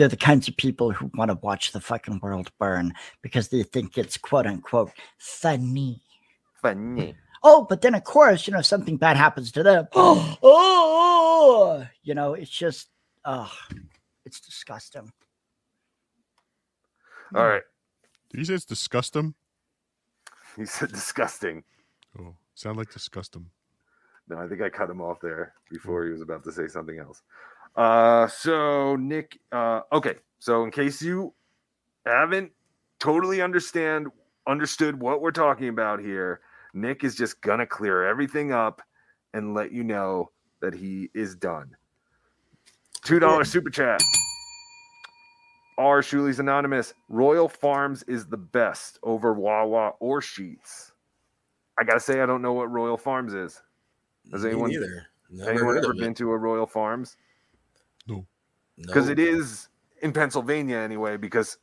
they're 0.00 0.08
the 0.08 0.16
kinds 0.16 0.48
of 0.48 0.56
people 0.56 0.92
who 0.92 1.10
want 1.14 1.30
to 1.30 1.38
watch 1.42 1.72
the 1.72 1.80
fucking 1.80 2.20
world 2.22 2.50
burn 2.58 2.94
because 3.20 3.48
they 3.48 3.62
think 3.62 3.98
it's 3.98 4.16
quote 4.16 4.46
unquote 4.46 4.90
funny. 5.18 6.00
Funny. 6.62 7.14
Oh, 7.42 7.66
but 7.68 7.82
then 7.82 7.94
of 7.94 8.04
course, 8.04 8.46
you 8.46 8.54
know, 8.54 8.62
something 8.62 8.96
bad 8.96 9.18
happens 9.18 9.52
to 9.52 9.62
them. 9.62 9.88
Oh, 9.94 10.38
oh, 10.42 11.86
you 12.02 12.14
know, 12.14 12.32
it's 12.32 12.50
just, 12.50 12.88
oh, 13.26 13.52
it's 14.24 14.40
disgusting. 14.40 15.12
All 17.34 17.42
hmm. 17.42 17.48
right. 17.50 17.62
Did 18.30 18.38
you 18.38 18.44
say 18.46 18.54
it's 18.54 18.64
disgusting? 18.64 19.34
He 20.56 20.64
said 20.64 20.92
disgusting. 20.92 21.62
Oh, 22.18 22.36
sound 22.54 22.78
like 22.78 22.90
disgusting. 22.90 23.50
No, 24.30 24.38
I 24.38 24.48
think 24.48 24.62
I 24.62 24.70
cut 24.70 24.88
him 24.88 25.02
off 25.02 25.20
there 25.20 25.52
before 25.70 26.04
oh. 26.04 26.06
he 26.06 26.12
was 26.12 26.22
about 26.22 26.42
to 26.44 26.52
say 26.52 26.68
something 26.68 26.98
else. 26.98 27.20
Uh, 27.76 28.26
so 28.28 28.96
Nick, 28.96 29.38
uh, 29.52 29.80
okay. 29.92 30.16
So 30.38 30.64
in 30.64 30.70
case 30.70 31.00
you 31.02 31.32
haven't 32.06 32.52
totally 32.98 33.40
understand 33.42 34.08
understood 34.46 35.00
what 35.00 35.20
we're 35.20 35.30
talking 35.30 35.68
about 35.68 36.00
here, 36.00 36.40
Nick 36.74 37.04
is 37.04 37.14
just 37.14 37.40
gonna 37.40 37.66
clear 37.66 38.06
everything 38.06 38.52
up 38.52 38.82
and 39.34 39.54
let 39.54 39.72
you 39.72 39.84
know 39.84 40.30
that 40.60 40.74
he 40.74 41.08
is 41.14 41.34
done. 41.36 41.76
Two 43.02 43.18
dollar 43.18 43.44
super 43.44 43.70
chat. 43.70 44.00
R. 45.78 46.02
Shuli's 46.02 46.40
Anonymous. 46.40 46.92
Royal 47.08 47.48
Farms 47.48 48.02
is 48.02 48.26
the 48.26 48.36
best 48.36 48.98
over 49.02 49.32
Wawa 49.32 49.92
or 49.98 50.20
Sheetz. 50.20 50.92
I 51.78 51.84
gotta 51.84 52.00
say, 52.00 52.20
I 52.20 52.26
don't 52.26 52.42
know 52.42 52.52
what 52.52 52.70
Royal 52.70 52.98
Farms 52.98 53.32
is. 53.32 53.62
Has 54.32 54.42
Me 54.44 54.50
anyone- 54.50 54.70
neither. 54.70 55.06
Never 55.32 55.50
Anyone 55.50 55.78
ever 55.78 55.94
been 55.94 56.12
to 56.14 56.32
a 56.32 56.36
Royal 56.36 56.66
Farms? 56.66 57.16
Because 58.80 59.06
No. 59.06 59.12
it 59.12 59.18
is 59.18 59.68
in 60.02 60.12
Pennsylvania 60.12 60.76
anyway. 60.76 61.16
Because 61.16 61.58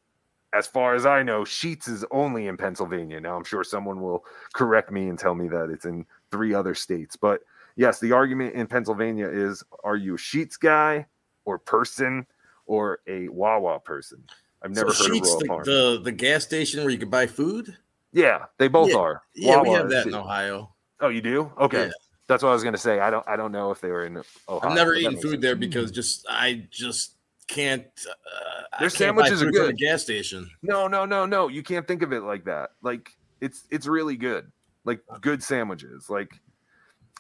as 0.54 0.68
far 0.68 0.96
as 0.96 1.06
I 1.06 1.24
know, 1.24 1.42
Sheetz 1.42 1.88
is 1.88 2.06
only 2.12 2.48
in 2.48 2.58
Pennsylvania. 2.58 3.20
Now, 3.20 3.36
I'm 3.36 3.44
sure 3.44 3.64
someone 3.64 4.02
will 4.02 4.26
correct 4.54 4.92
me 4.92 5.10
and 5.10 5.20
tell 5.20 5.36
me 5.36 5.48
that 5.50 5.70
it's 5.70 5.86
in 5.86 6.06
three 6.32 6.54
other 6.54 6.74
states. 6.74 7.16
But 7.16 7.42
yes, 7.76 8.00
the 8.00 8.12
argument 8.12 8.56
in 8.56 8.68
Pennsylvania 8.68 9.28
is 9.28 9.64
are 9.84 9.96
you 9.98 10.16
a 10.16 10.18
Sheetz 10.18 10.60
guy 10.60 11.06
or 11.46 11.60
person 11.60 12.26
or 12.66 13.00
a 13.08 13.28
Wawa 13.30 13.80
person? 13.80 14.24
I've 14.64 14.72
never 14.72 14.92
so 14.92 15.04
heard 15.04 15.14
Sheetz, 15.14 15.44
of 15.44 15.52
Royal 15.52 15.64
the, 15.64 15.72
the 15.96 16.02
the 16.06 16.12
gas 16.12 16.44
station 16.44 16.82
where 16.82 16.90
you 16.90 16.98
could 16.98 17.12
buy 17.12 17.28
food. 17.28 17.78
yeah, 18.14 18.46
they 18.58 18.68
both 18.68 18.90
Yeah, 18.90 18.98
are. 18.98 19.22
Yeah, 19.36 19.62
we 19.62 19.70
have 19.70 19.90
that 19.90 20.08
in. 20.08 20.16
Ohio. 20.16 20.74
Oh, 21.00 21.10
you 21.10 21.22
do? 21.22 21.52
Okay. 21.60 21.86
Yeah. 21.86 21.92
That's 22.28 22.44
what 22.44 22.50
I 22.50 22.54
was 22.54 22.64
gonna 22.64 22.78
say. 22.78 23.00
I 23.00 23.10
don't 23.10 23.28
I 23.28 23.36
don't 23.36 23.52
know 23.52 23.72
if 23.72 23.80
they 23.80 23.90
were 23.90 24.06
in 24.06 24.22
Ohio. 24.50 24.70
I've 24.70 24.76
never 24.76 24.94
eaten 24.94 25.16
food 25.16 25.32
sense. 25.32 25.42
there 25.42 25.56
because 25.56 25.92
just 25.92 26.26
I 26.30 26.68
just 26.70 27.14
can't. 27.48 27.86
Uh, 28.06 28.62
Their 28.80 28.90
can't 28.90 28.94
sandwiches 28.94 29.42
are 29.42 29.52
good. 29.52 29.70
The 29.70 29.74
gas 29.74 30.04
station. 30.04 30.50
No, 30.62 30.88
no, 30.88 31.06
no, 31.06 31.26
no. 31.26 31.48
You 31.48 31.64
can't 31.64 31.88
think 31.88 32.02
of 32.02 32.12
it 32.12 32.22
like 32.22 32.46
that. 32.46 32.72
Like 32.82 33.12
it's 33.42 33.64
it's 33.72 33.88
really 33.88 34.18
good. 34.18 34.52
Like 34.84 35.02
good 35.22 35.42
sandwiches. 35.42 36.10
Like 36.10 36.40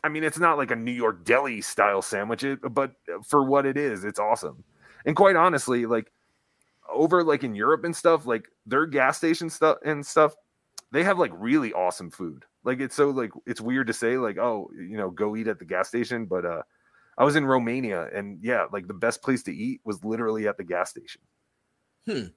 I 0.04 0.10
mean, 0.10 0.24
it's 0.24 0.40
not 0.40 0.58
like 0.58 0.72
a 0.72 0.76
New 0.76 0.92
York 0.92 1.26
deli 1.26 1.62
style 1.62 2.02
sandwich, 2.02 2.46
but 2.72 2.92
for 3.26 3.44
what 3.44 3.66
it 3.66 3.78
is, 3.78 4.04
it's 4.04 4.20
awesome. 4.20 4.64
And 5.06 5.16
quite 5.16 5.36
honestly, 5.36 5.86
like 5.86 6.12
over 6.92 7.24
like 7.24 7.44
in 7.44 7.56
Europe 7.56 7.84
and 7.84 7.96
stuff, 7.96 8.26
like 8.26 8.48
their 8.66 8.86
gas 8.86 9.18
station 9.18 9.50
stuff 9.50 9.78
and 9.84 10.06
stuff, 10.06 10.36
they 10.92 11.04
have 11.04 11.20
like 11.20 11.32
really 11.36 11.74
awesome 11.74 12.12
food. 12.12 12.46
Like 12.68 12.82
it's 12.82 12.96
so 12.96 13.10
like 13.10 13.32
it's 13.46 13.62
weird 13.62 13.88
to 13.88 13.94
say 13.94 14.18
like 14.18 14.38
oh 14.38 14.70
you 14.76 14.98
know 14.98 15.10
go 15.10 15.36
eat 15.36 15.48
at 15.48 15.58
the 15.58 15.66
gas 15.66 15.88
station, 15.88 16.26
but 16.26 16.46
uh 16.46 16.62
I 17.18 17.24
was 17.24 17.36
in 17.38 17.46
Romania 17.46 18.10
and 18.14 18.38
yeah, 18.44 18.66
like 18.72 18.88
the 18.88 18.94
best 18.94 19.24
place 19.24 19.42
to 19.44 19.56
eat 19.56 19.82
was 19.86 20.04
literally 20.04 20.48
at 20.48 20.58
the 20.58 20.64
gas 20.64 20.90
station. 20.92 21.22
Hmm. 22.06 22.28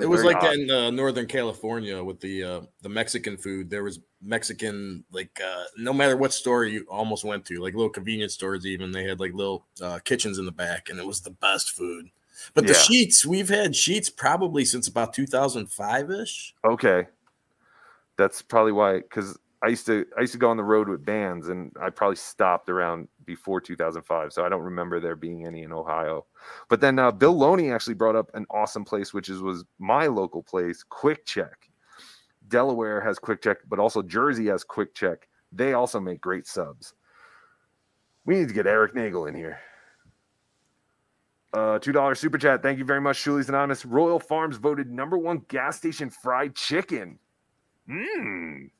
It 0.00 0.06
was 0.06 0.24
like 0.24 0.36
odd. 0.38 0.54
in 0.54 0.70
uh, 0.70 0.90
Northern 0.90 1.26
California 1.26 2.02
with 2.02 2.20
the 2.20 2.42
uh, 2.42 2.60
the 2.82 2.88
Mexican 2.88 3.36
food. 3.36 3.68
There 3.68 3.84
was 3.84 4.00
Mexican 4.22 5.04
like 5.12 5.40
uh, 5.44 5.64
no 5.76 5.92
matter 5.92 6.16
what 6.16 6.32
store 6.32 6.64
you 6.64 6.84
almost 6.88 7.24
went 7.24 7.44
to, 7.46 7.60
like 7.60 7.74
little 7.74 7.90
convenience 7.90 8.34
stores. 8.34 8.66
Even 8.66 8.90
they 8.90 9.04
had 9.04 9.20
like 9.20 9.32
little 9.34 9.66
uh, 9.80 9.98
kitchens 10.04 10.38
in 10.38 10.46
the 10.46 10.52
back, 10.52 10.88
and 10.88 10.98
it 10.98 11.06
was 11.06 11.20
the 11.20 11.30
best 11.30 11.70
food. 11.70 12.10
But 12.54 12.66
the 12.66 12.72
Yeah. 12.72 12.78
Sheetz 12.78 13.24
we've 13.24 13.48
had 13.48 13.72
Sheetz 13.72 14.14
probably 14.14 14.64
since 14.64 14.88
about 14.88 15.12
2005 15.14 16.10
ish. 16.10 16.54
Okay. 16.64 17.06
That's 18.16 18.42
probably 18.42 18.72
why 18.72 18.96
because 18.98 19.38
I 19.62 19.68
used 19.68 19.84
to 19.86 20.06
I 20.16 20.22
used 20.22 20.32
to 20.32 20.38
go 20.38 20.50
on 20.50 20.56
the 20.56 20.64
road 20.64 20.88
with 20.88 21.04
bands 21.04 21.48
and 21.48 21.70
I 21.80 21.90
probably 21.90 22.16
stopped 22.16 22.70
around 22.70 23.08
before 23.26 23.60
2005. 23.60 24.32
So 24.32 24.44
I 24.44 24.48
don't 24.48 24.62
remember 24.62 25.00
there 25.00 25.16
being 25.16 25.46
any 25.46 25.62
in 25.62 25.72
Ohio. 25.72 26.24
But 26.68 26.80
then 26.80 26.98
uh, 26.98 27.10
Bill 27.10 27.36
Loney 27.36 27.70
actually 27.70 27.94
brought 27.94 28.16
up 28.16 28.30
an 28.34 28.46
awesome 28.50 28.84
place, 28.84 29.12
which 29.12 29.28
is 29.28 29.42
was 29.42 29.64
my 29.78 30.06
local 30.06 30.42
place, 30.42 30.82
QuickChek. 30.90 31.52
Delaware 32.48 33.00
has 33.02 33.18
QuickChek, 33.18 33.56
but 33.68 33.78
also 33.78 34.02
Jersey 34.02 34.46
has 34.46 34.64
QuickChek. 34.64 35.18
They 35.52 35.74
also 35.74 36.00
make 36.00 36.20
great 36.20 36.46
subs. 36.46 36.94
We 38.24 38.36
need 38.36 38.48
to 38.48 38.54
get 38.54 38.66
Eric 38.66 38.94
Nagel 38.94 39.26
in 39.26 39.34
here. 39.34 39.58
Uh, 41.52 41.78
two 41.80 41.92
dollar 41.92 42.14
super 42.14 42.38
chat. 42.38 42.62
Thank 42.62 42.78
you 42.78 42.84
very 42.84 43.00
much, 43.00 43.22
Shuli's 43.22 43.48
Anonymous. 43.48 43.84
Royal 43.84 44.20
Farms 44.20 44.56
voted 44.56 44.90
number 44.90 45.18
one 45.18 45.42
gas 45.48 45.76
station 45.76 46.08
fried 46.08 46.54
chicken. 46.54 47.18
Mmm. 47.88 48.70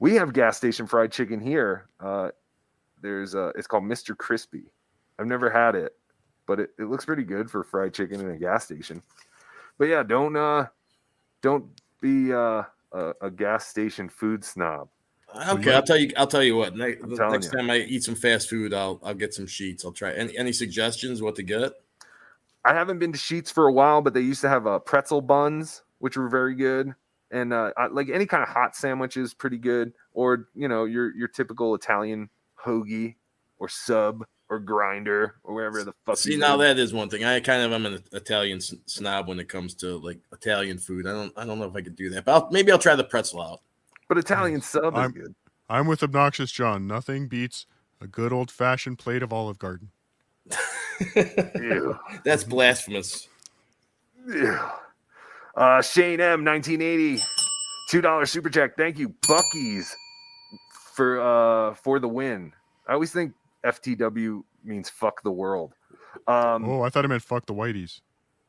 We 0.00 0.14
have 0.14 0.32
gas 0.32 0.56
station 0.56 0.86
fried 0.86 1.12
chicken 1.12 1.40
here. 1.40 1.88
Uh, 2.00 2.30
there's 3.00 3.34
uh, 3.34 3.52
it's 3.56 3.66
called 3.66 3.84
Mr. 3.84 4.16
Crispy. 4.16 4.64
I've 5.18 5.26
never 5.26 5.50
had 5.50 5.74
it, 5.74 5.94
but 6.46 6.60
it, 6.60 6.70
it 6.78 6.84
looks 6.84 7.04
pretty 7.04 7.24
good 7.24 7.50
for 7.50 7.62
fried 7.64 7.94
chicken 7.94 8.20
in 8.20 8.30
a 8.30 8.36
gas 8.36 8.64
station. 8.64 9.02
But 9.78 9.86
yeah, 9.86 10.02
don't 10.02 10.36
uh, 10.36 10.66
don't 11.42 11.66
be 12.00 12.32
uh, 12.32 12.62
a, 12.92 13.12
a 13.22 13.30
gas 13.30 13.66
station 13.66 14.08
food 14.08 14.44
snob. 14.44 14.88
Okay, 15.50 15.74
I'll 15.74 15.82
tell 15.82 15.98
you. 15.98 16.12
I'll 16.16 16.26
tell 16.26 16.42
you 16.42 16.56
what. 16.56 16.76
Ne- 16.76 16.96
I'm 17.02 17.10
the 17.10 17.16
telling 17.16 17.32
next 17.32 17.52
you. 17.52 17.58
time 17.58 17.70
I 17.70 17.78
eat 17.78 18.04
some 18.04 18.14
fast 18.14 18.48
food, 18.48 18.72
I'll 18.72 19.00
I'll 19.02 19.14
get 19.14 19.34
some 19.34 19.46
Sheetz. 19.46 19.84
I'll 19.84 19.92
try. 19.92 20.12
Any 20.12 20.36
any 20.36 20.52
suggestions 20.52 21.20
what 21.20 21.34
to 21.36 21.42
get? 21.42 21.72
I 22.64 22.74
haven't 22.74 22.98
been 22.98 23.12
to 23.12 23.18
Sheetz 23.18 23.52
for 23.52 23.66
a 23.66 23.72
while, 23.72 24.02
but 24.02 24.14
they 24.14 24.20
used 24.20 24.40
to 24.40 24.48
have 24.48 24.66
uh, 24.66 24.78
pretzel 24.78 25.20
buns, 25.20 25.82
which 25.98 26.16
were 26.16 26.28
very 26.28 26.54
good, 26.54 26.94
and 27.30 27.52
uh, 27.52 27.72
I, 27.76 27.86
like 27.88 28.08
any 28.08 28.26
kind 28.26 28.42
of 28.42 28.48
hot 28.48 28.76
sandwich 28.76 29.16
is 29.16 29.34
pretty 29.34 29.58
good, 29.58 29.92
or 30.12 30.48
you 30.54 30.68
know 30.68 30.84
your 30.84 31.14
your 31.14 31.28
typical 31.28 31.74
Italian 31.74 32.28
hoagie 32.64 33.14
or 33.58 33.68
sub 33.68 34.24
or 34.48 34.58
grinder 34.60 35.36
or 35.42 35.54
whatever 35.54 35.82
the 35.82 35.92
fuck. 36.04 36.16
See, 36.18 36.32
you 36.32 36.38
now 36.38 36.56
live. 36.56 36.76
that 36.76 36.82
is 36.82 36.92
one 36.92 37.08
thing. 37.08 37.24
I 37.24 37.40
kind 37.40 37.62
of 37.62 37.72
I'm 37.72 37.86
an 37.86 38.02
Italian 38.12 38.60
snob 38.60 39.28
when 39.28 39.40
it 39.40 39.48
comes 39.48 39.74
to 39.76 39.96
like 39.98 40.18
Italian 40.32 40.78
food. 40.78 41.06
I 41.06 41.12
don't 41.12 41.32
I 41.36 41.44
don't 41.44 41.58
know 41.58 41.66
if 41.66 41.74
I 41.74 41.80
could 41.82 41.96
do 41.96 42.10
that, 42.10 42.24
but 42.24 42.32
I'll, 42.32 42.48
maybe 42.50 42.70
I'll 42.70 42.78
try 42.78 42.94
the 42.94 43.04
pretzel 43.04 43.40
out. 43.42 43.60
but 44.08 44.18
Italian 44.18 44.60
sub 44.60 44.94
is 44.94 44.98
I'm- 45.00 45.12
good. 45.12 45.34
I'm 45.68 45.88
with 45.88 46.04
obnoxious 46.04 46.52
John. 46.52 46.86
Nothing 46.86 47.26
beats 47.26 47.66
a 48.00 48.06
good 48.06 48.32
old 48.32 48.52
fashioned 48.52 48.98
plate 49.00 49.20
of 49.20 49.32
Olive 49.32 49.58
Garden. 49.58 49.90
That's 52.24 52.44
blasphemous. 52.44 53.26
Ew. 54.28 54.58
Uh, 55.56 55.80
Shane 55.80 56.20
M, 56.20 56.44
1980, 56.44 57.22
two 57.88 58.00
dollar 58.00 58.26
super 58.26 58.50
check. 58.50 58.76
Thank 58.76 58.98
you, 58.98 59.08
Buc-ee's, 59.26 59.94
for 60.94 61.20
uh 61.20 61.74
for 61.74 61.98
the 61.98 62.08
win. 62.08 62.52
I 62.86 62.92
always 62.92 63.12
think 63.12 63.32
FTW 63.64 64.42
means 64.64 64.90
fuck 64.90 65.22
the 65.22 65.30
world. 65.30 65.72
Um, 66.28 66.64
Oh, 66.68 66.82
I 66.82 66.90
thought 66.90 67.04
it 67.04 67.08
meant 67.08 67.22
fuck 67.22 67.46
the 67.46 67.54
whiteys. 67.54 68.00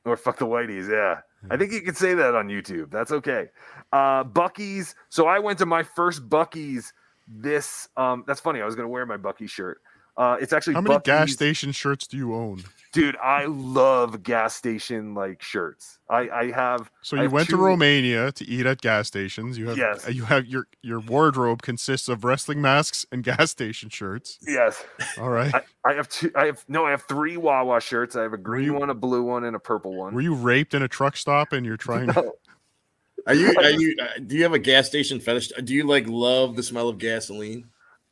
or 0.05 0.15
fuck 0.17 0.37
the 0.37 0.45
whiteys 0.45 0.89
yeah 0.89 1.19
i 1.51 1.57
think 1.57 1.71
you 1.71 1.81
could 1.81 1.97
say 1.97 2.13
that 2.15 2.33
on 2.33 2.47
youtube 2.47 2.89
that's 2.89 3.11
okay 3.11 3.47
uh 3.91 4.23
Buc-ee's 4.23 4.95
so 5.09 5.27
i 5.27 5.37
went 5.37 5.59
to 5.59 5.65
my 5.65 5.83
first 5.83 6.27
Buc-ee's 6.29 6.93
this 7.27 7.89
um 7.97 8.23
that's 8.25 8.39
funny 8.39 8.61
i 8.61 8.65
was 8.65 8.73
gonna 8.75 8.87
wear 8.87 9.05
my 9.05 9.17
bucky 9.17 9.45
shirt 9.47 9.81
uh 10.17 10.37
it's 10.41 10.51
actually 10.53 10.73
How 10.73 10.81
many 10.81 10.99
gas 11.03 11.31
station 11.31 11.71
shirts 11.71 12.07
do 12.07 12.17
you 12.17 12.33
own? 12.33 12.63
dude 12.93 13.17
i 13.17 13.45
love 13.45 14.23
gas 14.23 14.55
station 14.55 15.13
like 15.13 15.41
shirts 15.41 15.99
i 16.09 16.29
i 16.29 16.51
have 16.51 16.89
So 17.01 17.17
you 17.17 17.23
have 17.23 17.31
went 17.33 17.49
two- 17.49 17.57
to 17.57 17.61
Romania 17.61 18.31
to 18.31 18.45
eat 18.47 18.65
at 18.65 18.79
gas 18.81 19.07
stations. 19.09 19.57
You 19.57 19.67
have 19.67 19.77
Yes. 19.77 20.09
you 20.09 20.23
have 20.23 20.45
your 20.47 20.67
your 20.81 20.99
wardrobe 21.01 21.61
consists 21.61 22.07
of 22.07 22.23
wrestling 22.23 22.61
masks 22.61 23.05
and 23.11 23.23
gas 23.31 23.51
station 23.51 23.89
shirts. 23.89 24.39
yes 24.47 24.83
All 25.19 25.29
right. 25.29 25.53
I, 25.53 25.61
I 25.85 25.93
have 25.95 26.07
two 26.09 26.31
i 26.35 26.45
have 26.45 26.63
no 26.69 26.85
i 26.85 26.91
have 26.91 27.03
three 27.03 27.35
wawa 27.37 27.81
shirts 27.81 28.15
i 28.15 28.23
have 28.23 28.33
a 28.33 28.37
green 28.37 28.65
you- 28.67 28.73
one 28.73 28.89
a 28.89 28.95
blue 28.95 29.21
one 29.23 29.43
and 29.43 29.55
a 29.55 29.59
purple 29.59 29.93
one 29.93 30.13
Were 30.15 30.21
you 30.21 30.33
raped 30.33 30.73
in 30.73 30.81
a 30.81 30.87
truck 30.87 31.17
stop 31.17 31.51
and 31.53 31.65
you're 31.65 31.77
trying 31.77 32.07
to 32.13 32.31
Are 33.27 33.33
you 33.33 33.53
are 33.57 33.69
you 33.71 33.95
uh, 34.01 34.19
do 34.25 34.37
you 34.37 34.43
have 34.43 34.53
a 34.53 34.59
gas 34.59 34.87
station 34.87 35.19
fetish? 35.19 35.49
Do 35.63 35.73
you 35.75 35.83
like 35.85 36.05
love 36.07 36.55
the 36.55 36.63
smell 36.63 36.87
of 36.87 36.97
gasoline? 36.97 37.67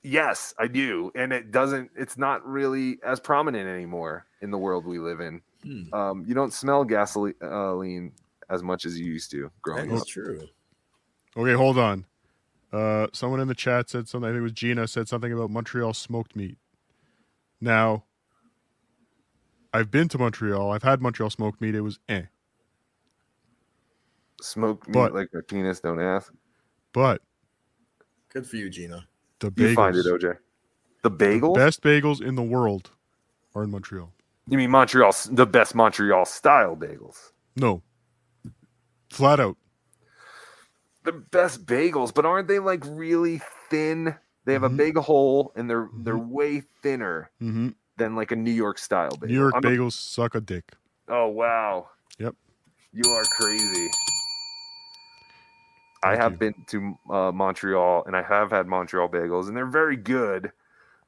Yes, 0.07 0.53
I 0.59 0.67
do, 0.67 1.11
and 1.15 1.33
it 1.33 1.49
doesn't. 1.49 1.89
It's 1.95 2.15
not 2.15 2.45
really 2.47 2.99
as 3.03 3.19
prominent 3.19 3.67
anymore 3.67 4.27
in 4.41 4.51
the 4.51 4.57
world 4.57 4.85
we 4.85 4.99
live 4.99 5.19
in. 5.19 5.41
Hmm. 5.63 5.91
Um, 5.93 6.25
you 6.27 6.35
don't 6.35 6.53
smell 6.53 6.83
gasoline 6.83 7.33
uh, 7.41 8.53
as 8.53 8.61
much 8.61 8.85
as 8.85 8.99
you 8.99 9.07
used 9.07 9.31
to 9.31 9.41
That 9.45 9.51
growing 9.63 9.89
is 9.91 10.01
up. 10.01 10.07
true. 10.07 10.47
Okay, 11.35 11.53
hold 11.53 11.79
on. 11.79 12.05
Uh, 12.71 13.07
someone 13.13 13.39
in 13.39 13.47
the 13.47 13.55
chat 13.55 13.89
said 13.89 14.07
something. 14.07 14.29
I 14.29 14.33
think 14.33 14.41
it 14.41 14.43
was 14.43 14.51
Gina 14.51 14.87
said 14.87 15.07
something 15.07 15.33
about 15.33 15.49
Montreal 15.49 15.95
smoked 15.95 16.35
meat. 16.35 16.59
Now, 17.59 18.03
I've 19.73 19.89
been 19.89 20.07
to 20.09 20.19
Montreal. 20.19 20.71
I've 20.71 20.83
had 20.83 21.01
Montreal 21.01 21.31
smoked 21.31 21.61
meat. 21.61 21.73
It 21.73 21.81
was 21.81 21.97
eh. 22.09 22.23
Smoked 24.39 24.87
meat 24.87 24.93
But- 24.93 25.13
like 25.15 25.29
my 25.33 25.41
penis. 25.47 25.79
Don't 25.79 25.99
ask. 25.99 26.31
But 26.93 27.23
Good 28.29 28.45
for 28.45 28.57
you, 28.57 28.69
Gina. 28.69 29.07
The 29.51 29.67
You 29.69 29.75
find 29.75 29.95
it, 29.95 30.05
OJ. 30.05 30.37
The 31.03 31.11
bagels. 31.11 31.55
best 31.55 31.81
bagels 31.81 32.21
in 32.21 32.35
the 32.35 32.43
world, 32.43 32.89
are 33.53 33.63
in 33.63 33.71
Montreal. 33.71 34.11
You 34.47 34.57
mean 34.57 34.71
Montreal? 34.71 35.13
The 35.31 35.45
best 35.45 35.75
Montreal 35.75 36.25
style 36.25 36.75
bagels. 36.75 37.31
No, 37.55 37.81
flat 39.09 39.39
out. 39.39 39.57
The 41.03 41.11
best 41.11 41.65
bagels, 41.65 42.13
but 42.13 42.25
aren't 42.25 42.47
they 42.47 42.59
like 42.59 42.83
really 42.85 43.41
thin? 43.69 44.15
They 44.45 44.53
have 44.53 44.63
Mhm. 44.63 44.73
a 44.73 44.77
big 44.77 44.97
hole, 44.97 45.51
and 45.55 45.69
they're 45.69 45.89
they're 45.93 46.17
way 46.17 46.61
thinner 46.81 47.29
hmm 47.39 47.69
than 47.97 48.15
like 48.15 48.31
a 48.31 48.35
New 48.35 48.51
York 48.51 48.77
style 48.77 49.11
bagel. 49.11 49.27
New 49.27 49.33
York 49.39 49.53
I'm 49.55 49.63
a- 49.65 49.67
bagels 49.69 49.93
suck 49.93 50.35
a 50.35 50.41
dick. 50.41 50.73
Oh 51.07 51.27
wow. 51.27 51.89
Yep. 52.17 52.35
You 52.91 53.09
are 53.11 53.23
crazy. 53.23 53.89
I 56.05 56.15
have 56.15 56.33
you. 56.33 56.37
been 56.37 56.55
to 56.67 56.97
uh, 57.09 57.31
Montreal 57.31 58.03
and 58.05 58.15
I 58.15 58.21
have 58.23 58.51
had 58.51 58.67
Montreal 58.67 59.09
bagels 59.09 59.47
and 59.47 59.55
they're 59.57 59.65
very 59.65 59.95
good. 59.97 60.51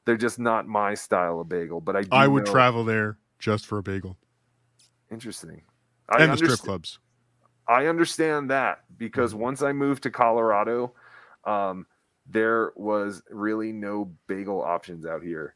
They're 0.05 0.17
just 0.17 0.39
not 0.39 0.67
my 0.67 0.93
style 0.95 1.39
of 1.41 1.49
bagel, 1.49 1.81
but 1.81 1.95
I 1.95 2.01
do 2.01 2.09
I 2.11 2.27
would 2.27 2.45
know- 2.45 2.51
travel 2.51 2.83
there 2.83 3.17
just 3.39 3.65
for 3.65 3.77
a 3.77 3.83
bagel 3.83 4.17
Interesting. 5.11 5.61
I 6.09 6.23
and 6.23 6.33
the 6.33 6.37
strip 6.37 6.59
clubs. 6.59 6.99
I 7.67 7.87
understand 7.87 8.49
that 8.49 8.83
because 8.97 9.31
Mm-hmm. 9.33 9.41
once 9.41 9.61
I 9.61 9.71
moved 9.73 10.03
to 10.03 10.11
Colorado, 10.11 10.93
um, 11.45 11.85
there 12.29 12.71
was 12.75 13.21
really 13.29 13.71
no 13.71 14.11
bagel 14.27 14.61
options 14.61 15.05
out 15.05 15.23
here, 15.23 15.55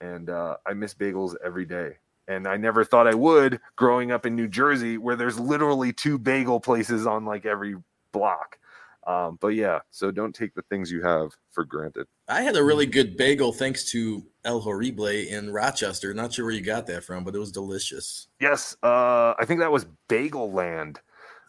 and 0.00 0.30
uh, 0.30 0.56
I 0.66 0.74
miss 0.74 0.94
bagels 0.94 1.34
every 1.44 1.64
day. 1.66 1.96
and 2.28 2.46
I 2.48 2.56
never 2.56 2.84
thought 2.84 3.06
I 3.06 3.14
would 3.14 3.60
growing 3.76 4.10
up 4.10 4.26
in 4.26 4.34
New 4.34 4.48
Jersey, 4.48 4.98
where 4.98 5.14
there's 5.16 5.38
literally 5.38 5.92
two 5.92 6.18
bagel 6.18 6.58
places 6.60 7.06
on 7.06 7.24
like 7.24 7.46
every 7.46 7.76
block. 8.12 8.58
Um, 9.06 9.38
but 9.40 9.48
yeah, 9.48 9.78
so 9.90 10.10
don't 10.10 10.34
take 10.34 10.54
the 10.54 10.62
things 10.62 10.90
you 10.90 11.00
have 11.02 11.30
for 11.52 11.64
granted. 11.64 12.08
I 12.28 12.42
had 12.42 12.56
a 12.56 12.64
really 12.64 12.86
good 12.86 13.16
bagel 13.16 13.52
thanks 13.52 13.84
to 13.92 14.26
El 14.44 14.60
Horrible 14.60 15.06
in 15.06 15.52
Rochester. 15.52 16.12
Not 16.12 16.32
sure 16.32 16.44
where 16.44 16.54
you 16.54 16.60
got 16.60 16.88
that 16.88 17.04
from, 17.04 17.22
but 17.22 17.34
it 17.34 17.38
was 17.38 17.52
delicious. 17.52 18.26
Yes, 18.40 18.76
uh, 18.82 19.34
I 19.38 19.44
think 19.46 19.60
that 19.60 19.70
was 19.70 19.86
Bagel 20.08 20.50
Land. 20.50 21.00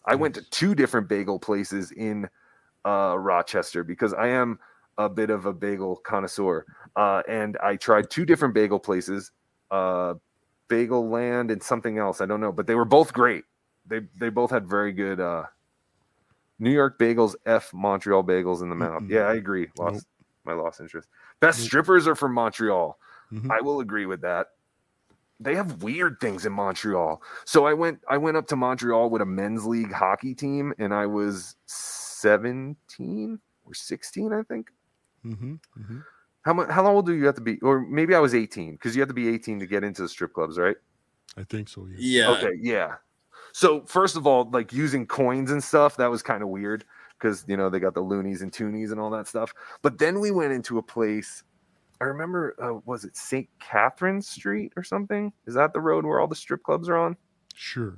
I 0.05 0.15
went 0.15 0.35
to 0.35 0.41
two 0.51 0.75
different 0.75 1.09
bagel 1.09 1.39
places 1.39 1.91
in 1.91 2.29
uh, 2.85 3.15
Rochester 3.17 3.83
because 3.83 4.13
I 4.13 4.27
am 4.27 4.59
a 4.97 5.09
bit 5.09 5.29
of 5.29 5.45
a 5.45 5.53
bagel 5.53 5.97
connoisseur, 5.97 6.65
uh, 6.95 7.23
and 7.27 7.57
I 7.61 7.75
tried 7.75 8.09
two 8.09 8.25
different 8.25 8.53
bagel 8.53 8.79
places, 8.79 9.31
uh, 9.71 10.13
Bagel 10.69 11.09
Land 11.09 11.51
and 11.51 11.61
something 11.61 11.97
else. 11.97 12.21
I 12.21 12.25
don't 12.25 12.39
know, 12.39 12.51
but 12.51 12.67
they 12.67 12.75
were 12.75 12.85
both 12.85 13.13
great. 13.13 13.43
They 13.85 14.01
they 14.19 14.29
both 14.29 14.51
had 14.51 14.69
very 14.69 14.93
good 14.93 15.19
uh, 15.19 15.43
New 16.59 16.71
York 16.71 16.97
bagels. 16.99 17.35
F 17.45 17.73
Montreal 17.73 18.23
bagels 18.23 18.61
in 18.61 18.69
the 18.69 18.75
mouth. 18.75 19.03
Mm-mm. 19.03 19.09
Yeah, 19.09 19.27
I 19.27 19.35
agree. 19.35 19.67
Lost 19.77 19.93
Nope. 19.93 20.03
my 20.45 20.53
lost 20.53 20.79
interest. 20.79 21.09
Best 21.39 21.59
strippers 21.61 22.07
are 22.07 22.15
from 22.15 22.33
Montreal. 22.33 22.97
Mhm. 23.31 23.51
I 23.51 23.61
will 23.61 23.79
agree 23.81 24.05
with 24.05 24.21
that. 24.21 24.47
They 25.39 25.53
have 25.53 25.83
weird 25.83 26.19
things 26.19 26.45
in 26.47 26.53
Montreal. 26.53 27.21
So 27.45 27.65
I 27.65 27.73
went 27.73 27.99
I 28.09 28.17
went 28.17 28.37
up 28.37 28.47
to 28.47 28.55
Montreal 28.55 29.09
with 29.09 29.21
a 29.21 29.25
men's 29.25 29.65
league 29.65 29.91
hockey 29.91 30.33
team 30.33 30.73
and 30.79 30.93
I 30.93 31.05
was 31.05 31.55
17 31.67 33.39
or 33.65 33.73
16, 33.73 34.33
I 34.33 34.41
think. 34.43 34.71
Mhm, 35.23 35.59
mhm. 35.77 36.03
How 36.41 36.53
much 36.53 36.69
how 36.69 36.87
old 36.87 37.05
do 37.05 37.13
you 37.13 37.25
have 37.25 37.35
to 37.35 37.41
be? 37.41 37.59
Or 37.59 37.81
maybe 37.81 38.15
I 38.15 38.19
was 38.19 38.33
18 38.33 38.73
because 38.73 38.95
you 38.95 39.01
have 39.01 39.09
to 39.09 39.13
be 39.13 39.27
18 39.27 39.59
to 39.59 39.67
get 39.67 39.83
into 39.83 40.01
the 40.01 40.09
strip 40.09 40.33
clubs, 40.33 40.57
right? 40.57 40.77
I 41.35 41.43
think 41.43 41.69
so. 41.69 41.85
Yeah. 41.85 41.97
Yeah. 41.97 42.37
Okay, 42.37 42.53
yeah. 42.59 42.95
So 43.57 43.81
first 43.87 44.15
of 44.15 44.27
all, 44.27 44.47
like 44.51 44.71
using 44.71 45.07
coins 45.07 45.49
and 45.49 45.63
stuff, 45.63 45.97
that 45.97 46.11
was 46.11 46.21
kind 46.21 46.43
of 46.43 46.49
weird 46.49 46.85
because 47.17 47.43
you 47.47 47.57
know 47.57 47.71
they 47.71 47.79
got 47.79 47.95
the 47.95 48.01
loonies 48.01 48.43
and 48.43 48.51
toonies 48.51 48.91
and 48.91 48.99
all 48.99 49.09
that 49.09 49.27
stuff. 49.27 49.51
But 49.81 49.97
then 49.97 50.19
we 50.19 50.29
went 50.29 50.53
into 50.53 50.77
a 50.77 50.83
place. 50.83 51.41
I 51.99 52.03
remember, 52.03 52.55
uh, 52.61 52.79
was 52.85 53.03
it 53.03 53.17
St. 53.17 53.49
Catherine 53.59 54.21
Street 54.21 54.73
or 54.77 54.83
something? 54.83 55.33
Is 55.47 55.55
that 55.55 55.73
the 55.73 55.79
road 55.79 56.05
where 56.05 56.19
all 56.19 56.27
the 56.27 56.35
strip 56.35 56.61
clubs 56.61 56.87
are 56.87 56.97
on? 56.97 57.17
Sure. 57.55 57.97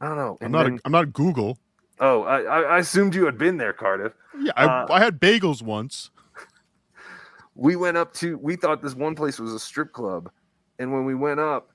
I 0.00 0.08
don't 0.08 0.16
know. 0.16 0.38
I'm 0.40 0.50
not. 0.50 0.62
then- 0.62 0.76
a, 0.76 0.86
I'm 0.86 0.92
not 0.92 1.12
Google. 1.12 1.58
oh, 2.00 2.22
I, 2.22 2.40
I 2.40 2.60
I 2.62 2.78
assumed 2.78 3.14
you 3.14 3.26
had 3.26 3.36
been 3.36 3.58
there, 3.58 3.74
Cardiff. 3.74 4.14
Yeah, 4.40 4.52
I, 4.56 4.64
Uh, 4.64 4.86
I 4.88 5.00
had 5.00 5.20
bagels 5.20 5.60
once. 5.60 6.10
we 7.54 7.76
went 7.76 7.98
up 7.98 8.14
to 8.14 8.38
we 8.38 8.56
thought 8.56 8.80
this 8.80 8.94
one 8.94 9.14
place 9.14 9.38
was 9.38 9.52
a 9.52 9.60
strip 9.60 9.92
club 9.92 10.30
and 10.78 10.90
when 10.90 11.04
we 11.04 11.14
went 11.14 11.38
up 11.38 11.68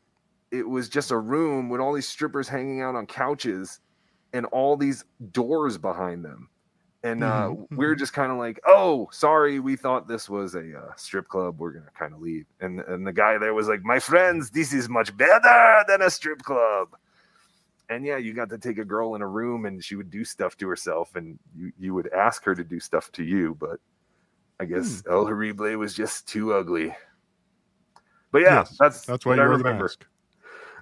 it 0.51 0.67
was 0.67 0.89
just 0.89 1.11
a 1.11 1.17
room 1.17 1.69
with 1.69 1.81
all 1.81 1.93
these 1.93 2.07
strippers 2.07 2.47
hanging 2.47 2.81
out 2.81 2.95
on 2.95 3.05
couches 3.05 3.79
and 4.33 4.45
all 4.47 4.77
these 4.77 5.03
doors 5.31 5.77
behind 5.77 6.23
them 6.23 6.49
and 7.03 7.23
uh, 7.23 7.49
Mhm, 7.49 7.67
we 7.77 7.85
are 7.85 7.95
just 7.95 8.13
kind 8.13 8.31
of 8.31 8.37
like 8.37 8.59
oh 8.67 9.07
sorry 9.11 9.59
we 9.59 9.75
thought 9.75 10.07
this 10.07 10.29
was 10.29 10.55
a 10.55 10.77
uh, 10.77 10.91
strip 10.95 11.27
club 11.27 11.59
we're 11.59 11.71
gonna 11.71 11.85
kind 11.97 12.13
of 12.13 12.21
leave 12.21 12.45
and 12.61 12.79
and 12.81 13.05
the 13.05 13.13
guy 13.13 13.37
there 13.37 13.53
was 13.53 13.67
like 13.67 13.83
my 13.83 13.99
friends 13.99 14.49
this 14.49 14.73
is 14.73 14.89
much 14.89 15.15
better 15.17 15.83
than 15.87 16.01
a 16.01 16.09
strip 16.09 16.41
club 16.41 16.89
and 17.89 18.05
yeah 18.05 18.17
you 18.17 18.33
got 18.33 18.49
to 18.49 18.57
take 18.57 18.77
a 18.77 18.85
girl 18.85 19.15
in 19.15 19.21
a 19.21 19.27
room 19.27 19.65
and 19.65 19.83
she 19.83 19.95
would 19.95 20.09
do 20.09 20.23
stuff 20.23 20.57
to 20.57 20.67
herself 20.67 21.15
and 21.15 21.37
you 21.55 21.71
you 21.77 21.93
would 21.93 22.11
ask 22.13 22.43
her 22.43 22.55
to 22.55 22.63
do 22.63 22.79
stuff 22.79 23.11
to 23.11 23.23
you 23.23 23.55
but 23.59 23.79
I 24.59 24.65
guess 24.65 25.03
El 25.09 25.25
Horrible 25.25 25.77
was 25.77 25.93
just 25.93 26.27
too 26.27 26.53
ugly. 26.53 26.95
But 28.31 28.41
yeah, 28.41 28.59
Yes, 28.59 28.77
that's 28.79 29.05
That's 29.05 29.25
why 29.25 29.35
you 29.35 29.41
I 29.41 29.45
remember. 29.45 29.83
mask. 29.83 30.05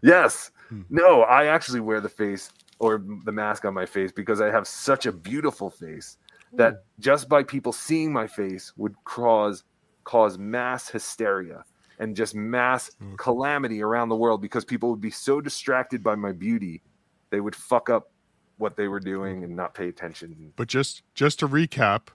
Yes. 0.04 0.52
Hmm. 0.70 0.82
No, 0.90 1.22
I 1.24 1.46
actually 1.46 1.80
wear 1.80 2.00
the 2.02 2.10
face 2.10 2.52
or 2.80 3.02
the 3.26 3.32
mask 3.32 3.66
on 3.66 3.74
my 3.74 3.86
face 3.86 4.12
because 4.12 4.42
I 4.42 4.52
have 4.52 4.68
such 4.68 5.06
a 5.06 5.12
beautiful 5.12 5.70
face 5.70 6.18
that 6.54 6.84
just 7.00 7.28
by 7.30 7.42
people 7.42 7.72
seeing 7.72 8.14
my 8.14 8.28
face 8.28 8.74
would 8.78 8.96
cause 9.06 9.64
cause 10.04 10.38
mass 10.38 10.90
hysteria 10.90 11.64
and 12.00 12.16
just 12.16 12.36
mass 12.36 12.92
Okay. 13.02 13.16
calamity 13.18 13.82
around 13.82 14.10
the 14.10 14.16
world 14.16 14.42
because 14.42 14.66
people 14.66 14.90
would 14.92 15.00
be 15.02 15.10
so 15.10 15.40
distracted 15.42 16.04
by 16.04 16.14
my 16.16 16.32
beauty 16.32 16.82
they 17.30 17.40
would 17.40 17.56
fuck 17.56 17.90
up 17.90 18.12
what 18.58 18.76
they 18.76 18.88
were 18.88 19.00
doing 19.00 19.44
and 19.44 19.56
not 19.56 19.74
pay 19.74 19.88
attention. 19.88 20.54
But 20.56 20.68
just 20.68 21.02
just 21.16 21.40
to 21.40 21.48
recap, 21.48 22.10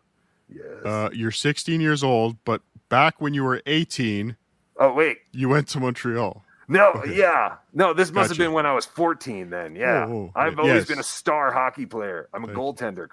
Yes. 0.49 0.85
uh, 0.85 1.09
you're 1.13 1.33
16 1.33 1.81
years 1.81 2.05
old, 2.05 2.37
but 2.45 2.63
back 2.89 3.21
when 3.21 3.35
you 3.35 3.43
were 3.43 3.61
18, 3.67 4.37
oh 4.79 4.93
wait, 4.93 5.19
you 5.33 5.49
went 5.49 5.67
to 5.69 5.81
Montreal. 5.81 6.45
No, 6.69 6.93
Okay. 6.97 7.17
yeah. 7.17 7.57
No, 7.73 7.95
this 7.95 8.13
must 8.13 8.29
have 8.29 8.39
been 8.39 8.53
when 8.53 8.67
I 8.67 8.75
was 8.75 8.85
14 8.85 9.49
then. 9.49 9.75
Yeah. 9.75 10.05
I've 10.37 10.59
always 10.59 10.75
yes. 10.75 10.87
been 10.89 10.99
a 10.99 11.03
star 11.05 11.51
hockey 11.51 11.87
player. 11.87 12.29
I'm 12.35 12.45
a 12.45 12.47
Thank 12.49 12.59
goaltender, 12.59 13.09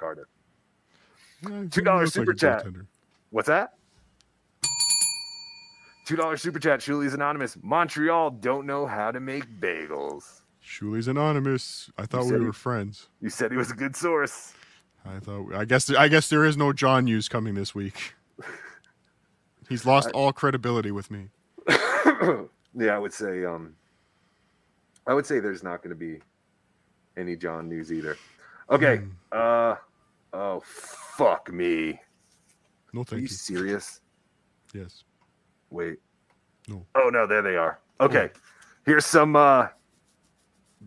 you 1.41 1.49
$2 1.49 1.75
look 1.75 1.85
like 1.87 2.07
super 2.07 2.33
chat. 2.33 2.65
goaltender. 2.65 2.85
What's 3.29 3.47
that? 3.47 3.73
$2 6.07 6.39
super 6.39 6.59
chat, 6.59 6.81
Shuli's 6.81 7.13
Anonymous. 7.13 7.57
Montreal 7.63 8.31
don't 8.31 8.65
know 8.67 8.85
how 8.85 9.11
to 9.11 9.19
make 9.19 9.45
bagels. 9.59 10.41
Shuli's 10.63 11.07
anonymous. 11.07 11.89
I 11.97 12.05
thought 12.05 12.25
we 12.25 12.31
he- 12.33 12.45
were 12.45 12.53
friends. 12.53 13.07
You 13.21 13.29
said 13.29 13.51
he 13.51 13.57
was 13.57 13.71
a 13.71 13.75
good 13.75 13.95
source. 13.95 14.53
I 15.05 15.19
thought. 15.19 15.53
I 15.53 15.65
guess. 15.65 15.87
I 15.91 16.07
guess 16.07 16.29
there 16.29 16.43
is 16.45 16.57
no 16.57 16.73
John 16.73 17.05
news 17.05 17.29
coming 17.29 17.53
this 17.53 17.75
week. 17.75 18.15
He's 19.69 19.85
lost 19.85 20.09
all 20.13 20.33
credibility 20.33 20.89
with 20.89 21.11
me. 21.11 21.27
yeah, 22.75 22.95
I 22.95 22.99
would 22.99 23.13
say 23.13 23.45
um 23.45 23.75
I 25.07 25.13
would 25.13 25.25
say 25.25 25.39
there's 25.39 25.63
not 25.63 25.83
going 25.83 25.91
to 25.91 25.95
be 25.95 26.19
any 27.17 27.35
John 27.35 27.69
news 27.69 27.91
either. 27.91 28.17
Okay. 28.69 28.97
Hmm. 28.97 29.09
Uh 29.31 29.75
oh 30.33 30.61
fuck 30.65 31.51
me. 31.51 31.99
No, 32.93 33.01
Are 33.01 33.05
thank 33.05 33.17
you 33.17 33.21
you. 33.23 33.27
serious? 33.27 34.01
Yes. 34.73 35.03
Wait. 35.69 35.97
No. 36.67 36.85
Oh 36.95 37.09
no, 37.09 37.27
there 37.27 37.41
they 37.41 37.55
are. 37.55 37.79
Okay. 38.01 38.29
Here's 38.85 39.05
some 39.05 39.35
uh 39.35 39.67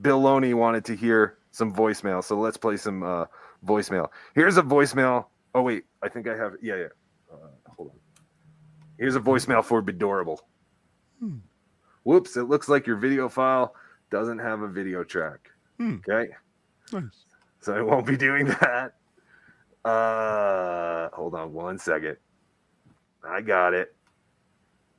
Bill 0.01 0.21
Loney 0.21 0.55
wanted 0.55 0.85
to 0.87 0.95
hear 0.95 1.39
some 1.51 1.75
voicemail. 1.75 2.23
So 2.23 2.39
let's 2.39 2.57
play 2.57 2.77
some 2.77 3.03
uh 3.03 3.25
voicemail. 3.65 4.09
Here's 4.35 4.57
a 4.57 4.63
voicemail. 4.63 5.27
Oh 5.55 5.63
wait, 5.63 5.85
I 6.03 6.09
think 6.09 6.29
I 6.29 6.37
have 6.37 6.55
yeah, 6.63 6.77
yeah. 6.77 6.87
Uh, 7.33 7.37
hold 7.77 7.91
on. 7.91 7.97
Here's 8.99 9.17
a 9.17 9.21
voicemail 9.21 9.65
for 9.65 9.83
Bedorable. 9.83 10.39
Hmm. 11.21 11.37
Whoops, 12.09 12.39
it 12.39 12.45
looks 12.45 12.71
like 12.71 12.87
your 12.87 12.97
video 12.97 13.29
file 13.29 13.75
doesn't 14.11 14.39
have 14.39 14.63
a 14.63 14.67
video 14.67 15.05
track. 15.05 15.51
Hmm. 15.77 15.97
Okay. 16.09 16.31
Nice. 16.91 17.03
So 17.61 17.75
I 17.77 17.83
won't 17.83 18.07
be 18.07 18.17
doing 18.17 18.47
that. 18.63 18.95
Uh 19.85 21.11
hold 21.15 21.35
on 21.35 21.53
one 21.53 21.79
second. 21.79 22.17
I 23.23 23.43
got 23.43 23.75
it. 23.75 23.95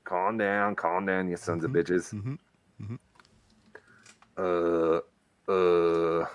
Calm 0.04 0.38
down, 0.38 0.76
calm 0.76 1.08
down, 1.08 1.28
you 1.28 1.36
sons 1.36 1.64
of 1.64 1.72
bitches. 1.72 2.14
mm-hmm. 2.14 2.96
Uh 4.38 5.00
uh 5.52 6.26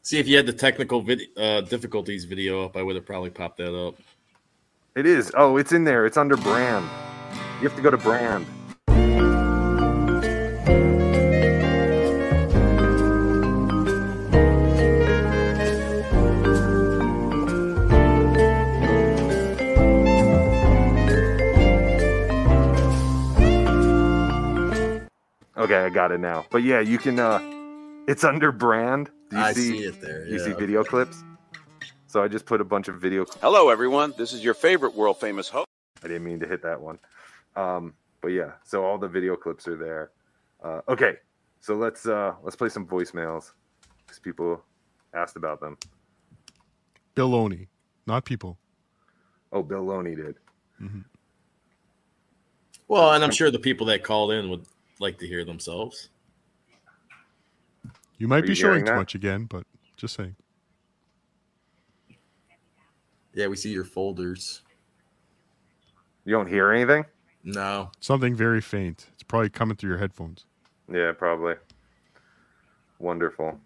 See 0.00 0.18
if 0.18 0.26
you 0.26 0.38
had 0.38 0.46
the 0.46 0.52
technical 0.54 1.02
vid- 1.02 1.28
uh, 1.36 1.60
difficulties 1.60 2.24
video 2.24 2.64
up, 2.64 2.78
I 2.78 2.82
would 2.82 2.96
have 2.96 3.04
probably 3.04 3.28
popped 3.30 3.58
that 3.58 3.74
up. 3.78 3.96
it 4.96 5.04
is. 5.04 5.30
Oh, 5.36 5.58
it's 5.58 5.72
in 5.72 5.84
there. 5.84 6.06
It's 6.06 6.16
under 6.16 6.38
brand. 6.38 6.88
You 7.60 7.68
have 7.68 7.76
to 7.76 7.82
go 7.82 7.90
to 7.90 7.98
brand. 7.98 8.46
Okay, 25.74 25.86
I 25.86 25.88
got 25.88 26.12
it 26.12 26.20
now. 26.20 26.46
But 26.50 26.62
yeah, 26.62 26.78
you 26.78 26.98
can 26.98 27.18
uh 27.18 27.40
it's 28.06 28.22
under 28.22 28.52
brand. 28.52 29.10
Do 29.30 29.36
you 29.36 29.42
I 29.42 29.52
see, 29.52 29.70
see 29.70 29.84
it 29.84 30.00
there. 30.00 30.24
you 30.24 30.38
yeah. 30.38 30.44
see 30.44 30.52
video 30.52 30.84
clips? 30.84 31.24
So 32.06 32.22
I 32.22 32.28
just 32.28 32.46
put 32.46 32.60
a 32.60 32.64
bunch 32.64 32.86
of 32.86 33.00
video 33.00 33.26
Hello, 33.40 33.70
everyone. 33.70 34.14
This 34.16 34.32
is 34.32 34.44
your 34.44 34.54
favorite 34.54 34.94
world 34.94 35.18
famous 35.18 35.48
host. 35.48 35.66
I 36.04 36.06
didn't 36.06 36.22
mean 36.22 36.38
to 36.40 36.46
hit 36.46 36.62
that 36.62 36.80
one. 36.80 37.00
Um, 37.56 37.94
but 38.20 38.28
yeah, 38.28 38.52
so 38.62 38.84
all 38.84 38.98
the 38.98 39.08
video 39.08 39.34
clips 39.34 39.66
are 39.66 39.76
there. 39.76 40.10
Uh, 40.62 40.80
okay, 40.88 41.14
so 41.58 41.74
let's 41.74 42.06
uh, 42.06 42.34
let's 42.44 42.54
play 42.54 42.68
some 42.68 42.86
voicemails 42.86 43.50
because 44.06 44.20
people 44.20 44.62
asked 45.12 45.34
about 45.34 45.60
them. 45.60 45.76
Bill 47.16 47.28
Loney, 47.28 47.66
not 48.06 48.24
people. 48.24 48.58
Oh, 49.50 49.64
Bill 49.64 49.82
Loney 49.82 50.14
did. 50.14 50.36
Mm-hmm. 50.80 51.00
Well, 52.86 53.12
and 53.12 53.24
I'm 53.24 53.32
sure 53.32 53.50
the 53.50 53.58
people 53.58 53.86
that 53.86 54.04
called 54.04 54.30
in 54.30 54.50
would 54.50 54.66
like 55.00 55.18
to 55.18 55.26
hear 55.26 55.44
themselves. 55.44 56.08
You 58.18 58.28
might 58.28 58.38
Are 58.38 58.42
be 58.42 58.48
you 58.50 58.54
showing 58.54 58.84
too 58.84 58.92
that? 58.92 58.96
much 58.96 59.14
again, 59.14 59.44
but 59.44 59.64
just 59.96 60.14
saying. 60.14 60.36
Yeah, 63.34 63.48
we 63.48 63.56
see 63.56 63.72
your 63.72 63.84
folders. 63.84 64.62
You 66.24 66.32
don't 66.32 66.48
hear 66.48 66.70
anything? 66.70 67.04
No. 67.42 67.90
Something 68.00 68.34
very 68.34 68.60
faint. 68.60 69.08
It's 69.12 69.22
probably 69.22 69.50
coming 69.50 69.76
through 69.76 69.90
your 69.90 69.98
headphones. 69.98 70.46
Yeah, 70.90 71.12
probably. 71.12 71.54
Wonderful. 72.98 73.58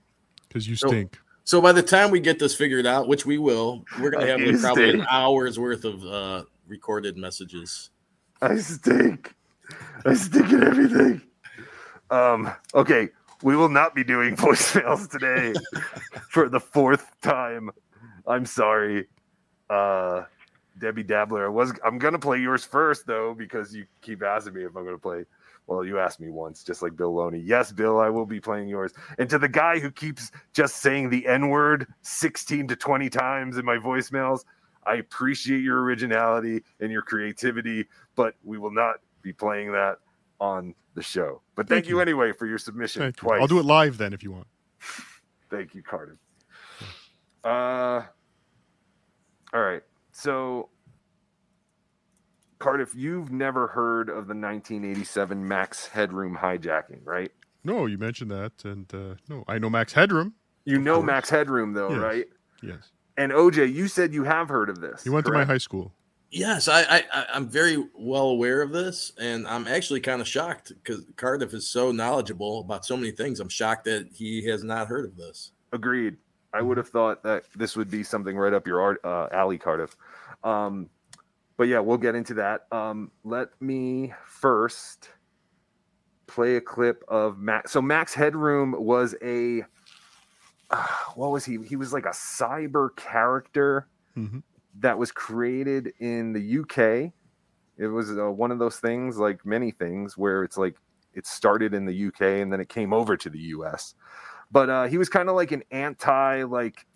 Because 0.49 0.69
you 0.69 0.75
stink. 0.75 1.19
So 1.45 1.61
by 1.61 1.73
the 1.73 1.83
time 1.83 2.11
we 2.11 2.21
get 2.21 2.39
this 2.39 2.55
figured 2.55 2.87
out, 2.87 3.09
which 3.09 3.25
we 3.25 3.39
will, 3.39 3.85
we're 4.01 4.11
gonna 4.11 4.27
have 4.27 4.41
like, 4.47 4.61
probably 4.61 4.91
an 4.91 5.07
hour's 5.11 5.59
worth 5.59 5.85
of 5.85 6.05
uh, 6.05 6.45
recorded 6.67 7.17
messages. 7.17 7.91
I 8.43 8.57
stink. 8.57 9.35
I 10.05 10.15
stick 10.15 10.47
at 10.47 10.63
everything. 10.63 11.23
Um, 12.11 12.53
okay, 12.75 13.09
we 13.43 13.57
will 13.57 13.69
not 13.69 13.95
be 13.95 14.05
doing 14.05 14.37
voicemails 14.37 15.11
today 15.11 15.55
for 16.31 16.49
the 16.49 16.61
fourth 16.61 17.11
time. 17.21 17.71
I'm 18.27 18.47
sorry. 18.47 19.09
Uh 19.71 20.25
Debbie 20.79 21.03
Dabbler. 21.03 21.47
I 21.47 21.49
was 21.49 21.73
I'm 21.85 21.99
gonna 21.99 22.19
play 22.19 22.39
yours 22.39 22.65
first 22.65 23.07
though, 23.07 23.35
because 23.35 23.75
you 23.75 23.87
keep 24.01 24.23
asking 24.23 24.55
me 24.55 24.65
if 24.65 24.77
I'm 24.77 24.85
gonna 24.85 24.99
play. 24.99 25.25
Well, 25.67 25.85
you 25.85 25.99
asked 25.99 26.19
me 26.19 26.31
once, 26.31 26.65
just 26.65 26.81
like 26.81 26.97
Bill 26.97 27.15
Loney. 27.15 27.41
Yes, 27.41 27.73
Bill, 27.73 28.01
I 28.01 28.09
will 28.09 28.25
be 28.25 28.41
playing 28.41 28.69
yours. 28.69 28.93
And 29.19 29.29
to 29.29 29.39
the 29.39 29.49
guy 29.51 29.79
who 29.79 29.91
keeps 29.91 30.31
just 30.55 30.77
saying 30.77 31.11
the 31.11 31.27
N-word 31.27 31.87
16 32.01 32.69
to 32.69 32.77
20 32.77 33.11
times 33.11 33.59
in 33.59 33.67
my 33.67 33.77
voicemails, 33.77 34.47
I 34.87 34.95
appreciate 34.95 35.63
your 35.63 35.83
originality 35.83 36.65
and 36.81 36.91
your 36.91 37.03
creativity, 37.03 37.87
but 38.17 38.35
we 38.43 38.57
will 38.57 38.71
not 38.71 39.01
be 39.29 39.33
playing 39.35 39.73
that 39.73 39.99
on 40.41 40.75
the 40.95 41.03
show. 41.03 41.43
But 41.55 41.69
thank, 41.69 41.85
Thank 41.85 41.89
you. 41.91 41.97
you. 41.97 42.01
anyway 42.01 42.33
for 42.33 42.47
your 42.47 42.59
submission 42.59 43.03
Thank 43.03 43.23
you. 43.23 43.31
I'll 43.31 43.47
do 43.47 43.59
it 43.59 43.65
live 43.65 43.99
then 43.99 44.13
if 44.13 44.23
you 44.23 44.33
want. 44.33 44.47
Thank 45.51 45.75
you, 45.75 45.83
Carter. 45.83 46.19
Uh, 47.45 48.03
all 49.53 49.63
right. 49.63 49.83
So, 50.13 50.69
Cardiff, 52.59 52.95
you've 52.95 53.31
never 53.31 53.69
heard 53.69 54.09
of 54.09 54.27
the 54.27 54.35
1987 54.35 55.47
Max 55.47 55.87
Headroom 55.89 56.37
hijacking, 56.37 57.01
right? 57.05 57.31
No, 57.65 57.87
you 57.87 57.99
mentioned 57.99 58.31
that, 58.31 58.53
and 58.65 58.93
uh, 58.95 59.15
no, 59.29 59.45
I 59.47 59.59
know 59.59 59.71
Max 59.71 59.93
Headroom. 59.93 60.35
You 60.65 60.79
know 60.79 60.97
course. 60.97 61.07
Max 61.07 61.31
Headroom, 61.31 61.73
though, 61.73 61.91
Yes. 61.91 61.99
right? 62.01 62.27
Yes, 62.63 62.91
And 63.17 63.31
OJ, 63.33 63.73
you 63.73 63.87
said 63.89 64.13
you 64.13 64.25
have 64.25 64.49
heard 64.49 64.69
of 64.69 64.81
this. 64.81 65.05
he 65.05 65.11
went 65.11 65.25
to 65.27 65.33
my 65.33 65.45
high 65.45 65.59
school. 65.59 65.93
Yes, 66.31 66.69
I, 66.69 66.83
I 66.83 67.05
I- 67.13 67.27
I'm 67.35 67.49
very 67.49 67.83
well 67.95 68.27
aware 68.29 68.61
of 68.61 68.71
this, 68.71 69.13
and 69.19 69.47
I'm 69.47 69.67
actually 69.67 70.01
kind 70.01 70.21
of 70.21 70.29
shocked 70.29 70.73
because 70.75 71.07
Cardiff 71.17 71.55
is 71.55 71.69
so 71.71 71.91
knowledgeable 71.91 72.61
about 72.61 72.85
so 72.85 72.97
many 72.97 73.11
things. 73.13 73.41
I'm 73.41 73.49
shocked 73.49 73.85
that 73.87 74.09
he 74.13 74.45
has 74.47 74.63
not 74.63 74.89
heard 74.89 75.07
of 75.07 75.17
this. 75.17 75.53
Agreed. 75.73 76.17
I 76.53 76.61
would 76.63 76.77
have 76.77 76.89
thought 76.89 77.23
that 77.23 77.45
this 77.57 77.77
would 77.77 77.91
be 77.91 78.03
something 78.03 78.37
right 78.37 78.53
up 78.53 78.67
your 78.67 78.81
art, 78.81 79.01
uh, 79.05 79.29
alley, 79.33 79.59
Cardiff. 79.59 79.97
Um, 80.45 80.89
but 81.57 81.69
yeah, 81.69 81.79
we'll 81.81 81.99
get 81.99 82.15
into 82.15 82.35
that. 82.35 82.67
Um, 82.73 83.11
let 83.25 83.49
me 83.61 84.13
first 84.27 85.11
play 86.27 86.57
a 86.57 86.61
clip 86.61 87.05
of 87.09 87.39
Max. 87.39 87.71
So 87.73 87.81
Max 87.83 88.13
Headroom 88.15 88.75
was 88.79 89.15
a 89.23 89.63
uh, 90.71 90.87
what 91.15 91.31
was 91.31 91.45
he? 91.47 91.59
He 91.67 91.77
was 91.77 91.93
like 91.95 92.05
a 92.05 92.11
cyber 92.11 92.95
character 92.97 93.89
Mhm. 94.17 94.43
That 94.81 94.99
was 94.99 95.11
created 95.13 95.93
in 96.01 96.33
the 96.33 96.59
UK. 96.61 97.13
It 97.77 97.87
was 97.87 98.11
uh, 98.17 98.31
one 98.31 98.51
of 98.51 98.59
those 98.59 98.77
things, 98.79 99.19
like 99.19 99.45
many 99.47 99.71
things, 99.71 100.17
where 100.19 100.43
it's 100.45 100.57
like 100.59 100.77
it 101.15 101.27
started 101.27 101.75
in 101.75 101.85
the 101.87 102.07
UK 102.09 102.23
and 102.43 102.53
then 102.53 102.61
it 102.61 102.69
came 102.69 102.93
over 102.93 103.17
to 103.17 103.31
the 103.31 103.39
US 103.57 103.95
but 104.51 104.71
uh, 104.71 104.85
he 104.87 104.97
was 104.97 105.09
kind 105.11 105.29
of 105.29 105.35
like 105.37 105.53
an 105.53 105.63
anti 105.71 106.43
like 106.45 106.87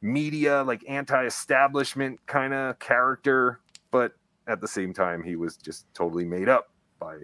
media 0.00 0.62
like 0.62 0.82
anti-establishment 0.88 2.18
kind 2.26 2.52
of 2.54 2.78
character 2.78 3.60
but 3.90 4.12
at 4.46 4.60
the 4.60 4.68
same 4.68 4.92
time 4.92 5.22
he 5.22 5.36
was 5.36 5.56
just 5.56 5.86
totally 5.94 6.24
made 6.24 6.48
up 6.48 6.66
by 6.98 7.16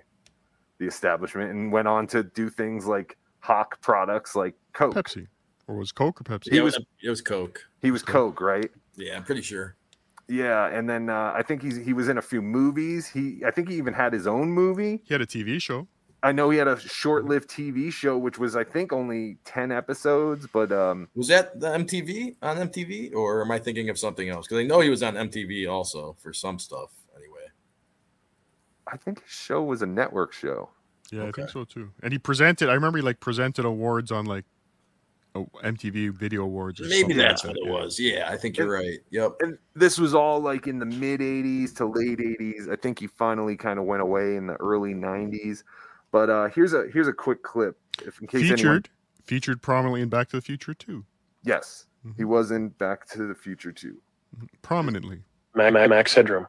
the 0.78 0.86
establishment 0.86 1.50
and 1.50 1.72
went 1.72 1.88
on 1.88 2.06
to 2.06 2.22
do 2.22 2.48
things 2.50 2.86
like 2.86 3.16
hawk 3.40 3.80
products 3.80 4.34
like 4.36 4.54
coke 4.74 4.94
Pepsi, 4.94 5.26
or 5.66 5.76
was 5.76 5.90
Coke 5.92 6.20
or 6.20 6.24
Pepsi? 6.24 6.50
He 6.50 6.56
Yeah, 6.56 6.62
was- 6.62 6.74
it 6.74 6.80
was, 6.80 6.86
it 7.04 7.10
was 7.10 7.22
Coke. 7.22 7.64
he 7.82 7.90
was 7.90 8.02
coke 8.02 8.40
right 8.40 8.70
Yeah, 8.96 9.16
I'm 9.16 9.24
pretty 9.24 9.42
sure. 9.42 9.76
Yeah 10.28 10.66
and 10.66 10.88
then 10.88 11.08
uh, 11.08 11.32
i 11.34 11.42
think 11.42 11.62
he's 11.62 11.76
he 11.76 11.92
was 11.92 12.08
in 12.08 12.18
a 12.18 12.22
few 12.22 12.42
movies 12.42 13.06
he 13.08 13.40
i 13.46 13.50
think 13.50 13.68
he 13.68 13.76
even 13.76 13.94
had 13.94 14.12
his 14.12 14.26
own 14.26 14.50
movie 14.50 15.00
He 15.04 15.14
had 15.14 15.20
a 15.22 15.26
TV 15.26 15.60
show. 15.60 15.88
i 16.22 16.32
know 16.32 16.50
he 16.50 16.58
had 16.58 16.68
a 16.68 16.78
short-lived 16.78 17.48
tv 17.48 17.90
show 17.92 18.18
which 18.18 18.38
was 18.38 18.54
i 18.56 18.64
think 18.64 18.92
only 18.92 19.38
10 19.44 19.72
episodes 19.72 20.46
but 20.52 20.70
um 20.72 21.08
Was 21.14 21.28
that 21.28 21.58
the 21.58 21.68
MTV 21.68 22.36
on 22.42 22.56
MTV, 22.68 23.14
or 23.14 23.40
am 23.42 23.50
I 23.50 23.58
thinking 23.58 23.88
of 23.88 23.98
something 23.98 24.28
else? 24.28 24.46
Because 24.46 24.60
I 24.64 24.66
know 24.66 24.80
he 24.80 24.90
was 24.90 25.02
on 25.02 25.14
MTV 25.14 25.70
also 25.70 26.16
for 26.22 26.32
some 26.32 26.58
stuff. 26.58 26.90
Anyway, 27.16 27.46
i 28.86 28.96
think 28.96 29.22
his 29.22 29.30
show 29.32 29.62
was 29.62 29.80
a 29.82 29.86
network 29.86 30.32
show 30.32 30.68
Yeah, 31.10 31.24
I 31.28 31.32
think 31.32 31.48
so 31.50 31.64
too. 31.64 31.90
And 32.02 32.12
he 32.12 32.18
presented. 32.18 32.68
I 32.68 32.74
remember 32.74 32.98
he 32.98 33.02
like 33.10 33.20
presented 33.20 33.64
awards 33.64 34.10
on 34.12 34.26
like 34.26 34.44
oh, 35.34 35.48
MTV 35.64 36.12
Video 36.12 36.42
Awards. 36.42 36.80
Or 36.80 36.84
maybe 36.84 37.14
that's 37.14 37.44
like 37.44 37.56
what 37.56 37.64
that, 37.64 37.68
it 37.68 37.72
was. 37.72 37.98
Yeah, 38.00 38.28
I 38.30 38.36
think 38.36 38.56
you're 38.56 38.70
right. 38.70 38.98
Yep. 39.10 39.32
and 39.40 39.58
this 39.74 39.98
was 39.98 40.14
all 40.14 40.40
like 40.40 40.66
in 40.66 40.78
the 40.78 40.86
mid 40.86 41.20
80s 41.20 41.74
to 41.76 41.86
late 41.86 42.18
80s 42.18 42.70
i 42.72 42.76
think 42.76 42.98
he 42.98 43.06
finally 43.06 43.56
kind 43.56 43.78
of 43.78 43.84
went 43.84 44.02
away 44.02 44.36
in 44.36 44.46
the 44.48 44.54
early 44.54 44.92
90s 44.94 45.62
but 46.10 46.28
uh 46.28 46.48
here's 46.48 46.72
a 46.72 46.86
here's 46.92 47.06
a 47.08 47.12
quick 47.12 47.42
clip 47.42 47.78
if 48.04 48.20
in 48.20 48.26
case 48.26 48.42
anyone 48.42 48.56
Featured, 48.56 48.88
featured 49.24 49.62
prominently 49.62 50.02
in 50.02 50.08
Back 50.08 50.28
to 50.30 50.36
the 50.36 50.42
Future 50.42 50.74
too. 50.74 51.04
yes 51.44 51.86
he 52.16 52.24
was 52.24 52.50
in 52.50 52.70
back 52.70 53.06
to 53.10 53.26
the 53.26 53.34
future 53.34 53.70
too 53.72 53.98
Prominently. 54.62 55.22
Ma- 55.54 55.70
Ma- 55.70 55.86
Max 55.88 56.14
Headroom. 56.14 56.46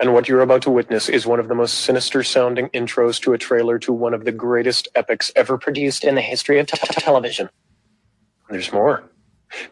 And 0.00 0.12
what 0.12 0.28
you're 0.28 0.42
about 0.42 0.62
to 0.62 0.70
witness 0.70 1.08
is 1.08 1.26
one 1.26 1.40
of 1.40 1.48
the 1.48 1.54
most 1.54 1.80
sinister 1.80 2.22
sounding 2.22 2.68
intros 2.70 3.20
to 3.22 3.32
a 3.32 3.38
trailer 3.38 3.78
to 3.80 3.92
one 3.92 4.14
of 4.14 4.24
the 4.24 4.32
greatest 4.32 4.88
epics 4.94 5.30
ever 5.36 5.58
produced 5.58 6.04
in 6.04 6.14
the 6.14 6.20
history 6.20 6.58
of 6.58 6.66
t- 6.66 6.76
t- 6.76 7.00
television. 7.00 7.48
There's 8.52 8.72
more, 8.72 9.10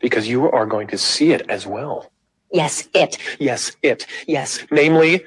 because 0.01 0.27
you 0.27 0.51
are 0.51 0.67
going 0.67 0.89
to 0.89 0.99
see 0.99 1.33
it 1.33 1.43
as 1.49 1.67
well. 1.67 2.11
Yes, 2.53 2.89
it. 2.95 3.19
Yes, 3.39 3.77
it. 3.83 4.07
Yes, 4.27 4.59
namely, 4.71 5.25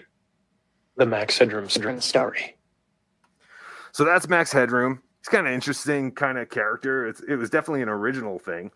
the 0.97 1.05
Max 1.05 1.37
Headroom 1.37 1.69
story. 1.69 2.57
so 3.91 4.03
that's 4.03 4.27
max 4.27 4.51
headroom 4.51 5.01
it's 5.19 5.29
kind 5.29 5.45
of 5.47 5.53
interesting 5.53 6.11
kind 6.11 6.37
of 6.39 6.49
character 6.49 7.07
it's, 7.07 7.21
it 7.21 7.35
was 7.35 7.49
definitely 7.51 7.81
an 7.83 7.89
original 7.89 8.39
thing 8.39 8.71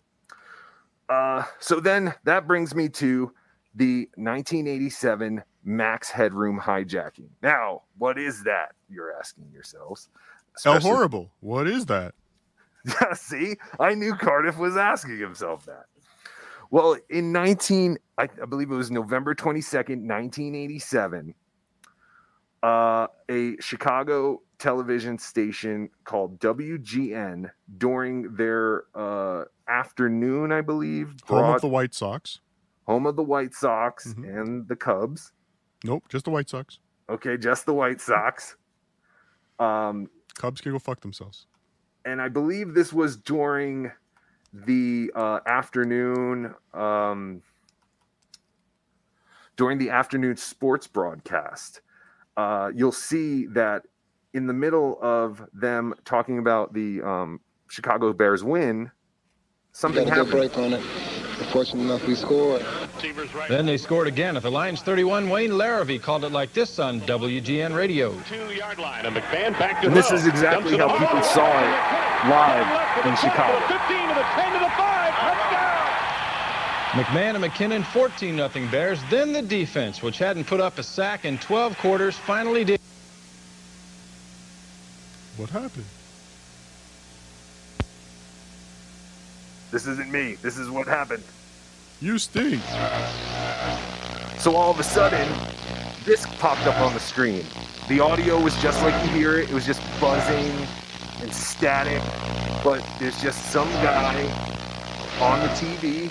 uh 1.09 1.43
so 1.59 1.80
then 1.80 2.13
that 2.23 2.45
brings 2.47 2.73
me 2.75 2.88
to 2.88 3.32
the 3.75 4.07
1987 4.15 5.43
max 5.63 6.09
headroom 6.11 6.59
hijacking 6.59 7.30
now 7.41 7.82
what 7.97 8.17
is 8.19 8.43
that 8.43 8.73
you're 8.89 9.13
asking 9.17 9.45
yourselves 9.51 10.09
El 10.65 10.73
Especially- 10.73 10.89
Horrible. 10.89 11.32
What 11.39 11.67
is 11.67 11.86
that? 11.88 12.13
See, 13.13 13.55
I 13.79 13.93
knew 13.93 14.15
Cardiff 14.15 14.57
was 14.57 14.77
asking 14.77 15.19
himself 15.19 15.65
that. 15.65 15.85
Well, 16.69 16.97
in 17.09 17.31
19, 17.31 17.97
I, 18.17 18.23
I 18.23 18.45
believe 18.45 18.71
it 18.71 18.75
was 18.75 18.91
November 18.91 19.33
22nd, 19.33 20.05
1987, 20.05 21.33
uh, 22.63 23.07
a 23.29 23.55
Chicago 23.61 24.41
television 24.59 25.17
station 25.17 25.89
called 26.03 26.39
WGN 26.39 27.49
during 27.77 28.35
their 28.35 28.83
uh, 28.95 29.45
afternoon, 29.69 30.51
I 30.51 30.61
believe, 30.61 31.13
Home 31.27 31.53
of 31.55 31.61
the 31.61 31.67
White 31.67 31.93
Sox. 31.93 32.41
home 32.85 33.05
of 33.05 33.15
the 33.15 33.23
White 33.23 33.53
Sox 33.53 34.13
Mhm. 34.13 34.39
and 34.41 34.67
the 34.67 34.75
Cubs. 34.75 35.31
Nope, 35.83 36.05
just 36.09 36.25
the 36.25 36.31
White 36.31 36.49
Sox. 36.49 36.79
Okay, 37.09 37.38
just 37.38 37.65
the 37.65 37.73
White 37.73 38.01
Sox. 38.01 38.57
Um, 39.59 40.09
Cubs 40.35 40.59
can 40.61 40.71
go 40.71 40.79
fuck 40.79 40.99
themselves. 41.01 41.45
And 42.08 42.22
I 42.22 42.30
believe 42.30 42.74
this 42.74 42.93
was 42.93 43.18
during 43.18 43.91
the 44.53 45.12
uh, 45.14 45.41
afternoon 45.45 46.55
um, 46.74 47.41
during 49.58 49.78
the 49.78 49.89
afternoon 49.89 50.38
sports 50.38 50.88
broadcast. 50.88 51.82
Uh, 52.38 52.72
you'll 52.74 52.91
see 52.93 53.47
that 53.47 53.84
in 54.34 54.47
the 54.47 54.53
middle 54.53 54.97
of 55.01 55.43
them 55.53 55.93
talking 56.05 56.39
about 56.39 56.74
the 56.74 57.01
um, 57.01 57.41
Chicago 57.70 58.14
Bears 58.14 58.43
win, 58.43 58.89
something 59.74 60.08
Got 60.08 60.20
a 60.20 60.24
good 60.24 60.28
happened. 60.28 60.53
break 60.53 60.58
on 60.58 60.74
it. 60.74 60.82
Fortunate 61.51 61.82
enough, 61.84 62.08
we 62.08 62.16
scored. 62.16 62.66
Then 63.47 63.65
they 63.65 63.77
scored 63.77 64.07
again 64.07 64.37
at 64.37 64.43
the 64.43 64.51
Lions 64.51 64.81
31. 64.81 65.29
Wayne 65.29 65.51
Larrivee 65.51 66.01
called 66.01 66.23
it 66.23 66.31
like 66.31 66.53
this 66.53 66.79
on 66.79 67.01
WGN 67.01 67.75
Radio. 67.75 68.19
Two-yard 68.29 68.79
line, 68.79 69.05
and 69.05 69.15
McMahon 69.15 69.57
back 69.59 69.81
to 69.81 69.87
And 69.87 69.95
this 69.95 70.11
is 70.11 70.25
exactly 70.25 70.77
how 70.77 70.89
off. 70.89 70.99
people 70.99 71.21
saw 71.23 71.47
it 71.47 72.29
live 72.29 73.05
in 73.05 73.15
Chicago. 73.15 73.59
15 73.67 74.07
to 74.07 74.13
the 74.13 74.21
10 74.21 74.53
to 74.53 74.59
the 74.59 74.69
5. 74.69 74.97
McMahon 76.97 77.35
and 77.35 77.43
McKinnon 77.43 77.85
14 77.85 78.35
0 78.37 78.49
Bears. 78.71 78.99
Then 79.11 79.31
the 79.31 79.43
defense, 79.43 80.01
which 80.01 80.17
hadn't 80.17 80.47
put 80.47 80.59
up 80.59 80.79
a 80.79 80.83
sack 80.83 81.25
in 81.25 81.37
12 81.37 81.77
quarters, 81.77 82.17
finally 82.17 82.63
did. 82.63 82.79
What 85.37 85.51
happened? 85.51 85.85
This 89.69 89.85
isn't 89.85 90.11
me. 90.11 90.37
This 90.41 90.57
is 90.57 90.71
what 90.71 90.87
happened. 90.87 91.23
You 91.99 92.17
stink. 92.17 92.61
So 94.39 94.55
all 94.55 94.71
of 94.71 94.79
a 94.79 94.83
sudden, 94.83 95.27
this 96.05 96.25
popped 96.39 96.67
up 96.67 96.79
on 96.79 96.93
the 96.93 96.99
screen. 96.99 97.45
The 97.89 97.99
audio 97.99 98.39
was 98.39 98.55
just 98.61 98.81
like 98.83 98.93
you 99.05 99.09
hear 99.11 99.39
it. 99.39 99.49
It 99.49 99.53
was 99.53 99.65
just 99.65 99.81
buzzing, 99.99 100.67
and 101.21 101.33
static, 101.33 102.01
but 102.63 102.85
there's 102.99 103.19
just 103.21 103.51
some 103.51 103.69
guy 103.69 104.21
on 105.19 105.39
the 105.39 105.47
TV 105.53 106.03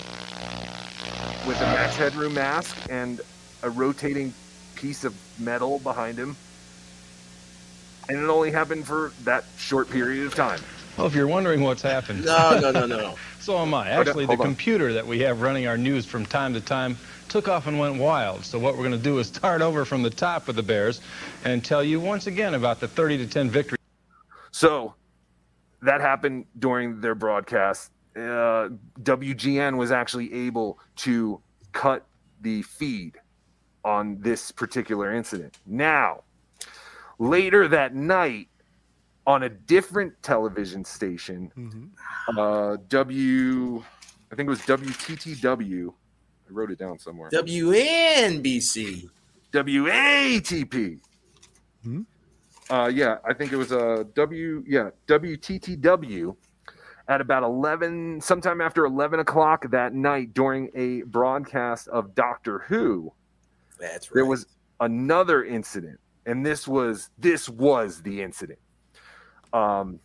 with 1.47 1.57
a 1.57 1.65
Max 1.65 1.95
Headroom 1.95 2.33
mask 2.33 2.75
and 2.89 3.21
a 3.63 3.69
rotating 3.69 4.33
piece 4.75 5.03
of 5.03 5.15
metal 5.39 5.79
behind 5.79 6.17
him. 6.17 6.35
And 8.09 8.17
it 8.17 8.29
only 8.29 8.51
happened 8.51 8.85
for 8.85 9.11
that 9.23 9.45
short 9.57 9.89
period 9.89 10.25
of 10.25 10.35
time. 10.35 10.59
Well, 10.97 11.07
if 11.07 11.15
you're 11.15 11.27
wondering 11.27 11.61
what's 11.61 11.81
happened. 11.81 12.25
No, 12.25 12.59
no, 12.59 12.71
no, 12.71 12.85
no. 12.85 13.15
so 13.47 13.57
am 13.59 13.73
I. 13.73 13.87
Actually, 13.87 14.25
the 14.25 14.33
on. 14.33 14.39
computer 14.39 14.91
that 14.91 15.07
we 15.07 15.19
have 15.19 15.39
running 15.39 15.67
our 15.67 15.77
news 15.77 16.05
from 16.05 16.25
time 16.25 16.53
to 16.53 16.59
time 16.59 16.97
took 17.29 17.47
off 17.47 17.65
and 17.65 17.79
went 17.79 17.95
wild. 17.95 18.43
So 18.43 18.59
what 18.59 18.73
we're 18.73 18.83
going 18.83 18.91
to 18.91 18.97
do 18.97 19.19
is 19.19 19.27
start 19.33 19.61
over 19.61 19.85
from 19.85 20.03
the 20.03 20.09
top 20.09 20.47
with 20.47 20.57
the 20.57 20.63
Bears 20.63 20.99
and 21.45 21.63
tell 21.63 21.81
you 21.81 22.01
once 22.01 22.27
again 22.27 22.55
about 22.55 22.81
the 22.81 22.89
30 22.89 23.19
to 23.19 23.25
10 23.25 23.49
victory. 23.49 23.77
So 24.51 24.95
that 25.81 26.01
happened 26.01 26.45
during 26.59 26.99
their 26.99 27.15
broadcast. 27.15 27.91
Uh, 28.17 28.67
WGN 29.03 29.77
was 29.77 29.91
actually 29.91 30.33
able 30.33 30.77
to 30.97 31.39
cut 31.71 32.05
the 32.41 32.63
feed 32.63 33.15
on 33.85 34.19
this 34.19 34.51
particular 34.51 35.13
incident. 35.13 35.59
Now, 35.65 36.23
later 37.17 37.69
that 37.69 37.95
night, 37.95 38.49
on 39.27 39.43
a 39.43 39.49
different 39.49 40.13
television 40.23 40.83
station, 40.85 41.91
uh, 42.37 42.77
W, 42.87 43.83
I 44.31 44.35
think 44.35 44.47
it 44.47 44.49
was 44.49 44.61
WTTW. 44.61 45.89
I 45.89 46.53
wrote 46.53 46.71
it 46.71 46.79
down 46.79 46.97
somewhere. 46.97 47.29
WNBC. 47.29 49.09
WATP. 49.51 50.99
Uh, 52.69 52.91
yeah, 52.93 53.17
I 53.25 53.33
think 53.33 53.51
it 53.51 53.57
was 53.57 53.71
a 53.71 54.05
W. 54.15 54.63
Yeah, 54.67 54.89
WTTW. 55.07 56.35
At 57.09 57.21
about 57.21 57.43
eleven, 57.43 58.19
sometime 58.19 58.59
after 58.59 58.85
eleven 58.85 59.21
o'clock 59.21 59.71
that 59.71 59.93
night, 59.93 60.33
during 60.33 60.69
a 60.75 61.03
broadcast 61.03 61.87
of 61.87 62.13
Doctor 62.13 62.59
Who, 62.67 63.13
That's 63.79 64.09
right. 64.09 64.15
there 64.15 64.25
was 64.25 64.45
another 64.81 65.45
incident, 65.45 66.01
and 66.25 66.45
this 66.45 66.67
was 66.67 67.09
this 67.17 67.47
was 67.47 68.01
the 68.01 68.21
incident. 68.21 68.59
Um, 69.53 69.99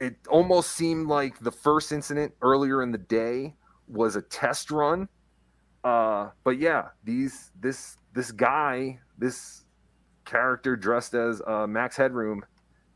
it 0.00 0.16
almost 0.28 0.72
seemed 0.72 1.06
like 1.06 1.38
the 1.38 1.50
first 1.50 1.92
incident 1.92 2.34
earlier 2.42 2.82
in 2.82 2.92
the 2.92 2.98
day 2.98 3.54
was 3.88 4.16
a 4.16 4.22
test 4.22 4.70
run. 4.70 5.08
Uh, 5.82 6.30
but 6.44 6.58
yeah, 6.58 6.88
these 7.04 7.50
this 7.60 7.96
this 8.14 8.32
guy, 8.32 8.98
this 9.18 9.64
character 10.24 10.76
dressed 10.76 11.14
as 11.14 11.42
uh, 11.46 11.66
Max 11.66 11.96
Headroom, 11.96 12.44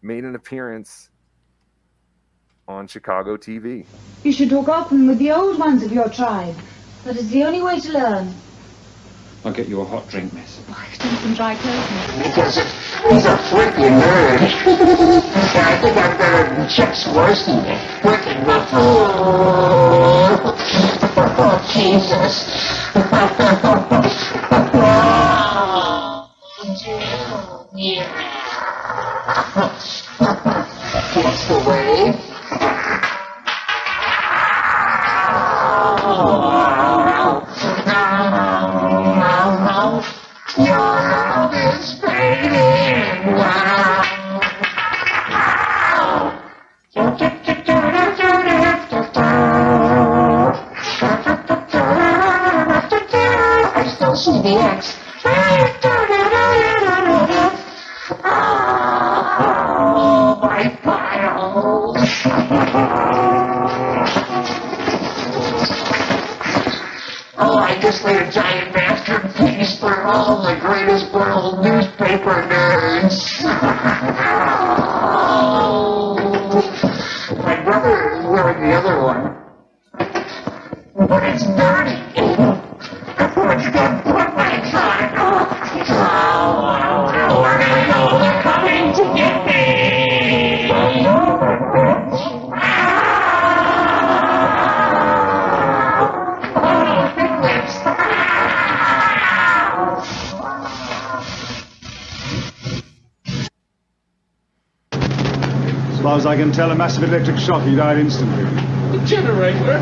made 0.03 0.25
an 0.25 0.35
appearance 0.35 1.11
on 2.67 2.87
Chicago 2.87 3.37
TV. 3.37 3.87
You 4.25 4.33
should 4.33 4.51
talk 4.51 4.69
often 4.69 5.07
with 5.07 5.19
the 5.19 5.31
old 5.31 5.59
ones 5.59 5.83
of 5.83 5.93
your 5.93 6.09
tribe. 6.09 6.57
That 7.05 7.17
is 7.17 7.31
the 7.31 7.45
only 7.45 7.63
way 7.63 7.81
to 7.81 7.93
learn. 7.93 8.35
I'll 9.49 9.55
get 9.55 9.67
you 9.67 9.81
a 9.81 9.85
hot 9.87 10.07
drink, 10.11 10.31
miss. 10.35 10.61
Drink 11.01 11.19
some 11.21 11.33
dry 11.33 11.55
clothing. 11.57 12.19
Because 12.19 12.57
he's 13.09 13.25
a 13.25 13.39
freaking 13.49 13.97
nerd. 13.97 14.45
I 15.57 15.81
think 15.81 15.97
I'm 15.97 16.19
better 16.19 16.55
than 16.55 16.69
Chuck 16.69 16.93
Swirsky. 16.93 17.57
Working 18.05 18.45
the 18.45 18.61
fool. 18.71 20.53
Oh, 21.41 21.57
Jesus. 21.73 22.45
Oh, 24.81 26.31
That's 29.55 29.98
Oh, 54.41 54.45
my 60.41 60.62
Oh, 67.36 67.57
I 67.57 67.78
just 67.80 68.05
laid 68.05 68.22
a 68.22 68.30
giant 68.30 68.72
masterpiece 68.74 69.80
for 69.80 70.05
all 70.05 70.43
the 70.43 70.55
greatest 70.61 71.12
world 71.12 71.64
newspaper 71.64 72.43
nerds. 72.49 73.43
My 77.43 77.57
brother 77.64 78.20
is 78.20 78.24
wearing 78.26 78.68
the 78.68 78.74
other 78.76 79.03
one. 79.03 79.34
But 81.09 81.22
it's 81.24 81.45
dirty. 81.45 81.78
Can 106.99 107.11
massive 107.11 107.15
electric 107.15 107.39
shock. 107.39 107.63
He 107.67 107.77
died 107.77 107.99
instantly. 107.99 108.45
The 108.99 109.05
generator? 109.07 109.73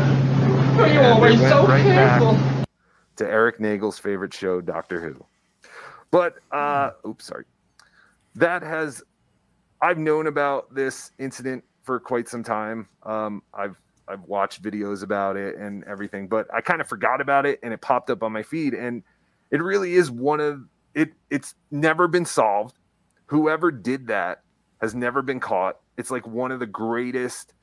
Are 0.79 0.87
you 0.87 0.99
And 0.99 1.13
always 1.13 1.39
so 1.39 1.65
right 1.67 1.83
careful? 1.83 2.37
to 3.17 3.27
Eric 3.27 3.59
Nagel's 3.59 3.97
favorite 3.97 4.33
show, 4.33 4.61
Doctor 4.61 4.99
Who. 5.01 5.25
But 6.11 6.35
uh 6.51 6.91
oops, 7.05 7.25
sorry. 7.25 7.45
That 8.35 8.61
has 8.63 9.03
I've 9.81 9.97
known 9.97 10.27
about 10.27 10.73
this 10.73 11.11
incident 11.19 11.63
for 11.83 11.99
quite 11.99 12.27
some 12.29 12.43
time. 12.43 12.87
Um 13.03 13.41
I've 13.53 13.75
I've 14.07 14.23
watched 14.23 14.61
videos 14.61 15.03
about 15.03 15.35
it 15.35 15.57
and 15.57 15.83
everything, 15.85 16.27
but 16.27 16.47
I 16.53 16.61
kind 16.61 16.79
of 16.79 16.87
forgot 16.87 17.19
about 17.19 17.45
it 17.45 17.59
and 17.63 17.73
it 17.73 17.81
popped 17.81 18.09
up 18.09 18.23
on 18.23 18.31
my 18.31 18.43
feed 18.43 18.73
and 18.73 19.03
it 19.51 19.61
really 19.61 19.95
is 19.95 20.11
one 20.11 20.39
of 20.39 20.63
it 20.93 21.13
it's 21.29 21.55
never 21.71 22.07
been 22.07 22.25
solved. 22.25 22.77
Whoever 23.27 23.71
did 23.71 24.07
that 24.07 24.43
has 24.81 24.93
never 24.95 25.21
been 25.21 25.39
caught. 25.39 25.77
It's 25.97 26.11
like 26.11 26.27
one 26.27 26.51
of 26.51 26.59
the 26.59 26.67
greatest 26.67 27.53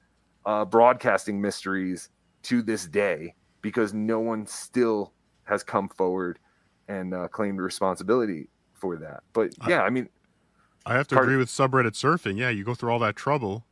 uh, 0.44 0.64
broadcasting 0.64 1.40
mysteries 1.40 2.08
to 2.42 2.62
this 2.62 2.86
day 2.86 3.34
because 3.62 3.94
no 3.94 4.20
one 4.20 4.46
still 4.46 5.12
has 5.44 5.62
come 5.62 5.88
forward 5.88 6.38
and 6.88 7.14
uh, 7.14 7.28
claimed 7.28 7.60
responsibility 7.60 8.48
for 8.74 8.96
that. 8.96 9.22
But 9.32 9.54
yeah, 9.68 9.82
I 9.82 9.90
mean, 9.90 10.08
I 10.84 10.94
have 10.94 11.06
to 11.08 11.14
Carter- 11.14 11.30
agree 11.30 11.38
with 11.38 11.48
subreddit 11.48 11.92
surfing. 11.92 12.36
Yeah, 12.36 12.50
you 12.50 12.64
go 12.64 12.74
through 12.74 12.90
all 12.90 12.98
that 12.98 13.16
trouble 13.16 13.64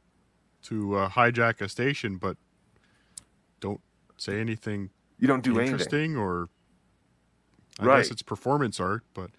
to 0.62 0.96
uh, 0.96 1.08
hijack 1.10 1.60
a 1.60 1.68
station, 1.68 2.16
but 2.16 2.36
don't 3.60 3.80
say 4.16 4.40
anything. 4.40 4.90
You 5.18 5.28
don't 5.28 5.42
do 5.42 5.58
anything. 5.58 5.72
interesting, 5.74 6.16
or 6.16 6.48
I 7.78 7.84
Right. 7.86 7.98
guess 7.98 8.10
it's 8.10 8.22
performance 8.22 8.80
art, 8.80 9.02
but 9.12 9.30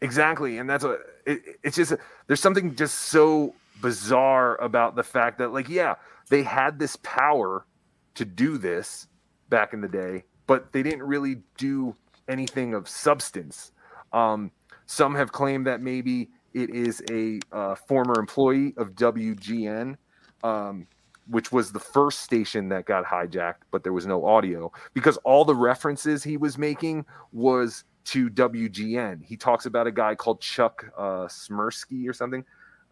exactly, 0.00 0.58
and 0.58 0.68
that's 0.70 0.84
what 0.84 1.00
it, 1.26 1.42
it's 1.62 1.76
just. 1.76 1.92
There's 2.26 2.40
something 2.40 2.74
just 2.74 2.94
so 2.98 3.54
bizarre 3.80 4.60
about 4.60 4.96
the 4.96 5.02
fact 5.02 5.38
that, 5.38 5.52
like, 5.52 5.68
yeah, 5.68 5.94
they 6.30 6.42
had 6.42 6.78
this 6.78 6.96
power 7.02 7.66
to 8.14 8.24
do 8.24 8.58
this 8.58 9.06
back 9.48 9.72
in 9.72 9.80
the 9.80 9.88
day, 9.88 10.24
but 10.46 10.72
they 10.72 10.82
didn't 10.82 11.02
really 11.02 11.36
do 11.58 11.94
anything 12.28 12.74
of 12.74 12.88
substance. 12.88 13.72
Um, 14.12 14.50
some 14.86 15.14
have 15.14 15.32
claimed 15.32 15.66
that 15.66 15.80
maybe 15.80 16.30
it 16.52 16.70
is 16.70 17.02
a 17.10 17.40
uh, 17.52 17.74
former 17.74 18.14
employee 18.18 18.74
of 18.76 18.94
WGN, 18.94 19.96
um, 20.42 20.86
which 21.28 21.50
was 21.50 21.72
the 21.72 21.80
first 21.80 22.20
station 22.20 22.68
that 22.68 22.86
got 22.86 23.04
hijacked, 23.04 23.62
but 23.70 23.82
there 23.82 23.92
was 23.92 24.06
no 24.06 24.24
audio 24.24 24.70
because 24.92 25.16
all 25.18 25.44
the 25.44 25.54
references 25.54 26.22
he 26.22 26.36
was 26.36 26.56
making 26.56 27.04
was 27.32 27.84
to 28.04 28.28
WGN. 28.30 29.24
He 29.24 29.36
talks 29.36 29.66
about 29.66 29.86
a 29.86 29.92
guy 29.92 30.14
called 30.14 30.40
Chuck 30.40 30.84
uh, 30.96 31.26
Smirsky 31.26 32.08
or 32.08 32.12
something. 32.12 32.44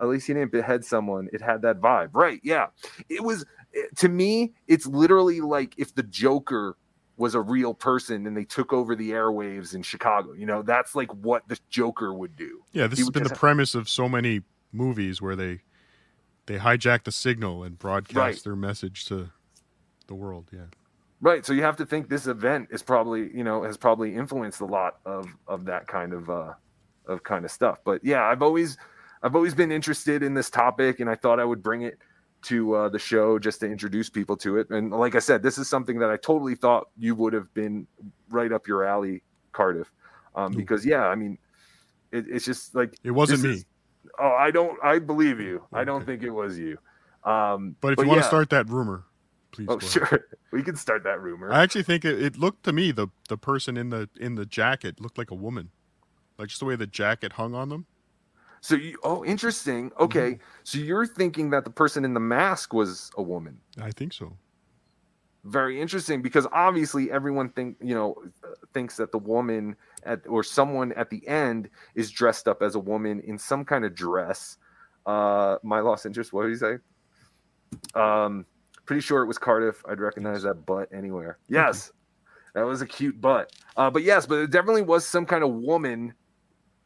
At 0.03 0.09
least 0.09 0.27
he 0.27 0.35
didn't 0.35 0.53
behead 0.53 0.85
someone. 0.85 1.29
It 1.33 1.41
had 1.41 1.63
that 1.63 1.81
vibe, 1.81 2.11
right? 2.13 2.41
Yeah, 2.43 2.67
it 3.09 3.23
was. 3.23 3.47
To 3.97 4.09
me, 4.09 4.53
it's 4.67 4.87
literally 4.87 5.41
like 5.41 5.75
if 5.79 5.95
the 5.95 6.03
Joker 6.03 6.77
was 7.17 7.35
a 7.35 7.41
real 7.41 7.73
person 7.73 8.27
and 8.27 8.37
they 8.37 8.45
took 8.45 8.73
over 8.73 8.97
the 8.97 9.11
airwaves 9.13 9.75
in 9.75 9.83
Chicago. 9.83 10.33
You 10.33 10.45
know, 10.47 10.63
that's 10.63 10.95
like 10.97 11.11
what 11.15 11.47
the 11.49 11.59
Joker 11.71 12.13
would 12.13 12.35
do. 12.37 12.63
yeah, 12.73 12.87
this 12.89 12.99
He 12.99 13.03
has 13.05 13.11
been 13.11 13.23
the 13.23 13.29
just- 13.29 13.39
premise 13.41 13.75
of 13.75 13.89
so 13.89 14.09
many 14.09 14.43
movies 14.73 15.23
where 15.23 15.37
they 15.37 15.61
they 16.47 16.59
hijack 16.59 17.05
the 17.05 17.13
signal 17.13 17.63
and 17.63 17.79
broadcast 17.79 18.17
Right. 18.17 18.43
their 18.43 18.57
message 18.57 19.05
to 19.07 19.31
the 20.09 20.15
world. 20.15 20.49
Yeah. 20.53 20.63
Right. 21.21 21.47
So 21.47 21.53
you 21.53 21.63
have 21.63 21.77
to 21.77 21.87
think 21.87 22.09
this 22.09 22.27
event 22.27 22.69
is 22.73 22.83
probably, 22.83 23.31
you 23.37 23.45
know, 23.45 23.63
has 23.63 23.77
probably 23.77 24.17
influenced 24.17 24.61
a 24.61 24.65
lot 24.67 24.97
of 25.07 25.27
of 25.47 25.65
that 25.67 25.87
kind 25.87 26.13
of 26.13 26.29
uh 26.29 26.55
of 27.07 27.23
kind 27.23 27.45
of 27.45 27.51
stuff. 27.53 27.79
But 27.85 28.05
yeah, 28.05 28.25
I've 28.25 28.43
always 28.43 28.77
I've 29.23 29.37
always 29.37 29.55
been 29.55 29.71
interested 29.73 30.23
in 30.23 30.35
this 30.35 30.51
topic 30.51 31.01
and 31.01 31.09
I 31.09 31.15
thought 31.15 31.39
I 31.41 31.45
would 31.45 31.63
bring 31.63 31.83
it 31.83 31.99
to 32.43 32.75
uh, 32.75 32.89
the 32.89 32.99
show 32.99 33.39
just 33.39 33.61
to 33.61 33.67
introduce 33.67 34.11
people 34.11 34.37
to 34.39 34.57
it. 34.59 34.69
And 34.71 34.91
like 34.91 35.15
I 35.15 35.21
said, 35.21 35.43
this 35.43 35.59
is 35.59 35.69
something 35.69 35.99
that 36.01 36.11
I 36.11 36.17
totally 36.17 36.57
thought 36.57 36.89
you 36.99 37.15
would 37.15 37.33
have 37.33 37.53
been 37.55 37.87
right 38.31 38.51
up 38.53 38.67
your 38.67 38.85
alley, 38.85 39.23
Cardiff. 39.53 39.91
Um, 40.35 40.53
because 40.53 40.85
yeah, 40.85 41.07
I 41.07 41.15
mean, 41.15 41.39
it, 42.11 42.25
it's 42.29 42.45
just 42.45 42.75
like 42.75 42.95
It 43.05 43.13
wasn't 43.13 43.43
me. 43.43 43.51
is- 43.51 43.65
oh, 44.19 44.33
I 44.33 44.51
don't. 44.51 44.77
I 44.83 44.99
believe 44.99 45.39
you. 45.41 45.63
I 45.73 45.85
don't 45.85 46.05
think 46.05 46.23
it 46.23 46.31
was 46.31 46.59
you. 46.59 46.79
Um, 47.25 47.77
But 47.81 47.93
if 47.93 47.99
you 48.01 48.07
want 48.09 48.19
yeah. 48.19 48.23
to 48.23 48.29
start 48.29 48.51
that 48.51 48.69
rumor, 48.69 49.05
please. 49.53 49.69
oh 49.71 49.79
sure, 49.79 50.27
we 50.53 50.63
can 50.65 50.75
start 50.75 51.05
that 51.05 51.21
rumor. 51.21 51.53
I 51.53 51.63
actually 51.63 51.85
think 51.85 52.05
it, 52.05 52.21
it 52.21 52.37
looked 52.39 52.65
to 52.65 52.73
me 52.73 52.91
the 52.91 53.07
the 53.29 53.37
person 53.37 53.77
in 53.77 53.91
the 53.91 54.09
in 54.19 54.35
the 54.35 54.47
jacket 54.47 55.01
looked 55.01 55.17
like 55.19 55.31
a 55.31 55.35
woman, 55.37 55.71
like 56.39 56.49
just 56.49 56.59
the 56.59 56.67
way 56.67 56.75
the 56.75 56.87
jacket 56.89 57.35
hung 57.35 57.55
on 57.55 57.69
them. 57.69 57.87
So 58.63 58.77
you 58.77 58.97
oh 59.03 59.25
interesting. 59.25 59.91
Mm-hmm. 59.91 60.03
Okay. 60.05 60.39
So 60.63 60.79
you're 60.79 61.05
thinking 61.05 61.51
that 61.51 61.65
the 61.65 61.71
person 61.71 62.05
in 62.05 62.15
the 62.15 62.21
mask 62.21 62.73
was 62.73 63.11
a 63.19 63.23
woman. 63.23 63.61
I 63.81 63.91
think 63.91 64.13
so. 64.13 64.37
Very 65.45 65.81
interesting 65.81 66.23
because 66.23 66.47
obviously 66.53 67.11
everyone 67.11 67.51
think 67.51 67.77
you 67.83 67.95
know 67.95 68.15
thinks 68.73 68.97
that 68.97 69.11
the 69.11 69.19
woman 69.19 69.75
at 70.05 70.21
or 70.29 70.45
someone 70.45 70.93
at 70.93 71.11
the 71.11 71.27
end 71.27 71.69
is 71.97 72.09
dressed 72.13 72.47
up 72.47 72.63
as 72.63 72.77
a 72.77 72.79
woman 72.79 73.21
in 73.27 73.37
some 73.37 73.65
kind 73.65 73.85
of 73.85 73.97
dress. 73.97 74.59
Uh 75.07 75.59
my 75.65 75.81
lost 75.81 76.07
interest, 76.07 76.33
what 76.33 76.45
did 76.45 76.51
you 76.51 76.57
say? 76.57 76.77
Um 78.01 78.47
pretty 78.85 79.03
sure 79.03 79.25
it 79.25 79.27
was 79.27 79.39
Cardiff. 79.39 79.83
I'd 79.89 79.99
recognize 79.99 80.45
that 80.45 80.65
butt 80.65 80.89
anywhere. 80.95 81.39
Yes. 81.49 81.91
That 82.55 82.63
was 82.63 82.81
a 82.81 82.87
cute 82.87 83.21
butt. 83.21 83.51
Uh 83.77 83.91
but 83.91 84.05
yes, 84.05 84.25
but 84.25 84.37
it 84.37 84.53
definitely 84.53 84.83
was 84.83 85.05
some 85.05 85.27
kind 85.27 85.43
of 85.43 85.51
woman 85.53 86.15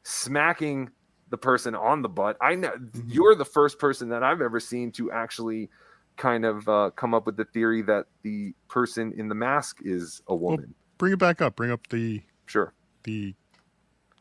smacking 0.05 0.91
the 1.31 1.39
person 1.39 1.75
on 1.75 2.03
the 2.03 2.09
butt. 2.09 2.37
I 2.41 2.55
know 2.55 2.73
you're 3.09 3.35
the 3.35 3.45
first 3.45 3.79
person 3.79 4.11
that 4.11 4.23
I've 4.23 4.41
ever 4.41 4.61
seen 4.61 4.93
to 4.93 5.11
actually 5.11 5.71
kind 6.17 6.45
of 6.45 6.69
uh, 6.69 6.91
come 6.97 7.15
up 7.15 7.27
with 7.27 7.37
the 7.37 7.45
theory 7.45 7.83
that 7.83 8.07
the 8.23 8.55
person 8.69 9.13
in 9.17 9.29
the 9.29 9.35
mask 9.35 9.79
is 9.85 10.23
a 10.29 10.35
woman. 10.35 10.75
Bring 10.99 11.13
it 11.13 11.19
back 11.19 11.43
up. 11.43 11.57
Bring 11.57 11.71
up 11.71 11.89
the 11.89 12.23
sure 12.47 12.73
the 13.07 13.35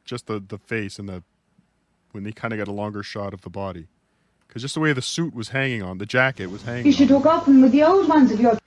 just 0.05 0.27
the 0.27 0.39
the 0.39 0.57
face 0.57 0.97
and 0.97 1.09
the 1.09 1.23
when 2.11 2.23
they 2.23 2.31
kind 2.31 2.53
of 2.53 2.57
got 2.57 2.69
a 2.69 2.71
longer 2.71 3.03
shot 3.03 3.33
of 3.33 3.41
the 3.41 3.49
body, 3.49 3.87
because 4.47 4.61
just 4.61 4.75
the 4.75 4.79
way 4.79 4.93
the 4.93 5.01
suit 5.01 5.35
was 5.35 5.49
hanging 5.49 5.83
on, 5.83 5.97
the 5.97 6.05
jacket 6.05 6.47
was 6.47 6.61
hanging. 6.63 6.85
You 6.85 6.93
should 6.93 7.09
hook 7.09 7.25
up 7.25 7.45
with 7.47 7.71
the 7.73 7.83
old 7.83 8.07
ones 8.07 8.31
of 8.31 8.39
your 8.39 8.57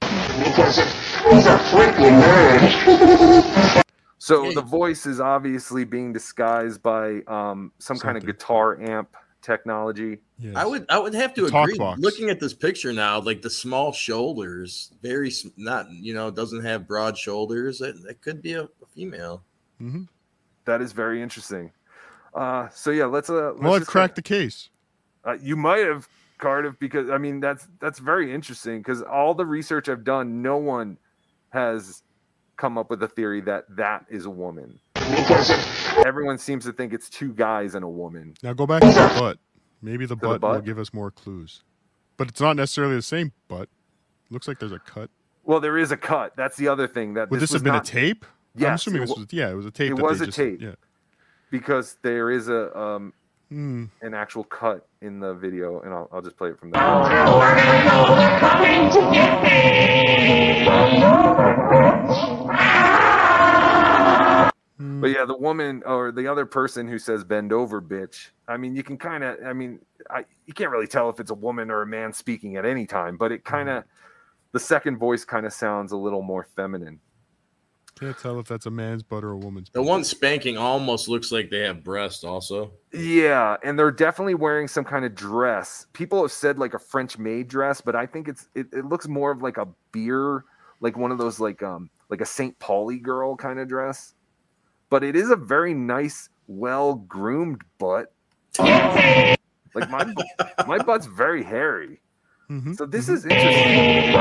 Because 0.00 0.78
he's 0.78 1.46
a 1.46 1.56
freaking 1.70 2.20
nerd. 2.20 3.82
So 4.22 4.52
the 4.52 4.60
voice 4.60 5.06
is 5.06 5.18
obviously 5.18 5.84
being 5.84 6.12
disguised 6.12 6.82
by 6.82 7.22
um, 7.26 7.72
some 7.78 7.98
kind 7.98 8.18
of 8.18 8.26
guitar 8.26 8.78
amp 8.78 9.16
technology. 9.40 10.18
I 10.54 10.66
would 10.66 10.84
I 10.90 10.98
would 10.98 11.14
have 11.14 11.32
to 11.34 11.48
talk 11.48 11.68
agree. 11.68 11.78
box. 11.78 12.00
Looking 12.00 12.28
at 12.28 12.38
this 12.38 12.52
picture 12.52 12.92
now, 12.92 13.18
like 13.18 13.40
the 13.40 13.48
small 13.48 13.92
shoulders, 13.92 14.92
very 15.00 15.32
not 15.56 15.90
you 15.90 16.12
know 16.12 16.30
doesn't 16.30 16.62
have 16.62 16.86
broad 16.86 17.16
shoulders. 17.16 17.78
That, 17.78 18.02
that 18.02 18.20
could 18.20 18.42
be 18.42 18.52
a, 18.52 18.64
a 18.64 18.86
female. 18.94 19.42
Mm-hmm. 19.80 20.02
That 20.66 20.82
is 20.82 20.92
very 20.92 21.22
interesting. 21.22 21.72
Uh, 22.34 22.68
so 22.68 22.90
yeah, 22.90 23.06
let's. 23.06 23.30
Uh, 23.30 23.52
let's 23.52 23.60
Well, 23.60 23.72
I've 23.72 23.80
just- 23.80 23.90
cracked 23.90 24.16
the 24.16 24.22
case. 24.22 24.68
Uh, 25.26 25.38
you 25.40 25.56
might 25.56 25.80
have 25.80 26.06
Cardiff 26.36 26.78
because 26.78 27.08
I 27.08 27.16
mean 27.16 27.40
that's 27.40 27.68
that's 27.80 27.98
very 27.98 28.34
interesting 28.34 28.80
because 28.80 29.00
all 29.00 29.32
the 29.32 29.46
research 29.46 29.88
I've 29.88 30.04
done, 30.04 30.42
no 30.42 30.58
one 30.58 30.98
has 31.50 32.02
come 32.60 32.76
up 32.76 32.90
with 32.90 33.02
a 33.02 33.08
theory 33.08 33.40
that 33.40 33.64
that 33.74 34.04
is 34.10 34.26
a 34.26 34.30
woman. 34.30 34.78
Everyone 36.06 36.36
seems 36.38 36.64
to 36.66 36.72
think 36.72 36.92
it's 36.92 37.08
two 37.08 37.32
guys 37.32 37.74
and 37.74 37.82
a 37.84 37.88
woman. 37.88 38.34
Now 38.42 38.52
go 38.52 38.66
back 38.66 38.82
to 38.82 38.88
the 38.88 39.16
butt. 39.18 39.38
Maybe 39.82 40.04
the 40.04 40.14
To 40.16 40.20
the 40.34 40.38
butt, 40.38 40.52
will 40.56 40.60
give 40.60 40.78
us 40.78 40.92
more 40.92 41.10
clues, 41.10 41.62
but 42.18 42.28
it's 42.28 42.40
not 42.40 42.56
necessarily 42.56 42.96
the 42.96 43.02
same 43.02 43.32
butt. 43.48 43.70
Looks 44.28 44.46
like 44.46 44.58
there's 44.58 44.72
a 44.72 44.78
cut. 44.78 45.08
Well, 45.42 45.58
there 45.58 45.78
is 45.78 45.90
a 45.90 45.96
cut. 45.96 46.36
That's 46.36 46.56
the 46.58 46.68
other 46.68 46.86
thing 46.86 47.14
that 47.14 47.30
Would 47.30 47.40
this, 47.40 47.50
was 47.50 47.60
have 47.60 47.64
been 47.64 47.72
not- 47.72 47.88
a 47.88 47.90
tape? 47.90 48.26
Yeah. 48.54 48.68
I'm 48.68 48.74
assuming 48.74 49.02
it 49.02 49.06
this 49.06 49.16
was 49.16 49.26
yeah, 49.30 49.48
it 49.50 49.54
was 49.54 49.64
a 49.66 49.70
tape. 49.70 49.90
It 49.92 49.94
was 50.02 50.20
a 50.20 50.26
just- 50.26 50.36
tape. 50.36 50.60
Yeah. 50.60 50.74
because 51.50 51.96
there 52.02 52.30
is 52.30 52.48
a 52.48 52.76
um 52.78 53.14
Hmm. 53.48 53.86
an 54.02 54.14
actual 54.14 54.44
cut 54.44 54.86
in 55.00 55.18
the 55.18 55.34
video, 55.34 55.80
and 55.80 55.92
I'll, 55.92 56.08
I'll 56.12 56.22
just 56.22 56.36
play 56.36 56.50
it 56.50 56.58
from 56.60 56.70
Oh, 56.72 57.08
there. 57.08 57.24
Yeah, 65.20 65.26
the 65.26 65.36
woman 65.36 65.82
or 65.84 66.12
the 66.12 66.26
other 66.26 66.46
person 66.46 66.88
who 66.88 66.98
says 66.98 67.24
"bend 67.24 67.52
over, 67.52 67.82
bitch." 67.82 68.30
I 68.48 68.56
mean, 68.56 68.74
you 68.74 68.82
can 68.82 68.96
kind 68.96 69.22
of. 69.22 69.36
I 69.44 69.52
mean, 69.52 69.80
I 70.10 70.24
you 70.46 70.54
can't 70.54 70.70
really 70.70 70.86
tell 70.86 71.10
if 71.10 71.20
it's 71.20 71.30
a 71.30 71.34
woman 71.34 71.70
or 71.70 71.82
a 71.82 71.86
man 71.86 72.12
speaking 72.12 72.56
at 72.56 72.64
any 72.64 72.86
time, 72.86 73.16
but 73.16 73.30
it 73.30 73.44
kind 73.44 73.68
of 73.68 73.84
the 74.52 74.60
second 74.60 74.96
voice 74.96 75.24
kind 75.24 75.44
of 75.44 75.52
sounds 75.52 75.92
a 75.92 75.96
little 75.96 76.22
more 76.22 76.46
feminine. 76.56 77.00
Can't 77.98 78.16
tell 78.18 78.40
if 78.40 78.46
that's 78.46 78.64
a 78.64 78.70
man's 78.70 79.02
butt 79.02 79.24
or 79.24 79.32
a 79.32 79.36
woman's. 79.36 79.68
The 79.70 79.82
one 79.82 80.04
spanking 80.04 80.56
almost 80.56 81.06
looks 81.06 81.30
like 81.30 81.50
they 81.50 81.60
have 81.60 81.84
breasts, 81.84 82.24
Also, 82.24 82.72
Yeah, 82.94 83.58
and 83.62 83.78
they're 83.78 83.90
definitely 83.90 84.36
wearing 84.36 84.68
some 84.68 84.84
kind 84.84 85.04
of 85.04 85.14
dress. 85.14 85.86
People 85.92 86.22
have 86.22 86.32
said 86.32 86.58
like 86.58 86.72
a 86.72 86.78
French 86.78 87.18
maid 87.18 87.48
dress, 87.48 87.82
but 87.82 87.94
I 87.94 88.06
think 88.06 88.26
it's 88.26 88.48
it, 88.54 88.68
it 88.72 88.86
looks 88.86 89.06
more 89.06 89.32
of 89.32 89.42
like 89.42 89.58
a 89.58 89.68
beer, 89.92 90.44
like 90.80 90.96
one 90.96 91.12
of 91.12 91.18
those 91.18 91.40
like 91.40 91.62
um 91.62 91.90
like 92.08 92.22
a 92.22 92.26
St. 92.26 92.58
Pauli 92.58 92.98
girl 92.98 93.36
kind 93.36 93.58
of 93.58 93.68
dress. 93.68 94.14
But 94.90 95.04
it 95.04 95.16
is 95.16 95.30
a 95.30 95.36
very 95.36 95.72
nice, 95.72 96.28
well 96.48 96.94
groomed 96.96 97.62
butt. 97.78 98.12
like 98.58 99.88
my 99.88 100.12
my 100.66 100.78
butt's 100.78 101.06
very 101.06 101.44
hairy. 101.44 102.00
Mm-hmm. 102.50 102.72
So 102.74 102.84
this 102.84 103.08
is 103.08 103.24
interesting. 103.24 104.12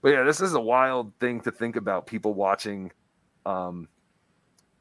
But 0.00 0.08
yeah, 0.08 0.24
this 0.24 0.40
is 0.40 0.54
a 0.54 0.60
wild 0.60 1.12
thing 1.20 1.42
to 1.42 1.52
think 1.52 1.76
about. 1.76 2.06
People 2.06 2.34
watching, 2.34 2.90
um, 3.46 3.88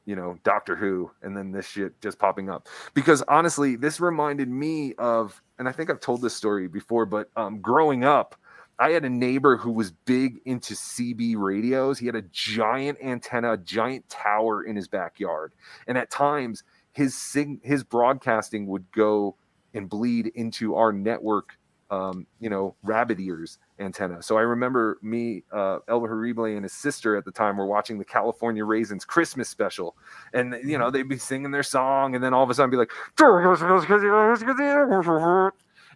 you 0.06 0.16
know, 0.16 0.40
Doctor 0.44 0.76
Who, 0.76 1.12
and 1.22 1.38
then 1.38 1.52
this 1.52 1.68
shit 1.68 2.02
just 2.02 2.18
popping 2.18 2.50
up. 2.50 2.68
Because 2.96 3.22
honestly, 3.28 3.76
this 3.76 4.00
reminded 4.00 4.50
me 4.50 4.96
of, 4.98 5.40
and 5.60 5.70
I 5.70 5.74
think 5.74 5.92
I've 5.92 6.00
told 6.00 6.22
this 6.22 6.34
story 6.34 6.68
before, 6.68 7.06
but 7.06 7.30
um, 7.36 7.60
growing 7.60 8.04
up, 8.04 8.36
I 8.82 8.94
had 8.94 9.06
a 9.06 9.10
neighbor 9.10 9.58
who 9.58 9.72
was 9.72 9.92
big 9.92 10.40
into 10.44 10.74
CB 10.74 11.36
radios. 11.38 12.00
He 12.00 12.08
had 12.08 12.16
a 12.16 12.24
giant 12.24 12.98
antenna, 13.00 13.54
a 13.54 13.58
giant 13.58 14.10
tower 14.10 14.64
in 14.64 14.76
his 14.76 14.88
backyard, 14.88 15.54
and 15.86 16.00
at 16.00 16.10
times 16.10 16.64
his 16.92 17.16
sig- 17.16 17.64
his 17.64 17.84
broadcasting 17.84 18.66
would 18.66 18.92
go 18.92 19.36
and 19.76 19.88
bleed 19.88 20.32
into 20.34 20.76
our 20.76 20.92
network 20.92 21.60
um, 21.92 22.26
you 22.40 22.50
know, 22.50 22.74
rabbit 22.84 23.20
ears 23.20 23.60
antenna. 23.78 24.24
So 24.24 24.38
I 24.38 24.42
remember 24.42 24.98
me, 25.02 25.44
uh, 25.52 25.80
El 25.90 26.00
Horrible 26.00 26.46
and 26.46 26.64
his 26.64 26.72
sister 26.72 27.18
at 27.18 27.26
the 27.26 27.32
time 27.32 27.58
were 27.58 27.66
watching 27.66 28.00
the 28.00 28.06
California 28.06 28.64
Raisins 28.64 29.04
Christmas 29.04 29.50
special. 29.50 29.98
And, 30.34 30.56
you 30.64 30.78
know, 30.78 30.90
they'd 30.90 31.10
be 31.10 31.18
singing 31.18 31.52
their 31.52 31.64
song 31.64 32.16
and 32.16 32.24
then 32.24 32.34
all 32.34 32.44
of 32.44 32.50
a 32.50 32.54
sudden 32.54 32.72
be 32.72 32.78
like, 32.78 32.92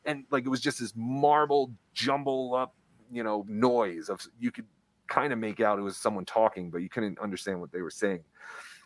and 0.06 0.26
like 0.32 0.46
it 0.46 0.50
was 0.50 0.62
just 0.62 0.80
this 0.80 0.94
marble 0.96 1.72
jumble 1.94 2.56
up, 2.56 2.76
you 3.12 3.24
know, 3.24 3.46
noise 3.48 4.10
of 4.10 4.26
you 4.40 4.52
could 4.52 4.66
kind 5.08 5.34
of 5.34 5.40
make 5.40 5.60
out 5.60 5.80
it 5.80 5.82
was 5.82 5.98
someone 5.98 6.26
talking, 6.26 6.70
but 6.70 6.80
you 6.80 6.90
couldn't 6.90 7.20
understand 7.20 7.60
what 7.60 7.72
they 7.72 7.82
were 7.82 7.92
saying. 7.92 8.24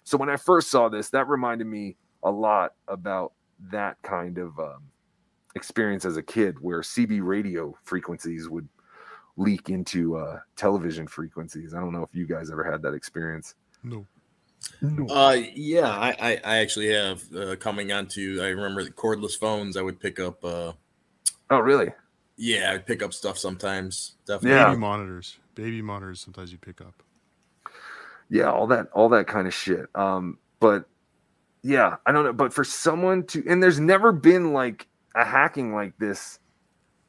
So 0.04 0.18
when 0.18 0.30
I 0.30 0.38
first 0.38 0.70
saw 0.70 0.90
this, 0.90 1.10
that 1.10 1.28
reminded 1.28 1.68
me 1.68 1.96
a 2.24 2.32
lot 2.32 2.74
about 2.88 3.34
that 3.72 4.02
kind 4.02 4.38
of 4.38 4.58
um, 4.60 4.84
experience 5.56 6.06
as 6.06 6.18
a 6.18 6.24
kid 6.24 6.60
where 6.60 6.82
CB 6.82 7.22
radio 7.24 7.76
frequencies 7.84 8.50
would 8.50 8.68
leak 9.38 9.70
into 9.70 10.18
uh, 10.18 10.40
television 10.56 11.08
frequencies. 11.08 11.74
I 11.74 11.80
don't 11.80 11.94
know 11.94 12.04
if 12.04 12.14
you 12.14 12.26
guys 12.26 12.52
ever 12.52 12.70
had 12.70 12.82
that 12.82 12.94
experience. 12.94 13.56
No. 13.84 14.06
uh, 15.10 15.38
yeah, 15.54 15.90
I, 15.90 16.10
I, 16.20 16.32
I 16.44 16.58
actually 16.58 16.92
have 16.92 17.24
uh, 17.34 17.56
coming 17.56 17.92
onto. 17.92 18.40
I 18.42 18.48
remember 18.48 18.84
the 18.84 18.92
cordless 18.92 19.38
phones. 19.38 19.78
I 19.78 19.82
would 19.82 20.00
pick 20.00 20.20
up. 20.20 20.44
Oh, 21.50 21.60
really? 21.60 21.90
Yeah, 22.38 22.72
I'd 22.74 22.86
pick 22.86 23.02
up 23.04 23.14
stuff 23.14 23.38
sometimes. 23.38 24.16
Definitely. 24.26 24.64
Baby 24.66 24.78
monitors. 24.80 25.38
Baby 25.56 25.82
monitors. 25.82 26.22
Sometimes 26.22 26.52
you 26.52 26.58
pick 26.58 26.80
up. 26.82 27.04
yeah 28.30 28.50
all 28.52 28.68
that 28.68 28.88
all 28.94 29.10
that 29.10 29.26
kind 29.28 29.48
of 29.48 29.54
shit 29.54 29.88
um 29.96 30.38
but 30.60 30.86
yeah 31.64 31.96
i 32.06 32.12
don't 32.12 32.24
know 32.24 32.32
but 32.34 32.54
for 32.54 32.64
someone 32.64 33.24
to 33.26 33.44
and 33.50 33.62
there's 33.62 33.80
never 33.80 34.12
been 34.12 34.54
like 34.54 34.88
a 35.16 35.26
hacking 35.26 35.74
like 35.74 35.98
this 35.98 36.38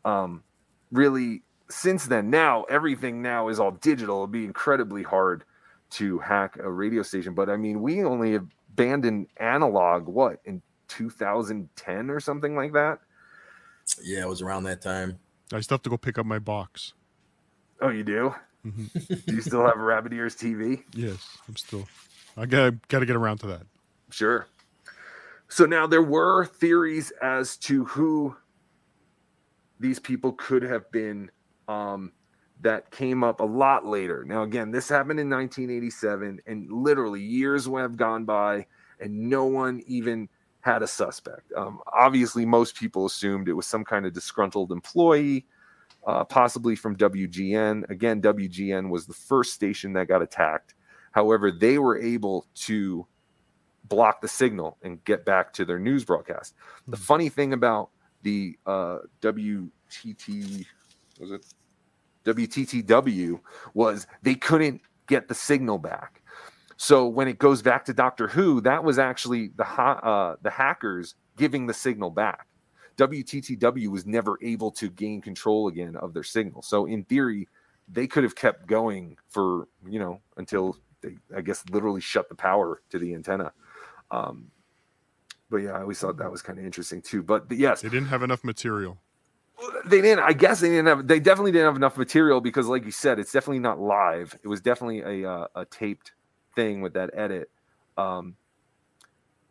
um 0.06 0.42
really 0.90 1.42
since 1.68 2.06
then 2.06 2.30
now 2.30 2.64
everything 2.64 3.20
now 3.22 3.48
is 3.48 3.60
all 3.60 3.70
digital 3.72 4.20
it'd 4.22 4.32
be 4.32 4.44
incredibly 4.46 5.02
hard 5.02 5.44
to 5.90 6.18
hack 6.20 6.56
a 6.58 6.70
radio 6.70 7.02
station. 7.02 7.34
But 7.34 7.50
I 7.50 7.56
mean, 7.56 7.82
we 7.82 8.04
only 8.04 8.36
abandoned 8.36 9.26
analog 9.38 10.06
what 10.06 10.40
in 10.44 10.62
2010 10.88 12.10
or 12.10 12.20
something 12.20 12.54
like 12.54 12.72
that. 12.74 13.00
Yeah, 14.02 14.20
it 14.22 14.28
was 14.28 14.42
around 14.42 14.64
that 14.64 14.80
time. 14.82 15.18
I 15.52 15.60
still 15.60 15.76
have 15.76 15.82
to 15.82 15.90
go 15.90 15.96
pick 15.96 16.18
up 16.18 16.26
my 16.26 16.38
box. 16.38 16.94
Oh, 17.80 17.88
you 17.88 18.04
do? 18.04 18.34
Mhm. 18.64 19.24
do 19.26 19.34
you 19.34 19.40
still 19.40 19.64
have 19.64 19.76
a 19.78 19.82
Rabbit 19.82 20.12
Ears 20.12 20.36
TV? 20.36 20.84
Yes, 20.94 21.38
I'm 21.48 21.56
still. 21.56 21.88
I 22.36 22.46
gotta 22.46 22.76
gotta 22.88 23.06
get 23.06 23.16
around 23.16 23.38
to 23.38 23.46
that. 23.48 23.62
Sure. 24.10 24.46
So 25.48 25.64
now 25.66 25.86
there 25.86 26.02
were 26.02 26.44
theories 26.44 27.10
as 27.22 27.56
to 27.58 27.84
who 27.86 28.36
these 29.80 29.98
people 29.98 30.32
could 30.32 30.62
have 30.62 30.90
been 30.92 31.30
um, 31.68 32.12
that 32.60 32.90
came 32.90 33.24
up 33.24 33.40
a 33.40 33.44
lot 33.44 33.86
later. 33.86 34.24
Now, 34.24 34.42
again, 34.42 34.70
this 34.70 34.88
happened 34.88 35.18
in 35.18 35.30
1987, 35.30 36.40
and 36.46 36.70
literally 36.70 37.22
years 37.22 37.66
have 37.66 37.96
gone 37.96 38.24
by, 38.26 38.66
and 39.00 39.30
no 39.30 39.46
one 39.46 39.82
even 39.86 40.28
had 40.60 40.82
a 40.82 40.86
suspect. 40.86 41.52
Um, 41.56 41.80
obviously, 41.92 42.44
most 42.44 42.76
people 42.76 43.06
assumed 43.06 43.48
it 43.48 43.54
was 43.54 43.66
some 43.66 43.84
kind 43.84 44.06
of 44.06 44.12
disgruntled 44.12 44.72
employee, 44.72 45.46
uh, 46.06 46.24
possibly 46.24 46.76
from 46.76 46.96
WGN. 46.96 47.88
Again, 47.90 48.20
WGN 48.20 48.90
was 48.90 49.06
the 49.06 49.14
first 49.14 49.54
station 49.54 49.94
that 49.94 50.08
got 50.08 50.22
attacked. 50.22 50.74
However, 51.12 51.50
they 51.50 51.78
were 51.78 51.98
able 51.98 52.46
to 52.54 53.06
block 53.84 54.20
the 54.20 54.28
signal 54.28 54.78
and 54.82 55.04
get 55.04 55.24
back 55.24 55.52
to 55.54 55.64
their 55.64 55.78
news 55.78 56.04
broadcast. 56.04 56.54
The 56.86 56.96
funny 56.96 57.28
thing 57.28 57.52
about 57.52 57.90
the 58.22 58.56
uh, 58.66 58.98
WTT 59.20 60.66
was 61.18 61.30
it 61.32 61.44
WTTW 62.24 63.40
was 63.74 64.06
they 64.22 64.34
couldn't 64.34 64.82
get 65.06 65.28
the 65.28 65.34
signal 65.34 65.78
back. 65.78 66.19
So 66.82 67.06
when 67.06 67.28
it 67.28 67.38
goes 67.38 67.60
back 67.60 67.84
to 67.84 67.92
Doctor 67.92 68.26
Who, 68.26 68.62
that 68.62 68.82
was 68.82 68.98
actually 68.98 69.48
the 69.48 69.64
ha- 69.64 70.00
uh, 70.02 70.36
the 70.40 70.48
hackers 70.48 71.14
giving 71.36 71.66
the 71.66 71.74
signal 71.74 72.08
back. 72.08 72.46
WTTW 72.96 73.88
was 73.88 74.06
never 74.06 74.38
able 74.40 74.70
to 74.72 74.88
gain 74.88 75.20
control 75.20 75.68
again 75.68 75.94
of 75.96 76.14
their 76.14 76.22
signal. 76.22 76.62
So 76.62 76.86
in 76.86 77.04
theory, 77.04 77.48
they 77.86 78.06
could 78.06 78.24
have 78.24 78.34
kept 78.34 78.66
going 78.66 79.18
for 79.28 79.68
you 79.86 79.98
know 79.98 80.22
until 80.38 80.78
they, 81.02 81.18
I 81.36 81.42
guess, 81.42 81.62
literally 81.68 82.00
shut 82.00 82.30
the 82.30 82.34
power 82.34 82.80
to 82.88 82.98
the 82.98 83.12
antenna. 83.12 83.52
Um, 84.10 84.50
but 85.50 85.58
yeah, 85.58 85.72
I 85.72 85.82
always 85.82 85.98
thought 85.98 86.16
that 86.16 86.32
was 86.32 86.40
kind 86.40 86.58
of 86.58 86.64
interesting 86.64 87.02
too. 87.02 87.22
But, 87.22 87.46
but 87.46 87.58
yes, 87.58 87.82
They 87.82 87.90
didn't 87.90 88.08
have 88.08 88.22
enough 88.22 88.42
material. 88.42 88.96
they 89.84 90.00
didn't. 90.00 90.24
I 90.24 90.32
guess 90.32 90.60
they 90.60 90.70
didn't 90.70 90.86
have. 90.86 91.06
They 91.06 91.20
definitely 91.20 91.52
didn't 91.52 91.66
have 91.66 91.76
enough 91.76 91.98
material 91.98 92.40
because, 92.40 92.68
like 92.68 92.86
you 92.86 92.90
said, 92.90 93.18
it's 93.18 93.32
definitely 93.32 93.58
not 93.58 93.78
live. 93.78 94.34
It 94.42 94.48
was 94.48 94.62
definitely 94.62 95.24
a 95.24 95.30
uh, 95.30 95.46
a 95.54 95.66
taped 95.66 96.12
thing 96.54 96.80
with 96.80 96.94
that 96.94 97.10
edit. 97.14 97.50
Um, 97.96 98.36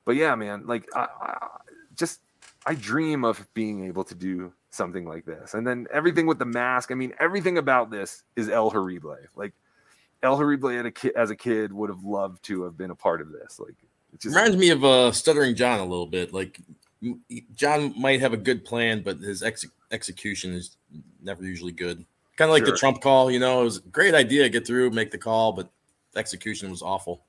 but 0.05 0.15
yeah, 0.15 0.35
man, 0.35 0.65
like 0.65 0.85
I, 0.95 1.07
I 1.21 1.47
just 1.95 2.21
I 2.65 2.75
dream 2.75 3.23
of 3.23 3.45
being 3.53 3.85
able 3.85 4.03
to 4.05 4.15
do 4.15 4.51
something 4.71 5.05
like 5.07 5.25
this, 5.25 5.53
and 5.53 5.65
then 5.65 5.87
everything 5.93 6.25
with 6.27 6.39
the 6.39 6.45
mask. 6.45 6.91
I 6.91 6.95
mean, 6.95 7.13
everything 7.19 7.57
about 7.57 7.89
this 7.91 8.23
is 8.35 8.49
El 8.49 8.69
Horrible. 8.69 9.17
Like 9.35 9.53
El 10.23 10.35
Horrible 10.35 10.69
at 10.69 10.85
a 10.85 10.91
ki- 10.91 11.15
as 11.15 11.29
a 11.29 11.35
kid 11.35 11.71
would 11.73 11.89
have 11.89 12.03
loved 12.03 12.43
to 12.45 12.63
have 12.63 12.77
been 12.77 12.91
a 12.91 12.95
part 12.95 13.21
of 13.21 13.31
this. 13.31 13.59
Like 13.59 13.75
it 14.13 14.19
just 14.19 14.35
Reminds 14.35 14.57
me 14.57 14.69
of 14.69 14.83
uh, 14.83 15.11
Stuttering 15.11 15.55
John 15.55 15.79
a 15.79 15.85
little 15.85 16.07
bit. 16.07 16.33
Like 16.33 16.59
John 17.55 17.93
might 17.99 18.19
have 18.19 18.33
a 18.33 18.37
good 18.37 18.65
plan, 18.65 19.01
but 19.03 19.19
his 19.19 19.43
ex- 19.43 19.65
execution 19.91 20.53
is 20.53 20.75
never 21.21 21.43
usually 21.43 21.71
good. 21.71 22.03
Kind 22.35 22.49
of 22.49 22.53
like 22.53 22.65
Sure. 22.65 22.71
the 22.73 22.77
Trump 22.77 23.01
call. 23.01 23.29
You 23.31 23.39
know, 23.39 23.61
it 23.61 23.65
was 23.65 23.77
a 23.77 23.81
great 23.81 24.13
idea, 24.15 24.49
get 24.49 24.65
through, 24.65 24.89
make 24.91 25.11
the 25.11 25.17
call, 25.17 25.51
but 25.53 25.69
execution 26.19 26.69
was 26.69 26.81
awful. 26.83 27.23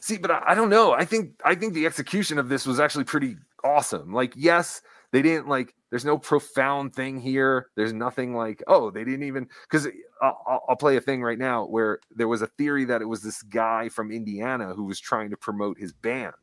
See, 0.00 0.16
but 0.16 0.30
I, 0.30 0.42
I 0.48 0.54
don't 0.54 0.70
know. 0.70 0.92
I 0.92 1.04
think 1.04 1.40
I 1.44 1.54
think 1.54 1.74
the 1.74 1.84
execution 1.86 2.38
of 2.38 2.48
this 2.48 2.64
was 2.66 2.80
actually 2.80 3.04
pretty 3.04 3.36
awesome. 3.64 4.12
Like, 4.14 4.32
yes, 4.36 4.80
they 5.12 5.22
didn't 5.22 5.48
like. 5.48 5.74
There's 5.90 6.04
no 6.04 6.18
profound 6.18 6.94
thing 6.94 7.18
here. 7.20 7.70
There's 7.74 7.94
nothing 7.94 8.34
like, 8.34 8.62
oh, 8.66 8.90
they 8.90 9.04
didn't 9.04 9.24
even 9.24 9.48
because 9.68 9.88
I'll, 10.22 10.40
I'll- 10.46 10.64
I'll 10.68 10.76
play 10.76 10.96
a 10.96 11.00
thing 11.00 11.22
right 11.22 11.38
now 11.38 11.64
where 11.64 11.98
there 12.14 12.28
was 12.28 12.42
a 12.42 12.46
theory 12.46 12.84
that 12.84 13.00
it 13.02 13.06
was 13.06 13.22
this 13.22 13.42
guy 13.42 13.88
from 13.88 14.12
Indiana 14.12 14.74
who 14.74 14.84
was 14.84 15.00
trying 15.00 15.30
to 15.30 15.36
promote 15.36 15.78
his 15.78 15.92
band, 15.92 16.34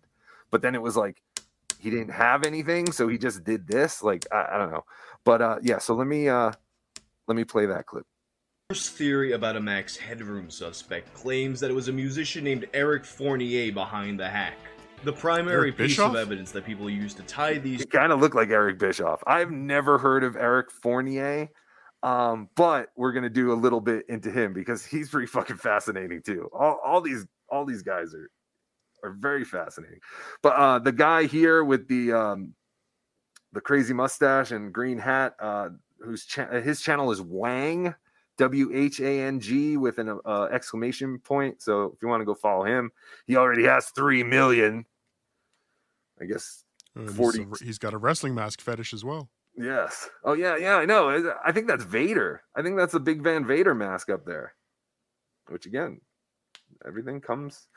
but 0.52 0.62
then 0.64 0.74
it 0.76 0.82
was 0.82 0.98
like 0.98 1.22
he 1.80 1.90
didn't 1.92 2.12
have 2.14 2.44
anything, 2.44 2.92
so 2.92 3.08
he 3.08 3.18
just 3.20 3.44
did 3.44 3.68
this. 3.68 4.02
Like, 4.02 4.26
I, 4.32 4.48
I 4.54 4.58
don't 4.58 4.72
know, 4.72 4.84
but 5.24 5.42
uh, 5.42 5.58
yeah. 5.62 5.78
So 5.78 5.94
let 5.96 6.08
me 6.08 6.28
uh, 6.28 6.52
let 7.28 7.38
me 7.38 7.44
play 7.44 7.68
that 7.68 7.86
clip. 7.86 8.06
First 8.72 8.94
theory 8.94 9.34
about 9.34 9.56
a 9.56 9.62
Max 9.62 9.96
Headroom 9.96 10.50
suspect 10.50 11.14
claims 11.14 11.60
that 11.60 11.70
it 11.70 11.74
was 11.76 11.88
a 11.88 11.92
musician 11.92 12.44
named 12.44 12.66
Eric 12.74 13.06
Fournier 13.06 13.72
behind 13.72 14.20
the 14.20 14.28
hack. 14.28 14.58
The 15.04 15.14
primary 15.14 15.68
Eric 15.68 15.78
piece 15.78 16.00
of 16.00 16.16
evidence 16.16 16.50
that 16.50 16.66
people 16.66 16.90
use 16.90 17.14
to 17.14 17.22
tie 17.22 17.60
these 17.60 17.82
He 17.82 17.86
kind 17.86 18.12
of 18.12 18.20
looked 18.20 18.34
like 18.34 18.50
Eric 18.50 18.80
Bischoff. 18.80 19.22
I've 19.28 19.52
never 19.52 20.00
heard 20.00 20.24
of 20.24 20.36
Eric 20.36 20.72
Fournier, 20.72 21.48
um, 22.02 22.50
but 22.56 22.90
we're 22.98 23.12
gonna 23.12 23.30
do 23.30 23.52
a 23.52 23.54
little 23.54 23.82
bit 23.82 24.04
into 24.10 24.32
him 24.32 24.52
because 24.52 24.84
he's 24.84 25.10
pretty 25.10 25.28
fucking 25.28 25.58
fascinating 25.58 26.24
too. 26.24 26.50
All, 26.52 26.80
all 26.84 27.02
these 27.02 27.28
all 27.50 27.66
these 27.66 27.84
guys 27.84 28.16
are 28.16 28.32
are 29.04 29.12
very 29.12 29.46
fascinating. 29.46 30.00
But 30.42 30.56
uh, 30.56 30.80
the 30.80 30.92
guy 30.92 31.26
here 31.26 31.64
with 31.64 31.88
the 31.88 32.14
um, 32.14 32.56
the 33.54 33.62
crazy 33.62 33.94
mustache 33.94 34.50
and 34.50 34.74
green 34.74 34.98
hat, 34.98 35.36
uh, 35.40 35.70
whose 36.00 36.26
cha- 36.26 36.50
his 36.62 36.82
channel 36.82 37.12
is 37.12 37.22
Whang. 37.22 37.94
W 38.38 38.72
H 38.74 39.00
A 39.00 39.22
N 39.22 39.40
G 39.40 39.78
with 39.78 39.98
an 39.98 40.20
uh, 40.26 40.44
exclamation 40.52 41.20
point. 41.20 41.62
So 41.62 41.92
if 41.96 42.02
you 42.02 42.08
want 42.08 42.22
to 42.22 42.26
go 42.26 42.36
follow 42.36 42.66
him, 42.66 42.92
he 43.28 43.36
already 43.38 43.64
has 43.64 43.88
three 43.90 44.24
million. 44.24 44.86
I 46.22 46.26
guess 46.26 46.64
Uh, 46.98 47.02
he's 47.02 47.12
a- 47.12 47.14
40 47.14 47.46
he's 47.64 47.78
got 47.78 47.94
a 47.94 47.98
wrestling 47.98 48.36
mask 48.36 48.62
fetish 48.62 48.94
as 48.94 49.04
well. 49.06 49.30
Yes. 49.58 50.10
Oh 50.24 50.34
yeah, 50.34 50.58
yeah, 50.58 50.76
I 50.78 50.86
know. 50.86 51.10
I- 51.10 51.50
I 51.50 51.52
think 51.52 51.68
that's 51.68 51.84
Vader. 51.86 52.42
I 52.56 52.62
think 52.62 52.76
that's 52.78 52.94
a 52.94 53.00
big 53.00 53.22
Van 53.24 53.46
Vader 53.46 53.74
mask 53.74 54.10
up 54.10 54.26
there. 54.26 54.54
Which 55.48 55.66
again, 55.66 56.02
everything 56.86 57.22
comes 57.22 57.68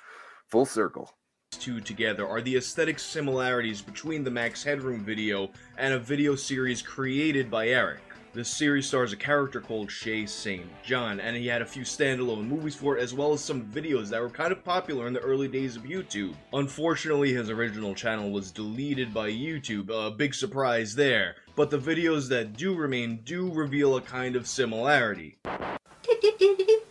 full 0.46 0.66
circle. 0.66 1.14
two 1.52 1.80
together 1.80 2.28
are 2.28 2.42
the 2.42 2.56
aesthetic 2.56 2.98
similarities 2.98 3.80
between 3.80 4.22
the 4.22 4.30
Max 4.30 4.62
Headroom 4.62 5.02
video 5.04 5.50
and 5.78 5.94
a 5.94 5.98
video 5.98 6.34
series 6.36 6.82
created 6.82 7.50
by 7.50 7.68
Eric. 7.68 8.00
This 8.34 8.50
series 8.50 8.86
stars 8.86 9.14
a 9.14 9.16
character 9.16 9.58
called 9.58 9.90
Shay 9.90 10.26
St. 10.26 10.66
John, 10.82 11.18
and 11.18 11.34
he 11.34 11.46
had 11.46 11.62
a 11.62 11.66
few 11.66 11.82
standalone 11.82 12.46
movies 12.46 12.74
for 12.74 12.98
it, 12.98 13.02
as 13.02 13.14
well 13.14 13.32
as 13.32 13.40
some 13.40 13.64
videos 13.64 14.08
that 14.10 14.20
were 14.20 14.28
kind 14.28 14.52
of 14.52 14.62
popular 14.62 15.06
in 15.06 15.14
the 15.14 15.20
early 15.20 15.48
days 15.48 15.76
of 15.76 15.84
YouTube. 15.84 16.34
Unfortunately, 16.52 17.32
his 17.32 17.48
original 17.48 17.94
channel 17.94 18.30
was 18.30 18.50
deleted 18.50 19.14
by 19.14 19.30
YouTube, 19.30 19.88
a 19.88 20.10
big 20.10 20.34
surprise 20.34 20.94
there, 20.94 21.36
but 21.56 21.70
the 21.70 21.78
videos 21.78 22.28
that 22.28 22.52
do 22.52 22.74
remain 22.74 23.20
do 23.24 23.50
reveal 23.50 23.96
a 23.96 24.02
kind 24.02 24.36
of 24.36 24.46
similarity. 24.46 25.38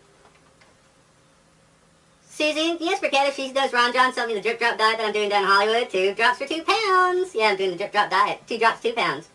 Susie, 2.38 2.78
yes, 2.80 3.00
for 3.00 3.10
Cat, 3.10 3.34
she 3.34 3.52
does 3.52 3.74
Ron 3.74 3.92
John 3.92 4.14
tell 4.14 4.28
me 4.28 4.36
the 4.36 4.42
drip 4.42 4.60
drop 4.60 4.78
diet 4.78 5.00
that 5.00 5.08
I'm 5.08 5.12
doing 5.12 5.28
down 5.28 5.42
in 5.42 5.50
Hollywood. 5.50 5.90
Two 5.90 6.14
drops 6.14 6.38
for 6.38 6.46
two 6.46 6.62
pounds. 6.62 7.34
Yeah, 7.34 7.48
I'm 7.48 7.58
doing 7.58 7.72
the 7.72 7.78
drip 7.78 7.92
drop 7.92 8.12
diet. 8.12 8.42
Two 8.46 8.60
drops, 8.60 8.80
two 8.80 8.94
pounds. 8.94 9.30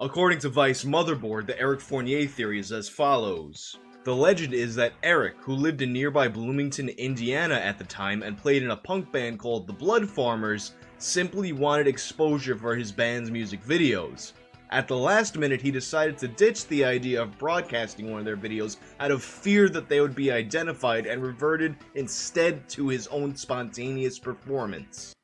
According 0.00 0.40
to 0.40 0.48
Vice 0.48 0.82
Motherboard, 0.82 1.46
the 1.46 1.56
Eric 1.56 1.80
Fournier 1.80 2.26
theory 2.26 2.58
is 2.58 2.72
as 2.72 2.88
follows. 2.88 3.76
The 4.02 4.12
legend 4.12 4.54
is 4.54 4.74
that 4.74 4.94
Eric, 5.04 5.36
who 5.38 5.52
lived 5.52 5.82
in 5.82 5.92
nearby 5.92 6.26
Bloomington, 6.26 6.88
Indiana 6.88 7.54
at 7.54 7.78
the 7.78 7.84
time 7.84 8.24
and 8.24 8.36
played 8.36 8.64
in 8.64 8.72
a 8.72 8.76
punk 8.76 9.12
band 9.12 9.38
called 9.38 9.68
the 9.68 9.72
Blood 9.72 10.10
Farmers, 10.10 10.72
simply 10.98 11.52
wanted 11.52 11.86
exposure 11.86 12.56
for 12.56 12.74
his 12.74 12.90
band's 12.90 13.30
music 13.30 13.62
videos. 13.64 14.32
At 14.70 14.86
the 14.86 14.96
last 14.96 15.38
minute, 15.38 15.62
he 15.62 15.70
decided 15.70 16.18
to 16.18 16.28
ditch 16.28 16.66
the 16.66 16.84
idea 16.84 17.22
of 17.22 17.38
broadcasting 17.38 18.10
one 18.10 18.18
of 18.18 18.26
their 18.26 18.36
videos 18.36 18.76
out 19.00 19.10
of 19.10 19.22
fear 19.22 19.68
that 19.70 19.88
they 19.88 20.00
would 20.00 20.14
be 20.14 20.30
identified 20.30 21.06
and 21.06 21.22
reverted 21.22 21.76
instead 21.94 22.68
to 22.70 22.88
his 22.88 23.06
own 23.06 23.34
spontaneous 23.34 24.18
performance. 24.18 25.14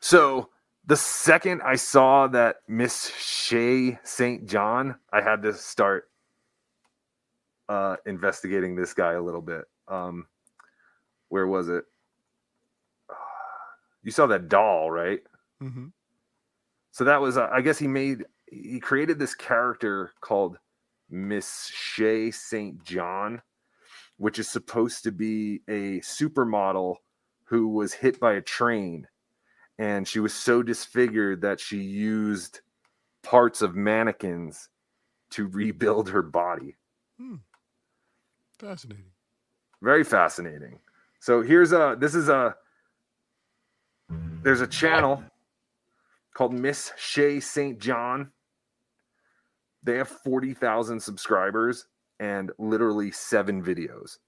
So 0.00 0.50
the 0.86 0.96
second 0.96 1.62
I 1.62 1.76
saw 1.76 2.26
that 2.28 2.56
Miss 2.66 3.12
Shay 3.16 3.98
St. 4.02 4.46
John, 4.46 4.96
I 5.12 5.22
had 5.22 5.42
to 5.42 5.52
start 5.54 6.10
uh 7.66 7.96
investigating 8.04 8.76
this 8.76 8.92
guy 8.92 9.12
a 9.12 9.22
little 9.22 9.40
bit. 9.40 9.64
Um 9.88 10.26
where 11.28 11.46
was 11.46 11.68
it? 11.68 11.84
You 14.02 14.10
saw 14.10 14.26
that 14.26 14.50
doll, 14.50 14.90
right? 14.90 15.20
Mm-hmm. 15.62 15.86
So 16.94 17.02
that 17.02 17.20
was, 17.20 17.36
uh, 17.36 17.48
I 17.52 17.60
guess 17.60 17.76
he 17.76 17.88
made, 17.88 18.24
he 18.46 18.78
created 18.78 19.18
this 19.18 19.34
character 19.34 20.12
called 20.20 20.58
Miss 21.10 21.68
Shay 21.74 22.30
St. 22.30 22.84
John, 22.84 23.42
which 24.16 24.38
is 24.38 24.48
supposed 24.48 25.02
to 25.02 25.10
be 25.10 25.62
a 25.66 25.98
supermodel 26.02 26.94
who 27.46 27.66
was 27.66 27.94
hit 27.94 28.20
by 28.20 28.34
a 28.34 28.40
train. 28.40 29.08
And 29.76 30.06
she 30.06 30.20
was 30.20 30.32
so 30.32 30.62
disfigured 30.62 31.40
that 31.40 31.58
she 31.58 31.78
used 31.78 32.60
parts 33.24 33.60
of 33.60 33.74
mannequins 33.74 34.68
to 35.30 35.48
rebuild 35.48 36.10
her 36.10 36.22
body. 36.22 36.76
Hmm. 37.18 37.38
Fascinating. 38.60 39.10
Very 39.82 40.04
fascinating. 40.04 40.78
So 41.18 41.42
here's 41.42 41.72
a 41.72 41.96
this 41.98 42.14
is 42.14 42.28
a 42.28 42.54
there's 44.44 44.60
a 44.60 44.66
channel 44.68 45.24
called 46.34 46.52
Miss 46.52 46.92
Shay 46.96 47.40
St. 47.40 47.78
John. 47.78 48.30
They 49.82 49.96
have 49.96 50.08
40,000 50.08 51.00
subscribers 51.00 51.86
and 52.20 52.50
literally 52.58 53.10
seven 53.10 53.62
videos. 53.62 54.18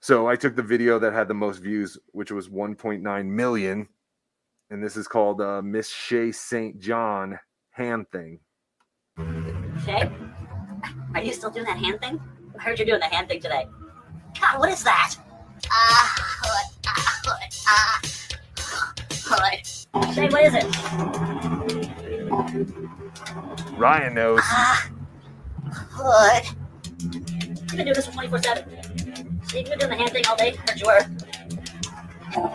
So 0.00 0.26
I 0.26 0.36
took 0.36 0.56
the 0.56 0.62
video 0.62 0.98
that 0.98 1.12
had 1.12 1.28
the 1.28 1.34
most 1.34 1.58
views, 1.58 1.98
which 2.12 2.32
was 2.32 2.48
1.9 2.48 3.26
million. 3.26 3.88
And 4.70 4.82
this 4.82 4.96
is 4.96 5.06
called 5.06 5.40
uh, 5.40 5.62
Miss 5.62 5.90
Shay 5.90 6.32
St. 6.32 6.78
John 6.80 7.38
hand 7.70 8.06
thing. 8.10 8.40
Shay, 9.84 10.10
are 11.14 11.22
you 11.22 11.32
still 11.32 11.50
doing 11.50 11.66
that 11.66 11.78
hand 11.78 12.00
thing? 12.00 12.20
I 12.58 12.62
heard 12.62 12.78
you're 12.78 12.86
doing 12.86 13.00
the 13.00 13.06
hand 13.06 13.28
thing 13.28 13.40
today. 13.40 13.66
God, 14.40 14.58
what 14.58 14.70
is 14.70 14.82
that? 14.84 15.14
Ah, 15.70 16.14
hood, 16.42 16.78
ah, 16.86 17.20
hood, 17.24 17.54
ah, 17.68 18.00
hood. 19.24 19.81
Shay, 19.94 20.26
what 20.30 20.42
is 20.42 20.54
it? 20.54 20.64
Ryan 23.76 24.14
knows. 24.14 24.40
Ah, 24.42 24.88
hood. 25.70 26.44
You've 26.98 27.68
been 27.68 27.84
doing 27.84 27.92
this 27.92 28.06
for 28.06 28.12
24 28.12 28.42
7. 28.42 28.64
So 29.44 29.58
you've 29.58 29.68
been 29.68 29.78
doing 29.78 29.90
the 29.90 29.96
hand 29.96 30.10
thing 30.10 30.26
all 30.26 30.36
day? 30.36 30.56
Heard 30.66 30.80
you 30.80 30.86
were. 30.86 31.04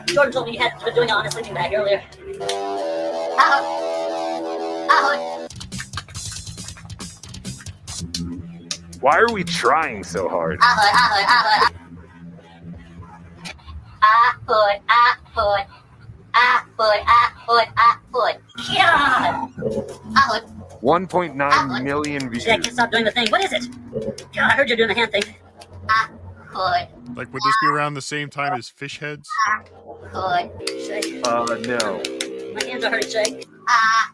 Jordan 0.07 0.31
told 0.33 0.47
me 0.47 0.53
you 0.53 0.59
had 0.59 0.83
been 0.83 0.95
doing 0.95 1.09
it 1.09 1.11
on 1.11 1.25
his 1.25 1.33
sleeping 1.33 1.53
bag 1.53 1.73
earlier. 1.75 2.01
Ah, 3.37 3.61
hood. 3.61 4.87
Ah, 4.89 5.01
hood. 5.05 5.21
Why 8.99 9.17
are 9.19 9.31
we 9.31 9.43
trying 9.43 10.03
so 10.03 10.27
hard? 10.27 10.57
Ah, 10.63 10.75
hood, 10.75 10.93
ah, 10.95 11.09
hood, 11.13 11.25
ah, 11.29 11.43
hood. 11.45 11.75
Ah, 14.01 14.37
hood, 14.47 14.81
ah, 14.89 15.19
hood. 15.35 15.65
Ah, 16.33 16.66
ah, 16.79 17.33
ah. 17.77 17.99
God! 18.07 18.41
Ah, 18.79 20.31
hood. 20.31 20.43
1.9 20.81 21.83
million 21.83 22.29
views. 22.29 22.43
Shay, 22.43 22.51
I 22.53 22.57
can't 22.57 22.73
stop 22.73 22.91
doing 22.91 23.03
the 23.05 23.11
thing. 23.11 23.27
What 23.29 23.43
is 23.43 23.51
it? 23.53 23.67
God, 24.33 24.51
I 24.51 24.51
heard 24.51 24.67
you're 24.69 24.77
doing 24.77 24.89
the 24.89 24.93
hand 24.95 25.11
thing. 25.11 25.23
Ah, 25.89 26.09
hood, 26.47 26.87
Like, 27.15 27.33
would 27.33 27.41
this 27.43 27.55
be 27.61 27.67
around 27.67 27.93
the 27.95 28.01
same 28.01 28.29
time 28.29 28.53
as 28.57 28.69
fish 28.69 28.99
heads? 28.99 29.27
hood. 30.13 30.51
Shay, 30.85 31.21
Uh, 31.23 31.45
no. 31.61 32.01
my 32.53 32.63
hands 32.63 32.83
are 32.83 32.91
hurting, 32.91 33.09
Shay. 33.11 33.43
Ah, 33.69 34.11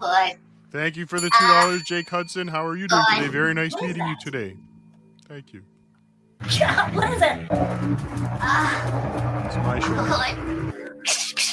hood. 0.00 0.36
Thank 0.72 0.96
you 0.96 1.06
for 1.06 1.18
the 1.20 1.30
two 1.30 1.46
dollars, 1.46 1.82
Jake 1.82 2.08
Hudson. 2.08 2.48
How 2.48 2.64
are 2.66 2.76
you 2.76 2.86
doing 2.88 3.02
today? 3.16 3.28
Very 3.28 3.54
nice 3.54 3.74
meeting 3.80 4.06
you 4.06 4.16
today. 4.20 4.56
Thank 5.28 5.52
you. 5.52 5.62
God, 6.58 6.94
what 6.94 7.10
is 7.12 7.22
it? 7.22 7.48
Ah, 8.40 9.46
It's 9.46 9.56
my 9.56 9.78
show. 9.80 11.46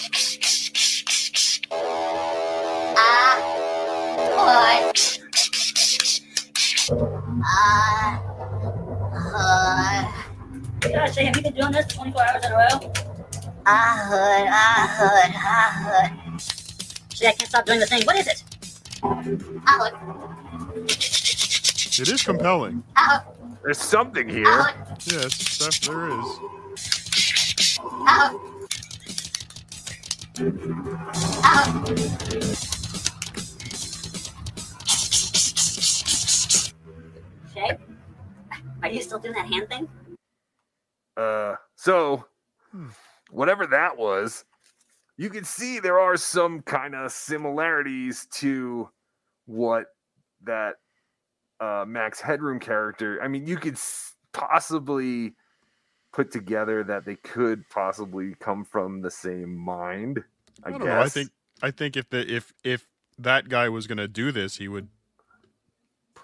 Ah, 7.44 8.22
hood. 9.14 10.08
God, 10.94 11.14
Shay, 11.14 11.26
have 11.26 11.36
you 11.36 11.42
been 11.44 11.54
doing 11.54 11.72
this 11.74 11.86
24 11.88 12.22
hours 12.22 12.46
in 12.46 12.52
a 12.52 12.56
row? 12.56 12.94
Ah, 13.66 14.08
hood, 14.10 14.48
ah, 14.50 14.96
hood, 14.98 15.34
ah, 15.36 15.72
hood. 15.84 16.42
Shay, 17.14 17.28
I 17.28 17.32
can't 17.34 17.50
stop 17.50 17.66
doing 17.66 17.80
the 17.82 17.86
thing. 17.88 18.04
What 18.06 18.16
is 18.18 18.28
it? 18.28 18.44
Ah, 19.04 19.80
hood. 19.82 19.94
It 22.00 22.08
is 22.10 22.22
compelling. 22.24 22.84
Ah, 22.96 23.26
There's 23.64 23.80
something 23.80 24.30
here. 24.30 24.46
Yes, 25.08 25.58
that, 25.60 25.80
there 25.84 26.08
is. 26.08 26.40
ah, 28.08 28.34
ah. 31.44 31.84
Shay, 37.58 37.78
are 38.84 38.90
you 38.90 39.02
still 39.02 39.20
doing 39.20 39.34
that 39.34 39.48
hand 39.48 39.68
thing? 39.70 39.88
Uh, 41.16 41.56
so 41.76 42.26
whatever 43.32 43.66
that 43.66 43.98
was, 43.98 44.46
you 45.18 45.30
can 45.30 45.44
see 45.44 45.80
there 45.80 46.00
are 46.00 46.18
some 46.18 46.62
kind 46.62 46.94
of 46.94 47.12
similarities 47.12 48.28
to 48.34 48.90
what 49.46 49.86
that 50.44 50.76
uh, 51.60 51.86
Max 51.88 52.22
Headroom 52.22 52.60
character. 52.60 53.20
I 53.24 53.28
mean, 53.28 53.48
you 53.48 53.58
could 53.58 53.74
s- 53.74 54.14
possibly 54.32 55.34
put 56.14 56.32
together 56.32 56.84
that 56.84 57.06
they 57.06 57.16
could 57.16 57.68
possibly 57.70 58.36
come 58.40 58.64
from 58.64 59.02
the 59.02 59.10
same 59.10 59.56
mind. 59.56 60.24
I, 60.64 60.70
I 60.70 60.72
don't 60.72 60.82
guess. 60.82 60.88
know. 60.88 61.00
I 61.00 61.10
think 61.10 61.30
I 61.64 61.72
think 61.72 61.98
if 61.98 62.10
the 62.10 62.32
if 62.32 62.54
if 62.64 62.88
that 63.18 63.50
guy 63.50 63.70
was 63.70 63.88
gonna 63.88 64.08
do 64.08 64.32
this, 64.32 64.58
he 64.58 64.68
would 64.68 64.90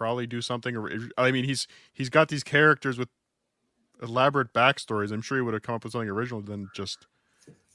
probably 0.04 0.28
do 0.28 0.42
something. 0.42 0.76
I 1.18 1.32
mean, 1.32 1.46
he's 1.46 1.66
he's 1.94 2.10
got 2.10 2.28
these 2.28 2.44
characters 2.44 2.98
with 2.98 3.08
elaborate 4.02 4.54
backstories. 4.54 5.14
I'm 5.14 5.22
sure 5.22 5.38
he 5.38 5.42
would 5.42 5.54
have 5.54 5.64
come 5.64 5.76
up 5.76 5.86
with 5.86 5.94
something 5.94 6.10
original 6.10 6.42
than 6.42 6.70
just 6.76 7.08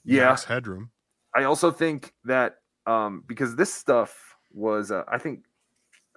Yeah. 0.05 0.37
Headroom. 0.47 0.91
I 1.35 1.45
also 1.45 1.71
think 1.71 2.13
that 2.25 2.57
um, 2.87 3.25
because 3.27 3.57
this 3.57 3.73
stuff 3.73 4.37
was, 4.53 4.91
uh, 4.91 5.05
I 5.09 5.17
think, 5.17 5.45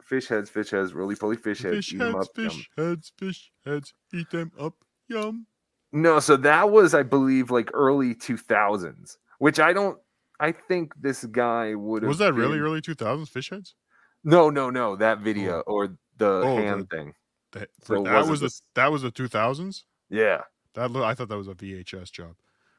fish 0.04 0.28
heads, 0.28 0.50
fish 0.50 0.72
heads, 0.72 0.94
roly 0.94 1.16
poly 1.16 1.38
fish 1.38 1.62
heads, 1.62 1.78
Fish 1.78 1.94
eat 1.94 2.02
heads, 2.02 2.16
up, 2.16 2.28
yum. 2.38 2.50
fish 2.50 2.70
heads, 2.78 3.14
fish 3.18 3.52
heads. 3.66 3.94
Eat 4.14 4.30
them 4.32 4.52
up. 4.60 4.74
Yum. 5.08 5.46
No, 5.94 6.20
so 6.20 6.36
that 6.38 6.72
was, 6.72 6.94
I 6.94 7.04
believe, 7.04 7.52
like 7.52 7.70
early 7.74 8.16
2000s, 8.16 9.16
which 9.40 9.60
I 9.62 9.72
don't, 9.72 9.98
I 10.42 10.52
think 10.52 10.94
this 11.00 11.24
guy 11.26 11.74
would 11.76 12.04
have. 12.04 12.10
Was 12.10 12.18
that 12.18 12.34
really 12.34 12.60
early 12.60 12.82
2000s? 12.82 13.30
Fish 13.30 13.50
heads? 13.50 13.76
No, 14.24 14.50
no, 14.50 14.70
no, 14.70 14.96
that 14.96 15.20
oh. 15.20 15.22
video 15.22 15.60
or 15.62 15.96
the 16.18 16.42
Oh, 16.46 16.56
hand 16.58 16.88
the- 16.90 16.98
thing. 16.98 17.14
That, 17.54 17.70
So 17.84 18.04
that 18.04 18.28
was 18.28 18.40
the 18.40 18.62
that 18.76 18.92
was 18.92 19.02
the 19.02 19.12
2000s. 19.12 19.84
Yeah. 20.10 20.42
That 20.74 20.96
I 20.96 21.14
thought 21.14 21.28
that 21.28 21.38
was 21.38 21.50
a 21.50 21.56
VHS 21.56 22.12
job. 22.12 22.36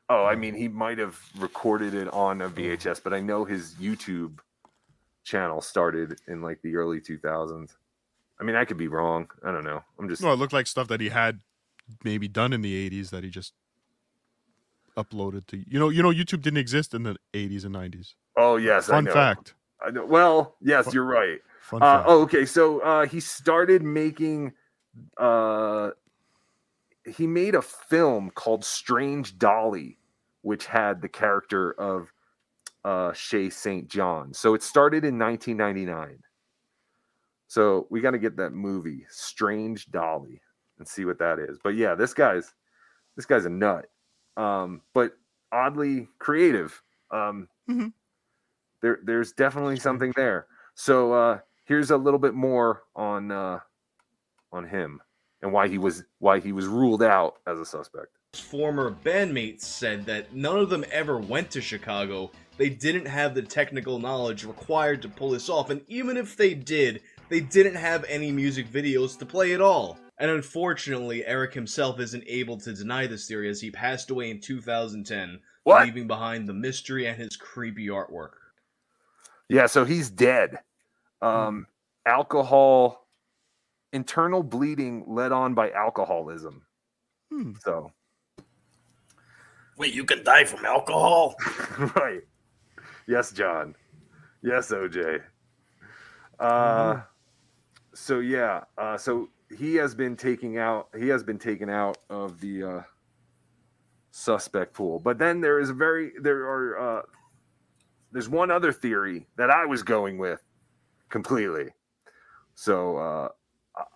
Oh, 0.09 0.25
I 0.25 0.35
mean, 0.35 0.55
he 0.55 0.69
might 0.69 0.99
have 0.99 1.19
recorded 1.39 1.95
it 1.95 2.09
on 2.09 2.41
a 2.41 2.47
oh. 2.47 2.51
VHS, 2.51 3.03
but 3.03 3.13
I 3.13 3.21
know 3.21 3.45
his 3.45 3.75
YouTube 3.75 4.39
channel 5.25 5.61
started 5.61 6.21
in 6.27 6.43
like 6.43 6.61
the 6.63 6.77
early 6.77 7.01
2000s. 7.01 7.71
I 8.41 8.45
mean, 8.45 8.57
I 8.57 8.65
could 8.65 8.77
be 8.77 8.89
wrong. 8.89 9.29
I 9.45 9.53
don't 9.53 9.65
know. 9.65 9.83
I'm 9.99 10.09
just. 10.09 10.23
No, 10.23 10.33
it 10.33 10.37
looked 10.37 10.53
like 10.53 10.67
stuff 10.67 10.89
that 10.89 11.01
he 11.01 11.11
had 11.11 11.41
maybe 12.05 12.29
done 12.29 12.53
in 12.53 12.63
the 12.63 12.91
80s 12.91 13.11
that 13.11 13.25
he 13.25 13.31
just 13.31 13.53
uploaded 14.97 15.47
to. 15.49 15.59
You 15.59 15.79
know, 15.79 15.89
you 15.91 16.03
know, 16.03 16.11
YouTube 16.11 16.43
didn't 16.43 16.59
exist 16.59 16.95
in 16.95 17.03
the 17.05 17.17
80s 17.33 17.65
and 17.65 17.75
90s. 17.75 18.15
Oh 18.37 18.57
yes, 18.57 18.89
I 18.89 18.95
Fun 18.95 19.07
fact. 19.07 19.55
I 19.85 19.91
know. 19.91 20.05
Well, 20.07 20.57
yes, 20.61 20.93
you're 20.93 21.05
right. 21.05 21.41
Uh, 21.73 22.05
oh, 22.07 22.23
okay. 22.23 22.45
So 22.45 22.81
uh, 22.81 23.07
he 23.07 23.21
started 23.21 23.83
making. 23.83 24.53
Uh, 25.17 25.91
he 27.05 27.27
made 27.27 27.55
a 27.55 27.63
film 27.63 28.31
called 28.31 28.65
Strange 28.65 29.39
Dolly, 29.39 29.99
which 30.43 30.67
had 30.67 31.01
the 31.01 31.09
character 31.09 31.73
of 31.73 32.13
uh, 32.85 33.13
Shay 33.13 33.51
St. 33.51 33.89
John. 33.89 34.35
So 34.35 34.55
it 34.55 34.63
started 34.63 35.05
in 35.05 35.19
1999. 35.19 36.19
So 37.49 37.87
we 37.91 38.01
got 38.01 38.13
to 38.13 38.19
get 38.19 38.37
that 38.37 38.53
movie, 38.53 39.05
Strange 39.11 39.91
Dolly, 39.91 40.41
and 40.79 40.87
see 40.87 41.05
what 41.05 41.19
that 41.19 41.39
is. 41.39 41.59
But 41.63 41.75
yeah, 41.75 41.95
this 41.95 42.15
guy's 42.15 42.53
this 43.17 43.27
guy's 43.27 43.45
a 43.45 43.51
nut, 43.51 43.87
um, 44.37 44.81
but 44.95 45.13
oddly 45.53 46.09
creative. 46.19 46.81
Um, 47.11 47.49
there, 48.83 48.99
there's 49.05 49.33
definitely 49.33 49.77
something 49.79 50.13
there. 50.17 50.47
So 50.75 51.13
uh, 51.13 51.39
here's 51.65 51.91
a 51.91 51.97
little 51.97 52.19
bit 52.19 52.35
more 52.35 52.83
on 52.95 53.31
uh, 53.31 53.61
on 54.53 54.67
him 54.67 55.01
and 55.41 55.53
why 55.53 55.69
he 55.69 55.79
was 55.79 56.05
why 56.19 56.41
he 56.41 56.53
was 56.53 56.67
ruled 56.67 57.03
out 57.03 57.37
as 57.47 57.59
a 57.59 57.65
suspect. 57.65 58.09
former 58.35 58.91
bandmates 59.05 59.63
said 59.63 60.05
that 60.07 60.35
none 60.35 60.59
of 60.59 60.71
them 60.71 60.85
ever 60.91 61.19
went 61.19 61.51
to 61.53 61.61
Chicago. 61.61 62.31
They 62.59 62.69
didn't 62.69 63.07
have 63.07 63.35
the 63.35 63.43
technical 63.43 63.99
knowledge 63.99 64.45
required 64.45 65.01
to 65.03 65.09
pull 65.09 65.31
this 65.31 65.49
off, 65.49 65.71
and 65.71 65.81
even 65.89 66.17
if 66.17 66.37
they 66.37 66.55
did, 66.55 67.01
they 67.29 67.41
didn't 67.41 67.77
have 67.77 68.05
any 68.09 68.31
music 68.31 68.69
videos 68.71 69.19
to 69.19 69.27
play 69.27 69.53
at 69.55 69.61
all. 69.61 69.99
And 70.19 70.31
unfortunately, 70.31 71.25
Eric 71.27 71.55
himself 71.55 71.99
isn't 71.99 72.23
able 72.27 72.59
to 72.59 72.73
deny 72.75 73.07
this 73.07 73.27
theory 73.27 73.49
as 73.49 73.61
he 73.61 73.71
passed 73.71 74.11
away 74.11 74.31
in 74.31 74.39
2010, 74.41 75.41
What? 75.65 75.85
leaving 75.87 76.07
behind 76.07 76.47
the 76.47 76.53
mystery 76.53 77.07
and 77.07 77.17
his 77.17 77.37
creepy 77.37 77.89
artwork. 77.89 78.33
Yeah, 79.49 79.67
so 79.67 79.85
he's 79.85 80.11
dead. 80.11 80.59
Um, 81.21 81.67
alcohol, 82.07 83.07
internal 83.93 84.43
bleeding 84.43 85.05
led 85.07 85.33
on 85.33 85.55
by 85.55 85.71
alcoholism. 85.71 86.63
So 87.61 87.93
Wait, 89.79 89.95
you 89.95 90.05
can 90.05 90.23
die 90.23 90.45
from 90.45 90.65
alcohol? 90.65 91.35
right. 91.97 92.21
Yes, 93.07 93.33
John. 93.33 93.75
Yes, 94.43 94.71
OJ. 94.71 95.23
Uh 96.39 97.01
so 97.95 98.21
yeah, 98.21 98.65
uh 98.79 98.97
so 98.97 99.29
he 99.57 99.75
has 99.77 99.95
been 99.95 100.17
taking 100.17 100.59
out 100.59 100.89
he 100.99 101.09
has 101.09 101.23
been 101.23 101.39
taken 101.39 101.69
out 101.71 101.99
of 102.11 102.41
the 102.41 102.63
uh 102.63 102.83
suspect 104.11 104.75
pool. 104.75 104.99
But 104.99 105.19
then 105.19 105.41
there 105.41 105.59
is 105.59 105.71
a 105.71 105.75
very 105.75 106.13
there 106.21 106.43
are 106.43 106.99
uh, 106.99 107.03
there's 108.13 108.29
one 108.29 108.51
other 108.51 108.73
theory 108.73 109.27
that 109.37 109.51
I 109.51 109.65
was 109.67 109.83
going 109.83 110.19
with 110.19 110.41
completely. 111.09 111.71
So 112.55 112.97
uh, 112.99 113.29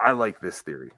I 0.00 0.12
like 0.12 0.40
this 0.40 0.62
theory. 0.62 0.90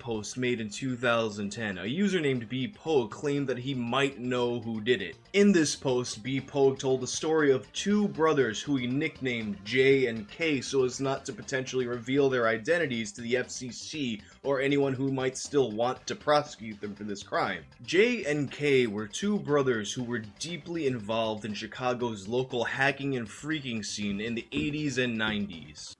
Post 0.00 0.36
made 0.36 0.60
in 0.60 0.68
2010, 0.68 1.78
a 1.78 1.84
user 1.84 2.18
named 2.18 2.48
B 2.48 2.66
Pogue 2.66 3.10
claimed 3.10 3.46
that 3.48 3.58
he 3.58 3.74
might 3.74 4.18
know 4.18 4.58
who 4.58 4.80
did 4.80 5.02
it. 5.02 5.16
In 5.34 5.52
this 5.52 5.76
post, 5.76 6.22
B 6.24 6.40
Pogue 6.40 6.78
told 6.78 7.00
the 7.00 7.06
story 7.06 7.52
of 7.52 7.72
two 7.72 8.08
brothers 8.08 8.60
who 8.60 8.76
he 8.76 8.86
nicknamed 8.88 9.64
J 9.64 10.06
and 10.06 10.28
K 10.28 10.60
so 10.60 10.84
as 10.84 11.00
not 11.00 11.24
to 11.26 11.32
potentially 11.32 11.86
reveal 11.86 12.28
their 12.28 12.48
identities 12.48 13.12
to 13.12 13.20
the 13.20 13.34
FCC 13.34 14.22
or 14.42 14.60
anyone 14.60 14.94
who 14.94 15.12
might 15.12 15.36
still 15.36 15.70
want 15.70 16.04
to 16.06 16.16
prosecute 16.16 16.80
them 16.80 16.94
for 16.94 17.04
this 17.04 17.22
crime. 17.22 17.62
J 17.84 18.24
and 18.24 18.50
K 18.50 18.86
were 18.86 19.06
two 19.06 19.38
brothers 19.38 19.92
who 19.92 20.02
were 20.02 20.24
deeply 20.38 20.86
involved 20.86 21.44
in 21.44 21.54
Chicago's 21.54 22.26
local 22.26 22.64
hacking 22.64 23.16
and 23.16 23.28
freaking 23.28 23.84
scene 23.84 24.20
in 24.20 24.34
the 24.34 24.46
80s 24.50 24.98
and 24.98 25.16
90s. 25.16 25.94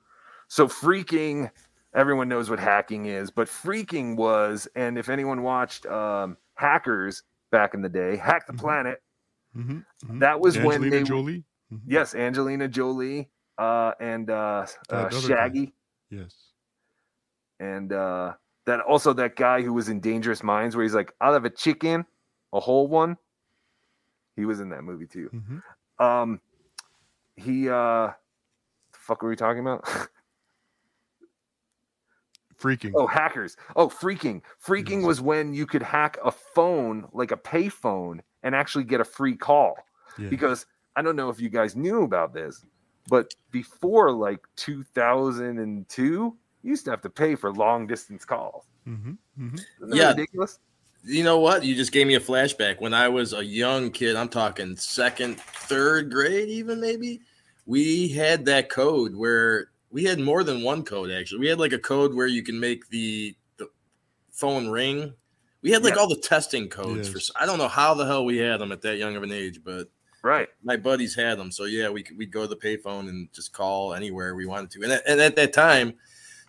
So 0.49 0.67
freaking, 0.67 1.51
everyone 1.95 2.29
knows 2.29 2.49
what 2.51 2.59
hacking 2.59 3.07
is, 3.07 3.31
but 3.31 3.49
freaking 3.49 4.17
was, 4.17 4.69
and 4.77 4.97
if 4.99 5.09
anyone 5.09 5.43
watched 5.43 5.87
um, 5.87 6.37
Hackers 6.55 7.23
back 7.51 7.75
in 7.75 7.83
the 7.83 7.89
day, 7.89 8.17
Hack 8.17 8.47
the 8.47 8.53
Planet, 8.53 9.03
Mm-hmm. 9.57 10.21
that 10.21 10.39
was 10.39 10.57
when 10.59 10.89
they 10.91 11.03
Jolie. 11.03 11.43
Yes, 11.85 12.15
Angelina 12.15 12.69
Jolie 12.69 13.29
uh, 13.59 13.93
and 13.99 14.31
uh, 14.31 14.65
uh, 14.89 14.95
other 14.95 15.11
guy. 15.11 15.27
Shaggy, 15.27 15.73
Yes. 16.09 16.37
and 17.59 17.93
uh, 17.93 18.35
that 18.67 18.79
also 18.81 19.13
that 19.15 19.35
guy 19.35 19.61
who 19.63 19.73
was 19.73 19.89
in 19.89 19.99
Dangerous 19.99 20.45
Minds, 20.45 20.77
where 20.77 20.85
he's 20.85 20.95
like, 20.95 21.13
"I'll 21.21 21.33
have 21.33 21.45
a 21.45 21.51
chicken, 21.51 22.07
a 22.53 22.61
whole 22.61 22.87
one." 22.87 23.17
He 24.37 24.45
was 24.45 24.61
in 24.61 24.69
that 24.71 24.83
movie 24.85 25.07
too. 25.09 25.29
Mm-hmm. 25.35 26.05
Um, 26.05 26.41
he 27.35 27.69
uh, 27.69 28.07
the 28.07 28.13
fuck 28.93 29.21
were 29.23 29.31
we 29.31 29.37
talking 29.37 29.61
about? 29.63 29.85
Freaking. 32.61 32.93
Oh, 32.95 33.07
hackers. 33.07 33.57
Oh, 33.77 33.89
freaking. 33.89 34.43
Freaking 34.65 35.07
was 35.07 35.21
when 35.21 35.55
you 35.55 35.67
could 35.67 35.83
hack 35.83 36.19
a 36.25 36.31
phone, 36.31 37.09
like 37.13 37.31
a 37.31 37.37
pay 37.37 37.69
phone, 37.69 38.23
and 38.43 38.55
actually 38.55 38.85
get 38.85 39.01
a 39.01 39.05
free 39.05 39.37
call. 39.37 39.77
Yeah. 40.19 40.29
Because 40.29 40.67
I 40.97 41.03
don't 41.03 41.17
know 41.17 41.31
if 41.31 41.41
you 41.41 41.49
guys 41.49 41.75
knew 41.77 42.03
about 42.03 42.35
this, 42.35 42.65
but 43.09 43.33
before 43.51 44.13
like 44.13 44.41
2002, 44.57 46.03
you 46.03 46.37
used 46.63 46.85
to 46.85 46.91
have 46.91 47.01
to 47.03 47.11
pay 47.11 47.35
for 47.35 47.53
long 47.53 47.87
distance 47.87 48.25
calls. 48.25 48.67
Mm-hmm. 48.87 49.13
Mm-hmm. 49.41 49.89
That 49.89 49.97
Yeah. 49.97 50.09
ridiculous? 50.11 50.59
You 51.03 51.25
know 51.25 51.39
what? 51.39 51.65
You 51.65 51.75
just 51.75 51.93
gave 51.93 52.07
me 52.07 52.17
a 52.17 52.21
flashback. 52.21 52.79
When 52.81 52.93
I 52.93 53.09
was 53.09 53.33
a 53.33 53.43
young 53.43 53.91
kid, 53.91 54.17
I'm 54.17 54.29
talking 54.29 54.77
second, 54.77 55.41
third 55.41 56.11
grade, 56.11 56.51
even 56.51 56.79
maybe, 56.79 57.23
we 57.65 58.09
had 58.09 58.45
that 58.45 58.69
code 58.69 59.15
where 59.15 59.69
we 59.91 60.05
had 60.05 60.19
more 60.21 60.45
than 60.45 60.63
one 60.63 60.83
code 60.85 61.11
actually. 61.11 61.41
We 61.41 61.49
had 61.49 61.59
like 61.59 61.73
a 61.73 61.79
code 61.79 62.15
where 62.15 62.27
you 62.27 62.43
can 62.43 62.59
make 62.61 62.89
the, 62.89 63.35
the 63.57 63.69
phone 64.33 64.69
ring. 64.69 65.15
We 65.63 65.71
had 65.73 65.83
like 65.85 65.95
Yeah. 65.95 66.01
all 66.01 66.09
the 66.09 66.17
testing 66.17 66.69
codes 66.69 67.09
for. 67.09 67.21
I 67.41 67.45
don't 67.47 67.59
know 67.59 67.69
how 67.69 67.95
the 67.95 68.07
hell 68.07 68.25
we 68.25 68.39
had 68.39 68.61
them 68.61 68.73
at 68.73 68.83
that 68.83 68.97
young 68.97 69.17
of 69.17 69.23
an 69.23 69.33
age, 69.33 69.61
but 69.65 69.89
right, 70.23 70.49
my 70.63 70.77
buddies 70.77 71.15
had 71.15 71.39
them. 71.39 71.51
So 71.53 71.65
yeah, 71.65 71.91
we 71.91 72.03
could, 72.03 72.17
we'd 72.17 72.31
go 72.33 72.43
to 72.43 72.49
the 72.49 72.57
payphone 72.57 73.09
and 73.09 73.31
just 73.33 73.53
call 73.53 73.93
anywhere 73.95 74.35
we 74.35 74.47
wanted 74.47 74.71
to. 74.73 74.83
And 74.85 74.93
at, 74.93 75.03
and 75.07 75.21
at 75.21 75.37
that 75.37 75.53
time, 75.53 75.95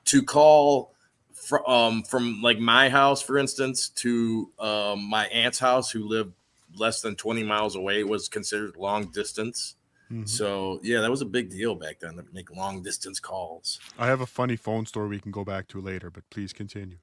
to 0.06 0.24
call 0.24 0.94
fr- 1.34 1.68
um, 1.68 2.04
from 2.04 2.42
like 2.42 2.60
my 2.60 2.90
house, 2.90 3.22
for 3.22 3.38
instance, 3.38 3.90
to 3.90 4.50
um, 4.60 5.04
my 5.10 5.26
aunt's 5.28 5.60
house, 5.60 5.92
who 5.92 6.08
lived 6.08 6.34
less 6.78 7.02
than 7.02 7.16
20 7.18 7.44
miles 7.44 7.76
away, 7.76 8.04
was 8.06 8.30
considered 8.30 8.78
long 8.78 9.08
distance. 9.12 9.76
Mhm. 10.12 10.28
So 10.28 10.80
yeah, 10.84 11.02
that 11.02 11.10
was 11.10 11.22
a 11.22 11.26
big 11.26 11.50
deal 11.50 11.76
back 11.76 12.00
then 12.00 12.16
to 12.16 12.26
make 12.34 12.56
long 12.56 12.84
distance 12.84 13.20
calls. 13.20 13.80
I 13.98 14.08
have 14.08 14.22
a 14.22 14.26
funny 14.26 14.56
phone 14.56 14.86
story 14.86 15.08
we 15.08 15.20
can 15.20 15.32
go 15.32 15.44
back 15.44 15.68
to 15.70 15.82
later, 15.82 16.10
but 16.10 16.30
please 16.30 16.54
continue. 16.54 16.98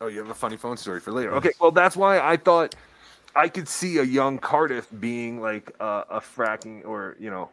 Oh, 0.00 0.06
you 0.06 0.18
have 0.18 0.30
a 0.30 0.34
funny 0.34 0.56
phone 0.56 0.76
story 0.76 1.00
for 1.00 1.12
later. 1.12 1.32
Okay, 1.34 1.52
well, 1.60 1.70
that's 1.70 1.96
why 1.96 2.20
I 2.20 2.36
thought 2.36 2.74
I 3.36 3.48
could 3.48 3.68
see 3.68 3.98
a 3.98 4.02
young 4.02 4.38
Cardiff 4.38 4.88
being 4.98 5.40
like 5.40 5.72
uh, 5.78 6.04
a 6.10 6.20
fracking, 6.20 6.84
or 6.84 7.16
you 7.20 7.30
know, 7.30 7.50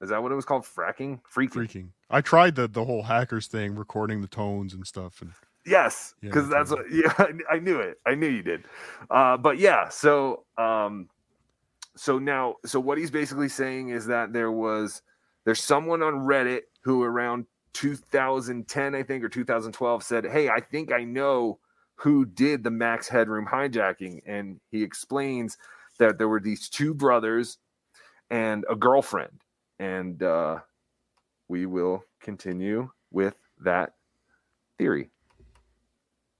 is 0.00 0.08
that 0.08 0.22
what 0.22 0.32
it 0.32 0.34
was 0.34 0.44
called? 0.44 0.64
Fracking, 0.64 1.20
freaking. 1.22 1.52
Freaking. 1.52 1.88
I 2.10 2.20
tried 2.22 2.54
the 2.54 2.66
the 2.66 2.84
whole 2.84 3.02
hackers 3.02 3.46
thing, 3.46 3.74
recording 3.74 4.22
the 4.22 4.28
tones 4.28 4.74
and 4.74 4.86
stuff, 4.86 5.20
and 5.20 5.32
Yes, 5.68 6.14
Yeah, 6.22 6.30
because 6.30 6.48
that's 6.48 6.70
that's 6.70 6.82
what. 6.82 6.90
Yeah, 6.92 7.12
I 7.50 7.56
I 7.56 7.58
knew 7.58 7.78
it. 7.78 8.00
I 8.06 8.14
knew 8.14 8.28
you 8.28 8.42
did. 8.42 8.64
Uh, 9.10 9.36
but 9.36 9.58
yeah, 9.58 9.88
so 9.88 10.44
um, 10.56 11.08
so 11.96 12.18
now, 12.18 12.56
so 12.64 12.78
what 12.80 12.98
he's 12.98 13.10
basically 13.10 13.48
saying 13.48 13.90
is 13.90 14.06
that 14.06 14.32
there 14.32 14.52
was 14.52 15.02
there's 15.44 15.62
someone 15.62 16.02
on 16.02 16.26
Reddit 16.26 16.62
who 16.82 17.02
around 17.02 17.46
2010, 17.72 18.94
I 18.94 19.02
think, 19.02 19.24
or 19.24 19.28
2012 19.28 20.02
said, 20.02 20.26
"Hey, 20.26 20.48
I 20.48 20.60
think 20.60 20.92
I 20.92 21.04
know 21.04 21.58
who 21.96 22.24
did 22.24 22.62
the 22.62 22.70
Max 22.70 23.08
Headroom 23.08 23.46
hijacking," 23.46 24.20
and 24.26 24.60
he 24.70 24.82
explains 24.82 25.56
that 25.98 26.18
there 26.18 26.28
were 26.28 26.40
these 26.40 26.68
two 26.68 26.94
brothers 26.94 27.58
and 28.30 28.64
a 28.68 28.76
girlfriend, 28.76 29.40
and 29.78 30.22
uh, 30.22 30.58
we 31.48 31.66
will 31.66 32.04
continue 32.20 32.90
with 33.10 33.34
that 33.60 33.94
theory. 34.76 35.10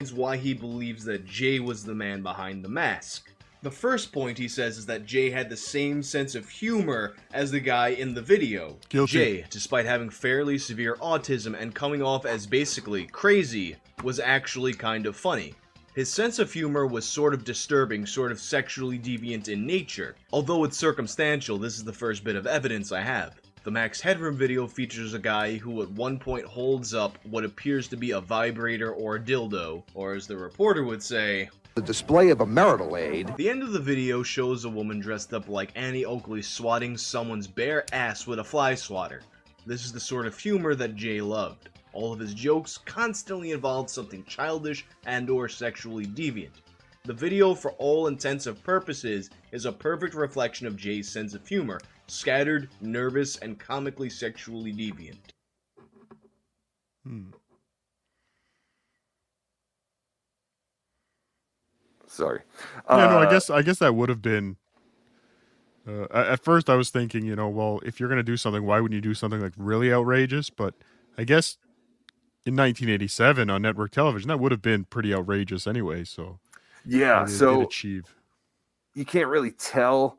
is 0.01 0.13
why 0.13 0.37
he 0.37 0.55
believes 0.55 1.05
that 1.05 1.25
Jay 1.25 1.59
was 1.59 1.85
the 1.85 1.95
man 1.95 2.23
behind 2.23 2.65
the 2.65 2.69
mask. 2.69 3.31
The 3.61 3.71
first 3.73 4.13
point 4.13 4.39
he 4.39 4.47
says 4.47 4.79
is 4.79 4.87
that 4.87 5.05
Jay 5.05 5.31
had 5.31 5.51
the 5.51 5.57
same 5.57 6.01
sense 6.01 6.37
of 6.37 6.49
humor 6.49 7.17
as 7.33 7.51
the 7.51 7.59
guy 7.59 7.89
in 7.89 8.15
the 8.15 8.23
video. 8.23 8.77
Guilty. 8.89 9.13
Jay, 9.13 9.45
despite 9.51 9.85
having 9.85 10.11
fairly 10.11 10.59
severe 10.59 10.95
autism 10.97 11.61
and 11.61 11.75
coming 11.75 12.01
off 12.01 12.25
as 12.25 12.47
basically 12.47 13.07
crazy, 13.07 13.75
was 14.05 14.21
actually 14.21 14.75
kind 14.75 15.07
of 15.07 15.17
funny. 15.17 15.55
His 15.97 16.09
sense 16.09 16.39
of 16.39 16.53
humor 16.53 16.87
was 16.87 17.05
sort 17.05 17.35
of 17.35 17.43
disturbing, 17.43 18.07
sort 18.07 18.31
of 18.31 18.39
sexually 18.39 18.97
deviant 18.97 19.49
in 19.49 19.67
nature. 19.67 20.15
Although 20.33 20.63
it's 20.63 20.77
circumstantial, 20.77 21.59
this 21.59 21.77
is 21.77 21.83
the 21.83 21.93
first 21.93 22.23
bit 22.23 22.37
of 22.37 22.47
evidence 22.47 22.93
I 22.93 23.01
have. 23.01 23.41
The 23.65 23.71
Max 23.73 24.01
Headroom 24.01 24.37
video 24.37 24.67
features 24.67 25.15
a 25.15 25.19
guy 25.19 25.57
who 25.57 25.83
at 25.83 25.91
one 25.91 26.19
point 26.19 26.47
holds 26.47 26.95
up 26.95 27.19
what 27.25 27.45
appears 27.45 27.89
to 27.89 27.97
be 27.97 28.13
a 28.13 28.21
vibrator 28.21 28.93
or 28.93 29.17
a 29.17 29.21
dildo, 29.21 29.83
or 29.95 30.15
as 30.15 30.27
the 30.27 30.37
reporter 30.37 30.85
would 30.85 31.03
say, 31.03 31.51
The 31.75 31.83
display 31.83 32.31
of 32.31 32.41
a 32.41 32.47
marital 32.47 32.97
aid. 32.97 33.37
the 33.37 33.51
end 33.51 33.63
of 33.63 33.73
the 33.73 33.81
video 33.81 34.23
shows 34.23 34.65
a 34.65 34.69
woman 34.71 35.01
dressed 35.01 35.35
up 35.35 35.49
like 35.49 35.73
Annie 35.75 36.05
Oakley 36.05 36.41
swatting 36.41 36.97
someone's 36.97 37.47
bare 37.47 37.85
ass 37.93 38.27
with 38.27 38.39
a 38.39 38.45
fly 38.45 38.75
swatter. 38.75 39.23
This 39.67 39.85
is 39.85 39.93
the 39.93 40.01
sort 40.01 40.27
of 40.27 40.39
humor 40.39 40.75
that 40.77 40.95
Jay 40.97 41.21
loved. 41.21 41.69
All 41.93 42.13
of 42.13 42.21
his 42.21 42.35
jokes 42.35 42.79
constantly 42.79 43.51
involved 43.51 43.91
something 43.91 44.25
childish 44.25 44.87
and 45.05 45.29
or 45.29 45.49
sexually 45.49 46.07
deviant. 46.07 46.63
The 47.05 47.13
video, 47.13 47.55
for 47.55 47.73
all 47.73 48.07
intents 48.07 48.47
and 48.47 48.63
purposes, 48.63 49.31
is 49.51 49.65
a 49.67 49.73
perfect 49.73 50.15
reflection 50.15 50.67
of 50.67 50.77
Jay's 50.77 51.09
sense 51.09 51.35
of 51.35 51.47
humor, 51.47 51.81
scattered, 52.09 52.69
nervous, 52.81 53.37
and 53.37 53.59
comically 53.59 54.11
sexually 54.11 54.73
deviant. 54.73 55.19
Hmm. 57.05 57.31
Sorry. 62.07 62.41
yeah, 62.95 63.07
no, 63.07 63.19
I 63.19 63.27
Uh, 63.27 63.31
guess 63.31 63.51
I 63.51 63.63
guess 63.63 63.79
that 63.79 63.95
would 63.95 64.09
have 64.09 64.23
been. 64.23 64.57
Uh, 65.87 66.07
at 66.13 66.45
first, 66.45 66.69
I 66.69 66.75
was 66.75 66.91
thinking, 66.91 67.25
you 67.25 67.35
know, 67.35 67.49
well, 67.49 67.81
if 67.85 67.99
you're 67.99 68.09
gonna 68.09 68.23
do 68.23 68.37
something, 68.37 68.65
why 68.65 68.81
wouldn't 68.81 68.97
you 68.97 69.01
do 69.01 69.15
something 69.15 69.41
like 69.41 69.55
really 69.57 69.93
outrageous? 69.93 70.51
But 70.51 70.75
I 71.17 71.25
guess 71.25 71.57
in 72.47 72.57
1987 72.57 73.51
on 73.51 73.63
network 73.63 73.91
television, 73.93 74.29
that 74.29 74.41
would 74.41 74.53
have 74.53 74.63
been 74.63 74.85
pretty 74.85 75.15
outrageous 75.15 75.67
anyway. 75.67 76.05
So 76.05 76.41
Yeah, 76.85 77.25
it 77.25 77.47
did 77.47 77.61
so 77.61 77.63
achieve. 77.63 78.15
you 78.95 79.05
can't 79.05 79.29
really 79.29 79.53
tell 79.53 80.18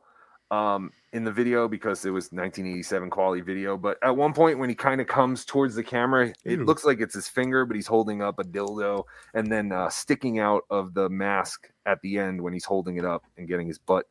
um, 0.50 0.90
in 1.12 1.24
the 1.24 1.32
video 1.32 1.68
because 1.68 2.04
it 2.04 2.10
was 2.10 2.26
1987 2.26 3.10
quality 3.10 3.40
video. 3.40 3.76
But 3.76 3.98
at 4.02 4.16
one 4.16 4.32
point, 4.32 4.58
when 4.58 4.68
he 4.68 4.74
kind 4.74 5.00
of 5.00 5.06
comes 5.06 5.44
towards 5.44 5.74
the 5.74 5.82
camera, 5.82 6.32
it 6.44 6.58
Ew. 6.58 6.64
looks 6.64 6.84
like 6.84 7.00
it's 7.00 7.14
his 7.14 7.28
finger, 7.28 7.64
but 7.64 7.76
he's 7.76 7.86
holding 7.86 8.22
up 8.22 8.38
a 8.38 8.44
dildo, 8.44 9.04
and 9.34 9.50
then 9.50 9.72
uh, 9.72 9.88
sticking 9.88 10.38
out 10.38 10.64
of 10.70 10.94
the 10.94 11.08
mask 11.08 11.70
at 11.86 12.00
the 12.02 12.18
end 12.18 12.40
when 12.40 12.52
he's 12.52 12.64
holding 12.64 12.96
it 12.96 13.04
up 13.04 13.24
and 13.36 13.48
getting 13.48 13.66
his 13.66 13.78
butt 13.78 14.06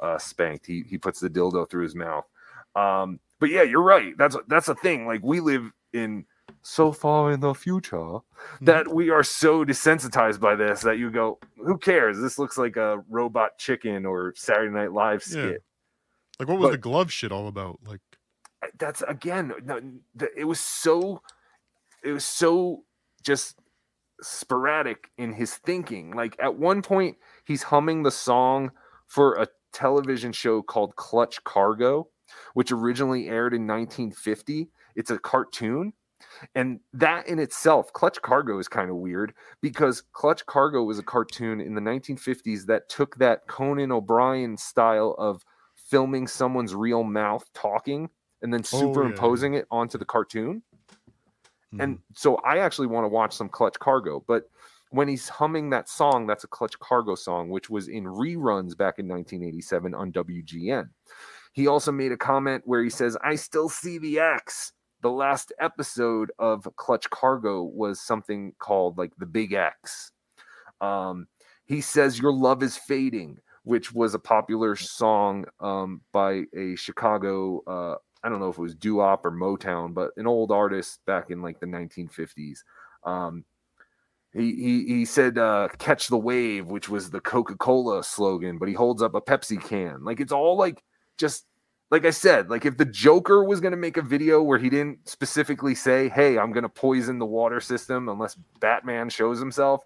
uh, 0.00 0.18
spanked. 0.18 0.66
He 0.66 0.84
he 0.88 0.98
puts 0.98 1.20
the 1.20 1.30
dildo 1.30 1.68
through 1.68 1.84
his 1.84 1.94
mouth. 1.94 2.24
Um, 2.74 3.20
but 3.38 3.50
yeah, 3.50 3.62
you're 3.62 3.82
right. 3.82 4.16
That's 4.16 4.36
that's 4.48 4.68
a 4.68 4.74
thing. 4.74 5.06
Like 5.06 5.22
we 5.22 5.40
live 5.40 5.70
in 5.92 6.24
so 6.62 6.92
far 6.92 7.32
in 7.32 7.40
the 7.40 7.54
future 7.54 8.18
that 8.60 8.92
we 8.92 9.10
are 9.10 9.24
so 9.24 9.64
desensitized 9.64 10.40
by 10.40 10.54
this 10.54 10.80
that 10.82 10.98
you 10.98 11.10
go, 11.10 11.38
who 11.56 11.76
cares? 11.76 12.20
This 12.20 12.38
looks 12.38 12.56
like 12.56 12.76
a 12.76 13.02
robot 13.08 13.58
chicken 13.58 14.06
or 14.06 14.32
Saturday 14.36 14.72
Night 14.72 14.92
Live 14.92 15.22
skit. 15.22 15.62
Like, 16.42 16.48
what 16.48 16.58
was 16.58 16.68
But- 16.70 16.72
the 16.72 16.78
glove 16.78 17.12
shit 17.12 17.30
all 17.30 17.46
about? 17.46 17.78
Like, 17.86 18.00
That's 18.78 19.02
again, 19.02 19.52
no, 19.64 19.80
the, 20.12 20.28
it 20.36 20.42
was 20.44 20.58
so, 20.58 21.22
it 22.02 22.10
was 22.10 22.24
so 22.24 22.84
just 23.22 23.60
sporadic 24.22 25.10
in 25.16 25.32
his 25.34 25.54
thinking. 25.54 26.10
Like 26.16 26.34
at 26.40 26.56
one 26.56 26.82
point, 26.82 27.16
he's 27.44 27.62
humming 27.64 28.02
the 28.02 28.10
song 28.10 28.72
for 29.06 29.34
a 29.34 29.46
television 29.72 30.32
show 30.32 30.62
called 30.62 30.96
Clutch 30.96 31.44
Cargo, 31.44 32.08
which 32.54 32.72
originally 32.72 33.28
aired 33.28 33.54
in 33.54 33.66
1950. 33.68 34.68
It's 34.96 35.10
a 35.12 35.18
cartoon. 35.18 35.92
And 36.54 36.80
that 36.92 37.26
in 37.28 37.38
itself, 37.38 37.92
Clutch 37.92 38.20
Cargo 38.22 38.58
is 38.58 38.68
kind 38.68 38.90
of 38.90 38.96
weird 38.96 39.32
because 39.60 40.02
Clutch 40.12 40.44
Cargo 40.46 40.82
was 40.82 40.98
a 40.98 41.02
cartoon 41.04 41.60
in 41.60 41.74
the 41.74 41.80
1950s 41.80 42.66
that 42.66 42.88
took 42.88 43.16
that 43.16 43.46
Conan 43.48 43.92
O'Brien 43.92 44.56
style 44.56 45.14
of 45.18 45.44
filming 45.92 46.26
someone's 46.26 46.74
real 46.74 47.04
mouth 47.04 47.44
talking 47.52 48.08
and 48.40 48.52
then 48.52 48.62
Oh, 48.72 48.78
yeah, 48.78 48.80
superimposing 48.80 49.54
it 49.54 49.66
onto 49.70 49.98
the 49.98 50.06
cartoon. 50.06 50.62
And 51.78 51.98
so 52.14 52.36
I 52.36 52.58
actually 52.58 52.86
want 52.86 53.04
to 53.04 53.08
watch 53.08 53.34
some 53.34 53.48
Clutch 53.48 53.78
Cargo, 53.78 54.24
but 54.26 54.44
when 54.90 55.06
he's 55.08 55.28
humming 55.28 55.70
that 55.70 55.88
song, 55.88 56.26
that's 56.26 56.44
a 56.44 56.48
Clutch 56.48 56.78
Cargo 56.78 57.14
song, 57.14 57.50
which 57.50 57.70
was 57.70 57.88
in 57.88 58.04
reruns 58.04 58.76
back 58.76 58.98
in 58.98 59.08
1987 59.08 59.94
on 59.94 60.12
WGN. 60.12 60.88
He 61.52 61.66
also 61.66 61.92
made 61.92 62.12
a 62.12 62.16
comment 62.16 62.62
where 62.64 62.82
he 62.82 62.90
says, 62.90 63.16
I 63.22 63.34
still 63.36 63.68
see 63.68 63.98
the 63.98 64.18
X. 64.18 64.72
The 65.02 65.10
last 65.10 65.52
episode 65.60 66.30
of 66.38 66.66
Clutch 66.76 67.08
Cargo 67.10 67.62
was 67.62 68.00
something 68.00 68.54
called 68.58 68.98
like 68.98 69.12
the 69.18 69.26
Big 69.26 69.52
X. 69.52 70.12
Um, 70.80 71.26
he 71.64 71.80
says, 71.80 72.18
Your 72.18 72.32
love 72.32 72.62
is 72.62 72.76
fading, 72.76 73.38
which 73.64 73.92
was 73.92 74.14
a 74.14 74.18
popular 74.18 74.76
song 74.76 75.44
um, 75.60 76.00
by 76.12 76.44
a 76.56 76.74
Chicago, 76.76 77.62
uh, 77.66 77.96
I 78.24 78.28
don't 78.28 78.40
know 78.40 78.48
if 78.48 78.58
it 78.58 78.62
was 78.62 78.74
doo 78.74 79.00
or 79.00 79.18
Motown, 79.30 79.94
but 79.94 80.10
an 80.16 80.26
old 80.26 80.50
artist 80.50 81.04
back 81.06 81.30
in 81.30 81.42
like 81.42 81.60
the 81.60 81.66
1950s. 81.66 82.58
Um, 83.04 83.44
he, 84.32 84.54
he, 84.54 84.84
he 84.86 85.04
said, 85.04 85.38
uh, 85.38 85.68
Catch 85.78 86.08
the 86.08 86.16
Wave, 86.16 86.66
which 86.66 86.88
was 86.88 87.10
the 87.10 87.20
Coca 87.20 87.56
Cola 87.56 88.02
slogan, 88.02 88.58
but 88.58 88.68
he 88.68 88.74
holds 88.74 89.02
up 89.02 89.14
a 89.14 89.20
Pepsi 89.20 89.62
can. 89.62 90.04
Like 90.04 90.20
it's 90.20 90.32
all 90.32 90.56
like 90.56 90.82
just 91.18 91.44
like 91.90 92.06
I 92.06 92.10
said, 92.10 92.48
like 92.48 92.64
if 92.64 92.78
the 92.78 92.86
Joker 92.86 93.44
was 93.44 93.60
going 93.60 93.72
to 93.72 93.76
make 93.76 93.98
a 93.98 94.02
video 94.02 94.42
where 94.42 94.58
he 94.58 94.70
didn't 94.70 95.06
specifically 95.06 95.74
say, 95.74 96.08
"Hey, 96.08 96.38
I'm 96.38 96.50
going 96.50 96.62
to 96.62 96.68
poison 96.70 97.18
the 97.18 97.26
water 97.26 97.60
system 97.60 98.08
unless 98.08 98.34
Batman 98.60 99.10
shows 99.10 99.38
himself," 99.38 99.84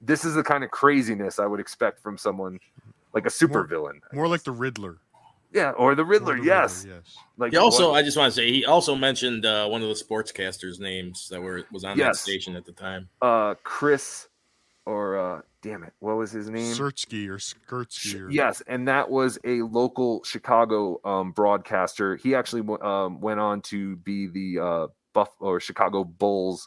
this 0.00 0.24
is 0.24 0.34
the 0.34 0.42
kind 0.42 0.64
of 0.64 0.70
craziness 0.70 1.38
I 1.38 1.44
would 1.44 1.60
expect 1.60 2.00
from 2.00 2.16
someone 2.16 2.58
like 3.14 3.26
a 3.26 3.30
supervillain. 3.30 4.00
More 4.12 4.28
like 4.28 4.42
the 4.44 4.52
Riddler. 4.52 4.98
Yeah, 5.52 5.72
or 5.72 5.94
the 5.94 6.04
Riddler. 6.04 6.38
the 6.38 6.44
yes. 6.44 6.84
Riddler, 6.84 7.00
yes. 7.04 7.16
Like 7.36 7.50
He 7.52 7.58
also, 7.58 7.90
what- 7.90 7.96
I 7.98 8.02
just 8.02 8.16
want 8.16 8.32
to 8.32 8.34
say, 8.34 8.50
he 8.50 8.64
also 8.64 8.94
mentioned 8.94 9.44
uh, 9.44 9.68
one 9.68 9.82
of 9.82 9.88
the 9.88 9.94
sportscasters' 9.94 10.80
names 10.80 11.28
that 11.28 11.42
were 11.42 11.64
was 11.70 11.84
on 11.84 11.98
that 11.98 12.16
station 12.16 12.56
at 12.56 12.64
the 12.64 12.72
time. 12.72 13.08
uh, 13.20 13.54
Chris, 13.62 14.28
or 14.86 15.18
uh, 15.18 15.40
damn 15.60 15.84
it, 15.84 15.92
what 15.98 16.16
was 16.16 16.30
his 16.32 16.48
name? 16.48 16.72
Surtsky 16.74 17.28
or 17.28 17.36
Skirtsky. 17.36 18.20
Or, 18.22 18.30
Yes, 18.30 18.62
and 18.66 18.88
that 18.88 19.10
was 19.10 19.38
a 19.44 19.60
local 19.62 20.24
Chicago 20.24 20.98
um, 21.04 21.32
broadcaster. 21.32 22.16
He 22.16 22.34
actually 22.34 22.62
w- 22.62 22.82
um, 22.82 23.20
went 23.20 23.38
on 23.38 23.60
to 23.62 23.96
be 23.96 24.28
the 24.28 24.58
uh, 24.58 24.86
Buff 25.12 25.28
or 25.38 25.60
Chicago 25.60 26.02
Bulls 26.02 26.66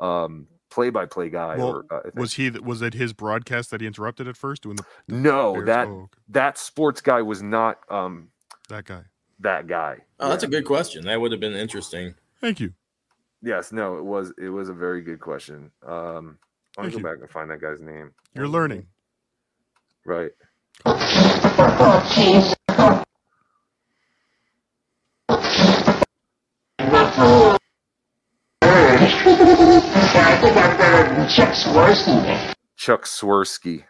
um, 0.00 0.48
play-by-play 0.76 1.30
guy. 1.30 1.56
Well, 1.56 1.68
or 1.68 1.84
uh, 1.90 2.10
was 2.14 2.34
he? 2.34 2.50
Was 2.50 2.82
it 2.82 2.92
his 2.92 3.14
broadcast 3.14 3.70
that 3.70 3.80
he 3.80 3.86
interrupted 3.86 4.28
at 4.28 4.36
first 4.36 4.62
doing 4.62 4.76
the? 4.76 4.84
no, 5.08 5.54
Bears? 5.54 5.66
that 5.66 5.88
Oh, 5.88 5.92
okay. 6.02 6.20
that 6.28 6.58
sports 6.58 7.00
guy 7.00 7.22
was 7.22 7.42
not 7.42 7.78
um, 7.90 8.28
that 8.68 8.84
guy. 8.84 9.02
that 9.40 9.66
guy. 9.66 9.96
Oh, 10.20 10.28
that's 10.28 10.44
a 10.44 10.46
good 10.48 10.66
question. 10.66 11.06
That 11.06 11.18
would 11.18 11.32
have 11.32 11.40
been 11.40 11.54
interesting. 11.54 12.14
Thank 12.42 12.60
you. 12.60 12.74
Yes, 13.42 13.72
no, 13.72 13.96
it 13.96 14.04
was 14.04 14.34
it 14.38 14.50
was 14.50 14.68
a 14.68 14.74
very 14.74 15.00
good 15.00 15.18
question. 15.20 15.70
Um, 15.86 16.36
let 16.76 16.84
me 16.84 16.90
Thank 16.90 16.92
go 16.92 16.98
you. 16.98 17.14
back 17.14 17.22
and 17.22 17.30
find 17.30 17.50
that 17.50 17.60
guy's 17.62 17.80
name. 17.80 18.12
You're 18.34 18.46
learning. 18.48 18.86
Right. 20.04 20.32
Chuck 31.28 31.52
Swirsky. 31.54 32.54
Chuck 32.76 33.04
Swirsky. 33.04 33.84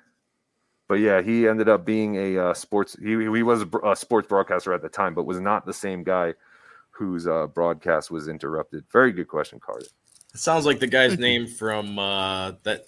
But 0.89 1.01
yeah, 1.01 1.21
he 1.21 1.49
ended 1.49 1.69
up 1.69 1.85
being 1.85 2.17
a 2.17 2.39
uh, 2.39 2.55
sports. 2.55 2.97
He 3.01 3.11
he 3.11 3.43
was 3.43 3.65
a, 3.85 3.97
sports 3.97 4.29
broadcaster 4.29 4.73
at 4.73 4.83
the 4.83 4.89
time, 4.89 5.15
but 5.15 5.25
was 5.25 5.41
not 5.41 5.67
the 5.67 5.73
same 5.73 6.03
guy 6.05 6.35
whose 6.91 7.27
uh, 7.27 7.47
broadcast 7.49 8.11
was 8.11 8.29
interrupted. 8.29 8.85
Very 8.93 9.13
good 9.13 9.29
question, 9.29 9.61
Carter. 9.61 9.87
It 10.33 10.41
sounds 10.41 10.65
like 10.65 10.81
the 10.81 10.87
guy's 10.87 11.19
name 11.19 11.47
from 11.47 11.99
uh, 11.99 12.53
that 12.63 12.87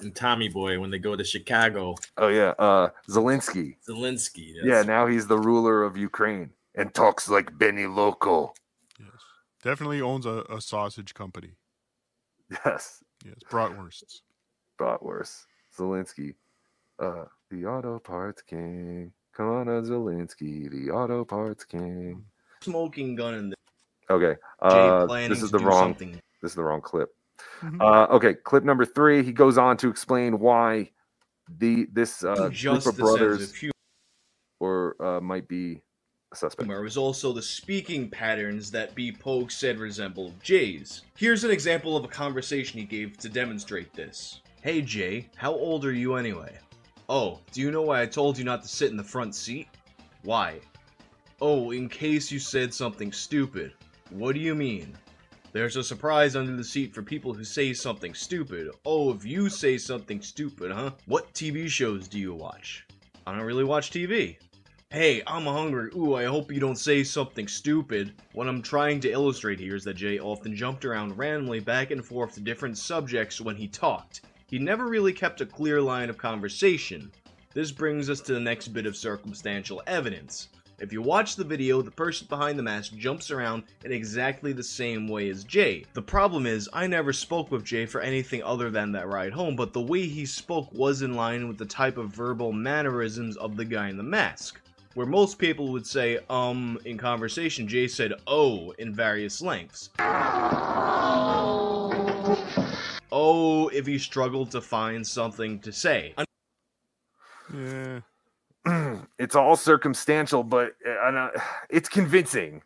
in 0.00 0.12
Tommy 0.12 0.48
Boy 0.48 0.78
when 0.78 0.90
they 0.90 0.98
go 0.98 1.16
to 1.16 1.24
Chicago. 1.24 1.96
Oh 2.16 2.28
yeah, 2.28 2.54
uh, 2.58 2.90
Zelensky. 3.08 3.76
Zelensky. 3.88 4.54
Yeah, 4.62 4.82
now 4.82 5.06
he's 5.06 5.26
the 5.26 5.38
ruler 5.38 5.82
of 5.82 5.96
Ukraine 5.96 6.50
and 6.74 6.94
talks 6.94 7.28
like 7.28 7.58
Benny 7.58 7.86
Loco. 7.86 8.54
Yes, 8.98 9.08
definitely 9.62 10.00
owns 10.00 10.26
a, 10.26 10.44
a 10.48 10.60
sausage 10.60 11.12
company. 11.14 11.54
Yes, 12.64 13.02
Yes, 13.24 13.34
bratwursts. 13.50 14.20
bratwurst. 14.78 15.46
Zelensky, 15.76 16.34
uh, 16.98 17.24
the 17.50 17.64
auto 17.66 17.98
parts 17.98 18.42
king. 18.42 19.12
Come 19.34 19.48
on, 19.48 19.68
uh, 19.68 19.80
Zelensky, 19.80 20.70
the 20.70 20.90
auto 20.90 21.24
parts 21.24 21.64
king. 21.64 22.24
Smoking 22.62 23.14
gun 23.14 23.34
in 23.34 23.50
the 23.50 23.56
Okay. 24.10 24.36
Uh, 24.60 25.06
this 25.28 25.42
is 25.42 25.50
the 25.50 25.58
wrong. 25.58 25.80
something. 25.92 26.12
This 26.42 26.52
is 26.52 26.54
the 26.56 26.62
wrong 26.62 26.80
clip. 26.82 27.08
Mm-hmm. 27.62 27.80
Uh, 27.80 28.06
okay, 28.08 28.34
clip 28.34 28.64
number 28.64 28.84
three. 28.84 29.22
He 29.22 29.32
goes 29.32 29.56
on 29.56 29.76
to 29.78 29.88
explain 29.88 30.38
why 30.38 30.90
the 31.58 31.86
this 31.92 32.22
uh, 32.22 32.48
group 32.50 32.84
of 32.86 32.96
brothers 32.96 33.52
few- 33.52 33.70
or 34.60 34.96
uh, 35.02 35.20
might 35.20 35.48
be 35.48 35.76
a 35.76 35.80
suspect. 36.36 36.66
Humor 36.66 36.82
was 36.82 36.96
also 36.96 37.32
the 37.32 37.42
speaking 37.42 38.08
patterns 38.08 38.70
that 38.70 38.94
B. 38.94 39.12
Poag 39.12 39.50
said 39.50 39.78
resembled 39.78 40.34
Jay's. 40.42 41.02
Here's 41.16 41.44
an 41.44 41.50
example 41.50 41.96
of 41.96 42.04
a 42.04 42.08
conversation 42.08 42.78
he 42.78 42.84
gave 42.84 43.16
to 43.18 43.28
demonstrate 43.28 43.92
this. 43.92 44.40
Hey 44.62 44.82
Jay, 44.82 45.28
how 45.36 45.52
old 45.52 45.84
are 45.84 45.92
you 45.92 46.14
anyway? 46.14 46.56
Oh, 47.08 47.40
do 47.50 47.60
you 47.60 47.70
know 47.70 47.82
why 47.82 48.02
I 48.02 48.06
told 48.06 48.38
you 48.38 48.44
not 48.44 48.62
to 48.62 48.68
sit 48.68 48.90
in 48.90 48.96
the 48.96 49.04
front 49.04 49.34
seat? 49.34 49.68
Why? 50.22 50.60
Oh, 51.40 51.72
in 51.72 51.88
case 51.88 52.30
you 52.30 52.38
said 52.38 52.72
something 52.72 53.12
stupid. 53.12 53.72
What 54.10 54.34
do 54.34 54.40
you 54.40 54.54
mean? 54.54 54.96
There's 55.52 55.76
a 55.76 55.82
surprise 55.82 56.36
under 56.36 56.56
the 56.56 56.64
seat 56.64 56.94
for 56.94 57.02
people 57.02 57.34
who 57.34 57.44
say 57.44 57.74
something 57.74 58.14
stupid. 58.14 58.70
Oh, 58.86 59.12
if 59.12 59.24
you 59.24 59.50
say 59.50 59.76
something 59.76 60.22
stupid, 60.22 60.70
huh? 60.70 60.92
What 61.06 61.34
TV 61.34 61.68
shows 61.68 62.08
do 62.08 62.18
you 62.18 62.32
watch? 62.32 62.86
I 63.26 63.32
don't 63.32 63.44
really 63.44 63.64
watch 63.64 63.90
TV. 63.90 64.36
Hey, 64.92 65.22
I'm 65.26 65.46
hungry. 65.46 65.90
Ooh, 65.96 66.16
I 66.16 66.24
hope 66.24 66.52
you 66.52 66.60
don't 66.60 66.76
say 66.76 67.02
something 67.02 67.48
stupid. 67.48 68.12
What 68.34 68.46
I'm 68.46 68.60
trying 68.60 69.00
to 69.00 69.10
illustrate 69.10 69.58
here 69.58 69.74
is 69.74 69.84
that 69.84 69.94
Jay 69.94 70.18
often 70.18 70.54
jumped 70.54 70.84
around 70.84 71.16
randomly 71.16 71.60
back 71.60 71.92
and 71.92 72.04
forth 72.04 72.34
to 72.34 72.40
different 72.40 72.76
subjects 72.76 73.40
when 73.40 73.56
he 73.56 73.68
talked. 73.68 74.20
He 74.48 74.58
never 74.58 74.86
really 74.86 75.14
kept 75.14 75.40
a 75.40 75.46
clear 75.46 75.80
line 75.80 76.10
of 76.10 76.18
conversation. 76.18 77.10
This 77.54 77.72
brings 77.72 78.10
us 78.10 78.20
to 78.20 78.34
the 78.34 78.40
next 78.40 78.68
bit 78.68 78.84
of 78.84 78.94
circumstantial 78.94 79.82
evidence. 79.86 80.50
If 80.78 80.92
you 80.92 81.00
watch 81.00 81.36
the 81.36 81.44
video, 81.44 81.80
the 81.80 81.90
person 81.90 82.26
behind 82.28 82.58
the 82.58 82.62
mask 82.62 82.94
jumps 82.94 83.30
around 83.30 83.62
in 83.86 83.92
exactly 83.92 84.52
the 84.52 84.62
same 84.62 85.08
way 85.08 85.30
as 85.30 85.44
Jay. 85.44 85.86
The 85.94 86.02
problem 86.02 86.44
is, 86.44 86.68
I 86.70 86.86
never 86.86 87.14
spoke 87.14 87.50
with 87.50 87.64
Jay 87.64 87.86
for 87.86 88.02
anything 88.02 88.42
other 88.42 88.68
than 88.68 88.92
that 88.92 89.08
ride 89.08 89.32
home, 89.32 89.56
but 89.56 89.72
the 89.72 89.80
way 89.80 90.06
he 90.06 90.26
spoke 90.26 90.70
was 90.70 91.00
in 91.00 91.14
line 91.14 91.48
with 91.48 91.56
the 91.56 91.64
type 91.64 91.96
of 91.96 92.10
verbal 92.10 92.52
mannerisms 92.52 93.38
of 93.38 93.56
the 93.56 93.64
guy 93.64 93.88
in 93.88 93.96
the 93.96 94.02
mask. 94.02 94.60
Where 94.94 95.06
most 95.06 95.38
people 95.38 95.72
would 95.72 95.86
say, 95.86 96.18
um, 96.28 96.78
in 96.84 96.98
conversation, 96.98 97.66
Jay 97.66 97.88
said, 97.88 98.12
oh, 98.26 98.72
in 98.78 98.94
various 98.94 99.40
lengths. 99.40 99.88
Oh, 103.10 103.70
if 103.72 103.86
he 103.86 103.98
struggled 103.98 104.50
to 104.50 104.60
find 104.60 105.06
something 105.06 105.58
to 105.60 105.72
say. 105.72 106.14
Yeah. 107.54 108.00
it's 109.18 109.34
all 109.34 109.56
circumstantial, 109.56 110.44
but 110.44 110.74
uh, 110.86 110.90
uh, 110.90 111.30
it's 111.68 111.88
convincing. 111.88 112.62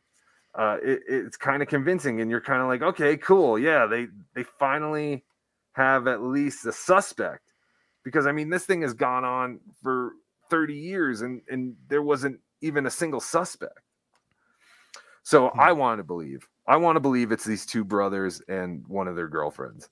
Uh, 0.54 0.76
it, 0.82 1.00
it's 1.08 1.36
kind 1.36 1.62
of 1.62 1.68
convincing, 1.68 2.20
and 2.20 2.30
you're 2.30 2.40
kind 2.40 2.60
of 2.60 2.68
like, 2.68 2.82
okay, 2.82 3.16
cool, 3.16 3.58
yeah, 3.58 3.86
they 3.86 4.06
they 4.34 4.42
finally 4.42 5.24
have 5.72 6.06
at 6.06 6.22
least 6.22 6.64
a 6.66 6.72
suspect, 6.72 7.52
because 8.04 8.26
I 8.26 8.32
mean, 8.32 8.50
this 8.50 8.64
thing 8.64 8.82
has 8.82 8.94
gone 8.94 9.24
on 9.24 9.60
for 9.82 10.12
30 10.50 10.74
years, 10.74 11.20
and 11.22 11.40
and 11.50 11.76
there 11.88 12.02
wasn't 12.02 12.40
even 12.60 12.86
a 12.86 12.90
single 12.90 13.20
suspect. 13.20 13.80
So 15.22 15.48
hmm. 15.48 15.60
I 15.60 15.72
want 15.72 15.98
to 15.98 16.04
believe, 16.04 16.46
I 16.66 16.76
want 16.76 16.96
to 16.96 17.00
believe 17.00 17.32
it's 17.32 17.44
these 17.44 17.66
two 17.66 17.84
brothers 17.84 18.40
and 18.48 18.86
one 18.86 19.08
of 19.08 19.16
their 19.16 19.28
girlfriends. 19.28 19.88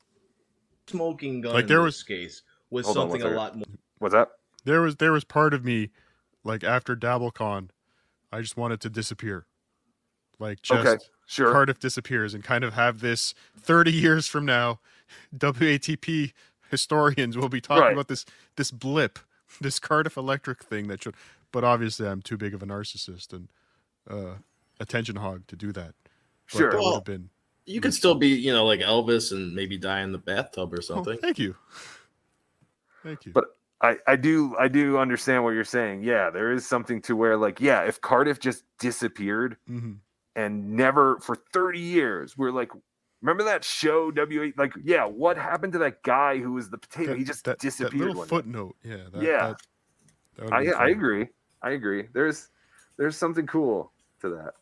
Smoking 0.87 1.41
gun 1.41 1.55
Like, 1.55 1.63
in 1.63 1.69
there 1.69 1.79
this 1.85 1.97
was- 1.99 2.03
case 2.05 2.43
was 2.71 2.87
Hold 2.87 2.97
on, 2.99 3.03
something 3.11 3.21
one 3.23 3.33
a 3.33 3.35
second. 3.35 3.37
lot 3.37 3.57
more. 3.57 3.79
What's 3.99 4.13
that? 4.15 4.29
There 4.65 4.81
was 4.81 4.97
there 4.97 5.13
was 5.13 5.25
part 5.25 5.55
of 5.55 5.65
me, 5.65 5.91
like 6.43 6.65
after 6.65 6.97
DabbleCon, 6.97 7.69
I 8.33 8.41
just 8.41 8.57
wanted 8.57 8.81
to 8.83 8.91
disappear. 8.91 9.47
Like 10.39 10.63
just 10.63 10.87
Okay, 10.87 11.05
sure. 11.27 11.53
Cardiff 11.53 11.79
disappears 11.79 12.35
and 12.35 12.43
kind 12.43 12.65
of 12.65 12.75
have 12.75 13.01
this 13.01 13.35
30 13.61 13.93
years 13.93 14.27
from 14.27 14.45
now, 14.45 14.81
WATP 15.37 16.33
historians 16.71 17.37
will 17.37 17.49
be 17.51 17.61
talking 17.61 17.83
Right. 17.85 17.93
about 17.93 18.09
this 18.09 18.25
this 18.57 18.71
blip, 18.71 19.19
this 19.61 19.79
Cardiff 19.79 20.17
Electric 20.17 20.63
thing 20.63 20.89
that 20.89 21.03
should. 21.03 21.15
But 21.53 21.65
obviously, 21.65 22.07
I'm 22.09 22.21
too 22.23 22.37
big 22.37 22.55
of 22.55 22.63
a 22.63 22.67
narcissist 22.67 23.33
and 23.33 23.49
uh, 24.11 24.35
attention 24.81 25.17
hog 25.17 25.47
to 25.49 25.57
do 25.57 25.73
that. 25.73 25.95
But 26.53 26.59
Sure. 26.59 26.71
that 26.71 26.77
would 26.79 26.83
Well, 26.85 26.95
have 26.95 27.05
been. 27.05 27.31
You 27.67 27.81
could 27.81 27.95
still 27.95 28.15
be, 28.15 28.29
you 28.29 28.53
know, 28.53 28.67
like 28.67 28.81
Elvis 28.81 29.33
and 29.33 29.55
maybe 29.55 29.79
die 29.79 30.01
in 30.03 30.13
the 30.13 30.19
bathtub 30.19 30.75
or 30.75 30.79
Oh, 30.79 30.81
something. 30.83 31.17
thank 31.19 31.39
you. 31.39 31.55
Thank 33.03 33.27
you. 33.27 33.33
But 33.33 33.57
I, 33.81 33.99
I 34.07 34.17
do 34.17 34.57
I 34.59 34.69
do 34.69 34.99
understand 34.99 35.45
what 35.45 35.51
you're 35.51 35.65
saying. 35.65 36.03
Yeah, 36.03 36.31
there 36.31 36.53
is 36.53 36.67
something 36.67 37.03
to 37.03 37.17
where 37.17 37.37
like 37.37 37.61
yeah, 37.61 37.83
if 37.83 38.01
Cardiff 38.01 38.39
just 38.41 38.65
disappeared 38.79 39.57
Mhm. 39.69 39.99
and 40.37 40.73
never 40.73 41.19
for 41.21 41.37
30 41.53 41.79
years, 41.81 42.37
we're 42.37 42.51
like, 42.51 42.71
remember 43.25 43.45
that 43.45 43.65
show 43.65 44.11
W 44.11 44.53
like 44.57 44.75
yeah, 44.85 45.07
what 45.07 45.37
happened 45.37 45.73
to 45.73 45.79
that 45.81 46.03
guy 46.03 46.39
who 46.39 46.53
was 46.53 46.69
the 46.71 46.79
potato? 46.79 47.13
That- 47.13 47.19
he 47.19 47.25
just 47.25 47.45
that, 47.45 47.59
that 47.59 47.61
disappeared. 47.61 47.95
little 47.95 48.15
one 48.17 48.27
day. 48.27 48.29
footnote. 48.29 48.77
Yeah. 48.85 48.97
That, 49.13 49.23
yeah, 49.23 49.47
that- 49.49 49.61
that 50.37 50.51
would've 50.51 50.75
I 50.77 50.85
I 50.85 50.89
agree. 50.91 51.29
I 51.63 51.71
agree. 51.71 52.09
There's 52.13 52.49
there's 52.99 53.17
something 53.17 53.47
cool 53.47 53.93
to 54.21 54.29
that. 54.31 54.55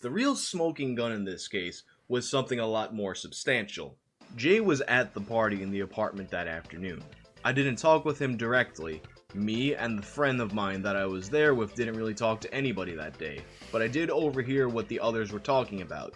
The 0.00 0.10
real 0.10 0.34
smoking 0.36 0.94
gun 0.94 1.12
in 1.12 1.24
this 1.24 1.48
case 1.48 1.82
was 2.08 2.28
something 2.28 2.60
a 2.60 2.66
lot 2.66 2.94
more 2.94 3.14
substantial. 3.14 3.96
Jay 4.36 4.60
was 4.60 4.80
at 4.82 5.14
the 5.14 5.20
party 5.20 5.62
in 5.62 5.70
the 5.70 5.80
apartment 5.80 6.30
that 6.30 6.48
afternoon. 6.48 7.02
I 7.44 7.52
didn't 7.52 7.76
talk 7.76 8.04
with 8.04 8.20
him 8.20 8.36
directly. 8.36 9.02
Me 9.34 9.74
and 9.74 9.98
the 9.98 10.02
friend 10.02 10.40
of 10.40 10.54
mine 10.54 10.82
that 10.82 10.96
I 10.96 11.06
was 11.06 11.28
there 11.28 11.54
with 11.54 11.74
didn't 11.74 11.96
really 11.96 12.14
talk 12.14 12.40
to 12.40 12.54
anybody 12.54 12.94
that 12.94 13.18
day, 13.18 13.40
but 13.70 13.82
I 13.82 13.88
did 13.88 14.10
overhear 14.10 14.68
what 14.68 14.88
the 14.88 15.00
others 15.00 15.32
were 15.32 15.40
talking 15.40 15.82
about. 15.82 16.14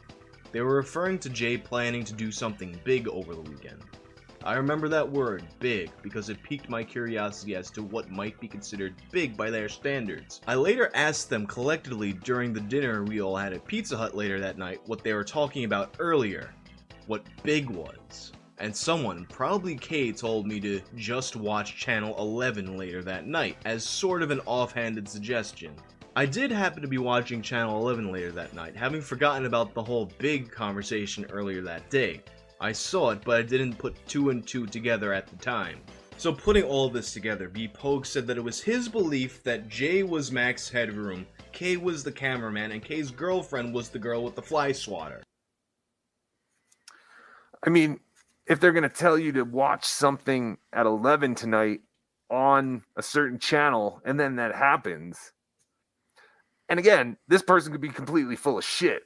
They 0.52 0.60
were 0.60 0.76
referring 0.76 1.18
to 1.20 1.30
Jay 1.30 1.56
planning 1.56 2.04
to 2.04 2.12
do 2.12 2.32
something 2.32 2.78
big 2.84 3.08
over 3.08 3.34
the 3.34 3.42
weekend. 3.42 3.82
I 4.42 4.54
remember 4.54 4.88
that 4.88 5.08
word, 5.08 5.44
big, 5.58 5.90
because 6.00 6.30
it 6.30 6.42
piqued 6.42 6.70
my 6.70 6.82
curiosity 6.82 7.54
as 7.54 7.70
to 7.72 7.82
what 7.82 8.10
might 8.10 8.40
be 8.40 8.48
considered 8.48 8.94
big 9.12 9.36
by 9.36 9.50
their 9.50 9.68
standards. 9.68 10.40
I 10.46 10.54
later 10.54 10.90
asked 10.94 11.28
them 11.28 11.46
collectively 11.46 12.14
during 12.14 12.54
the 12.54 12.60
dinner 12.60 13.04
we 13.04 13.20
all 13.20 13.36
had 13.36 13.52
at 13.52 13.66
Pizza 13.66 13.98
Hut 13.98 14.16
later 14.16 14.40
that 14.40 14.56
night 14.56 14.80
what 14.86 15.04
they 15.04 15.12
were 15.12 15.24
talking 15.24 15.64
about 15.64 15.94
earlier, 15.98 16.54
what 17.06 17.22
big 17.42 17.68
was. 17.68 18.32
And 18.56 18.74
someone, 18.74 19.26
probably 19.26 19.76
Kay, 19.76 20.12
told 20.12 20.46
me 20.46 20.58
to 20.60 20.80
just 20.96 21.36
watch 21.36 21.76
Channel 21.76 22.16
11 22.18 22.78
later 22.78 23.02
that 23.02 23.26
night, 23.26 23.58
as 23.66 23.84
sort 23.84 24.22
of 24.22 24.30
an 24.30 24.40
offhanded 24.46 25.06
suggestion. 25.06 25.74
I 26.16 26.26
did 26.26 26.50
happen 26.50 26.82
to 26.82 26.88
be 26.88 26.98
watching 26.98 27.40
Channel 27.40 27.80
11 27.80 28.10
later 28.10 28.32
that 28.32 28.52
night, 28.52 28.74
having 28.74 29.00
forgotten 29.00 29.46
about 29.46 29.74
the 29.74 29.82
whole 29.82 30.10
big 30.18 30.50
conversation 30.50 31.24
earlier 31.30 31.62
that 31.62 31.88
day. 31.88 32.22
I 32.60 32.72
saw 32.72 33.10
it, 33.10 33.22
but 33.24 33.38
I 33.38 33.42
didn't 33.42 33.78
put 33.78 33.94
two 34.08 34.30
and 34.30 34.44
two 34.46 34.66
together 34.66 35.12
at 35.12 35.28
the 35.28 35.36
time. 35.36 35.78
So 36.16 36.32
putting 36.32 36.64
all 36.64 36.90
this 36.90 37.12
together, 37.12 37.48
B 37.48 37.68
Poag 37.68 38.04
said 38.04 38.26
that 38.26 38.36
it 38.36 38.44
was 38.44 38.60
his 38.60 38.88
belief 38.88 39.42
that 39.44 39.68
Jay 39.68 40.02
was 40.02 40.32
Max 40.32 40.68
Headroom, 40.68 41.26
K 41.52 41.76
was 41.76 42.02
the 42.02 42.12
cameraman, 42.12 42.72
and 42.72 42.84
K's 42.84 43.10
girlfriend 43.12 43.72
was 43.72 43.88
the 43.88 43.98
girl 43.98 44.24
with 44.24 44.34
the 44.34 44.42
fly 44.42 44.72
swatter. 44.72 45.22
I 47.64 47.70
mean, 47.70 48.00
if 48.46 48.58
they're 48.58 48.72
going 48.72 48.82
to 48.82 48.88
tell 48.88 49.16
you 49.16 49.30
to 49.32 49.44
watch 49.44 49.84
something 49.84 50.58
at 50.72 50.86
11 50.86 51.36
tonight 51.36 51.82
on 52.28 52.82
a 52.96 53.02
certain 53.02 53.38
channel 53.38 54.02
and 54.04 54.18
then 54.18 54.36
that 54.36 54.56
happens. 54.56 55.32
And 56.70 56.78
again, 56.80 57.18
this 57.28 57.42
person 57.42 57.72
could 57.72 57.82
be 57.82 57.90
completely 57.90 58.36
full 58.36 58.58
of 58.58 58.64
shit. 58.64 59.02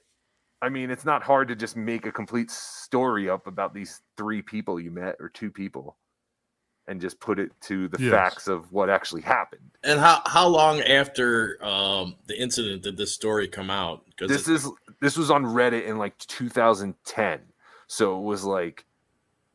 I 0.62 0.68
mean, 0.68 0.90
it's 0.90 1.04
not 1.04 1.22
hard 1.22 1.48
to 1.48 1.56
just 1.56 1.76
make 1.76 2.06
a 2.06 2.12
complete 2.12 2.50
story 2.50 3.28
up 3.28 3.46
about 3.46 3.74
these 3.74 4.02
three 4.16 4.42
people 4.42 4.80
you 4.80 4.90
met 4.92 5.16
or 5.20 5.28
two 5.28 5.50
people 5.50 5.96
and 6.86 7.00
just 7.00 7.18
put 7.20 7.38
it 7.38 7.50
to 7.62 7.88
the 7.88 7.98
Yes. 7.98 8.10
facts 8.10 8.48
of 8.48 8.70
what 8.72 8.90
actually 8.90 9.22
happened. 9.22 9.70
And 9.82 9.98
how 9.98 10.22
how 10.26 10.46
long 10.48 10.80
after 10.82 11.58
um, 11.64 12.16
the 12.26 12.40
incident 12.40 12.82
did 12.82 12.96
this 12.96 13.12
story 13.12 13.48
come 13.48 13.70
out? 13.70 14.04
Because 14.06 14.30
This 14.30 14.48
is 14.48 14.70
this 15.00 15.16
was 15.16 15.30
on 15.30 15.44
Reddit 15.44 15.86
in 15.86 15.98
like 15.98 16.16
2010. 16.18 17.40
So 17.86 18.18
it 18.18 18.22
was 18.22 18.44
like 18.44 18.84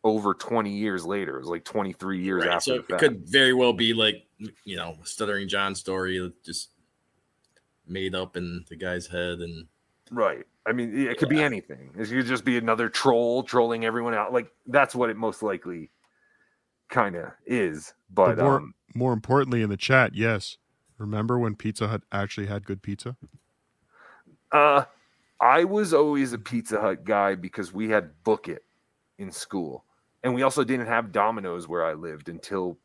over 0.03 0.33
20 0.33 0.71
years 0.71 1.05
later. 1.05 1.37
It 1.37 1.41
was 1.41 1.49
like 1.49 1.65
23 1.65 2.21
years 2.23 2.43
Right, 2.45 2.53
after 2.53 2.71
so 2.71 2.75
it 2.75 2.87
fact. 2.87 2.99
could 3.01 3.27
very 3.29 3.53
well 3.53 3.73
be 3.73 3.93
like 3.93 4.25
you 4.65 4.75
know, 4.77 4.95
stuttering 5.03 5.47
John 5.47 5.75
story 5.75 6.31
just 6.45 6.69
made 7.89 8.15
up 8.15 8.37
in 8.37 8.65
the 8.69 8.75
guy's 8.75 9.07
head 9.07 9.39
and 9.39 9.67
Right. 10.11 10.45
I 10.65 10.71
mean, 10.71 11.07
it 11.07 11.17
could 11.17 11.29
be 11.29 11.41
anything. 11.41 11.91
It 11.97 12.09
could 12.09 12.25
just 12.25 12.45
be 12.45 12.57
another 12.57 12.89
troll 12.89 13.43
trolling 13.43 13.85
everyone 13.85 14.13
out. 14.13 14.33
Like 14.33 14.51
that's 14.67 14.95
what 14.95 15.09
it 15.09 15.17
most 15.17 15.41
likely 15.43 15.91
kind 16.89 17.15
of 17.15 17.31
is. 17.45 17.93
But, 18.11 18.37
more, 18.37 18.57
um, 18.57 18.73
more 18.95 19.13
importantly, 19.13 19.61
in 19.61 19.69
the 19.69 19.77
chat, 19.77 20.15
yes. 20.15 20.57
Remember 20.97 21.39
when 21.39 21.55
Pizza 21.55 21.87
Hut 21.87 22.03
actually 22.11 22.47
had 22.47 22.65
good 22.65 22.81
pizza? 22.81 23.15
uh, 24.51 24.83
I 25.39 25.63
was 25.63 25.93
always 25.93 26.33
a 26.33 26.37
Pizza 26.37 26.81
Hut 26.81 27.05
guy 27.05 27.35
because 27.35 27.73
we 27.73 27.89
had 27.89 28.11
Book 28.23 28.49
It 28.49 28.65
in 29.17 29.31
school, 29.31 29.85
and 30.23 30.35
we 30.35 30.41
also 30.41 30.63
didn't 30.63 30.87
have 30.87 31.11
Domino's 31.11 31.67
where 31.67 31.85
I 31.85 31.93
lived 31.93 32.27
until 32.27 32.77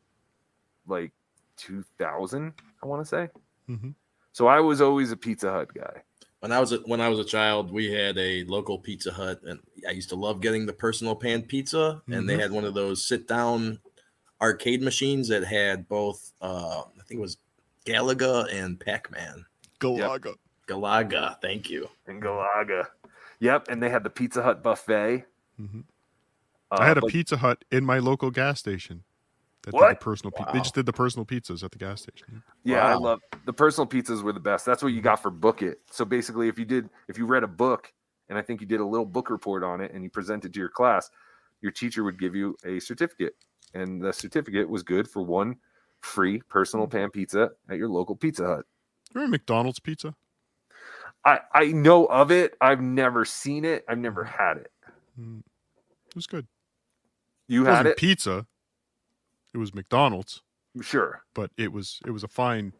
like 0.87 1.11
2000. 1.57 2.53
I 2.81 2.87
want 2.87 3.01
to 3.01 3.05
say. 3.05 3.29
Mm-hmm. 3.69 3.89
So 4.35 4.47
I 4.47 4.59
was 4.59 4.81
always 4.81 5.13
a 5.13 5.15
Pizza 5.15 5.49
Hut 5.49 5.73
guy. 5.73 6.01
when 6.41 6.51
I 6.51 6.59
was 6.59 6.73
a, 6.73 6.77
when 6.79 6.99
I 6.99 7.07
was 7.07 7.19
a 7.19 7.23
child, 7.23 7.71
we 7.71 7.89
had 7.89 8.17
a 8.17 8.43
local 8.43 8.77
Pizza 8.77 9.13
Hut, 9.13 9.41
and 9.43 9.61
I 9.87 9.91
used 9.91 10.09
to 10.09 10.15
love 10.17 10.41
getting 10.41 10.65
the 10.65 10.73
personal 10.73 11.15
pan 11.15 11.41
pizza. 11.43 12.01
And 12.11 12.27
they 12.27 12.35
Mhm. 12.35 12.41
had 12.41 12.51
one 12.51 12.65
of 12.65 12.73
those 12.73 13.03
sit 13.03 13.29
down 13.29 13.79
arcade 14.41 14.81
machines 14.83 15.29
that 15.29 15.45
had 15.45 15.87
both, 15.87 16.33
uh, 16.41 16.81
I 16.81 17.03
think 17.07 17.19
it 17.19 17.21
was 17.21 17.37
Galaga 17.85 18.53
and 18.53 18.77
Pac 18.77 19.09
Man. 19.09 19.45
Galaga. 19.79 20.35
Galaga, 20.67 21.41
thank 21.41 21.69
you. 21.69 21.87
And 22.05 22.21
Galaga. 22.21 22.89
Yep, 23.39 23.69
and 23.69 23.81
they 23.81 23.89
had 23.89 24.03
the 24.03 24.09
Pizza 24.09 24.43
Hut 24.43 24.61
buffet. 24.61 25.23
Mhm. 25.59 25.85
Uh, 26.71 26.77
I 26.81 26.85
had 26.87 26.97
a 26.97 27.01
but- 27.01 27.09
Pizza 27.11 27.37
Hut 27.37 27.63
in 27.71 27.85
my 27.85 27.99
local 27.99 28.31
gas 28.31 28.59
station. 28.59 29.05
That 29.65 29.71
did 29.71 29.77
What? 29.79 29.99
the 29.99 30.03
personal 30.03 30.31
pi- 30.31 30.51
They 30.53 30.59
just 30.59 30.75
did 30.75 30.85
the 30.85 30.93
personal 30.93 31.25
pizzas 31.25 31.63
at 31.63 31.71
the 31.71 31.77
gas 31.77 32.03
station. 32.03 32.43
Yeah, 32.63 32.85
I 32.85 32.93
love 32.93 33.19
the 33.45 33.53
personal 33.53 33.87
pizzas 33.87 34.21
were 34.21 34.31
the 34.33 34.39
best. 34.39 34.65
That's 34.65 34.83
what 34.83 34.93
you 34.93 35.01
got 35.01 35.21
for 35.21 35.31
book 35.31 35.61
it. 35.63 35.79
So 35.91 36.05
basically, 36.05 36.47
if 36.47 36.59
you 36.59 36.65
did, 36.65 36.89
if 37.07 37.17
you 37.17 37.25
read 37.25 37.43
a 37.43 37.47
book, 37.47 37.91
and 38.29 38.37
I 38.37 38.41
think 38.43 38.61
you 38.61 38.67
did 38.67 38.79
a 38.79 38.85
little 38.85 39.05
book 39.05 39.29
report 39.29 39.63
on 39.63 39.81
it, 39.81 39.91
and 39.91 40.03
you 40.03 40.09
presented 40.09 40.53
to 40.53 40.59
your 40.59 40.69
class, 40.69 41.09
your 41.61 41.71
teacher 41.71 42.03
would 42.03 42.19
give 42.19 42.35
you 42.35 42.55
a 42.63 42.79
certificate, 42.79 43.33
and 43.73 44.01
the 44.01 44.13
certificate 44.13 44.69
was 44.69 44.83
good 44.83 45.07
for 45.07 45.23
one 45.23 45.55
free 46.01 46.41
personal 46.47 46.85
pan 46.87 47.09
pizza 47.09 47.49
at 47.69 47.77
your 47.77 47.89
local 47.89 48.15
Pizza 48.15 48.45
Hut. 48.45 48.65
Remember 49.15 49.31
McDonald's 49.31 49.79
pizza? 49.79 50.13
I 51.25 51.39
I 51.53 51.65
know 51.71 52.05
of 52.05 52.29
it. 52.31 52.55
I've 52.61 52.81
never 52.81 53.25
seen 53.25 53.65
it. 53.65 53.83
I've 53.89 53.97
never 53.97 54.23
had 54.23 54.57
it. 54.57 54.71
Mm. 55.19 55.39
It 55.39 56.15
was 56.15 56.27
good. 56.27 56.45
You 57.47 57.63
it 57.63 57.65
had 57.65 57.71
wasn't 57.71 57.87
it? 57.87 57.97
pizza. 57.97 58.45
It 59.55 59.57
was 59.57 59.73
McDonald's. 59.73 60.41
Sure. 60.81 61.23
But 61.33 61.49
it 61.55 61.71
was 61.71 62.01
it 62.05 62.11
was 62.11 62.25
a 62.25 62.27
fine, 62.27 62.73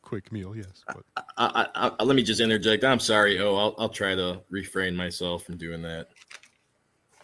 quick 0.00 0.32
meal. 0.32 0.56
Yes. 0.56 0.82
But 0.86 1.02
I, 1.36 1.66
I, 1.74 1.90
I, 2.00 2.02
let 2.02 2.16
me 2.16 2.22
just 2.22 2.40
interject. 2.40 2.82
I'm 2.82 2.98
sorry. 2.98 3.38
Oh, 3.38 3.54
I'll, 3.56 3.74
I'll 3.76 3.88
try 3.90 4.14
to 4.14 4.40
refrain 4.48 4.96
myself 4.96 5.44
from 5.44 5.58
doing 5.58 5.82
that. 5.82 6.08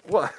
What? 0.06 0.34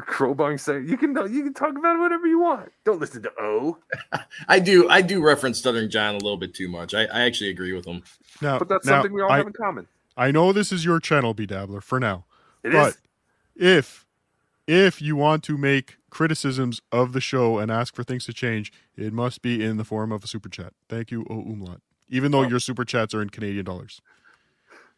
Crowbar 0.00 0.58
saying 0.58 0.88
you 0.88 0.96
can 0.96 1.10
you 1.32 1.44
can 1.44 1.54
talk 1.54 1.76
about 1.76 2.00
whatever 2.00 2.26
you 2.26 2.40
want. 2.40 2.72
Don't 2.84 3.00
listen 3.00 3.22
to 3.22 3.32
O. 3.38 3.78
I 4.48 4.58
do 4.58 4.88
I 4.88 5.00
do 5.00 5.22
reference 5.22 5.58
Stuttering 5.58 5.88
John 5.88 6.16
a 6.16 6.18
little 6.18 6.36
bit 6.36 6.54
too 6.54 6.66
much. 6.66 6.94
I, 6.94 7.04
I 7.04 7.20
actually 7.20 7.50
agree 7.50 7.72
with 7.72 7.84
him. 7.84 8.02
now, 8.40 8.58
But 8.58 8.68
that's 8.68 8.86
now, 8.86 8.94
something 8.94 9.12
we 9.12 9.22
all 9.22 9.30
I, 9.30 9.36
have 9.36 9.46
in 9.46 9.52
common. 9.52 9.86
I 10.16 10.32
know 10.32 10.52
this 10.52 10.72
is 10.72 10.84
your 10.84 10.98
channel, 10.98 11.32
BeDabbler, 11.32 11.80
for 11.80 12.00
now. 12.00 12.24
It 12.64 12.72
but 12.72 12.96
is. 13.56 13.76
if 13.78 14.06
if 14.66 15.02
you 15.02 15.16
want 15.16 15.42
to 15.44 15.56
make 15.58 15.96
criticisms 16.10 16.80
of 16.90 17.12
the 17.12 17.20
show 17.20 17.58
and 17.58 17.70
ask 17.70 17.94
for 17.94 18.04
things 18.04 18.24
to 18.26 18.32
change, 18.32 18.72
it 18.96 19.12
must 19.12 19.42
be 19.42 19.62
in 19.64 19.76
the 19.76 19.84
form 19.84 20.12
of 20.12 20.24
a 20.24 20.26
super 20.26 20.48
chat. 20.48 20.72
Thank 20.88 21.10
you, 21.10 21.26
O 21.30 21.40
Umlaut. 21.40 21.80
Even 22.08 22.30
though 22.32 22.44
oh. 22.44 22.48
your 22.48 22.60
super 22.60 22.84
chats 22.84 23.14
are 23.14 23.22
in 23.22 23.30
Canadian 23.30 23.64
dollars. 23.64 24.00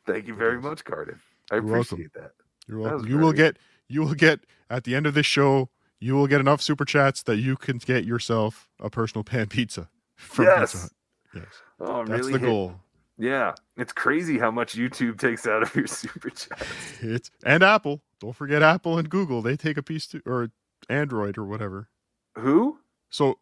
Thank 0.07 0.27
you 0.27 0.35
very 0.35 0.61
much, 0.61 0.85
Cardiff. 0.85 1.23
I 1.51 1.57
You're 1.57 1.65
welcome. 1.65 1.81
appreciate 2.01 2.15
that. 2.15 2.33
You're 2.67 2.81
welcome. 2.81 3.03
was 3.03 3.09
You 3.09 3.17
will 3.19 3.33
very- 3.33 3.37
get 3.53 3.59
you 3.89 4.03
will 4.03 4.15
get 4.15 4.41
at 4.71 4.85
the 4.85 4.95
end 4.95 5.07
of 5.07 5.15
this 5.15 5.27
show, 5.27 5.69
you 6.01 6.15
will 6.15 6.27
get 6.27 6.41
enough 6.41 6.61
super 6.63 6.85
chats 6.85 7.23
that 7.25 7.37
you 7.37 7.57
can 7.57 7.79
get 7.79 8.05
yourself 8.05 8.69
a 8.81 8.91
personal 8.91 9.25
pan 9.25 9.47
pizza 9.47 9.89
from 10.17 10.47
Yes. 10.47 10.73
Pizza 10.73 10.79
Hut. 10.79 10.93
Yes. 11.35 11.45
Oh, 11.81 12.01
I'm 12.01 12.07
That's 12.07 12.21
really 12.21 12.33
the 12.35 12.39
hit- 12.39 12.47
goal. 12.47 12.81
Yeah, 13.17 13.55
it's 13.77 13.93
crazy 13.93 14.39
how 14.41 14.51
much 14.51 14.75
YouTube 14.75 15.21
takes 15.21 15.47
out 15.47 15.63
of 15.63 15.73
your 15.77 15.87
super 15.89 16.31
chat. 16.31 16.67
It's 17.01 17.31
and 17.47 17.63
Apple. 17.63 18.03
Don't 18.25 18.33
forget 18.33 18.63
Apple 18.63 18.97
and 18.97 19.11
Google. 19.11 19.43
They 19.43 19.55
take 19.55 19.77
a 19.77 19.83
piece 19.83 20.07
too, 20.07 20.23
or 20.25 20.49
Android 20.89 21.37
or 21.37 21.45
whatever. 21.45 21.91
Who? 22.37 22.79
So, 23.11 23.39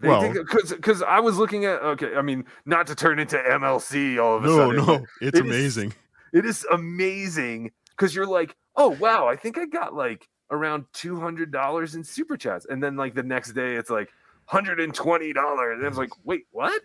well, 0.00 0.32
because 0.32 1.02
I 1.02 1.20
was 1.20 1.38
looking 1.38 1.66
at 1.66 1.80
okay, 1.82 2.16
I 2.16 2.22
mean, 2.22 2.44
not 2.66 2.88
to 2.88 2.96
turn 2.96 3.20
into 3.20 3.36
MLC 3.36 4.20
all 4.20 4.38
of 4.38 4.44
a 4.44 4.48
no, 4.48 4.56
sudden. 4.56 4.76
no, 4.76 4.86
but 4.86 5.02
it's 5.20 5.38
it 5.38 5.46
is- 5.46 5.50
amazing. 5.52 5.94
it 6.32 6.44
is 6.44 6.66
amazing 6.72 7.70
because 7.90 8.12
you're 8.12 8.26
like, 8.26 8.56
oh 8.74 8.88
wow, 8.88 9.28
I 9.28 9.36
think 9.36 9.56
I 9.56 9.66
got 9.66 9.94
like 9.94 10.28
around 10.50 10.84
two 10.92 11.20
hundred 11.20 11.52
dollars 11.52 11.94
in 11.94 12.02
super 12.02 12.36
chats, 12.36 12.66
and 12.68 12.82
then 12.82 12.96
like 12.96 13.14
the 13.14 13.22
next 13.22 13.52
day 13.52 13.76
it's 13.76 13.88
like 13.88 14.08
hundred 14.46 14.80
and 14.80 14.92
twenty 14.92 15.32
dollars. 15.32 15.76
And 15.76 15.86
I 15.86 15.88
was 15.88 15.98
like, 15.98 16.10
wait, 16.24 16.46
what? 16.50 16.82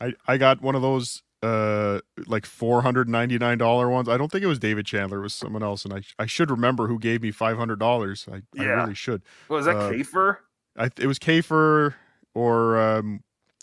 I, 0.00 0.14
I 0.26 0.38
got 0.38 0.62
one 0.62 0.74
of 0.74 0.80
those 0.80 1.22
uh 1.44 2.00
like 2.26 2.46
four 2.46 2.82
hundred 2.82 3.08
ninety 3.08 3.38
nine 3.38 3.58
dollar 3.58 3.88
ones. 3.90 4.08
I 4.08 4.16
don't 4.16 4.30
think 4.32 4.42
it 4.42 4.46
was 4.48 4.58
David 4.58 4.86
Chandler. 4.86 5.18
It 5.18 5.22
was 5.22 5.34
someone 5.34 5.62
else, 5.62 5.84
and 5.84 5.92
I 5.92 6.02
I 6.18 6.26
should 6.26 6.50
remember 6.50 6.86
who 6.86 6.98
gave 6.98 7.22
me 7.22 7.30
five 7.30 7.56
hundred 7.56 7.78
dollars. 7.78 8.26
I, 8.32 8.42
I 8.60 8.64
really 8.64 8.94
should. 8.94 9.22
Was 9.48 9.66
that 9.66 9.76
Uh, 9.76 9.90
Kafer 9.90 10.36
I 10.76 10.86
it 10.98 11.06
was 11.06 11.18
Kafer 11.18 11.94
or 12.34 12.78
um 12.80 13.22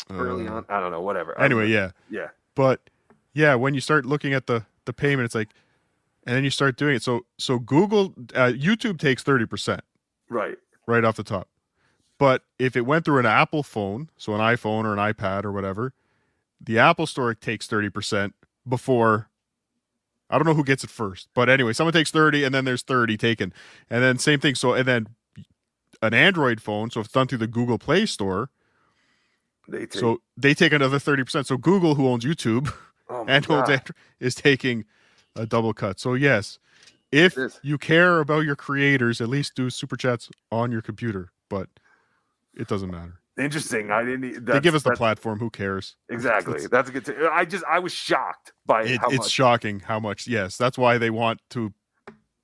early 0.09 0.47
uh, 0.47 0.53
on? 0.53 0.65
I 0.69 0.79
don't 0.79 0.91
know. 0.91 1.01
Whatever. 1.01 1.39
I 1.39 1.45
Anyway, 1.45 1.67
know. 1.69 1.75
yeah, 1.77 1.91
yeah. 2.09 2.27
but 2.55 2.89
yeah, 3.33 3.55
when 3.55 3.73
you 3.73 3.81
start 3.81 4.05
looking 4.05 4.33
at 4.33 4.47
the 4.47 4.65
the 4.85 4.93
payment, 4.93 5.25
it's 5.25 5.35
like, 5.35 5.49
and 6.25 6.35
then 6.35 6.43
you 6.43 6.49
start 6.49 6.77
doing 6.77 6.95
it. 6.95 7.03
So 7.03 7.25
so 7.37 7.59
Google, 7.59 8.13
uh, 8.35 8.51
YouTube 8.53 8.99
takes 8.99 9.23
thirty 9.23 9.45
percent 9.45 9.81
Right. 10.29 10.57
right 10.87 11.03
off 11.03 11.15
the 11.15 11.23
top. 11.23 11.47
But 12.17 12.43
if 12.59 12.75
it 12.75 12.81
went 12.81 13.05
through 13.05 13.19
an 13.19 13.25
Apple 13.25 13.63
phone, 13.63 14.09
so 14.17 14.33
an 14.35 14.41
iPhone 14.41 14.83
or 14.85 14.93
an 14.93 14.99
iPad 14.99 15.43
or 15.43 15.51
whatever, 15.51 15.93
the 16.63 16.79
Apple 16.79 17.07
Store 17.07 17.33
takes 17.33 17.67
30% 17.67 18.33
before 18.67 19.27
I 20.29 20.37
don't 20.37 20.47
know 20.47 20.53
who 20.53 20.63
gets 20.63 20.83
it 20.83 20.89
first. 20.89 21.27
But 21.35 21.49
anyway, 21.49 21.73
someone 21.73 21.93
takes 21.93 22.09
30 22.09 22.45
and 22.45 22.55
then 22.55 22.63
there's 22.63 22.83
30 22.83 23.17
taken. 23.17 23.51
And 23.89 24.01
then 24.01 24.17
same 24.17 24.39
thing. 24.39 24.55
So 24.55 24.73
and 24.73 24.87
then 24.87 25.07
an 26.01 26.13
Android 26.13 26.61
phone, 26.61 26.89
so 26.89 27.01
if 27.01 27.07
it's 27.07 27.13
done 27.13 27.27
through 27.27 27.39
the 27.39 27.47
Google 27.47 27.77
Play 27.77 28.05
Store, 28.05 28.49
They 29.67 29.79
take. 29.79 29.93
so 29.93 30.21
they 30.37 30.53
take 30.53 30.71
another 30.71 30.97
30%. 30.99 31.45
So 31.45 31.57
Google, 31.57 31.95
who 31.95 32.07
owns 32.07 32.23
YouTube 32.23 32.73
oh 33.09 33.21
and 33.27 33.45
owns. 33.49 33.69
Android, 33.69 33.95
is 34.19 34.33
taking 34.35 34.85
a 35.35 35.45
double 35.45 35.73
cut. 35.73 35.99
So 35.99 36.13
yes, 36.13 36.59
if 37.11 37.37
you 37.61 37.77
care 37.77 38.19
about 38.21 38.45
your 38.45 38.55
creators, 38.55 39.19
at 39.19 39.27
least 39.27 39.55
do 39.55 39.69
super 39.69 39.97
chats 39.97 40.29
on 40.49 40.71
your 40.71 40.81
computer, 40.81 41.31
but 41.49 41.67
it 42.55 42.67
doesn't 42.69 42.89
matter. 42.89 43.19
Interesting. 43.37 43.91
I 43.91 44.03
didn't. 44.03 44.45
they 44.45 44.59
give 44.59 44.75
us 44.75 44.83
the 44.83 44.91
platform. 44.91 45.39
Who 45.39 45.49
cares? 45.49 45.95
Exactly. 46.09 46.55
It's, 46.55 46.67
That's 46.69 46.89
a 46.89 46.91
good. 46.91 47.05
T- 47.05 47.13
I 47.31 47.45
just 47.45 47.63
I 47.69 47.79
was 47.79 47.93
shocked 47.93 48.51
by 48.65 48.83
it- 48.83 48.99
how 48.99 49.07
it's 49.07 49.17
much. 49.19 49.29
shocking 49.31 49.79
how 49.79 49.99
much. 49.99 50.27
Yes, 50.27 50.57
that's 50.57 50.77
why 50.77 50.97
they 50.97 51.09
want 51.09 51.39
to 51.51 51.73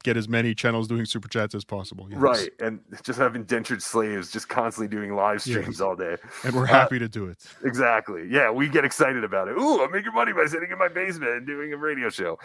get 0.04 0.16
as 0.16 0.30
many 0.30 0.56
channels 0.56 0.88
doing 0.88 1.04
super 1.06 1.28
chats 1.28 1.54
as 1.54 1.66
possible. 1.66 2.08
yes. 2.10 2.20
Right, 2.20 2.50
and 2.62 2.80
just 3.04 3.20
have 3.20 3.36
indentured 3.36 3.82
slaves 3.84 4.32
just 4.32 4.48
constantly 4.48 4.88
doing 4.88 5.14
live 5.14 5.46
Yes. 5.46 5.58
streams 5.58 5.82
all 5.82 5.96
day. 5.98 6.16
and 6.46 6.56
we're 6.56 6.64
Uh, 6.64 6.68
happy 6.68 7.00
to 7.00 7.10
do 7.10 7.26
it. 7.26 7.44
Exactly. 7.66 8.26
Yeah, 8.30 8.50
we 8.50 8.70
get 8.70 8.86
excited 8.86 9.24
about 9.26 9.50
it. 9.50 9.58
Ooh, 9.58 9.84
I'm 9.84 9.92
making 9.92 10.14
money 10.14 10.32
by 10.32 10.46
sitting 10.46 10.70
in 10.72 10.78
my 10.78 10.88
basement 10.88 11.32
and 11.32 11.46
doing 11.48 11.74
a 11.74 11.78
radio 11.78 12.10
show. 12.10 12.40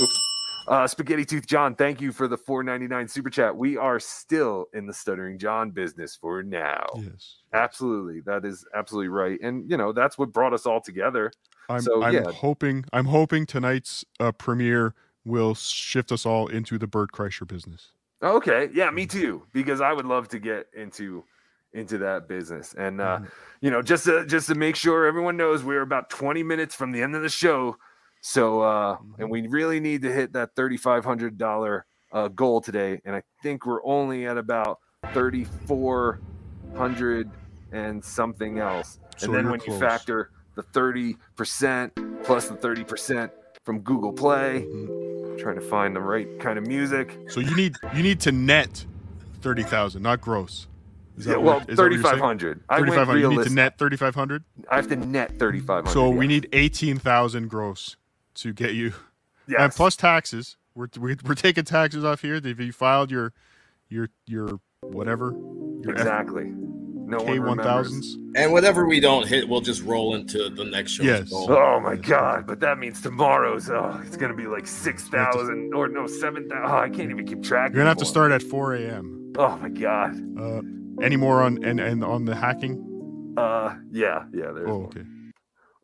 Oops. 0.00 0.20
Uh, 0.68 0.86
Spaghetti 0.86 1.24
Tooth 1.24 1.46
John, 1.46 1.74
thank 1.74 2.00
you 2.00 2.12
for 2.12 2.28
the 2.28 2.36
4.99 2.36 3.10
super 3.10 3.30
chat. 3.30 3.56
We 3.56 3.76
are 3.76 3.98
still 3.98 4.66
in 4.72 4.86
the 4.86 4.92
stuttering 4.92 5.38
John 5.38 5.70
business 5.70 6.16
for 6.16 6.42
now. 6.42 6.84
Yes, 6.96 7.38
absolutely. 7.52 8.20
That 8.20 8.44
is 8.44 8.64
absolutely 8.74 9.08
right, 9.08 9.38
and 9.42 9.68
you 9.70 9.76
know 9.76 9.92
that's 9.92 10.18
what 10.18 10.32
brought 10.32 10.52
us 10.52 10.66
all 10.66 10.80
together. 10.80 11.32
I'm, 11.68 11.80
so 11.80 12.02
I'm 12.02 12.14
yeah, 12.14 12.30
hoping. 12.30 12.84
I'm 12.92 13.06
hoping 13.06 13.46
tonight's 13.46 14.04
uh, 14.18 14.32
premiere 14.32 14.94
will 15.24 15.54
shift 15.54 16.12
us 16.12 16.26
all 16.26 16.46
into 16.48 16.78
the 16.78 16.86
Bert 16.86 17.12
Kreischer 17.12 17.46
business. 17.46 17.92
Okay, 18.22 18.68
yeah, 18.72 18.90
me 18.90 19.06
too. 19.06 19.46
Because 19.52 19.80
I 19.80 19.92
would 19.92 20.06
love 20.06 20.28
to 20.28 20.38
get 20.38 20.66
into 20.76 21.24
into 21.72 21.98
that 21.98 22.26
business, 22.26 22.74
and 22.74 23.00
uh, 23.00 23.20
you 23.60 23.70
know, 23.70 23.80
just 23.80 24.04
to 24.04 24.26
just 24.26 24.48
to 24.48 24.54
make 24.54 24.76
sure 24.76 25.06
everyone 25.06 25.36
knows, 25.36 25.62
we're 25.62 25.82
about 25.82 26.10
twenty 26.10 26.42
minutes 26.42 26.74
from 26.74 26.92
the 26.92 27.02
end 27.02 27.14
of 27.14 27.22
the 27.22 27.28
show. 27.28 27.76
So, 28.20 28.60
uh, 28.60 28.98
and 29.18 29.30
we 29.30 29.46
really 29.46 29.80
need 29.80 30.02
to 30.02 30.12
hit 30.12 30.32
that 30.34 30.54
thirty 30.54 30.76
five 30.76 31.04
hundred 31.04 31.38
dollar 31.38 31.86
uh, 32.12 32.28
goal 32.28 32.60
today, 32.60 33.00
and 33.04 33.16
I 33.16 33.22
think 33.42 33.66
we're 33.66 33.84
only 33.84 34.26
at 34.26 34.36
about 34.36 34.78
thirty 35.12 35.44
four 35.66 36.20
hundred 36.76 37.30
and 37.72 38.04
something 38.04 38.58
else. 38.58 38.98
So 39.16 39.26
and 39.26 39.34
then 39.34 39.50
when 39.50 39.60
close. 39.60 39.80
you 39.80 39.86
factor 39.86 40.30
the 40.54 40.62
thirty 40.62 41.16
percent 41.36 41.92
plus 42.24 42.48
the 42.48 42.56
thirty 42.56 42.84
percent 42.84 43.32
from 43.64 43.80
Google 43.80 44.12
Play, 44.12 44.66
trying 45.38 45.56
to 45.56 45.60
find 45.62 45.94
the 45.94 46.00
right 46.00 46.26
kind 46.40 46.58
of 46.58 46.66
music. 46.66 47.16
So 47.28 47.40
you 47.40 47.54
need 47.56 47.76
you 47.94 48.02
need 48.02 48.20
to 48.20 48.32
net 48.32 48.84
thirty 49.40 49.62
thousand, 49.62 50.02
not 50.02 50.20
gross. 50.20 50.66
Is 51.16 51.26
Yeah, 51.26 51.36
well, 51.36 51.60
that 51.60 51.68
what 51.68 51.92
you're 51.92 52.02
3,500. 52.02 52.60
I 52.68 52.80
went 52.80 52.92
3,500. 52.92 53.20
You 53.20 53.36
need 53.36 53.48
to 53.48 53.54
net 53.54 53.78
thirty 53.78 53.96
five 53.96 54.14
hundred. 54.14 54.44
I 54.70 54.76
have 54.76 54.88
to 54.88 54.96
net 54.96 55.38
thirty 55.38 55.60
five 55.60 55.84
hundred. 55.84 55.94
So 55.94 56.10
we 56.10 56.26
need 56.26 56.48
eighteen 56.52 56.98
thousand 56.98 57.48
gross 57.48 57.96
to 58.34 58.52
get 58.52 58.74
you. 58.74 58.92
Yeah. 59.46 59.64
And 59.64 59.72
plus 59.72 59.96
taxes. 59.96 60.56
We're, 60.74 60.88
we're 60.98 61.16
we're 61.24 61.34
taking 61.34 61.64
taxes 61.64 62.04
off 62.04 62.22
here. 62.22 62.36
If 62.36 62.60
you 62.60 62.72
filed 62.72 63.10
your 63.10 63.32
your 63.88 64.08
your 64.26 64.60
whatever 64.82 65.32
your 65.82 65.92
exactly. 65.92 66.52
No 67.10 67.18
one 67.24 67.58
K 67.58 67.64
thousands. 67.64 68.16
And 68.36 68.52
whatever 68.52 68.86
we 68.86 69.00
don't 69.00 69.26
hit, 69.26 69.48
we'll 69.48 69.62
just 69.62 69.82
roll 69.82 70.14
into 70.14 70.48
the 70.48 70.64
next 70.64 70.92
show. 70.92 71.02
Yes. 71.02 71.30
Oh 71.32 71.80
my 71.80 71.96
god! 71.96 72.46
But 72.46 72.60
that 72.60 72.78
means 72.78 73.02
tomorrow's. 73.02 73.68
Oh, 73.68 74.00
it's 74.06 74.16
gonna 74.16 74.36
be 74.36 74.46
like 74.46 74.64
six 74.68 75.08
thousand 75.08 75.74
or 75.74 75.88
no 75.88 76.06
seven 76.06 76.48
thousand. 76.48 76.70
Oh, 76.70 76.78
I 76.78 76.88
can't 76.88 77.10
even 77.10 77.26
keep 77.26 77.42
track. 77.42 77.70
You're 77.70 77.78
gonna 77.78 77.88
have 77.88 77.96
to 77.96 78.04
start 78.04 78.30
at 78.30 78.44
four 78.44 78.76
a.m. 78.76 79.32
Oh 79.36 79.56
my 79.56 79.68
god. 79.70 80.14
Uh, 80.38 80.62
any 81.02 81.16
more 81.16 81.42
on 81.42 81.64
and 81.64 81.80
and 81.80 82.04
on 82.04 82.26
the 82.26 82.36
hacking? 82.36 83.34
Uh, 83.36 83.74
yeah, 83.90 84.26
yeah. 84.32 84.52
There's 84.52 84.68
Oh, 84.68 84.78
one. 84.78 84.84
okay. 84.86 85.02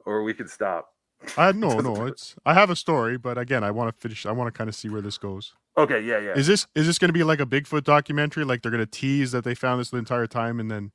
Or 0.04 0.22
we 0.22 0.32
could 0.32 0.48
stop. 0.48 0.94
I 1.36 1.52
no 1.52 1.80
no. 1.80 2.06
It's 2.06 2.36
I 2.44 2.54
have 2.54 2.70
a 2.70 2.76
story, 2.76 3.16
but 3.18 3.38
again, 3.38 3.64
I 3.64 3.70
want 3.70 3.94
to 3.94 4.00
finish. 4.00 4.26
I 4.26 4.32
want 4.32 4.52
to 4.52 4.56
kind 4.56 4.68
of 4.68 4.74
see 4.74 4.88
where 4.88 5.00
this 5.00 5.18
goes. 5.18 5.54
Okay, 5.78 6.00
yeah, 6.00 6.18
yeah. 6.18 6.32
Is 6.34 6.46
this 6.46 6.66
is 6.74 6.86
this 6.86 6.98
going 6.98 7.08
to 7.08 7.12
be 7.12 7.24
like 7.24 7.40
a 7.40 7.46
Bigfoot 7.46 7.84
documentary? 7.84 8.44
Like 8.44 8.62
they're 8.62 8.70
going 8.72 8.84
to 8.84 8.90
tease 8.90 9.32
that 9.32 9.44
they 9.44 9.54
found 9.54 9.80
this 9.80 9.90
the 9.90 9.98
entire 9.98 10.26
time 10.26 10.58
and 10.60 10.70
then 10.70 10.92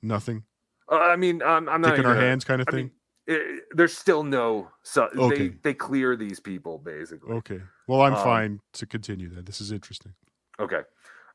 nothing. 0.00 0.44
Uh, 0.90 0.96
I 0.96 1.16
mean, 1.16 1.42
I'm, 1.42 1.68
I'm 1.68 1.80
not 1.80 1.98
in 1.98 2.04
our 2.06 2.14
hands 2.16 2.44
kind 2.44 2.60
of 2.60 2.68
I 2.68 2.72
thing? 2.72 2.80
mean, 2.86 2.90
it, 3.26 3.64
there's 3.72 3.96
still 3.96 4.24
no. 4.24 4.68
So 4.82 5.08
Okay. 5.16 5.48
they 5.48 5.54
they 5.62 5.74
clear 5.74 6.16
these 6.16 6.40
people 6.40 6.78
basically. 6.78 7.32
Okay. 7.36 7.60
Well, 7.86 8.02
I'm 8.02 8.14
Um, 8.14 8.24
fine 8.24 8.60
to 8.74 8.86
continue 8.86 9.28
then. 9.28 9.44
This 9.44 9.60
is 9.60 9.70
interesting. 9.72 10.14
Okay. 10.60 10.80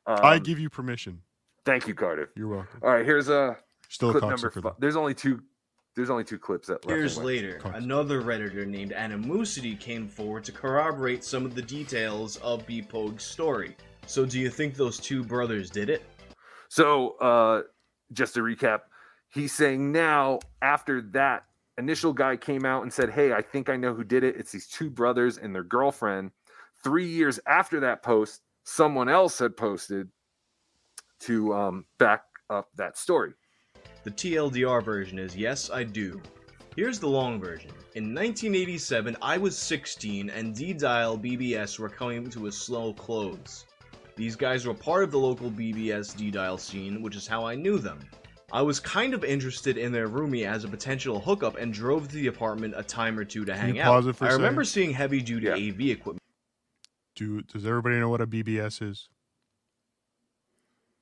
I 0.05 0.35
Um, 0.35 0.43
give 0.43 0.59
you 0.59 0.69
permission. 0.69 1.21
Thank 1.65 1.87
you, 1.87 1.93
Cardiff. 1.93 2.29
You're 2.35 2.47
welcome. 2.47 2.79
All 2.81 2.91
right, 2.91 3.05
here's 3.05 3.27
a 3.27 3.57
Still 3.89 4.09
a 4.09 4.11
clip 4.13 4.23
number. 4.23 4.49
cocksucker, 4.49 4.63
Fi- 4.63 4.75
there's 4.79 4.95
only 4.95 5.13
two. 5.13 5.41
There's 5.97 6.11
only 6.11 6.23
two 6.23 6.37
clips 6.37 6.67
that. 6.67 6.87
Years 6.87 7.17
and 7.17 7.25
later, 7.25 7.59
another 7.73 8.21
redditor 8.21 8.67
named 8.67 8.93
Animosity 8.93 9.75
came 9.75 10.07
forward 10.07 10.43
to 10.43 10.51
corroborate 10.51 11.23
some 11.23 11.43
of 11.43 11.55
the 11.55 11.61
details 11.63 12.37
of 12.37 12.67
B 12.67 12.83
Poag's 12.83 13.23
story. 13.23 13.75
So, 14.05 14.23
do 14.23 14.39
you 14.39 14.51
think 14.51 14.75
those 14.75 14.99
two 14.99 15.23
brothers 15.23 15.71
did 15.71 15.89
it? 15.89 16.03
So, 16.69 17.17
uh, 17.17 17.63
just 18.13 18.35
to 18.35 18.41
recap, 18.41 18.81
he's 19.33 19.51
saying 19.53 19.91
now 19.91 20.37
after 20.61 21.01
that 21.13 21.45
initial 21.79 22.13
guy 22.13 22.37
came 22.37 22.63
out 22.63 22.83
and 22.83 22.93
said, 22.93 23.09
"Hey, 23.09 23.33
I 23.33 23.41
think 23.41 23.67
I 23.67 23.75
know 23.75 23.95
who 23.95 24.03
did 24.03 24.23
it. 24.23 24.35
It's 24.37 24.51
these 24.51 24.67
two 24.67 24.91
brothers 24.91 25.39
and 25.39 25.53
their 25.55 25.63
girlfriend." 25.63 26.29
Three 26.83 27.07
years 27.07 27.39
after 27.47 27.79
that 27.79 28.03
post, 28.03 28.43
someone 28.63 29.09
else 29.09 29.39
had 29.39 29.57
posted 29.57 30.09
to 31.21 31.55
um, 31.55 31.85
back 31.97 32.21
up 32.51 32.69
that 32.75 32.99
story. 32.99 33.33
The 34.03 34.11
TLDR 34.11 34.83
version 34.83 35.19
is 35.19 35.35
yes, 35.35 35.69
I 35.69 35.83
do. 35.83 36.21
Here's 36.75 36.99
the 36.99 37.07
long 37.07 37.39
version. 37.39 37.71
In 37.95 38.13
1987, 38.13 39.17
I 39.21 39.37
was 39.37 39.57
16 39.57 40.29
and 40.29 40.55
D-Dial 40.55 41.17
BBS 41.17 41.79
were 41.79 41.89
coming 41.89 42.29
to 42.29 42.45
a 42.47 42.51
slow 42.51 42.93
close. 42.93 43.65
These 44.15 44.35
guys 44.35 44.65
were 44.65 44.73
part 44.73 45.03
of 45.03 45.11
the 45.11 45.17
local 45.19 45.49
BBS 45.49 46.15
D-Dial 46.15 46.57
scene, 46.57 47.01
which 47.01 47.15
is 47.15 47.27
how 47.27 47.45
I 47.45 47.55
knew 47.55 47.79
them. 47.79 47.99
I 48.53 48.61
was 48.61 48.79
kind 48.79 49.13
of 49.13 49.23
interested 49.25 49.77
in 49.77 49.91
their 49.91 50.07
roomie 50.07 50.45
as 50.47 50.63
a 50.63 50.67
potential 50.69 51.19
hookup 51.19 51.57
and 51.57 51.73
drove 51.73 52.07
to 52.07 52.15
the 52.15 52.27
apartment 52.27 52.75
a 52.77 52.83
time 52.83 53.19
or 53.19 53.25
two 53.25 53.43
to 53.43 53.51
Can 53.51 53.59
hang 53.61 53.75
you 53.75 53.81
out. 53.81 53.87
pause 53.87 54.07
it 54.07 54.15
for 54.15 54.25
a 54.25 54.29
I 54.29 54.33
remember 54.33 54.63
second? 54.63 54.73
seeing 54.83 54.93
heavy 54.93 55.21
duty 55.21 55.49
AV 55.49 55.81
equipment. 55.97 56.21
Do 57.15 57.41
does 57.41 57.65
everybody 57.65 57.95
know 57.99 58.09
what 58.09 58.21
a 58.21 58.27
BBS 58.27 58.81
is? 58.81 59.09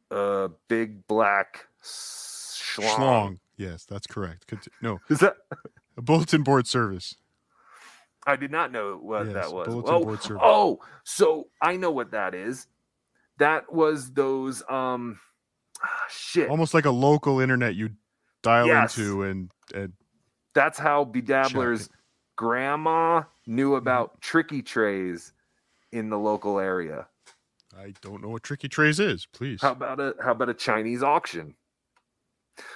Uh, 0.09 0.47
big 0.69 1.05
black 1.07 1.67
schlong. 2.81 2.95
Schlong. 2.97 3.39
Yes, 3.57 3.85
that's 3.85 4.07
correct. 4.07 4.47
Conti- 4.47 4.71
no, 4.81 4.99
Is 5.09 5.19
that? 5.19 5.35
a 5.97 6.01
bulletin 6.01 6.43
board 6.43 6.67
service. 6.67 7.15
I 8.27 8.35
did 8.35 8.51
not 8.51 8.71
know 8.71 8.97
what 8.97 9.25
Yes, 9.27 9.33
that 9.35 9.53
was. 9.53 9.67
bulletin 9.67 9.93
Oh, 9.93 10.03
board 10.03 10.21
service. 10.21 10.41
oh, 10.43 10.79
so 11.03 11.47
I 11.61 11.77
know 11.77 11.91
what 11.91 12.11
that 12.11 12.33
is. 12.35 12.67
That 13.37 13.71
was 13.71 14.11
those 14.13 14.61
um 14.69 15.19
ah, 15.83 16.05
shit. 16.09 16.49
Almost 16.49 16.73
like 16.73 16.85
a 16.85 16.91
local 16.91 17.39
internet 17.39 17.75
you 17.75 17.91
dial 18.41 18.67
Yes. 18.67 18.97
into 18.97 19.23
and 19.23 19.51
and 19.73 19.93
That's 20.53 20.79
how 20.79 21.05
BeDabbler's 21.05 21.89
grandma 22.35 23.23
knew 23.45 23.69
Mm-hmm. 23.71 23.77
about 23.77 24.19
tricky 24.21 24.61
trays 24.61 25.31
in 25.91 26.09
the 26.09 26.17
local 26.17 26.59
area. 26.59 27.07
I 27.77 27.93
don't 28.01 28.21
know 28.21 28.29
what 28.29 28.43
tricky 28.43 28.67
trays 28.69 28.99
is. 28.99 29.27
Please. 29.33 29.61
How 29.61 29.71
about 29.71 29.99
a 29.99 30.15
how 30.23 30.31
about 30.31 30.49
a 30.49 30.53
Chinese 30.53 31.03
auction? 31.03 31.55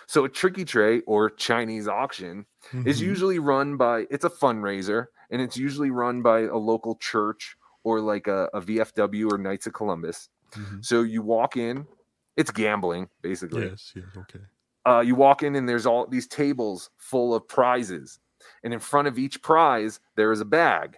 So 0.07 0.25
a 0.25 0.29
tricky 0.29 0.65
tray 0.65 1.01
or 1.01 1.29
Chinese 1.29 1.87
auction 1.87 2.45
is 2.85 2.99
Mhm. 2.99 3.05
usually 3.05 3.39
run 3.39 3.77
by 3.77 4.07
it's 4.09 4.25
a 4.25 4.29
fundraiser 4.29 5.07
and 5.29 5.41
it's 5.41 5.57
usually 5.57 5.91
run 5.91 6.21
by 6.21 6.41
a 6.41 6.57
local 6.57 6.95
church 6.95 7.55
or 7.83 8.01
like 8.01 8.27
a, 8.27 8.49
a 8.53 8.61
VFW 8.61 9.31
or 9.31 9.37
Knights 9.37 9.67
of 9.67 9.73
Columbus. 9.73 10.29
Mhm. 10.51 10.83
So 10.83 11.01
you 11.03 11.21
walk 11.21 11.55
in, 11.57 11.87
it's 12.35 12.51
gambling 12.51 13.09
basically. 13.21 13.67
Yes, 13.67 13.93
yes, 13.95 14.05
okay. 14.17 14.39
Uh, 14.85 15.01
you 15.01 15.15
walk 15.15 15.43
in 15.43 15.55
and 15.55 15.67
there's 15.69 15.85
all 15.85 16.07
these 16.07 16.27
tables 16.27 16.89
full 16.97 17.33
of 17.35 17.47
prizes, 17.47 18.19
and 18.63 18.73
in 18.73 18.79
front 18.79 19.07
of 19.07 19.19
each 19.19 19.41
prize 19.41 19.99
there 20.15 20.31
is 20.31 20.41
a 20.41 20.45
bag, 20.45 20.97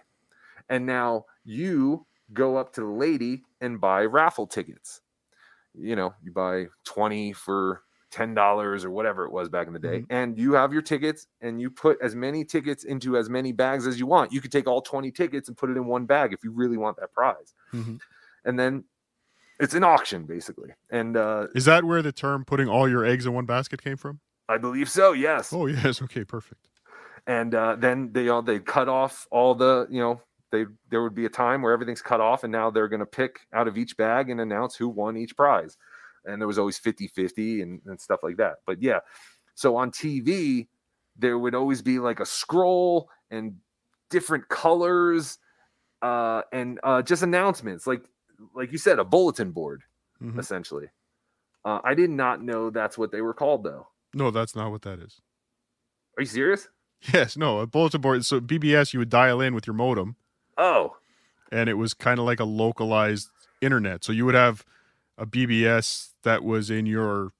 and 0.68 0.86
now 0.86 1.26
you 1.44 2.06
go 2.32 2.56
up 2.56 2.72
to 2.72 2.80
the 2.80 2.86
lady 2.86 3.44
and 3.60 3.80
buy 3.80 4.04
raffle 4.04 4.46
tickets. 4.46 5.02
You 5.74 5.96
know, 5.96 6.14
you 6.22 6.32
buy 6.32 6.66
twenty 6.84 7.32
for 7.32 7.82
ten 8.12 8.34
dollars 8.34 8.84
or 8.84 8.90
whatever 8.90 9.24
it 9.24 9.32
was 9.32 9.48
back 9.48 9.66
in 9.66 9.72
the 9.72 9.78
day, 9.80 10.04
and 10.10 10.38
you 10.38 10.52
have 10.52 10.72
your 10.72 10.82
tickets 10.82 11.26
and 11.40 11.60
you 11.60 11.70
put 11.70 11.98
as 12.00 12.14
many 12.14 12.44
tickets 12.44 12.84
into 12.84 13.16
as 13.16 13.28
many 13.28 13.50
bags 13.50 13.86
as 13.86 13.98
you 13.98 14.06
want. 14.06 14.32
You 14.32 14.40
could 14.40 14.52
take 14.52 14.68
all 14.68 14.80
twenty 14.82 15.10
tickets 15.10 15.48
and 15.48 15.56
put 15.56 15.70
it 15.70 15.76
in 15.76 15.86
one 15.86 16.04
bag 16.04 16.32
if 16.32 16.44
you 16.44 16.52
really 16.52 16.76
want 16.76 16.98
that 16.98 17.12
prize, 17.12 17.54
Mhm. 17.72 17.98
and 18.44 18.58
then 18.58 18.84
it's 19.58 19.74
an 19.74 19.82
auction 19.84 20.24
basically. 20.26 20.70
And 20.90 21.16
uh, 21.16 21.46
Is 21.54 21.64
that 21.64 21.82
where 21.84 22.02
the 22.02 22.12
term 22.12 22.44
"putting 22.44 22.68
all 22.68 22.88
your 22.88 23.04
eggs 23.04 23.26
in 23.26 23.32
one 23.32 23.46
basket" 23.46 23.82
came 23.82 23.96
from? 23.96 24.20
I 24.48 24.58
believe 24.58 24.88
so. 24.90 25.12
Yes. 25.12 25.52
Oh 25.52 25.66
yes, 25.84 26.02
okay, 26.02 26.24
perfect. 26.24 26.68
and 27.26 27.54
uh, 27.54 27.76
then 27.76 28.12
they 28.12 28.28
all 28.28 28.42
they 28.42 28.58
cut 28.60 28.88
off 28.88 29.26
all 29.30 29.54
the 29.54 29.86
you 29.90 30.00
know 30.00 30.20
they 30.50 30.66
there 30.90 31.02
would 31.02 31.14
be 31.14 31.24
a 31.24 31.30
time 31.30 31.62
where 31.62 31.72
everything's 31.72 32.02
cut 32.02 32.20
off 32.20 32.44
and 32.44 32.52
now 32.52 32.70
they're 32.70 32.88
going 32.88 33.00
to 33.00 33.06
pick 33.06 33.40
out 33.54 33.66
of 33.68 33.78
each 33.78 33.96
bag 33.96 34.28
and 34.28 34.38
announce 34.40 34.74
who 34.76 34.86
won 34.88 35.16
each 35.16 35.34
prize 35.36 35.78
and 36.24 36.40
there 36.40 36.46
was 36.48 36.58
always 36.58 36.78
50 36.78 37.08
50 37.08 37.62
and, 37.62 37.80
and 37.86 38.00
stuff 38.00 38.20
like 38.22 38.36
that 38.36 38.56
but 38.66 38.80
yeah 38.82 38.98
so 39.54 39.76
on 39.76 39.90
tv 39.90 40.68
there 41.16 41.38
would 41.38 41.54
always 41.54 41.82
be 41.82 41.98
like 41.98 42.20
a 42.20 42.26
scroll 42.26 43.08
and 43.30 43.56
different 44.10 44.48
colors 44.48 45.38
uh, 46.02 46.42
and 46.52 46.80
uh, 46.82 47.00
just 47.02 47.22
announcements 47.22 47.86
like 47.86 48.02
like 48.54 48.72
you 48.72 48.78
said 48.78 48.98
a 48.98 49.04
bulletin 49.04 49.50
board 49.52 49.82
Mhm. 50.22 50.38
essentially 50.38 50.86
uh, 51.64 51.80
i 51.84 51.94
did 51.94 52.10
not 52.10 52.42
know 52.42 52.70
that's 52.70 52.96
what 52.96 53.10
they 53.12 53.20
were 53.20 53.34
called 53.34 53.64
though 53.64 53.88
No, 54.14 54.30
that's 54.30 54.54
not 54.54 54.70
what 54.70 54.82
that 54.82 54.98
is. 55.00 55.20
are 56.16 56.22
you 56.22 56.26
serious 56.26 56.68
Yes, 57.12 57.36
no, 57.36 57.58
a 57.58 57.66
bulletin 57.66 58.00
board. 58.00 58.24
So 58.24 58.40
BBS, 58.40 58.92
you 58.92 59.00
would 59.00 59.08
dial 59.10 59.40
in 59.40 59.56
with 59.56 59.66
your 59.66 59.74
modem, 59.74 60.14
oh 60.56 60.96
and 61.50 61.68
it 61.68 61.74
was 61.74 61.94
kind 61.94 62.20
of 62.20 62.24
like 62.24 62.38
a 62.38 62.44
localized 62.44 63.28
internet. 63.60 64.04
So 64.04 64.12
you 64.12 64.24
would 64.24 64.36
have 64.36 64.64
a 65.18 65.26
BBS 65.26 66.10
that 66.22 66.42
was 66.44 66.70
in 66.70 66.86
your 66.86 67.32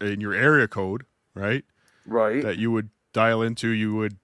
in 0.00 0.20
your 0.20 0.32
area 0.34 0.68
code, 0.68 1.04
right? 1.34 1.64
Right. 2.06 2.42
That 2.42 2.58
you 2.58 2.70
would 2.70 2.90
dial 3.12 3.42
into. 3.42 3.68
You 3.68 3.94
would. 3.94 4.16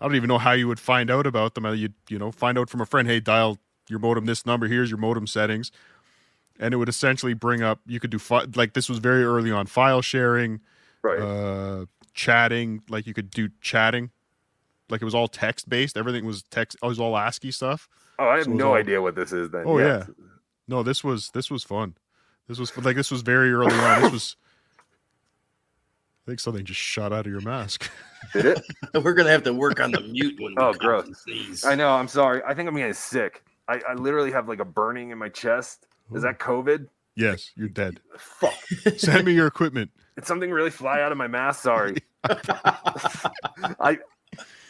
I 0.00 0.06
don't 0.06 0.16
even 0.16 0.28
know 0.28 0.38
how 0.38 0.52
you 0.52 0.66
would 0.66 0.80
find 0.80 1.10
out 1.10 1.26
about 1.26 1.54
them. 1.54 1.66
You 1.74 1.90
you 2.08 2.18
know 2.18 2.32
find 2.32 2.58
out 2.58 2.70
from 2.70 2.80
a 2.80 2.86
friend. 2.86 3.06
Hey, 3.08 3.20
dial 3.20 3.58
your 3.88 3.98
modem 3.98 4.26
this 4.26 4.44
number. 4.46 4.66
Here's 4.66 4.90
your 4.90 4.98
modem 4.98 5.26
settings, 5.26 5.70
and 6.58 6.74
it 6.74 6.76
would 6.78 6.88
essentially 6.88 7.34
bring 7.34 7.62
up. 7.62 7.80
You 7.86 8.00
could 8.00 8.10
do 8.10 8.18
fi- 8.18 8.46
like 8.54 8.72
this 8.74 8.88
was 8.88 8.98
very 8.98 9.24
early 9.24 9.50
on 9.52 9.66
file 9.66 10.02
sharing, 10.02 10.60
right? 11.02 11.20
Uh, 11.20 11.86
chatting. 12.14 12.82
Like 12.88 13.06
you 13.06 13.14
could 13.14 13.30
do 13.30 13.50
chatting. 13.60 14.10
Like 14.88 15.02
it 15.02 15.04
was 15.04 15.14
all 15.14 15.28
text 15.28 15.68
based. 15.68 15.96
Everything 15.96 16.24
was 16.24 16.42
text. 16.50 16.76
It 16.82 16.86
was 16.86 16.98
all 16.98 17.16
ASCII 17.16 17.52
stuff. 17.52 17.88
Oh, 18.18 18.28
I 18.28 18.36
have 18.36 18.44
So 18.46 18.50
no 18.52 18.68
all- 18.70 18.74
idea 18.74 19.00
what 19.00 19.14
this 19.14 19.32
is 19.32 19.50
then. 19.50 19.62
Oh 19.66 19.78
Yes. 19.78 20.06
yeah. 20.08 20.14
No, 20.70 20.84
this 20.84 21.02
was 21.02 21.30
this 21.30 21.50
was 21.50 21.64
fun. 21.64 21.96
This 22.46 22.60
was 22.60 22.74
like 22.78 22.94
this 22.94 23.10
was 23.10 23.22
very 23.22 23.52
early 23.52 23.74
on. 23.74 24.02
This 24.02 24.12
was. 24.12 24.36
I 26.24 26.30
think 26.30 26.38
something 26.38 26.64
just 26.64 26.78
shot 26.78 27.12
out 27.12 27.26
of 27.26 27.32
your 27.32 27.40
mask. 27.40 27.90
Did 28.32 28.46
it? 28.46 28.62
We're 29.04 29.14
gonna 29.14 29.30
have 29.30 29.42
to 29.44 29.52
work 29.52 29.80
on 29.80 29.90
the 29.90 30.00
mute 30.00 30.36
when. 30.38 30.52
we 30.52 30.56
Oh, 30.58 30.72
cough 30.72 30.78
gross. 30.78 31.64
I 31.66 31.74
know. 31.74 31.90
I'm 31.90 32.06
sorry. 32.06 32.40
I 32.46 32.54
think 32.54 32.68
I'm 32.68 32.76
getting 32.76 32.92
sick. 32.92 33.42
I, 33.66 33.80
I 33.88 33.94
literally 33.94 34.30
have 34.30 34.48
like 34.48 34.60
a 34.60 34.64
burning 34.64 35.10
in 35.10 35.18
my 35.18 35.28
chest. 35.28 35.88
Is 36.14 36.22
that 36.22 36.38
COVID? 36.38 36.86
Yes, 37.16 37.50
you're 37.56 37.68
dead. 37.68 37.98
Fuck. 38.16 38.54
Send 38.96 39.26
me 39.26 39.32
your 39.32 39.48
equipment. 39.48 39.90
Did 40.14 40.24
something 40.24 40.52
really 40.52 40.70
fly 40.70 41.00
out 41.00 41.10
of 41.10 41.18
my 41.18 41.26
mask? 41.26 41.62
Sorry. 41.62 41.96
I. 42.24 43.98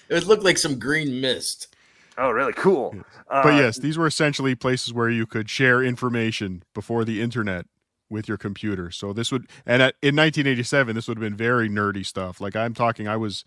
It 0.09 0.15
would 0.15 0.25
look 0.25 0.43
like 0.43 0.57
some 0.57 0.79
green 0.79 1.21
mist. 1.21 1.75
Oh, 2.21 2.31
really? 2.31 2.53
Cool. 2.53 2.95
but 3.29 3.47
Uh, 3.47 3.57
yes, 3.57 3.79
these 3.79 3.97
were 3.97 4.07
essentially 4.07 4.55
places 4.55 4.93
where 4.93 5.09
you 5.09 5.27
could 5.27 5.49
share 5.49 5.83
information 5.83 6.63
before 6.75 7.05
the 7.05 7.23
internet 7.23 7.67
with 8.11 8.29
your 8.29 8.37
computer. 8.37 8.91
So 8.91 9.13
this 9.13 9.33
would, 9.33 9.49
and 9.65 9.81
at, 9.81 9.95
in 10.03 10.15
1987, 10.17 10.95
this 10.95 11.09
would 11.09 11.17
have 11.17 11.23
been 11.23 11.37
very 11.37 11.69
nerdy 11.69 12.05
stuff. 12.05 12.41
Like 12.41 12.55
I'm 12.55 12.75
talking, 12.75 13.09
I 13.09 13.17
was, 13.17 13.45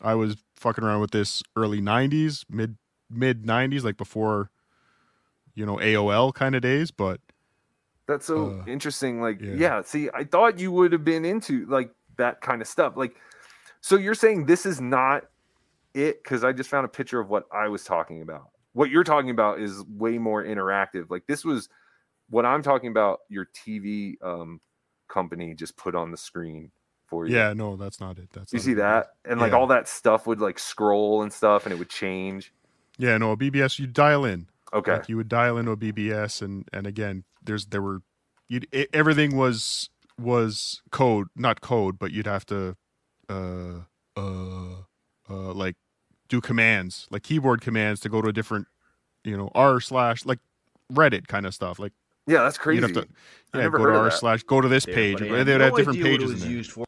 I 0.00 0.14
was 0.14 0.36
fucking 0.56 0.82
around 0.82 1.00
with 1.00 1.12
this 1.12 1.42
early 1.54 1.80
90s, 1.80 2.44
mid 2.50 2.76
mid 3.08 3.44
90s, 3.44 3.84
like 3.84 3.96
before, 3.96 4.50
you 5.54 5.64
know, 5.64 5.76
AOL 5.76 6.34
kind 6.34 6.54
of 6.56 6.62
days. 6.62 6.90
But 6.90 7.20
That's 8.06 8.26
so 8.26 8.60
Uh, 8.60 8.64
interesting. 8.66 9.20
Like, 9.20 9.40
yeah. 9.40 9.54
yeah. 9.54 9.82
see, 9.82 10.08
I 10.12 10.24
thought 10.24 10.58
you 10.58 10.72
would 10.72 10.92
have 10.92 11.04
been 11.04 11.24
into 11.24 11.64
like 11.66 11.92
that 12.16 12.40
kind 12.40 12.60
of 12.60 12.66
stuff. 12.66 12.94
Like, 12.96 13.14
so 13.82 13.96
you're 13.96 14.14
saying 14.14 14.46
this 14.46 14.66
is 14.66 14.80
not 14.80 15.24
it? 15.94 16.22
Because 16.22 16.44
I 16.44 16.52
just 16.52 16.70
found 16.70 16.84
a 16.84 16.88
picture 16.88 17.20
of 17.20 17.28
what 17.28 17.44
I 17.52 17.68
was 17.68 17.84
talking 17.84 18.22
about. 18.22 18.50
What 18.72 18.90
you're 18.90 19.04
talking 19.04 19.30
about 19.30 19.60
is 19.60 19.82
way 19.88 20.18
more 20.18 20.44
interactive. 20.44 21.10
Like, 21.10 21.26
this 21.26 21.44
was 21.44 21.68
what 22.28 22.46
I'm 22.46 22.62
talking 22.62 22.90
about. 22.90 23.20
Your 23.28 23.46
TV 23.46 24.14
um, 24.22 24.60
company 25.08 25.54
just 25.54 25.76
put 25.76 25.94
on 25.94 26.10
the 26.10 26.16
screen 26.16 26.70
for 27.06 27.26
you. 27.26 27.36
yeah, 27.36 27.52
no, 27.52 27.76
that's 27.76 28.00
not 28.00 28.18
it. 28.18 28.30
That's 28.32 28.52
You 28.52 28.60
see 28.60 28.74
that? 28.74 29.08
And 29.24 29.40
like 29.40 29.52
all 29.52 29.66
that 29.66 29.88
stuff 29.88 30.26
would 30.28 30.40
like 30.40 30.58
scroll 30.58 31.22
and 31.22 31.32
stuff 31.32 31.66
and 31.66 31.72
it 31.72 31.78
would 31.78 31.90
change. 31.90 32.52
Yeah, 32.96 33.18
no, 33.18 33.32
a 33.32 33.36
BBS 33.36 33.78
you 33.78 33.86
dial 33.86 34.24
in. 34.24 34.46
Okay. 34.72 34.92
Like 34.92 35.08
you 35.08 35.16
would 35.16 35.28
dial 35.28 35.58
into 35.58 35.72
a 35.72 35.76
BBS, 35.76 36.42
and 36.42 36.68
and 36.72 36.86
again, 36.86 37.24
there's 37.42 37.66
there 37.66 37.82
were, 37.82 38.02
you 38.48 38.60
everything 38.92 39.36
was 39.36 39.90
was 40.18 40.82
code, 40.92 41.28
not 41.34 41.60
code, 41.60 41.98
but 41.98 42.12
you'd 42.12 42.26
have 42.26 42.46
to, 42.46 42.76
uh, 43.28 43.80
uh, 44.16 44.82
uh, 45.30 45.52
like 45.54 45.76
do 46.28 46.40
commands, 46.40 47.06
like 47.10 47.22
keyboard 47.22 47.60
commands 47.60 48.00
to 48.00 48.08
go 48.08 48.20
to 48.20 48.28
a 48.28 48.32
different, 48.32 48.66
you 49.24 49.36
know, 49.36 49.50
r 49.54 49.80
slash 49.80 50.26
like 50.26 50.38
Reddit 50.92 51.28
kind 51.28 51.46
of 51.46 51.54
stuff, 51.54 51.78
like. 51.78 51.92
Yeah, 52.26 52.42
that's 52.42 52.58
crazy. 52.58 52.82
You'd 52.82 52.94
crazy. 52.94 53.00
have 53.00 53.08
to, 53.54 53.58
yeah, 53.58 53.68
go 53.70 53.86
to 53.86 53.92
r 53.98 54.10
slash 54.10 54.42
go 54.44 54.60
to 54.60 54.68
this 54.68 54.86
Yeah, 54.86 54.94
page. 54.94 55.18
but 55.18 55.24
They 55.24 55.30
would 55.30 55.46
no 55.46 55.64
have 55.64 55.74
different 55.76 55.98
idea 55.98 56.04
what 56.04 56.20
it 56.20 56.24
pages 56.24 56.32
was 56.34 56.44
in 56.44 56.50
used 56.50 56.70
for. 56.70 56.84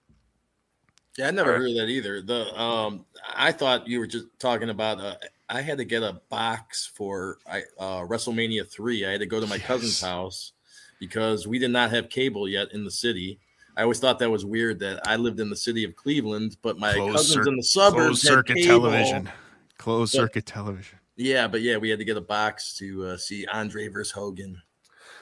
Yeah, 1.18 1.28
I 1.28 1.30
never 1.30 1.52
heard 1.58 1.68
of 1.68 1.76
that 1.76 1.88
either. 1.88 2.22
The 2.22 2.58
um, 2.58 3.04
I 3.34 3.52
thought 3.52 3.86
you 3.86 3.98
were 3.98 4.06
just 4.06 4.26
talking 4.38 4.70
about. 4.70 5.00
Uh, 5.00 5.16
I 5.48 5.60
had 5.60 5.78
to 5.78 5.84
get 5.84 6.02
a 6.02 6.20
box 6.30 6.90
for 6.94 7.38
I 7.46 7.62
uh, 7.78 8.00
WrestleMania 8.00 8.70
three. 8.70 9.04
I 9.04 9.10
had 9.10 9.20
to 9.20 9.26
go 9.26 9.38
to 9.40 9.46
my 9.46 9.58
cousin's 9.58 10.00
house 10.00 10.52
because 10.98 11.46
we 11.46 11.58
did 11.58 11.70
not 11.70 11.90
have 11.90 12.08
cable 12.08 12.48
yet 12.48 12.72
in 12.72 12.84
the 12.84 12.90
city. 12.90 13.40
I 13.76 13.82
always 13.82 13.98
thought 14.00 14.18
that 14.18 14.30
was 14.30 14.44
weird 14.44 14.78
that 14.80 15.00
I 15.06 15.16
lived 15.16 15.40
in 15.40 15.48
the 15.50 15.56
city 15.56 15.84
of 15.84 15.96
Cleveland, 15.96 16.56
but 16.62 16.78
my 16.78 16.92
Closed 16.92 17.12
cousins 17.16 17.44
cir- 17.44 17.48
in 17.50 17.56
the 17.56 17.62
suburbs 17.62 17.94
closed 18.22 18.22
had 18.24 18.28
circuit 18.34 18.56
cable. 18.56 18.80
television, 18.90 19.30
closed 19.78 20.12
But- 20.12 20.18
circuit 20.18 20.46
television. 20.46 20.98
Yeah, 21.16 21.46
but 21.46 21.60
yeah, 21.60 21.76
we 21.76 21.90
had 21.90 21.98
to 21.98 22.04
get 22.04 22.16
a 22.16 22.20
box 22.22 22.74
to 22.78 23.04
uh, 23.06 23.16
see 23.16 23.46
Andre 23.46 23.88
versus 23.88 24.12
Hogan. 24.12 24.60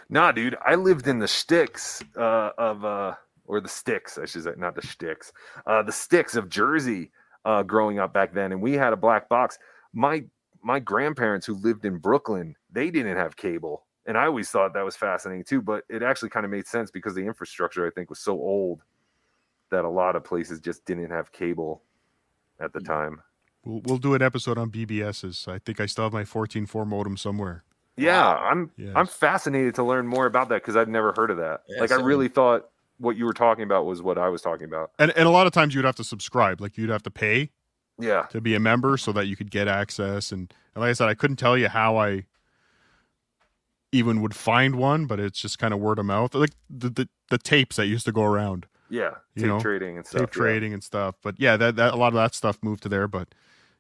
Nah, 0.08 0.32
dude, 0.32 0.56
I 0.64 0.76
lived 0.76 1.06
in 1.08 1.18
the 1.18 1.28
sticks 1.28 2.02
uh, 2.16 2.50
of, 2.58 2.84
uh, 2.84 3.14
or 3.44 3.60
the 3.60 3.68
sticks, 3.68 4.16
I 4.18 4.24
should 4.26 4.44
say, 4.44 4.52
not 4.56 4.74
the 4.76 4.86
sticks, 4.86 5.32
uh, 5.66 5.82
the 5.82 5.92
sticks 5.92 6.36
of 6.36 6.48
Jersey 6.48 7.10
uh, 7.44 7.62
growing 7.64 7.98
up 7.98 8.12
back 8.12 8.32
then, 8.34 8.52
and 8.52 8.60
we 8.62 8.72
had 8.74 8.92
a 8.92 8.96
black 8.96 9.28
box. 9.28 9.58
My 9.92 10.24
my 10.62 10.78
grandparents 10.78 11.46
who 11.46 11.54
lived 11.54 11.84
in 11.84 11.96
Brooklyn, 11.98 12.54
they 12.70 12.90
didn't 12.90 13.16
have 13.16 13.36
cable, 13.36 13.86
and 14.06 14.16
I 14.16 14.26
always 14.26 14.50
thought 14.50 14.74
that 14.74 14.84
was 14.84 14.96
fascinating 14.96 15.44
too. 15.44 15.62
But 15.62 15.84
it 15.88 16.02
actually 16.02 16.30
kind 16.30 16.44
of 16.44 16.50
made 16.50 16.66
sense 16.66 16.90
because 16.90 17.14
the 17.14 17.24
infrastructure 17.24 17.86
I 17.86 17.90
think 17.90 18.10
was 18.10 18.18
so 18.18 18.32
old 18.32 18.82
that 19.70 19.84
a 19.84 19.88
lot 19.88 20.16
of 20.16 20.24
places 20.24 20.60
just 20.60 20.84
didn't 20.84 21.10
have 21.10 21.32
cable 21.32 21.82
at 22.58 22.72
the 22.72 22.80
mm. 22.80 22.86
time. 22.86 23.22
We'll 23.64 23.82
we'll 23.84 23.98
do 23.98 24.14
an 24.14 24.22
episode 24.22 24.58
on 24.58 24.70
BBSs. 24.70 25.48
I 25.48 25.58
think 25.58 25.80
I 25.80 25.86
still 25.86 26.04
have 26.04 26.12
my 26.12 26.24
14.4 26.24 26.86
modem 26.86 27.16
somewhere. 27.16 27.64
Yeah, 27.96 28.34
I'm 28.34 28.70
Yes. 28.76 28.92
I'm 28.96 29.06
fascinated 29.06 29.74
to 29.76 29.82
learn 29.82 30.06
more 30.06 30.26
about 30.26 30.48
that 30.48 30.62
because 30.62 30.76
I've 30.76 30.88
never 30.88 31.12
heard 31.16 31.30
of 31.30 31.36
that. 31.38 31.62
Yeah, 31.68 31.80
like 31.80 31.92
I 31.92 31.96
really 31.96 32.28
thought 32.28 32.70
what 32.98 33.16
you 33.16 33.24
were 33.24 33.32
talking 33.32 33.64
about 33.64 33.86
was 33.86 34.02
what 34.02 34.18
I 34.18 34.28
was 34.28 34.42
talking 34.42 34.64
about. 34.64 34.92
And 34.98 35.12
and 35.16 35.26
a 35.26 35.30
lot 35.30 35.46
of 35.46 35.52
times 35.52 35.74
you'd 35.74 35.84
have 35.84 35.96
to 35.96 36.04
subscribe, 36.04 36.60
like 36.60 36.78
you'd 36.78 36.90
have 36.90 37.02
to 37.04 37.10
pay 37.10 37.50
Yeah. 37.98 38.22
to 38.30 38.40
be 38.40 38.54
a 38.54 38.60
member 38.60 38.96
so 38.96 39.12
that 39.12 39.26
you 39.26 39.36
could 39.36 39.50
get 39.50 39.68
access. 39.68 40.32
And, 40.32 40.52
and 40.74 40.82
like 40.82 40.90
I 40.90 40.92
said, 40.94 41.08
I 41.08 41.14
couldn't 41.14 41.36
tell 41.36 41.58
you 41.58 41.68
how 41.68 41.98
I 41.98 42.24
even 43.92 44.20
would 44.22 44.34
find 44.36 44.76
one, 44.76 45.06
but 45.06 45.18
it's 45.20 45.40
just 45.40 45.58
kind 45.58 45.74
of 45.74 45.80
word 45.80 45.98
of 45.98 46.06
mouth, 46.06 46.34
like 46.34 46.52
the 46.68 46.90
the, 46.90 47.08
the 47.30 47.38
tapes 47.38 47.76
that 47.76 47.86
used 47.86 48.04
to 48.06 48.12
go 48.12 48.22
around. 48.22 48.66
Yeah, 48.88 49.16
tape 49.36 49.46
know, 49.46 49.60
trading 49.60 49.96
and 49.98 50.06
stuff. 50.06 50.20
tape 50.22 50.30
trading 50.30 50.72
and 50.72 50.82
stuff. 50.82 51.14
But 51.22 51.36
yeah, 51.38 51.56
that, 51.56 51.76
that 51.76 51.94
a 51.94 51.96
lot 51.96 52.08
of 52.08 52.14
that 52.14 52.34
stuff 52.34 52.58
moved 52.62 52.82
to 52.84 52.88
there, 52.88 53.06
but 53.06 53.28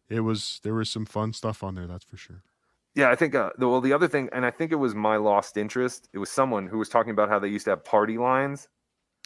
it 0.08 0.20
was 0.20 0.60
there 0.62 0.74
was 0.74 0.88
some 0.88 1.04
fun 1.06 1.32
stuff 1.32 1.62
on 1.64 1.74
there, 1.74 1.86
that's 1.86 2.04
for 2.04 2.16
sure. 2.16 2.42
Yeah, 2.94 3.10
I 3.10 3.14
think. 3.16 3.34
Uh, 3.34 3.50
the, 3.58 3.68
well, 3.68 3.80
the 3.80 3.92
other 3.92 4.08
thing, 4.08 4.28
and 4.32 4.44
I 4.46 4.50
think 4.50 4.72
it 4.72 4.76
was 4.76 4.94
my 4.94 5.16
lost 5.16 5.56
interest. 5.56 6.08
It 6.12 6.18
was 6.18 6.30
someone 6.30 6.66
who 6.66 6.78
was 6.78 6.88
talking 6.88 7.10
about 7.12 7.28
how 7.28 7.38
they 7.38 7.48
used 7.48 7.64
to 7.64 7.70
have 7.70 7.84
party 7.84 8.18
lines. 8.18 8.68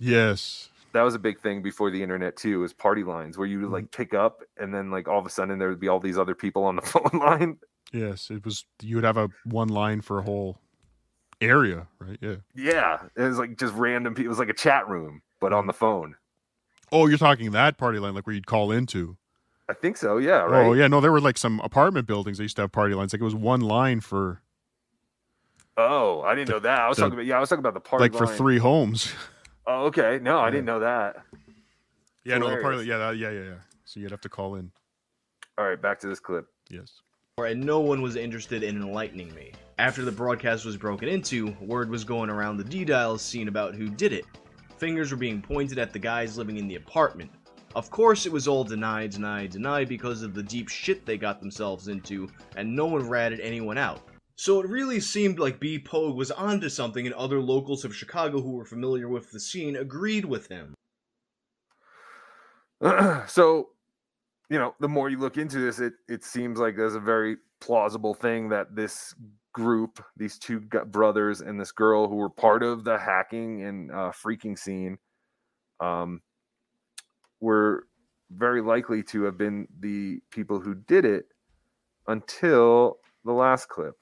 Yes. 0.01 0.69
That 0.93 1.02
was 1.02 1.15
a 1.15 1.19
big 1.19 1.40
thing 1.40 1.62
before 1.62 1.90
the 1.90 2.02
internet 2.02 2.36
too. 2.36 2.61
Was 2.61 2.73
party 2.73 3.02
lines 3.05 3.36
where 3.36 3.47
you 3.47 3.59
would 3.59 3.65
Mm-hmm. 3.66 3.74
like 3.74 3.90
pick 3.90 4.15
up, 4.15 4.43
and 4.59 4.73
then 4.74 4.90
like 4.90 5.09
all 5.09 5.19
of 5.19 5.27
a 5.27 5.31
sudden 5.31 5.59
there 5.59 5.69
would 5.69 5.81
be 5.81 5.89
all 5.89 6.01
these 6.01 6.19
other 6.19 6.35
people 6.35 6.65
on 6.65 6.77
the 6.77 6.82
phone 6.93 7.19
line. 7.20 7.59
Yes, 7.93 8.31
it 8.31 8.44
was. 8.44 8.65
You 8.82 8.97
would 8.97 9.05
have 9.05 9.16
a 9.16 9.28
one 9.44 9.69
line 9.69 10.01
for 10.02 10.19
a 10.19 10.23
whole 10.23 10.59
area, 11.44 11.86
right? 11.98 12.18
Yeah. 12.20 12.36
Yeah, 12.54 12.98
it 13.16 13.22
was 13.22 13.38
like 13.38 13.56
just 13.58 13.74
random 13.74 14.14
people. 14.14 14.26
It 14.26 14.28
was 14.30 14.38
like 14.38 14.48
a 14.48 14.54
chat 14.54 14.88
room, 14.88 15.22
but 15.40 15.52
on 15.52 15.66
the 15.66 15.72
phone. 15.72 16.16
Oh, 16.92 17.06
you're 17.06 17.18
talking 17.18 17.50
that 17.52 17.78
party 17.78 17.98
line, 17.98 18.14
like 18.14 18.26
where 18.26 18.34
you'd 18.34 18.46
call 18.46 18.70
into. 18.70 19.16
I 19.68 19.72
think 19.72 19.96
so. 19.96 20.18
Yeah. 20.18 20.42
Oh, 20.42 20.48
right. 20.48 20.66
Oh, 20.66 20.72
yeah. 20.74 20.86
No, 20.88 21.00
there 21.00 21.10
were 21.12 21.20
like 21.20 21.38
some 21.38 21.60
apartment 21.60 22.06
buildings 22.06 22.36
that 22.38 22.44
used 22.44 22.56
to 22.56 22.62
have 22.62 22.72
party 22.72 22.94
lines. 22.94 23.12
Like 23.12 23.20
it 23.20 23.24
was 23.24 23.34
one 23.34 23.60
line 23.60 24.00
for 24.00 24.40
Oh, 25.76 26.20
I 26.22 26.34
didn't 26.34 26.50
know 26.50 26.60
that. 26.60 26.80
I 26.80 26.88
was 26.88 26.96
the- 26.96 27.02
talking 27.02 27.14
about 27.14 27.26
yeah, 27.26 27.36
I 27.36 27.40
was 27.40 27.48
talking 27.48 27.60
about 27.60 27.74
the 27.74 27.80
party 27.80 28.02
like 28.04 28.14
for 28.14 28.26
three 28.26 28.58
homes. 28.58 29.12
Oh, 29.66 29.86
okay. 29.86 30.18
No, 30.22 30.38
I 30.38 30.44
Yeah. 30.46 30.50
didn't 30.50 30.66
know 30.66 30.80
that. 30.80 31.16
Yeah, 32.24 32.38
no, 32.38 32.48
the 32.50 32.56
party. 32.62 32.84
Hilarious. 32.84 32.86
Yeah, 32.86 32.98
that, 32.98 33.16
yeah, 33.16 33.30
yeah, 33.30 33.42
yeah. 33.50 33.60
So 33.84 33.98
you'd 34.00 34.10
have 34.10 34.20
to 34.22 34.28
call 34.28 34.54
in. 34.54 34.70
All 35.58 35.66
right, 35.66 35.80
back 35.80 35.98
to 36.00 36.06
this 36.06 36.20
clip. 36.20 36.46
Yes. 36.68 37.00
And 37.36 37.65
no 37.65 37.81
one 37.81 38.01
was 38.01 38.15
interested 38.15 38.62
in 38.62 38.77
enlightening 38.77 39.35
me. 39.35 39.51
After 39.81 40.05
the 40.05 40.12
broadcast 40.12 40.65
was 40.65 40.77
broken 40.77 41.09
into, 41.09 41.48
word 41.61 41.90
was 41.90 42.05
going 42.05 42.31
around 42.31 42.59
the 42.59 42.65
D-Dial 42.65 43.19
scene 43.19 43.48
about 43.48 43.74
who 43.74 43.89
did 43.89 44.12
it. 44.12 44.24
Fingers 44.78 45.11
were 45.11 45.16
being 45.16 45.43
pointed 45.43 45.81
at 45.81 45.93
the 45.93 45.98
guys 45.98 46.39
living 46.39 46.59
in 46.59 46.69
the 46.69 46.77
apartment. 46.77 47.32
Of 47.74 47.90
course, 47.90 48.24
it 48.24 48.31
was 48.31 48.47
all 48.47 48.62
denied, 48.62 49.11
denied, 49.11 49.51
denied 49.51 49.89
because 49.89 50.23
of 50.23 50.32
the 50.32 50.44
deep 50.44 50.69
shit 50.69 51.05
they 51.05 51.19
got 51.19 51.40
themselves 51.40 51.89
into, 51.89 52.28
and 52.55 52.77
no 52.77 52.86
one 52.86 53.09
ratted 53.09 53.40
anyone 53.40 53.78
out. 53.78 54.02
So 54.36 54.61
it 54.61 54.69
really 54.69 55.01
seemed 55.01 55.40
like 55.40 55.59
B. 55.59 55.81
Poag 55.81 56.15
was 56.15 56.31
onto 56.31 56.69
something, 56.69 57.05
and 57.05 57.16
other 57.16 57.40
locals 57.40 57.85
of 57.85 57.97
Chicago 57.97 58.40
who 58.40 58.52
were 58.52 58.65
familiar 58.65 59.09
with 59.09 59.32
the 59.32 59.40
scene 59.40 59.74
agreed 59.74 60.24
with 60.24 60.47
him. 60.47 60.77
so, 63.27 63.70
you 64.50 64.58
know, 64.58 64.74
the 64.80 64.88
more 64.88 65.08
you 65.08 65.18
look 65.18 65.36
into 65.36 65.58
this, 65.58 65.80
it 65.80 65.94
it 66.08 66.24
seems 66.24 66.58
like 66.58 66.76
there's 66.76 66.94
a 66.94 67.00
very 67.00 67.36
plausible 67.60 68.14
thing 68.14 68.48
that 68.50 68.74
this 68.74 69.14
group, 69.52 70.04
these 70.16 70.38
two 70.38 70.60
brothers 70.60 71.40
and 71.40 71.58
this 71.60 71.72
girl 71.72 72.08
who 72.08 72.16
were 72.16 72.28
part 72.30 72.62
of 72.62 72.84
the 72.84 72.98
hacking 72.98 73.62
and 73.62 73.90
uh, 73.90 74.10
phreaking 74.12 74.58
scene, 74.58 74.98
um, 75.80 76.20
were 77.40 77.86
very 78.30 78.60
likely 78.60 79.02
to 79.02 79.22
have 79.22 79.38
been 79.38 79.68
the 79.80 80.20
people 80.30 80.60
who 80.60 80.74
did 80.74 81.04
it 81.04 81.26
until 82.08 82.98
the 83.24 83.32
last 83.32 83.68
clip. 83.68 83.96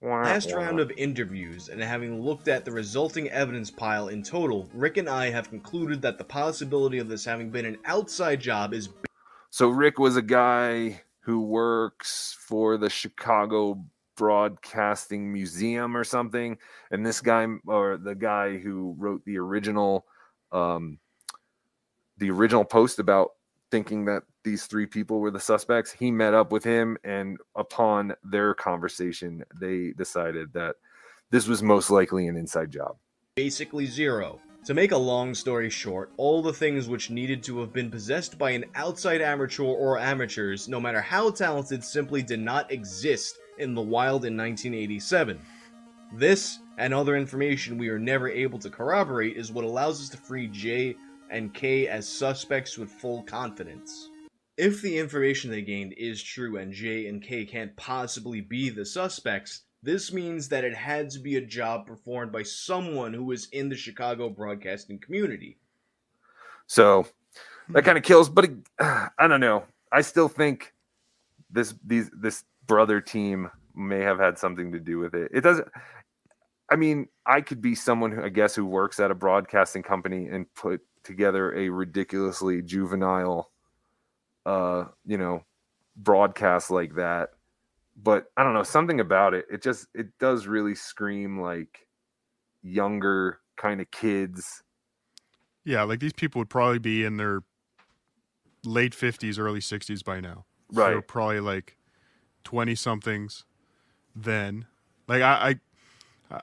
Wah, 0.00 0.22
Last 0.22 0.52
wah. 0.52 0.58
round 0.58 0.78
of 0.78 0.92
interviews, 0.92 1.70
and 1.70 1.82
having 1.82 2.22
looked 2.22 2.46
at 2.46 2.64
the 2.64 2.70
resulting 2.70 3.28
evidence 3.30 3.68
pile 3.68 4.08
in 4.08 4.22
total, 4.22 4.68
Rick 4.72 4.96
and 4.96 5.08
I 5.08 5.30
have 5.30 5.48
concluded 5.50 6.02
that 6.02 6.18
the 6.18 6.24
possibility 6.24 6.98
of 6.98 7.08
this 7.08 7.24
having 7.24 7.50
been 7.50 7.66
an 7.66 7.78
outside 7.84 8.40
job 8.40 8.72
is 8.72 8.90
So 9.58 9.70
Rick 9.70 9.98
was 9.98 10.16
a 10.16 10.22
guy 10.22 11.02
who 11.18 11.40
works 11.40 12.36
for 12.38 12.76
the 12.76 12.88
Chicago 12.88 13.84
Broadcasting 14.14 15.32
Museum 15.32 15.96
or 15.96 16.04
something, 16.04 16.58
and 16.92 17.04
this 17.04 17.20
guy 17.20 17.44
or 17.66 17.96
the 17.96 18.14
guy 18.14 18.58
who 18.58 18.94
wrote 18.96 19.24
the 19.24 19.36
original, 19.36 20.06
um, 20.52 21.00
the 22.18 22.30
original 22.30 22.64
post 22.64 23.00
about 23.00 23.30
thinking 23.72 24.04
that 24.04 24.22
these 24.44 24.66
three 24.66 24.86
people 24.86 25.18
were 25.18 25.32
the 25.32 25.40
suspects. 25.40 25.90
He 25.90 26.12
met 26.12 26.34
up 26.34 26.52
with 26.52 26.62
him, 26.62 26.96
and 27.02 27.36
upon 27.56 28.14
their 28.22 28.54
conversation, 28.54 29.42
they 29.60 29.92
decided 29.98 30.52
that 30.52 30.76
this 31.30 31.48
was 31.48 31.64
most 31.64 31.90
likely 31.90 32.28
an 32.28 32.36
inside 32.36 32.70
job. 32.70 32.94
basically 33.34 33.86
zero. 33.86 34.40
To 34.68 34.74
make 34.74 34.92
a 34.92 34.98
long 34.98 35.34
story 35.34 35.70
short, 35.70 36.12
all 36.18 36.42
the 36.42 36.52
things 36.52 36.90
which 36.90 37.08
needed 37.08 37.42
to 37.44 37.58
have 37.60 37.72
been 37.72 37.90
possessed 37.90 38.36
by 38.36 38.50
an 38.50 38.66
outside 38.74 39.22
amateur 39.22 39.62
or 39.62 39.98
amateurs, 39.98 40.68
no 40.68 40.78
matter 40.78 41.00
how 41.00 41.30
talented, 41.30 41.82
simply 41.82 42.20
did 42.20 42.40
not 42.40 42.70
exist 42.70 43.38
in 43.56 43.74
the 43.74 43.80
wild 43.80 44.26
in 44.26 44.36
1987. 44.36 45.40
This 46.12 46.58
and 46.76 46.92
other 46.92 47.16
information 47.16 47.78
we 47.78 47.88
are 47.88 47.98
never 47.98 48.28
able 48.28 48.58
to 48.58 48.68
corroborate 48.68 49.38
is 49.38 49.50
what 49.50 49.64
allows 49.64 50.02
us 50.02 50.10
to 50.10 50.18
free 50.18 50.48
J 50.48 50.96
and 51.30 51.54
K 51.54 51.88
as 51.88 52.06
suspects 52.06 52.76
with 52.76 52.90
full 52.90 53.22
confidence. 53.22 54.10
If 54.58 54.82
the 54.82 54.98
information 54.98 55.50
they 55.50 55.62
gained 55.62 55.94
is 55.96 56.22
true 56.22 56.58
and 56.58 56.74
J 56.74 57.06
and 57.06 57.22
K 57.22 57.46
can't 57.46 57.74
possibly 57.76 58.42
be 58.42 58.68
the 58.68 58.84
suspects, 58.84 59.62
this 59.82 60.12
means 60.12 60.48
that 60.48 60.64
it 60.64 60.74
had 60.74 61.10
to 61.10 61.18
be 61.20 61.36
a 61.36 61.40
job 61.40 61.86
performed 61.86 62.32
by 62.32 62.42
someone 62.42 63.14
who 63.14 63.24
was 63.24 63.46
in 63.46 63.68
the 63.68 63.76
Chicago 63.76 64.28
broadcasting 64.28 64.98
community. 64.98 65.58
So 66.66 67.06
that 67.70 67.84
kind 67.84 67.96
of 67.96 68.04
kills. 68.04 68.28
But 68.28 68.50
uh, 68.78 69.08
I 69.18 69.28
don't 69.28 69.40
know. 69.40 69.64
I 69.92 70.00
still 70.00 70.28
think 70.28 70.72
this 71.50 71.74
these 71.84 72.10
this 72.12 72.44
brother 72.66 73.00
team 73.00 73.50
may 73.74 74.00
have 74.00 74.18
had 74.18 74.38
something 74.38 74.72
to 74.72 74.80
do 74.80 74.98
with 74.98 75.14
it. 75.14 75.30
It 75.32 75.42
doesn't. 75.42 75.68
I 76.70 76.76
mean, 76.76 77.08
I 77.24 77.40
could 77.40 77.62
be 77.62 77.74
someone 77.74 78.12
who 78.12 78.22
I 78.22 78.28
guess 78.28 78.54
who 78.54 78.66
works 78.66 79.00
at 79.00 79.10
a 79.10 79.14
broadcasting 79.14 79.82
company 79.82 80.26
and 80.26 80.52
put 80.54 80.80
together 81.02 81.54
a 81.54 81.70
ridiculously 81.70 82.60
juvenile, 82.60 83.50
uh, 84.44 84.84
you 85.06 85.16
know, 85.16 85.44
broadcast 85.96 86.70
like 86.70 86.94
that. 86.96 87.30
But 88.00 88.26
I 88.36 88.44
don't 88.44 88.54
know 88.54 88.62
something 88.62 89.00
about 89.00 89.34
it. 89.34 89.46
It 89.50 89.62
just 89.62 89.88
it 89.94 90.06
does 90.20 90.46
really 90.46 90.74
scream 90.74 91.40
like 91.40 91.86
younger 92.62 93.40
kind 93.56 93.80
of 93.80 93.90
kids. 93.90 94.62
Yeah, 95.64 95.82
like 95.82 96.00
these 96.00 96.12
people 96.12 96.38
would 96.40 96.48
probably 96.48 96.78
be 96.78 97.04
in 97.04 97.16
their 97.16 97.40
late 98.64 98.94
fifties, 98.94 99.38
early 99.38 99.60
sixties 99.60 100.02
by 100.02 100.20
now. 100.20 100.44
Right, 100.72 100.94
so 100.94 101.00
probably 101.02 101.40
like 101.40 101.76
twenty 102.44 102.74
somethings. 102.74 103.44
Then, 104.14 104.66
like 105.06 105.22
I, 105.22 105.58
I, 106.30 106.36
I 106.36 106.40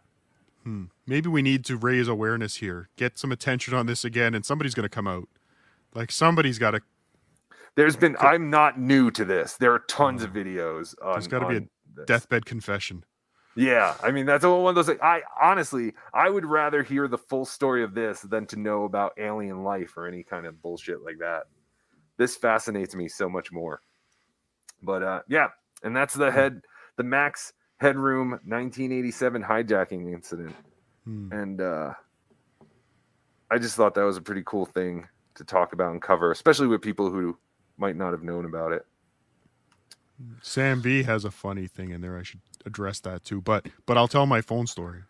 hmm, 0.63 0.85
maybe 1.07 1.29
we 1.29 1.41
need 1.41 1.65
to 1.65 1.77
raise 1.77 2.07
awareness 2.07 2.55
here, 2.57 2.89
get 2.95 3.17
some 3.17 3.31
attention 3.31 3.73
on 3.73 3.85
this 3.85 4.05
again, 4.05 4.33
and 4.33 4.45
somebody's 4.45 4.73
going 4.73 4.83
to 4.83 4.89
come 4.89 5.07
out. 5.07 5.27
Like 5.93 6.11
somebody's 6.11 6.59
got 6.59 6.71
to. 6.71 6.81
There's 7.75 7.95
been. 7.95 8.15
I'm 8.19 8.49
not 8.49 8.79
new 8.79 9.11
to 9.11 9.25
this. 9.25 9.57
There 9.57 9.73
are 9.73 9.79
tons 9.87 10.23
of 10.23 10.31
videos. 10.31 10.95
On, 11.03 11.13
There's 11.13 11.27
got 11.27 11.39
to 11.39 11.47
be 11.47 11.57
a 11.57 11.61
this. 11.95 12.05
deathbed 12.07 12.45
confession. 12.45 13.03
Yeah, 13.57 13.95
I 14.03 14.11
mean 14.11 14.25
that's 14.25 14.43
one 14.43 14.65
of 14.67 14.75
those. 14.75 14.89
I 15.01 15.21
honestly, 15.41 15.93
I 16.13 16.29
would 16.29 16.45
rather 16.45 16.83
hear 16.83 17.07
the 17.07 17.17
full 17.17 17.45
story 17.45 17.83
of 17.83 17.93
this 17.93 18.19
than 18.21 18.45
to 18.47 18.57
know 18.57 18.83
about 18.83 19.13
alien 19.17 19.63
life 19.63 19.95
or 19.97 20.07
any 20.07 20.23
kind 20.23 20.45
of 20.45 20.61
bullshit 20.61 21.03
like 21.03 21.19
that. 21.19 21.43
This 22.17 22.35
fascinates 22.35 22.95
me 22.95 23.07
so 23.07 23.29
much 23.29 23.51
more. 23.53 23.81
But 24.81 25.03
uh, 25.03 25.21
yeah, 25.29 25.47
and 25.83 25.95
that's 25.95 26.13
the 26.13 26.31
head, 26.31 26.61
the 26.97 27.03
Max 27.03 27.53
Headroom 27.77 28.31
1987 28.45 29.43
hijacking 29.43 30.13
incident, 30.13 30.55
Hmm. 31.05 31.31
and 31.31 31.61
uh, 31.61 31.93
I 33.49 33.57
just 33.57 33.75
thought 33.75 33.93
that 33.95 34.03
was 34.03 34.17
a 34.17 34.21
pretty 34.21 34.43
cool 34.45 34.65
thing 34.65 35.07
to 35.35 35.43
talk 35.43 35.71
about 35.73 35.91
and 35.91 36.01
cover, 36.01 36.31
especially 36.31 36.67
with 36.67 36.81
people 36.81 37.09
who 37.09 37.37
might 37.77 37.95
not 37.95 38.11
have 38.11 38.23
known 38.23 38.45
about 38.45 38.71
it. 38.71 38.85
Sam 40.41 40.81
V 40.81 41.03
has 41.03 41.25
a 41.25 41.31
funny 41.31 41.67
thing 41.67 41.91
in 41.91 42.01
there. 42.01 42.17
I 42.17 42.23
should 42.23 42.39
address 42.65 42.99
that 43.01 43.23
too. 43.23 43.41
But 43.41 43.67
but 43.85 43.97
I'll 43.97 44.07
tell 44.07 44.25
my 44.25 44.41
phone 44.41 44.67
story. 44.67 45.01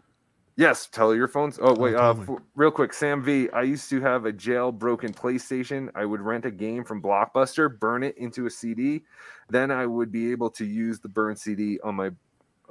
Yes, 0.57 0.87
tell 0.87 1.13
your 1.13 1.27
phones. 1.27 1.59
Oh 1.61 1.73
wait, 1.73 1.95
uh, 1.95 2.13
me. 2.13 2.23
f- 2.23 2.41
real 2.55 2.71
quick, 2.71 2.93
Sam 2.93 3.21
V. 3.21 3.49
I 3.51 3.63
used 3.63 3.89
to 3.89 3.99
have 4.01 4.25
a 4.25 4.31
jailbroken 4.31 5.13
PlayStation. 5.13 5.89
I 5.95 6.05
would 6.05 6.21
rent 6.21 6.45
a 6.45 6.51
game 6.51 6.83
from 6.85 7.01
Blockbuster, 7.01 7.77
burn 7.79 8.03
it 8.03 8.17
into 8.17 8.45
a 8.45 8.49
CD, 8.49 9.03
then 9.49 9.69
I 9.69 9.85
would 9.85 10.11
be 10.11 10.31
able 10.31 10.49
to 10.51 10.65
use 10.65 10.99
the 10.99 11.09
burned 11.09 11.37
CD 11.37 11.79
on 11.83 11.95
my 11.95 12.07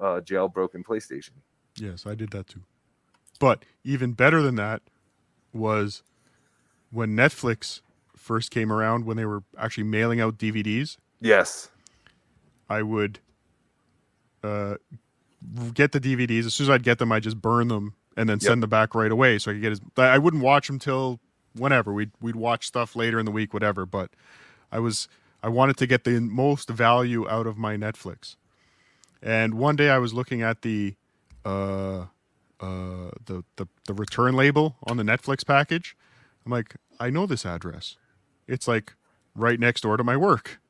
uh, 0.00 0.20
jailbroken 0.20 0.82
PlayStation. 0.82 1.32
Yes, 1.76 2.06
I 2.06 2.14
did 2.14 2.30
that 2.30 2.46
too. 2.46 2.62
But 3.38 3.64
even 3.84 4.12
better 4.12 4.40
than 4.40 4.56
that 4.56 4.80
was 5.52 6.02
when 6.90 7.10
Netflix 7.10 7.82
first 8.24 8.50
came 8.50 8.72
around 8.72 9.04
when 9.04 9.18
they 9.18 9.26
were 9.26 9.42
actually 9.58 9.84
mailing 9.84 10.18
out 10.18 10.38
DVDs. 10.38 10.96
Yes. 11.20 11.70
I 12.70 12.80
would 12.82 13.18
uh, 14.42 14.76
get 15.74 15.92
the 15.92 16.00
DVDs. 16.00 16.46
As 16.46 16.54
soon 16.54 16.64
as 16.66 16.70
I'd 16.70 16.82
get 16.82 16.98
them, 16.98 17.12
I'd 17.12 17.22
just 17.22 17.40
burn 17.40 17.68
them 17.68 17.94
and 18.16 18.26
then 18.28 18.36
Yep. 18.40 18.48
send 18.48 18.62
them 18.62 18.70
back 18.70 18.94
right 18.94 19.12
away. 19.12 19.38
So 19.38 19.50
I 19.50 19.54
could 19.54 19.62
get 19.62 19.72
as 19.72 19.80
I 19.98 20.16
wouldn't 20.18 20.42
watch 20.42 20.68
them 20.68 20.78
till 20.78 21.20
whenever. 21.54 21.92
We'd 21.92 22.12
we'd 22.20 22.36
watch 22.36 22.66
stuff 22.66 22.96
later 22.96 23.18
in 23.18 23.26
the 23.26 23.32
week, 23.32 23.52
whatever. 23.52 23.84
But 23.84 24.10
I 24.72 24.78
was 24.78 25.06
I 25.42 25.48
wanted 25.48 25.76
to 25.76 25.86
get 25.86 26.04
the 26.04 26.18
most 26.20 26.70
value 26.70 27.28
out 27.28 27.46
of 27.46 27.58
my 27.58 27.76
Netflix. 27.76 28.36
And 29.22 29.54
one 29.54 29.76
day 29.76 29.90
I 29.90 29.98
was 29.98 30.14
looking 30.14 30.40
at 30.40 30.62
the 30.62 30.94
uh 31.44 32.06
uh 32.60 33.10
the 33.26 33.44
the, 33.56 33.66
the 33.86 33.92
return 33.94 34.34
label 34.34 34.76
on 34.84 34.96
the 34.96 35.02
Netflix 35.04 35.44
package. 35.46 35.94
I'm 36.46 36.52
like, 36.52 36.76
I 36.98 37.10
know 37.10 37.26
this 37.26 37.44
address. 37.44 37.96
It's 38.46 38.68
like 38.68 38.94
right 39.34 39.58
next 39.58 39.82
door 39.82 39.96
to 39.96 40.04
my 40.04 40.16
work. 40.16 40.60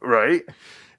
Right. 0.00 0.42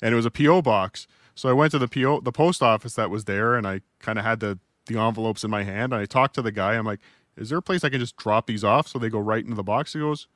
And 0.02 0.14
it 0.14 0.16
was 0.16 0.26
a 0.26 0.32
PO 0.32 0.62
box. 0.64 1.08
So 1.36 1.50
I 1.50 1.54
went 1.54 1.72
to 1.72 1.80
the 1.80 1.88
PO 1.88 2.22
the 2.22 2.32
post 2.32 2.62
office 2.64 2.96
that 2.96 3.10
was 3.10 3.26
there 3.26 3.56
and 3.56 3.68
I 3.68 3.82
kind 4.00 4.18
of 4.18 4.26
had 4.26 4.40
the 4.40 4.60
the 4.88 5.00
envelopes 5.00 5.44
in 5.44 5.52
my 5.52 5.64
hand 5.64 5.94
and 5.94 6.02
I 6.02 6.06
talked 6.06 6.36
to 6.36 6.42
the 6.42 6.52
guy. 6.52 6.74
I'm 6.76 6.86
like, 6.86 7.02
"Is 7.38 7.50
there 7.50 7.58
a 7.58 7.62
place 7.62 7.84
I 7.84 7.90
can 7.90 8.00
just 8.00 8.18
drop 8.18 8.48
these 8.48 8.64
off 8.64 8.88
so 8.88 9.00
they 9.00 9.10
go 9.10 9.20
right 9.20 9.44
into 9.44 9.56
the 9.56 9.64
box?" 9.64 9.94
He 9.94 10.00
goes, 10.00 10.28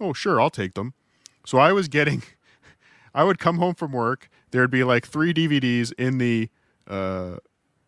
"Oh, 0.00 0.12
sure, 0.12 0.40
I'll 0.40 0.50
take 0.50 0.74
them." 0.74 0.94
So 1.44 1.58
I 1.58 1.72
was 1.72 1.88
getting 1.88 2.22
I 3.14 3.24
would 3.24 3.38
come 3.38 3.58
home 3.58 3.74
from 3.74 3.92
work, 3.92 4.28
there'd 4.50 4.70
be 4.70 4.84
like 4.84 5.06
3 5.06 5.32
DVDs 5.32 5.92
in 5.98 6.18
the 6.18 6.50
uh 6.88 7.36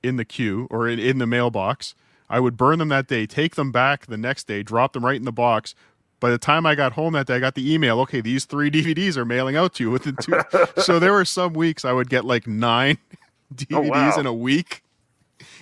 in 0.03 0.17
the 0.17 0.25
queue 0.25 0.67
or 0.71 0.89
in, 0.89 0.99
in 0.99 1.19
the 1.19 1.27
mailbox. 1.27 1.95
I 2.29 2.41
would 2.41 2.57
burn 2.57 2.79
them 2.79 2.89
that 2.89 3.09
day, 3.09 3.27
take 3.27 3.57
them 3.57 3.71
back 3.73 4.07
the 4.07 4.17
next 4.17 4.47
day, 4.47 4.63
drop 4.63 4.95
them 4.95 5.05
right 5.05 5.17
in 5.17 5.25
the 5.25 5.33
box. 5.33 5.75
By 6.23 6.31
the 6.31 6.39
time 6.39 6.67
I 6.67 6.77
got 6.77 6.93
home 6.93 7.15
that 7.15 7.27
day, 7.27 7.35
I 7.35 7.39
got 7.41 7.57
the 7.57 7.75
email. 7.75 7.99
Okay, 8.03 8.21
these 8.21 8.45
three 8.45 8.71
DVDs 8.71 9.17
are 9.17 9.25
mailing 9.25 9.57
out 9.57 9.75
to 9.75 9.83
you 9.83 9.91
within 9.91 10.15
two. 10.15 10.41
so 10.81 11.01
there 11.01 11.13
were 11.13 11.25
some 11.25 11.53
weeks 11.53 11.85
I 11.85 11.91
would 11.91 12.09
get 12.09 12.25
like 12.25 12.47
nine 12.47 12.99
DVDs 13.55 13.89
wow. 13.91 14.21
in 14.21 14.27
a 14.27 14.33
week 14.33 14.85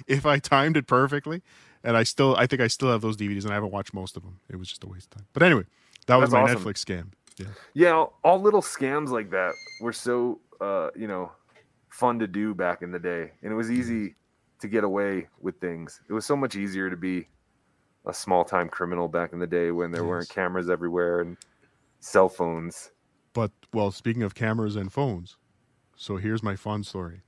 if 0.07 0.27
I 0.27 0.39
timed 0.39 0.77
it 0.77 0.87
perfectly. 0.87 1.41
And 1.83 1.97
I 1.97 2.03
still, 2.03 2.37
I 2.37 2.47
think 2.47 2.61
I 2.61 2.67
still 2.67 2.91
have 2.91 3.01
those 3.01 3.17
DVDs, 3.17 3.45
and 3.45 3.53
I 3.53 3.55
haven't 3.55 3.73
watched 3.73 3.95
most 3.95 4.19
of 4.19 4.23
them. 4.23 4.39
It 4.51 4.57
was 4.57 4.69
just 4.69 4.85
a 4.85 4.87
waste 4.87 5.07
of 5.07 5.21
time. 5.23 5.27
But 5.33 5.45
anyway, 5.45 5.65
that 6.05 6.17
was 6.17 6.29
That's 6.29 6.35
my 6.35 6.53
awesome. 6.53 6.63
Netflix 6.63 6.85
scam. 6.85 7.07
Yeah. 7.39 7.47
Yeah, 7.73 7.93
all- 7.93 8.19
all 8.23 8.39
little 8.39 8.61
scams 8.61 9.09
like 9.09 9.31
that 9.31 9.55
were 9.81 9.95
so 9.95 10.41
uh, 10.61 10.91
you 10.95 11.09
know 11.09 11.33
fun 11.89 12.19
to 12.19 12.27
do 12.27 12.55
back 12.55 12.83
in 12.83 12.93
the 12.93 12.99
day, 12.99 13.33
and 13.43 13.51
it 13.51 13.57
was 13.57 13.71
easy 13.71 14.15
to 14.61 14.69
get 14.69 14.85
away 14.85 15.29
with 15.41 15.59
things. 15.59 16.03
It 16.07 16.13
was 16.13 16.27
so 16.27 16.37
much 16.37 16.55
easier 16.55 16.91
to 16.91 16.99
be 16.99 17.29
a 18.07 18.15
small 18.15 18.45
time 18.45 18.69
criminal 18.69 19.09
back 19.09 19.33
in 19.33 19.39
the 19.39 19.47
day 19.47 19.71
when 19.71 19.91
there 19.91 20.05
weren't 20.05 20.29
cameras 20.29 20.71
everywhere 20.71 21.21
and 21.21 21.37
cell 22.01 22.29
phones. 22.29 22.91
But 23.33 23.53
well, 23.73 23.91
speaking 23.91 24.23
of 24.23 24.35
cameras 24.35 24.77
and 24.77 24.93
phones, 24.93 25.37
so 25.97 26.17
here's 26.17 26.43
my 26.43 26.57
fun 26.57 26.83
story. 26.83 27.21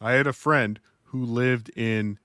I 0.00 0.12
had 0.12 0.26
a 0.26 0.32
friend 0.32 0.80
who 1.04 1.24
lived 1.24 1.70
in 1.76 2.18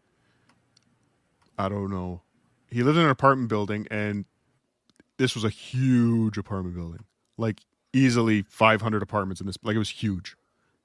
I 1.57 1.69
don't 1.69 1.91
know. 1.91 2.21
He 2.69 2.81
lived 2.81 2.97
in 2.97 3.03
an 3.03 3.09
apartment 3.09 3.49
building 3.49 3.87
and 3.91 4.25
this 5.17 5.35
was 5.35 5.43
a 5.43 5.49
huge 5.49 6.37
apartment 6.37 6.75
building. 6.75 7.05
Like 7.37 7.61
easily 7.91 8.43
500 8.43 9.03
apartments 9.03 9.41
in 9.41 9.47
this 9.47 9.57
like 9.63 9.75
it 9.75 9.79
was 9.79 9.89
huge. 9.89 10.35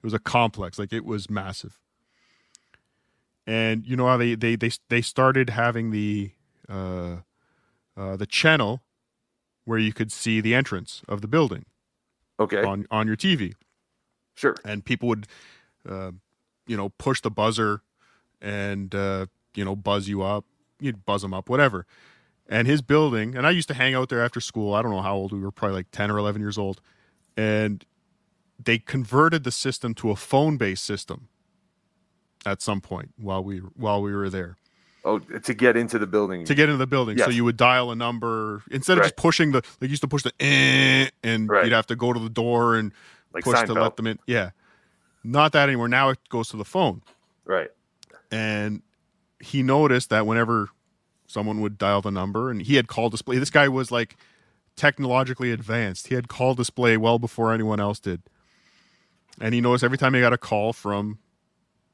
It 0.01 0.05
was 0.05 0.13
a 0.13 0.19
complex, 0.19 0.77
like 0.77 0.93
it 0.93 1.05
was 1.05 1.29
massive. 1.29 1.79
And 3.47 3.85
you 3.85 3.95
know 3.95 4.05
how 4.05 4.17
they 4.17 4.35
they 4.35 4.55
they 4.55 4.71
they 4.89 5.01
started 5.01 5.49
having 5.49 5.91
the 5.91 6.31
uh 6.69 7.17
uh 7.97 8.15
the 8.15 8.25
channel 8.25 8.81
where 9.65 9.79
you 9.79 9.93
could 9.93 10.11
see 10.11 10.41
the 10.41 10.53
entrance 10.53 11.01
of 11.07 11.21
the 11.21 11.27
building 11.27 11.65
okay. 12.39 12.63
on 12.63 12.85
on 12.91 13.07
your 13.07 13.15
tv 13.15 13.53
sure. 14.35 14.55
And 14.63 14.83
people 14.83 15.09
would 15.09 15.27
uh, 15.87 16.11
you 16.65 16.77
know 16.77 16.89
push 16.89 17.21
the 17.21 17.31
buzzer 17.31 17.81
and 18.41 18.93
uh, 18.95 19.25
you 19.55 19.65
know 19.65 19.75
buzz 19.75 20.07
you 20.07 20.21
up 20.21 20.45
you'd 20.79 21.05
buzz 21.05 21.21
them 21.21 21.33
up 21.33 21.49
whatever. 21.49 21.85
And 22.47 22.67
his 22.67 22.81
building 22.81 23.37
and 23.37 23.45
i 23.45 23.51
used 23.51 23.67
to 23.67 23.75
hang 23.75 23.93
out 23.93 24.09
there 24.09 24.23
after 24.23 24.39
school 24.39 24.73
i 24.73 24.81
don't 24.81 24.89
know 24.89 25.03
how 25.03 25.15
old 25.15 25.31
we 25.31 25.39
were 25.39 25.51
probably 25.51 25.75
like 25.75 25.91
10 25.91 26.09
or 26.09 26.17
11 26.17 26.41
years 26.41 26.57
old 26.57 26.81
and 27.37 27.85
they 28.57 28.79
converted 28.79 29.43
the 29.43 29.51
system 29.51 29.93
to 29.93 30.09
a 30.09 30.15
phone 30.15 30.57
based 30.57 30.83
system 30.83 31.27
at 32.47 32.59
some 32.59 32.81
point 32.81 33.13
while 33.17 33.43
we 33.43 33.59
while 33.59 34.01
we 34.01 34.13
were 34.15 34.31
there 34.31 34.55
Oh, 35.05 35.19
to 35.19 35.53
get 35.53 35.77
into 35.77 35.97
the 35.97 36.07
building. 36.07 36.43
to 36.45 36.53
get 36.55 36.63
into 36.69 36.77
the 36.77 36.85
building. 36.87 37.17
So 37.17 37.29
you 37.29 37.45
would 37.45 37.55
dial 37.57 37.89
a 37.91 37.95
number 37.95 38.63
instead 38.69 38.93
of 38.97 38.99
Right. 39.03 39.05
just 39.07 39.15
pushing 39.15 39.51
the 39.51 39.57
like 39.79 39.83
you 39.83 39.87
used 39.89 40.01
to 40.01 40.07
push 40.09 40.23
the 40.23 40.33
eh, 40.41 41.09
and 41.23 41.49
Right. 41.49 41.63
you'd 41.65 41.73
have 41.73 41.87
to 41.87 41.95
go 41.95 42.11
to 42.11 42.19
the 42.19 42.29
door 42.29 42.75
and 42.75 42.91
Like 43.33 43.43
push 43.45 43.61
to 43.63 43.73
let 43.73 43.95
them 43.95 44.07
in. 44.07 44.19
Yeah. 44.27 44.51
Not 45.23 45.53
that 45.53 45.67
anymore. 45.69 45.87
Now 45.87 46.09
it 46.09 46.19
goes 46.29 46.49
to 46.49 46.57
the 46.57 46.65
phone. 46.65 47.01
Right. 47.45 47.69
And 48.31 48.81
he 49.39 49.63
noticed 49.63 50.09
that 50.09 50.25
whenever 50.27 50.69
someone 51.27 51.61
would 51.61 51.77
dial 51.77 52.01
the 52.01 52.11
number 52.11 52.49
and 52.51 52.61
he 52.61 52.75
had 52.75 52.87
call 52.87 53.09
display, 53.09 53.37
this 53.37 53.49
guy 53.49 53.67
was 53.69 53.91
like 53.91 54.17
technologically 54.75 55.51
advanced. 55.51 56.07
He 56.07 56.15
had 56.15 56.27
call 56.27 56.55
display 56.55 56.97
well 56.97 57.19
before 57.19 57.53
anyone 57.53 57.79
else 57.79 57.99
did. 57.99 58.21
And 59.41 59.53
he 59.53 59.61
noticed 59.61 59.83
every 59.83 59.97
time 59.97 60.13
he 60.13 60.19
got 60.19 60.33
a 60.33 60.37
call 60.37 60.73
from 60.73 61.19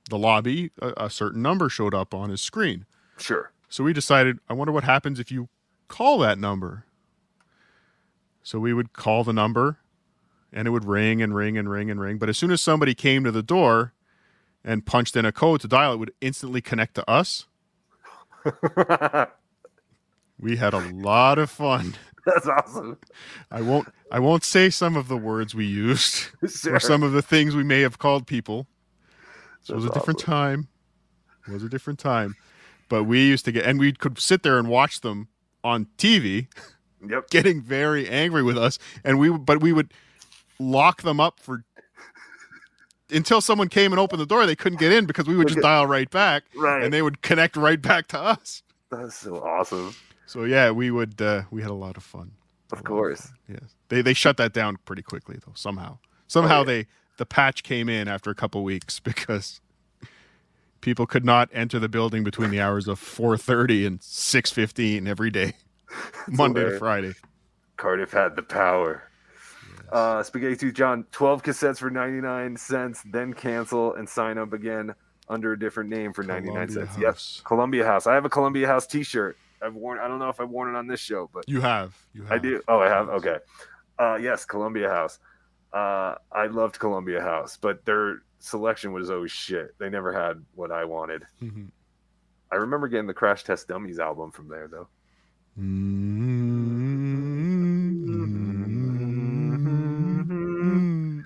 the 0.10 0.18
lobby, 0.18 0.72
a, 0.82 1.06
a 1.06 1.10
certain 1.10 1.42
number 1.42 1.70
showed 1.70 1.94
up 1.94 2.14
on 2.14 2.30
his 2.30 2.42
screen. 2.42 2.86
Sure. 3.18 3.52
So 3.70 3.84
we 3.84 3.94
decided, 3.94 4.40
I 4.50 4.54
wonder 4.54 4.72
what 4.72 4.84
happens 4.84 5.20
if 5.20 5.32
you 5.32 5.50
call 5.88 6.18
that 6.20 6.38
number. 6.38 6.86
So 8.44 8.60
we 8.60 8.74
would 8.74 8.94
call 8.94 9.24
the 9.24 9.34
number 9.34 9.80
and 10.54 10.68
it 10.68 10.72
would 10.72 10.86
ring 10.86 11.22
and 11.22 11.36
ring 11.36 11.58
and 11.58 11.70
ring 11.70 11.90
and 11.90 12.00
ring. 12.00 12.18
But 12.18 12.30
as 12.30 12.38
soon 12.38 12.52
as 12.52 12.62
somebody 12.62 12.94
came 12.94 13.24
to 13.24 13.32
the 13.32 13.44
door 13.44 13.94
and 14.64 14.86
punched 14.86 15.16
in 15.16 15.26
a 15.26 15.32
code 15.32 15.62
to 15.62 15.68
dial, 15.68 15.94
it 15.94 15.98
would 15.98 16.14
instantly 16.22 16.62
connect 16.62 16.96
to 16.96 17.10
us. 17.10 17.46
we 20.40 20.58
had 20.58 20.74
a 20.74 20.80
lot 20.94 21.38
of 21.40 21.50
fun. 21.50 21.96
That's 22.26 22.48
awesome. 22.48 22.98
I 23.52 23.62
won't 23.62 23.88
I 24.12 24.20
won't 24.20 24.44
say 24.44 24.70
some 24.70 24.96
of 24.96 25.08
the 25.08 25.18
words 25.18 25.54
we 25.54 25.66
used 25.66 26.30
Sure. 26.48 26.76
or 26.76 26.80
some 26.80 27.04
of 27.04 27.12
the 27.12 27.22
things 27.22 27.56
we 27.56 27.64
may 27.64 27.82
have 27.82 28.00
called 28.00 28.26
people. 28.26 28.68
So 29.62 29.74
it 29.74 29.78
was 29.78 29.86
a 29.86 29.90
different 29.90 30.20
time. 30.20 30.68
It 31.48 31.54
was 31.54 31.64
a 31.64 31.70
different 31.70 32.00
time. 32.00 32.36
But 32.90 33.06
we 33.06 33.26
used 33.26 33.46
to 33.46 33.52
get 33.52 33.66
and 33.66 33.80
we 33.80 33.94
could 33.94 34.20
sit 34.20 34.44
there 34.44 34.58
and 34.58 34.68
watch 34.68 35.02
them 35.02 35.28
on 35.64 35.88
TV. 35.98 36.48
Yep. 37.08 37.30
Getting 37.32 37.62
very 37.62 38.08
angry 38.08 38.44
with 38.44 38.58
us. 38.58 38.80
And 39.04 39.20
we 39.20 39.30
but 39.30 39.62
we 39.62 39.74
would 39.74 39.94
lock 40.60 41.02
them 41.02 41.20
up 41.20 41.40
for 41.40 41.64
until 43.12 43.42
someone 43.42 43.70
came 43.70 43.92
and 43.92 44.00
opened 44.00 44.22
the 44.22 44.26
door, 44.26 44.46
they 44.46 44.56
couldn't 44.56 44.80
get 44.80 44.92
in 44.92 45.06
because 45.06 45.28
we 45.28 45.36
would 45.36 45.48
just 45.48 45.62
dial 45.62 45.86
right 45.86 46.10
back. 46.10 46.44
Right. 46.56 46.84
And 46.84 46.94
they 46.94 47.02
would 47.02 47.22
connect 47.22 47.56
right 47.56 47.82
back 47.82 48.08
to 48.10 48.20
us. 48.20 48.64
That's 48.90 49.16
so 49.16 49.38
awesome. 49.44 49.96
So 50.26 50.44
yeah, 50.44 50.72
we 50.72 50.92
would 50.92 51.22
uh, 51.22 51.44
we 51.52 51.62
had 51.62 51.72
a 51.72 51.76
lot 51.76 51.98
of 51.98 52.04
fun. 52.04 52.32
Of 52.72 52.84
course. 52.84 53.32
Yes. 53.48 53.76
They 53.90 54.02
they 54.02 54.14
shut 54.14 54.38
that 54.38 54.54
down 54.54 54.78
pretty 54.86 55.02
quickly 55.02 55.38
though, 55.46 55.54
somehow. 55.56 56.00
Somehow 56.28 56.60
yeah. 56.60 56.66
they 56.66 56.88
the 57.18 57.26
patch 57.26 57.64
came 57.64 57.90
in 57.90 58.08
after 58.08 58.30
a 58.30 58.36
couple 58.36 58.64
weeks 58.64 59.00
because 59.12 59.62
people 60.86 61.08
could 61.08 61.26
not 61.26 61.50
enter 61.52 61.80
the 61.80 61.90
building 61.90 62.24
between 62.24 62.52
the 62.52 62.62
hours 62.62 62.88
of 62.88 63.00
4:30 63.00 63.88
and 63.88 64.00
6:15 64.02 65.08
every 65.08 65.32
day. 65.32 65.56
Monday 66.28 66.64
to. 66.64 66.78
Friday. 66.78 67.16
Cardiff 67.76 68.12
had 68.12 68.36
the 68.36 68.44
power. 68.44 69.10
Uh, 69.92 70.22
Spaghetti 70.24 70.56
Tooth 70.56 70.74
John, 70.76 71.06
12 71.12 71.44
cassettes 71.44 71.80
for 71.80 71.90
99 71.90 72.58
cents, 72.58 73.04
then 73.12 73.34
cancel 73.34 73.96
and 73.96 74.08
sign 74.08 74.38
up 74.38 74.54
again 74.54 74.94
under 75.28 75.54
a 75.54 75.60
different 75.60 75.90
name 75.90 76.14
for 76.14 76.24
99 76.24 76.70
cents. 76.70 76.90
House. 76.90 77.00
Yes, 77.00 77.42
Columbia 77.44 77.86
House. 77.86 78.06
I 78.06 78.14
have 78.14 78.26
a 78.26 78.30
Columbia 78.30 78.68
House 78.68 78.86
t 78.86 79.04
shirt. 79.04 79.38
I've 79.62 79.74
worn, 79.74 80.00
I 80.00 80.08
don't 80.08 80.20
know 80.20 80.30
if 80.30 80.40
I've 80.40 80.50
worn 80.50 80.76
it 80.76 80.78
on 80.78 80.86
this 80.86 81.00
show, 81.00 81.30
but 81.34 81.50
You 81.50 81.62
have. 81.62 81.96
You 82.14 82.24
have. 82.24 82.32
I 82.32 82.38
do. 82.38 82.62
Oh, 82.68 82.80
I 82.80 82.90
have. 82.90 83.10
Okay. 83.10 83.38
Uh, 83.98 84.20
yes, 84.22 84.46
Columbia 84.46 84.90
House. 84.90 85.18
Uh, 85.74 86.16
I 86.32 86.46
loved 86.48 86.78
Columbia 86.78 87.22
House, 87.22 87.58
but 87.58 87.86
their 87.86 88.22
selection 88.46 88.94
was 88.94 89.10
always 89.10 89.32
shit. 89.32 89.78
They 89.80 89.90
never 89.90 90.14
had 90.14 90.44
what 90.54 90.72
I 90.72 90.86
wanted. 90.86 91.24
Mhm. 91.42 91.72
I 92.52 92.56
remember 92.58 92.88
getting 92.88 93.08
the 93.08 93.14
Crash 93.14 93.44
Test 93.44 93.68
Dummies 93.68 94.00
album 94.00 94.32
from 94.32 94.48
there, 94.48 94.68
though. 94.68 94.88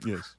Yes. 0.05 0.35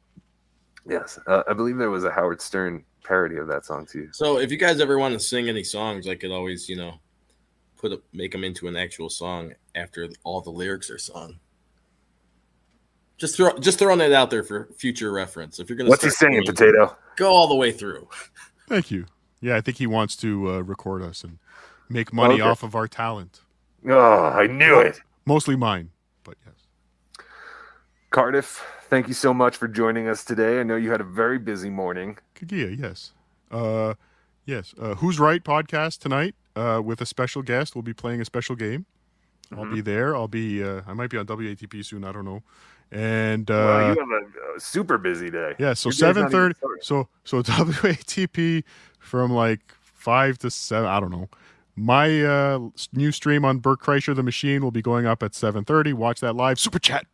Yes, 0.89 1.19
uh, 1.27 1.43
I 1.47 1.53
believe 1.53 1.77
there 1.77 1.91
was 1.91 2.05
a 2.05 2.11
Howard 2.11 2.41
Stern 2.41 2.85
parody 3.05 3.37
of 3.37 3.47
that 3.49 3.67
song 3.67 3.87
too. 3.87 4.09
So 4.13 4.39
if 4.39 4.51
you 4.51 4.57
guys 4.57 4.81
ever 4.81 4.99
want 4.99 5.15
to 5.15 5.21
sing 5.21 5.49
any 5.49 5.63
songs, 5.63 6.09
I 6.09 6.15
could 6.15 6.31
always, 6.31 6.69
you 6.69 6.77
know, 6.77 7.01
put 7.77 7.93
a, 7.93 8.01
make 8.13 8.33
them 8.33 8.45
into 8.45 8.67
an 8.67 8.77
actual 8.77 9.11
song 9.11 9.53
after 9.75 10.09
all 10.25 10.41
the 10.41 10.51
lyrics 10.51 10.91
are 10.91 10.99
sung. 10.99 11.39
Just 13.21 13.37
throw 13.37 13.57
just 13.59 13.79
throwing 13.79 13.99
that 13.99 14.13
out 14.13 14.31
there 14.31 14.43
for 14.43 14.69
future 14.77 15.13
reference. 15.13 15.59
If 15.61 15.69
you're 15.69 15.77
gonna, 15.77 15.91
What's 15.91 16.03
he 16.03 16.09
start 16.11 16.33
singing, 16.33 16.47
singing, 16.47 16.73
Potato? 16.73 16.97
Go 17.17 17.31
all 17.31 17.47
the 17.49 17.55
way 17.55 17.71
through. 17.71 18.09
Thank 18.69 18.91
you. 18.91 19.05
Yeah, 19.43 19.57
I 19.57 19.61
think 19.61 19.77
he 19.77 19.87
wants 19.87 20.17
to 20.17 20.51
uh, 20.51 20.59
record 20.61 21.03
us 21.03 21.23
and 21.23 21.39
make 21.89 22.13
money 22.13 22.35
Okay. 22.35 22.43
off 22.43 22.63
of 22.63 22.75
our 22.75 22.89
talent. 22.89 23.41
Oh, 23.89 24.25
I 24.25 24.47
knew 24.47 24.79
it. 24.81 25.01
Mostly 25.27 25.55
mine, 25.55 25.91
but 26.25 26.37
yes. 26.47 27.25
Cardiff, 28.11 28.65
thank 28.89 29.07
you 29.09 29.15
so 29.15 29.33
much 29.33 29.57
for 29.57 29.69
joining 29.69 30.09
us 30.09 30.25
today. 30.25 30.61
I 30.61 30.63
know 30.63 30.77
you 30.77 30.91
had 30.91 31.01
a 31.01 31.05
very 31.05 31.39
busy 31.39 31.71
morning. 31.71 32.19
Kaguya, 32.35 32.79
yes. 32.79 33.13
Uh, 33.51 33.95
yes. 34.47 34.75
Uh, 34.81 34.95
Who's 34.97 35.21
Right 35.21 35.43
podcast 35.45 35.99
tonight 36.01 36.35
uh, 36.57 36.81
with 36.85 37.01
a 37.01 37.07
special 37.07 37.43
guest. 37.43 37.75
We'll 37.75 37.83
be 37.83 37.95
playing 37.95 38.21
a 38.21 38.25
special 38.25 38.57
game. 38.57 38.87
I'll 39.53 39.65
Mm-hmm. 39.65 39.75
be 39.75 39.81
there. 39.81 40.15
I'll 40.17 40.29
be. 40.29 40.63
Uh, 40.63 40.83
I 40.87 40.93
might 40.95 41.11
be 41.11 41.19
on 41.19 41.27
WATP 41.27 41.85
soon. 41.85 42.05
I 42.05 42.13
don't 42.13 42.25
know. 42.25 42.43
And 42.93 43.51
uh, 43.51 43.55
Wow, 43.55 43.93
you 43.93 44.01
have 44.01 44.09
a, 44.09 44.57
a 44.57 44.61
super 44.61 44.99
busy 44.99 45.31
day. 45.31 45.55
yeah, 45.59 45.75
so 45.75 45.91
seven 45.91 46.29
thirty. 46.29 46.55
So 46.83 47.09
so 47.25 47.43
WATP 47.43 48.65
from 48.99 49.33
like 49.33 49.61
five 49.81 50.39
to 50.39 50.51
seven. 50.51 50.89
I 50.89 50.99
don't 51.01 51.11
know. 51.11 51.29
My 51.77 52.23
uh, 52.25 52.59
new 52.93 53.13
stream 53.13 53.45
on 53.45 53.59
Bert 53.59 53.81
Kreischer 53.81 54.15
the 54.15 54.23
Machine 54.23 54.63
will 54.63 54.73
be 54.73 54.83
going 54.83 55.07
up 55.07 55.23
at 55.23 55.35
seven 55.35 55.65
thirty. 55.65 55.93
Watch 55.93 56.21
that 56.21 56.35
live. 56.35 56.59
Super 56.59 56.79
chat. 56.79 57.07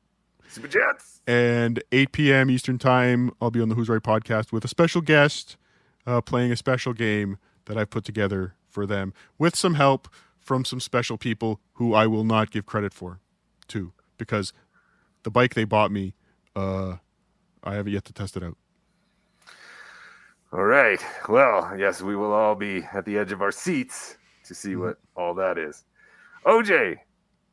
Super 0.48 0.68
Jets. 0.68 1.20
And 1.26 1.82
8 1.90 2.12
p.m. 2.12 2.50
Eastern 2.50 2.78
Time, 2.78 3.32
I'll 3.40 3.50
be 3.50 3.60
on 3.60 3.68
the 3.68 3.74
Who's 3.74 3.88
Right 3.88 4.00
podcast 4.00 4.52
with 4.52 4.64
a 4.64 4.68
special 4.68 5.00
guest 5.00 5.56
uh, 6.06 6.20
playing 6.20 6.52
a 6.52 6.56
special 6.56 6.92
game 6.92 7.36
that 7.66 7.76
I've 7.76 7.90
put 7.90 8.04
together 8.04 8.54
for 8.68 8.86
them 8.86 9.12
with 9.38 9.56
some 9.56 9.74
help 9.74 10.08
from 10.38 10.64
some 10.64 10.78
special 10.78 11.18
people 11.18 11.60
who 11.74 11.92
I 11.94 12.06
will 12.06 12.22
not 12.24 12.50
give 12.52 12.64
credit 12.64 12.94
for, 12.94 13.18
too, 13.66 13.92
because 14.16 14.52
the 15.26 15.30
bike 15.32 15.54
they 15.54 15.64
bought 15.64 15.90
me, 15.90 16.14
uh, 16.54 16.94
I 17.64 17.74
haven't 17.74 17.92
yet 17.92 18.04
to 18.04 18.12
test 18.12 18.36
it 18.36 18.44
out. 18.44 18.56
All 20.52 20.62
right. 20.62 21.00
Well, 21.28 21.74
yes, 21.76 22.00
we 22.00 22.14
will 22.14 22.32
all 22.32 22.54
be 22.54 22.84
at 22.94 23.04
the 23.04 23.18
edge 23.18 23.32
of 23.32 23.42
our 23.42 23.50
seats 23.50 24.16
to 24.44 24.54
see 24.54 24.70
Mm-hmm. 24.70 24.80
what 24.82 24.98
all 25.16 25.34
that 25.34 25.58
is. 25.58 25.82
OJ, 26.44 26.98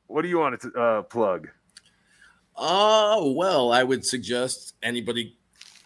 what 0.05 0.21
do 0.21 0.27
you 0.27 0.37
want 0.37 0.61
to 0.61 0.71
uh, 0.79 1.01
plug? 1.01 1.49
Oh, 2.55 3.31
well, 3.35 3.71
I 3.71 3.81
would 3.81 4.05
suggest 4.05 4.75
anybody 4.83 5.35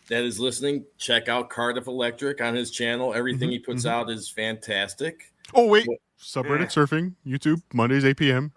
that 0.10 0.24
is 0.26 0.42
listening 0.42 0.84
check 0.98 1.30
out 1.30 1.50
Cardiff 1.50 1.88
Electric 1.88 2.42
on 2.42 2.54
his 2.54 2.70
channel. 2.70 3.14
Everything 3.14 3.48
Mhm, 3.48 3.54
he 3.54 3.60
puts 3.60 3.86
mhm. 3.86 3.90
out 3.92 4.10
is 4.10 4.30
fantastic. 4.30 5.32
Oh 5.54 5.68
wait, 5.68 5.88
What- 5.88 6.00
subreddit 6.20 6.64
Eh. 6.64 6.66
surfing, 6.66 7.16
YouTube, 7.26 7.62
Mondays 7.74 8.04
8 8.04 8.18
p.m. 8.18 8.52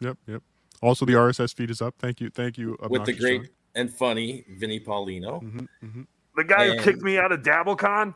Yep, 0.00 0.18
yep. 0.26 0.42
Also, 0.84 1.06
the 1.06 1.14
RSS 1.14 1.54
feed 1.54 1.70
is 1.70 1.80
up. 1.80 1.94
Thank 1.98 2.20
you, 2.20 2.28
thank 2.28 2.58
you. 2.58 2.76
with 2.90 3.06
the 3.06 3.14
great 3.14 3.40
John. 3.40 3.50
and 3.74 3.90
funny 3.90 4.44
Vinny 4.58 4.78
Paulino. 4.78 5.42
Mm-hmm, 5.42 6.02
The 6.36 6.44
guy 6.44 6.68
who 6.68 6.82
kicked 6.82 7.00
me 7.00 7.16
out 7.16 7.32
of 7.32 7.40
DabbleCon? 7.40 8.14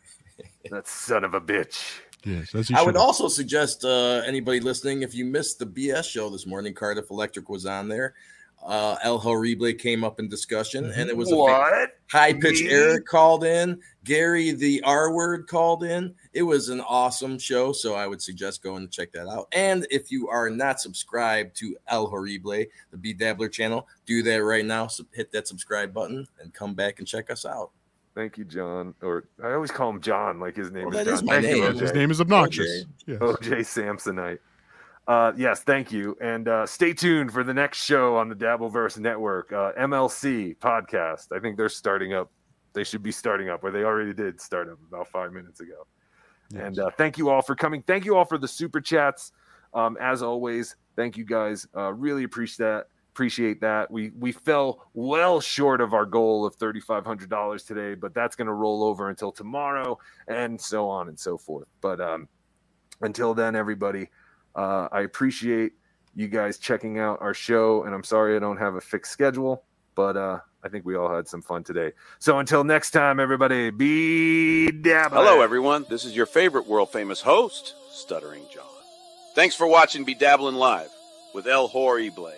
that 0.70 0.86
son 0.86 1.24
of 1.24 1.32
a 1.32 1.40
bitch. 1.40 2.00
Yes, 2.22 2.54
as 2.54 2.70
I 2.70 2.82
would 2.82 2.94
should. 2.94 2.96
also 2.96 3.28
suggest 3.28 3.86
uh, 3.86 4.22
anybody 4.26 4.60
listening, 4.60 5.00
if 5.02 5.14
you 5.14 5.24
missed 5.24 5.58
the 5.58 5.66
BS 5.66 6.04
show 6.04 6.28
this 6.28 6.46
morning, 6.46 6.74
Cardiff 6.74 7.10
Electric 7.10 7.48
was 7.48 7.64
on 7.64 7.88
there. 7.88 8.14
Uh, 8.64 8.96
El 9.02 9.18
Horrible 9.18 9.72
came 9.74 10.04
up 10.04 10.18
in 10.18 10.28
discussion, 10.28 10.90
and 10.96 11.10
it 11.10 11.16
was 11.16 11.30
a 11.30 11.36
What? 11.36 11.90
high 12.10 12.32
pitch. 12.32 12.62
Eric 12.62 13.04
called 13.06 13.44
in. 13.44 13.78
Gary, 14.04 14.52
the 14.52 14.82
R 14.84 15.12
word, 15.12 15.46
called 15.46 15.84
in. 15.84 16.14
It 16.32 16.42
was 16.42 16.70
an 16.70 16.80
awesome 16.80 17.38
show, 17.38 17.72
so 17.72 17.94
I 17.94 18.06
would 18.06 18.22
suggest 18.22 18.62
going 18.62 18.84
and 18.84 18.90
check 18.90 19.12
that 19.12 19.28
out. 19.28 19.48
And 19.52 19.86
if 19.90 20.10
you 20.10 20.28
are 20.28 20.48
not 20.48 20.80
subscribed 20.80 21.56
to 21.58 21.76
El 21.88 22.06
Horrible, 22.06 22.64
the 22.90 22.96
BeDabbler 22.96 23.52
channel, 23.52 23.86
do 24.06 24.22
that 24.22 24.42
right 24.42 24.64
now. 24.64 24.86
So 24.86 25.04
hit 25.12 25.30
that 25.32 25.46
subscribe 25.46 25.92
button 25.92 26.26
and 26.40 26.52
come 26.54 26.72
back 26.74 26.98
and 27.00 27.06
check 27.08 27.30
us 27.30 27.44
out. 27.44 27.70
Thank 28.14 28.38
you, 28.38 28.44
John. 28.44 28.94
Or 29.02 29.24
I 29.42 29.52
always 29.52 29.72
call 29.72 29.90
him 29.90 30.00
John, 30.00 30.38
like 30.40 30.54
his 30.56 30.70
name 30.70 30.84
Well, 30.86 30.96
is 30.96 31.04
that 31.04 31.04
John. 31.06 31.14
is 31.14 31.22
my 31.22 31.40
Thank 31.42 31.46
name. 31.46 31.64
OJ. 31.74 31.80
His 31.80 31.92
name 31.94 32.10
is 32.10 32.20
obnoxious. 32.20 32.84
Yes. 33.06 33.18
OJ 33.18 33.58
Samsonite. 33.60 34.38
Uh, 35.06 35.32
yes, 35.36 35.62
thank 35.62 35.92
you. 35.92 36.16
And 36.20 36.48
uh, 36.48 36.66
stay 36.66 36.94
tuned 36.94 37.32
for 37.32 37.44
the 37.44 37.52
next 37.52 37.84
show 37.84 38.16
on 38.16 38.28
the 38.28 38.34
Dabbleverse 38.34 38.98
Network, 38.98 39.52
uh, 39.52 39.72
MLC 39.78 40.56
podcast. 40.56 41.26
I 41.30 41.40
think 41.40 41.56
they're 41.56 41.68
starting 41.68 42.14
up. 42.14 42.30
They 42.72 42.84
should 42.84 43.02
be 43.02 43.12
starting 43.12 43.50
up, 43.50 43.62
or 43.62 43.70
they 43.70 43.84
already 43.84 44.14
did 44.14 44.40
start 44.40 44.68
up 44.68 44.78
about 44.88 45.08
five 45.08 45.32
minutes 45.32 45.60
ago. 45.60 45.86
And 46.54 46.78
uh, 46.78 46.90
thank 46.96 47.18
you 47.18 47.28
all 47.28 47.42
for 47.42 47.54
coming. 47.54 47.82
Thank 47.82 48.04
you 48.04 48.16
all 48.16 48.24
for 48.24 48.38
the 48.38 48.48
super 48.48 48.80
chats. 48.80 49.32
Um, 49.74 49.96
as 50.00 50.22
always, 50.22 50.76
thank 50.96 51.16
you 51.16 51.24
guys. 51.24 51.66
Uh, 51.76 51.92
really 51.92 52.24
appreciate 52.24 52.64
that. 52.64 52.86
Appreciate 53.12 53.60
that. 53.60 53.90
We 53.90 54.10
we 54.18 54.32
fell 54.32 54.88
well 54.92 55.40
short 55.40 55.80
of 55.80 55.94
our 55.94 56.04
goal 56.04 56.44
of 56.44 56.56
thirty 56.56 56.80
five 56.80 57.06
hundred 57.06 57.30
dollars 57.30 57.62
today, 57.62 57.94
but 57.94 58.12
that's 58.12 58.34
going 58.34 58.48
to 58.48 58.52
roll 58.52 58.82
over 58.82 59.08
until 59.08 59.30
tomorrow, 59.30 59.98
and 60.26 60.60
so 60.60 60.88
on 60.88 61.08
and 61.08 61.18
so 61.18 61.38
forth. 61.38 61.68
But 61.80 62.00
um, 62.00 62.28
until 63.02 63.32
then, 63.34 63.54
everybody, 63.54 64.08
uh, 64.54 64.88
I 64.90 65.02
appreciate 65.02 65.72
you 66.14 66.28
guys 66.28 66.58
checking 66.58 66.98
out 66.98 67.20
our 67.20 67.34
show, 67.34 67.84
and 67.84 67.94
I'm 67.94 68.04
sorry 68.04 68.36
I 68.36 68.38
don't 68.38 68.56
have 68.58 68.74
a 68.76 68.80
fixed 68.80 69.12
schedule, 69.12 69.64
but 69.94 70.16
uh, 70.16 70.38
I 70.62 70.68
think 70.68 70.84
we 70.84 70.96
all 70.96 71.14
had 71.14 71.28
some 71.28 71.42
fun 71.42 71.64
today. 71.64 71.92
So 72.18 72.38
until 72.38 72.64
next 72.64 72.92
time, 72.92 73.20
everybody, 73.20 73.70
be 73.70 74.70
dabbling. 74.70 75.24
Hello, 75.24 75.40
everyone. 75.42 75.84
This 75.88 76.04
is 76.04 76.16
your 76.16 76.26
favorite 76.26 76.66
world 76.66 76.90
famous 76.90 77.20
host, 77.20 77.74
Stuttering 77.90 78.44
John. 78.52 78.64
Thanks 79.34 79.54
for 79.54 79.66
watching 79.66 80.04
Be 80.04 80.14
Dabbling 80.14 80.54
Live 80.54 80.90
with 81.34 81.46
El 81.46 81.66
Horrible. 81.66 82.32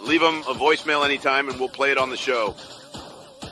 Leave 0.00 0.22
him 0.22 0.40
a 0.42 0.54
voicemail 0.54 1.04
anytime 1.04 1.48
and 1.48 1.58
we'll 1.58 1.68
play 1.68 1.90
it 1.90 1.98
on 1.98 2.10
the 2.10 2.16
show. 2.16 2.54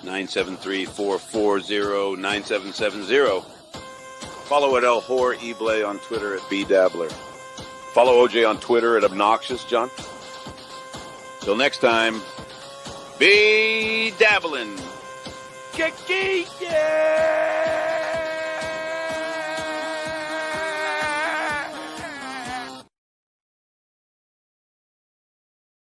973 0.05 0.85
440 0.85 2.21
9770. 2.21 3.41
Follow 4.45 4.77
at 4.77 4.85
El 4.85 5.01
Horrible 5.01 5.85
on 5.87 5.99
Twitter 6.01 6.35
at 6.37 6.43
BeDabbler. 6.43 7.13
Follow 7.97 8.29
OJ 8.29 8.47
on 8.47 8.61
Twitter 8.61 8.99
at 8.99 9.05
Obnoxious 9.05 9.65
John. 9.65 9.91
Till 11.41 11.57
next 11.57 11.79
time, 11.79 12.21
be 13.19 14.13
dabbling. 14.19 14.77
Yeah! 16.61 17.96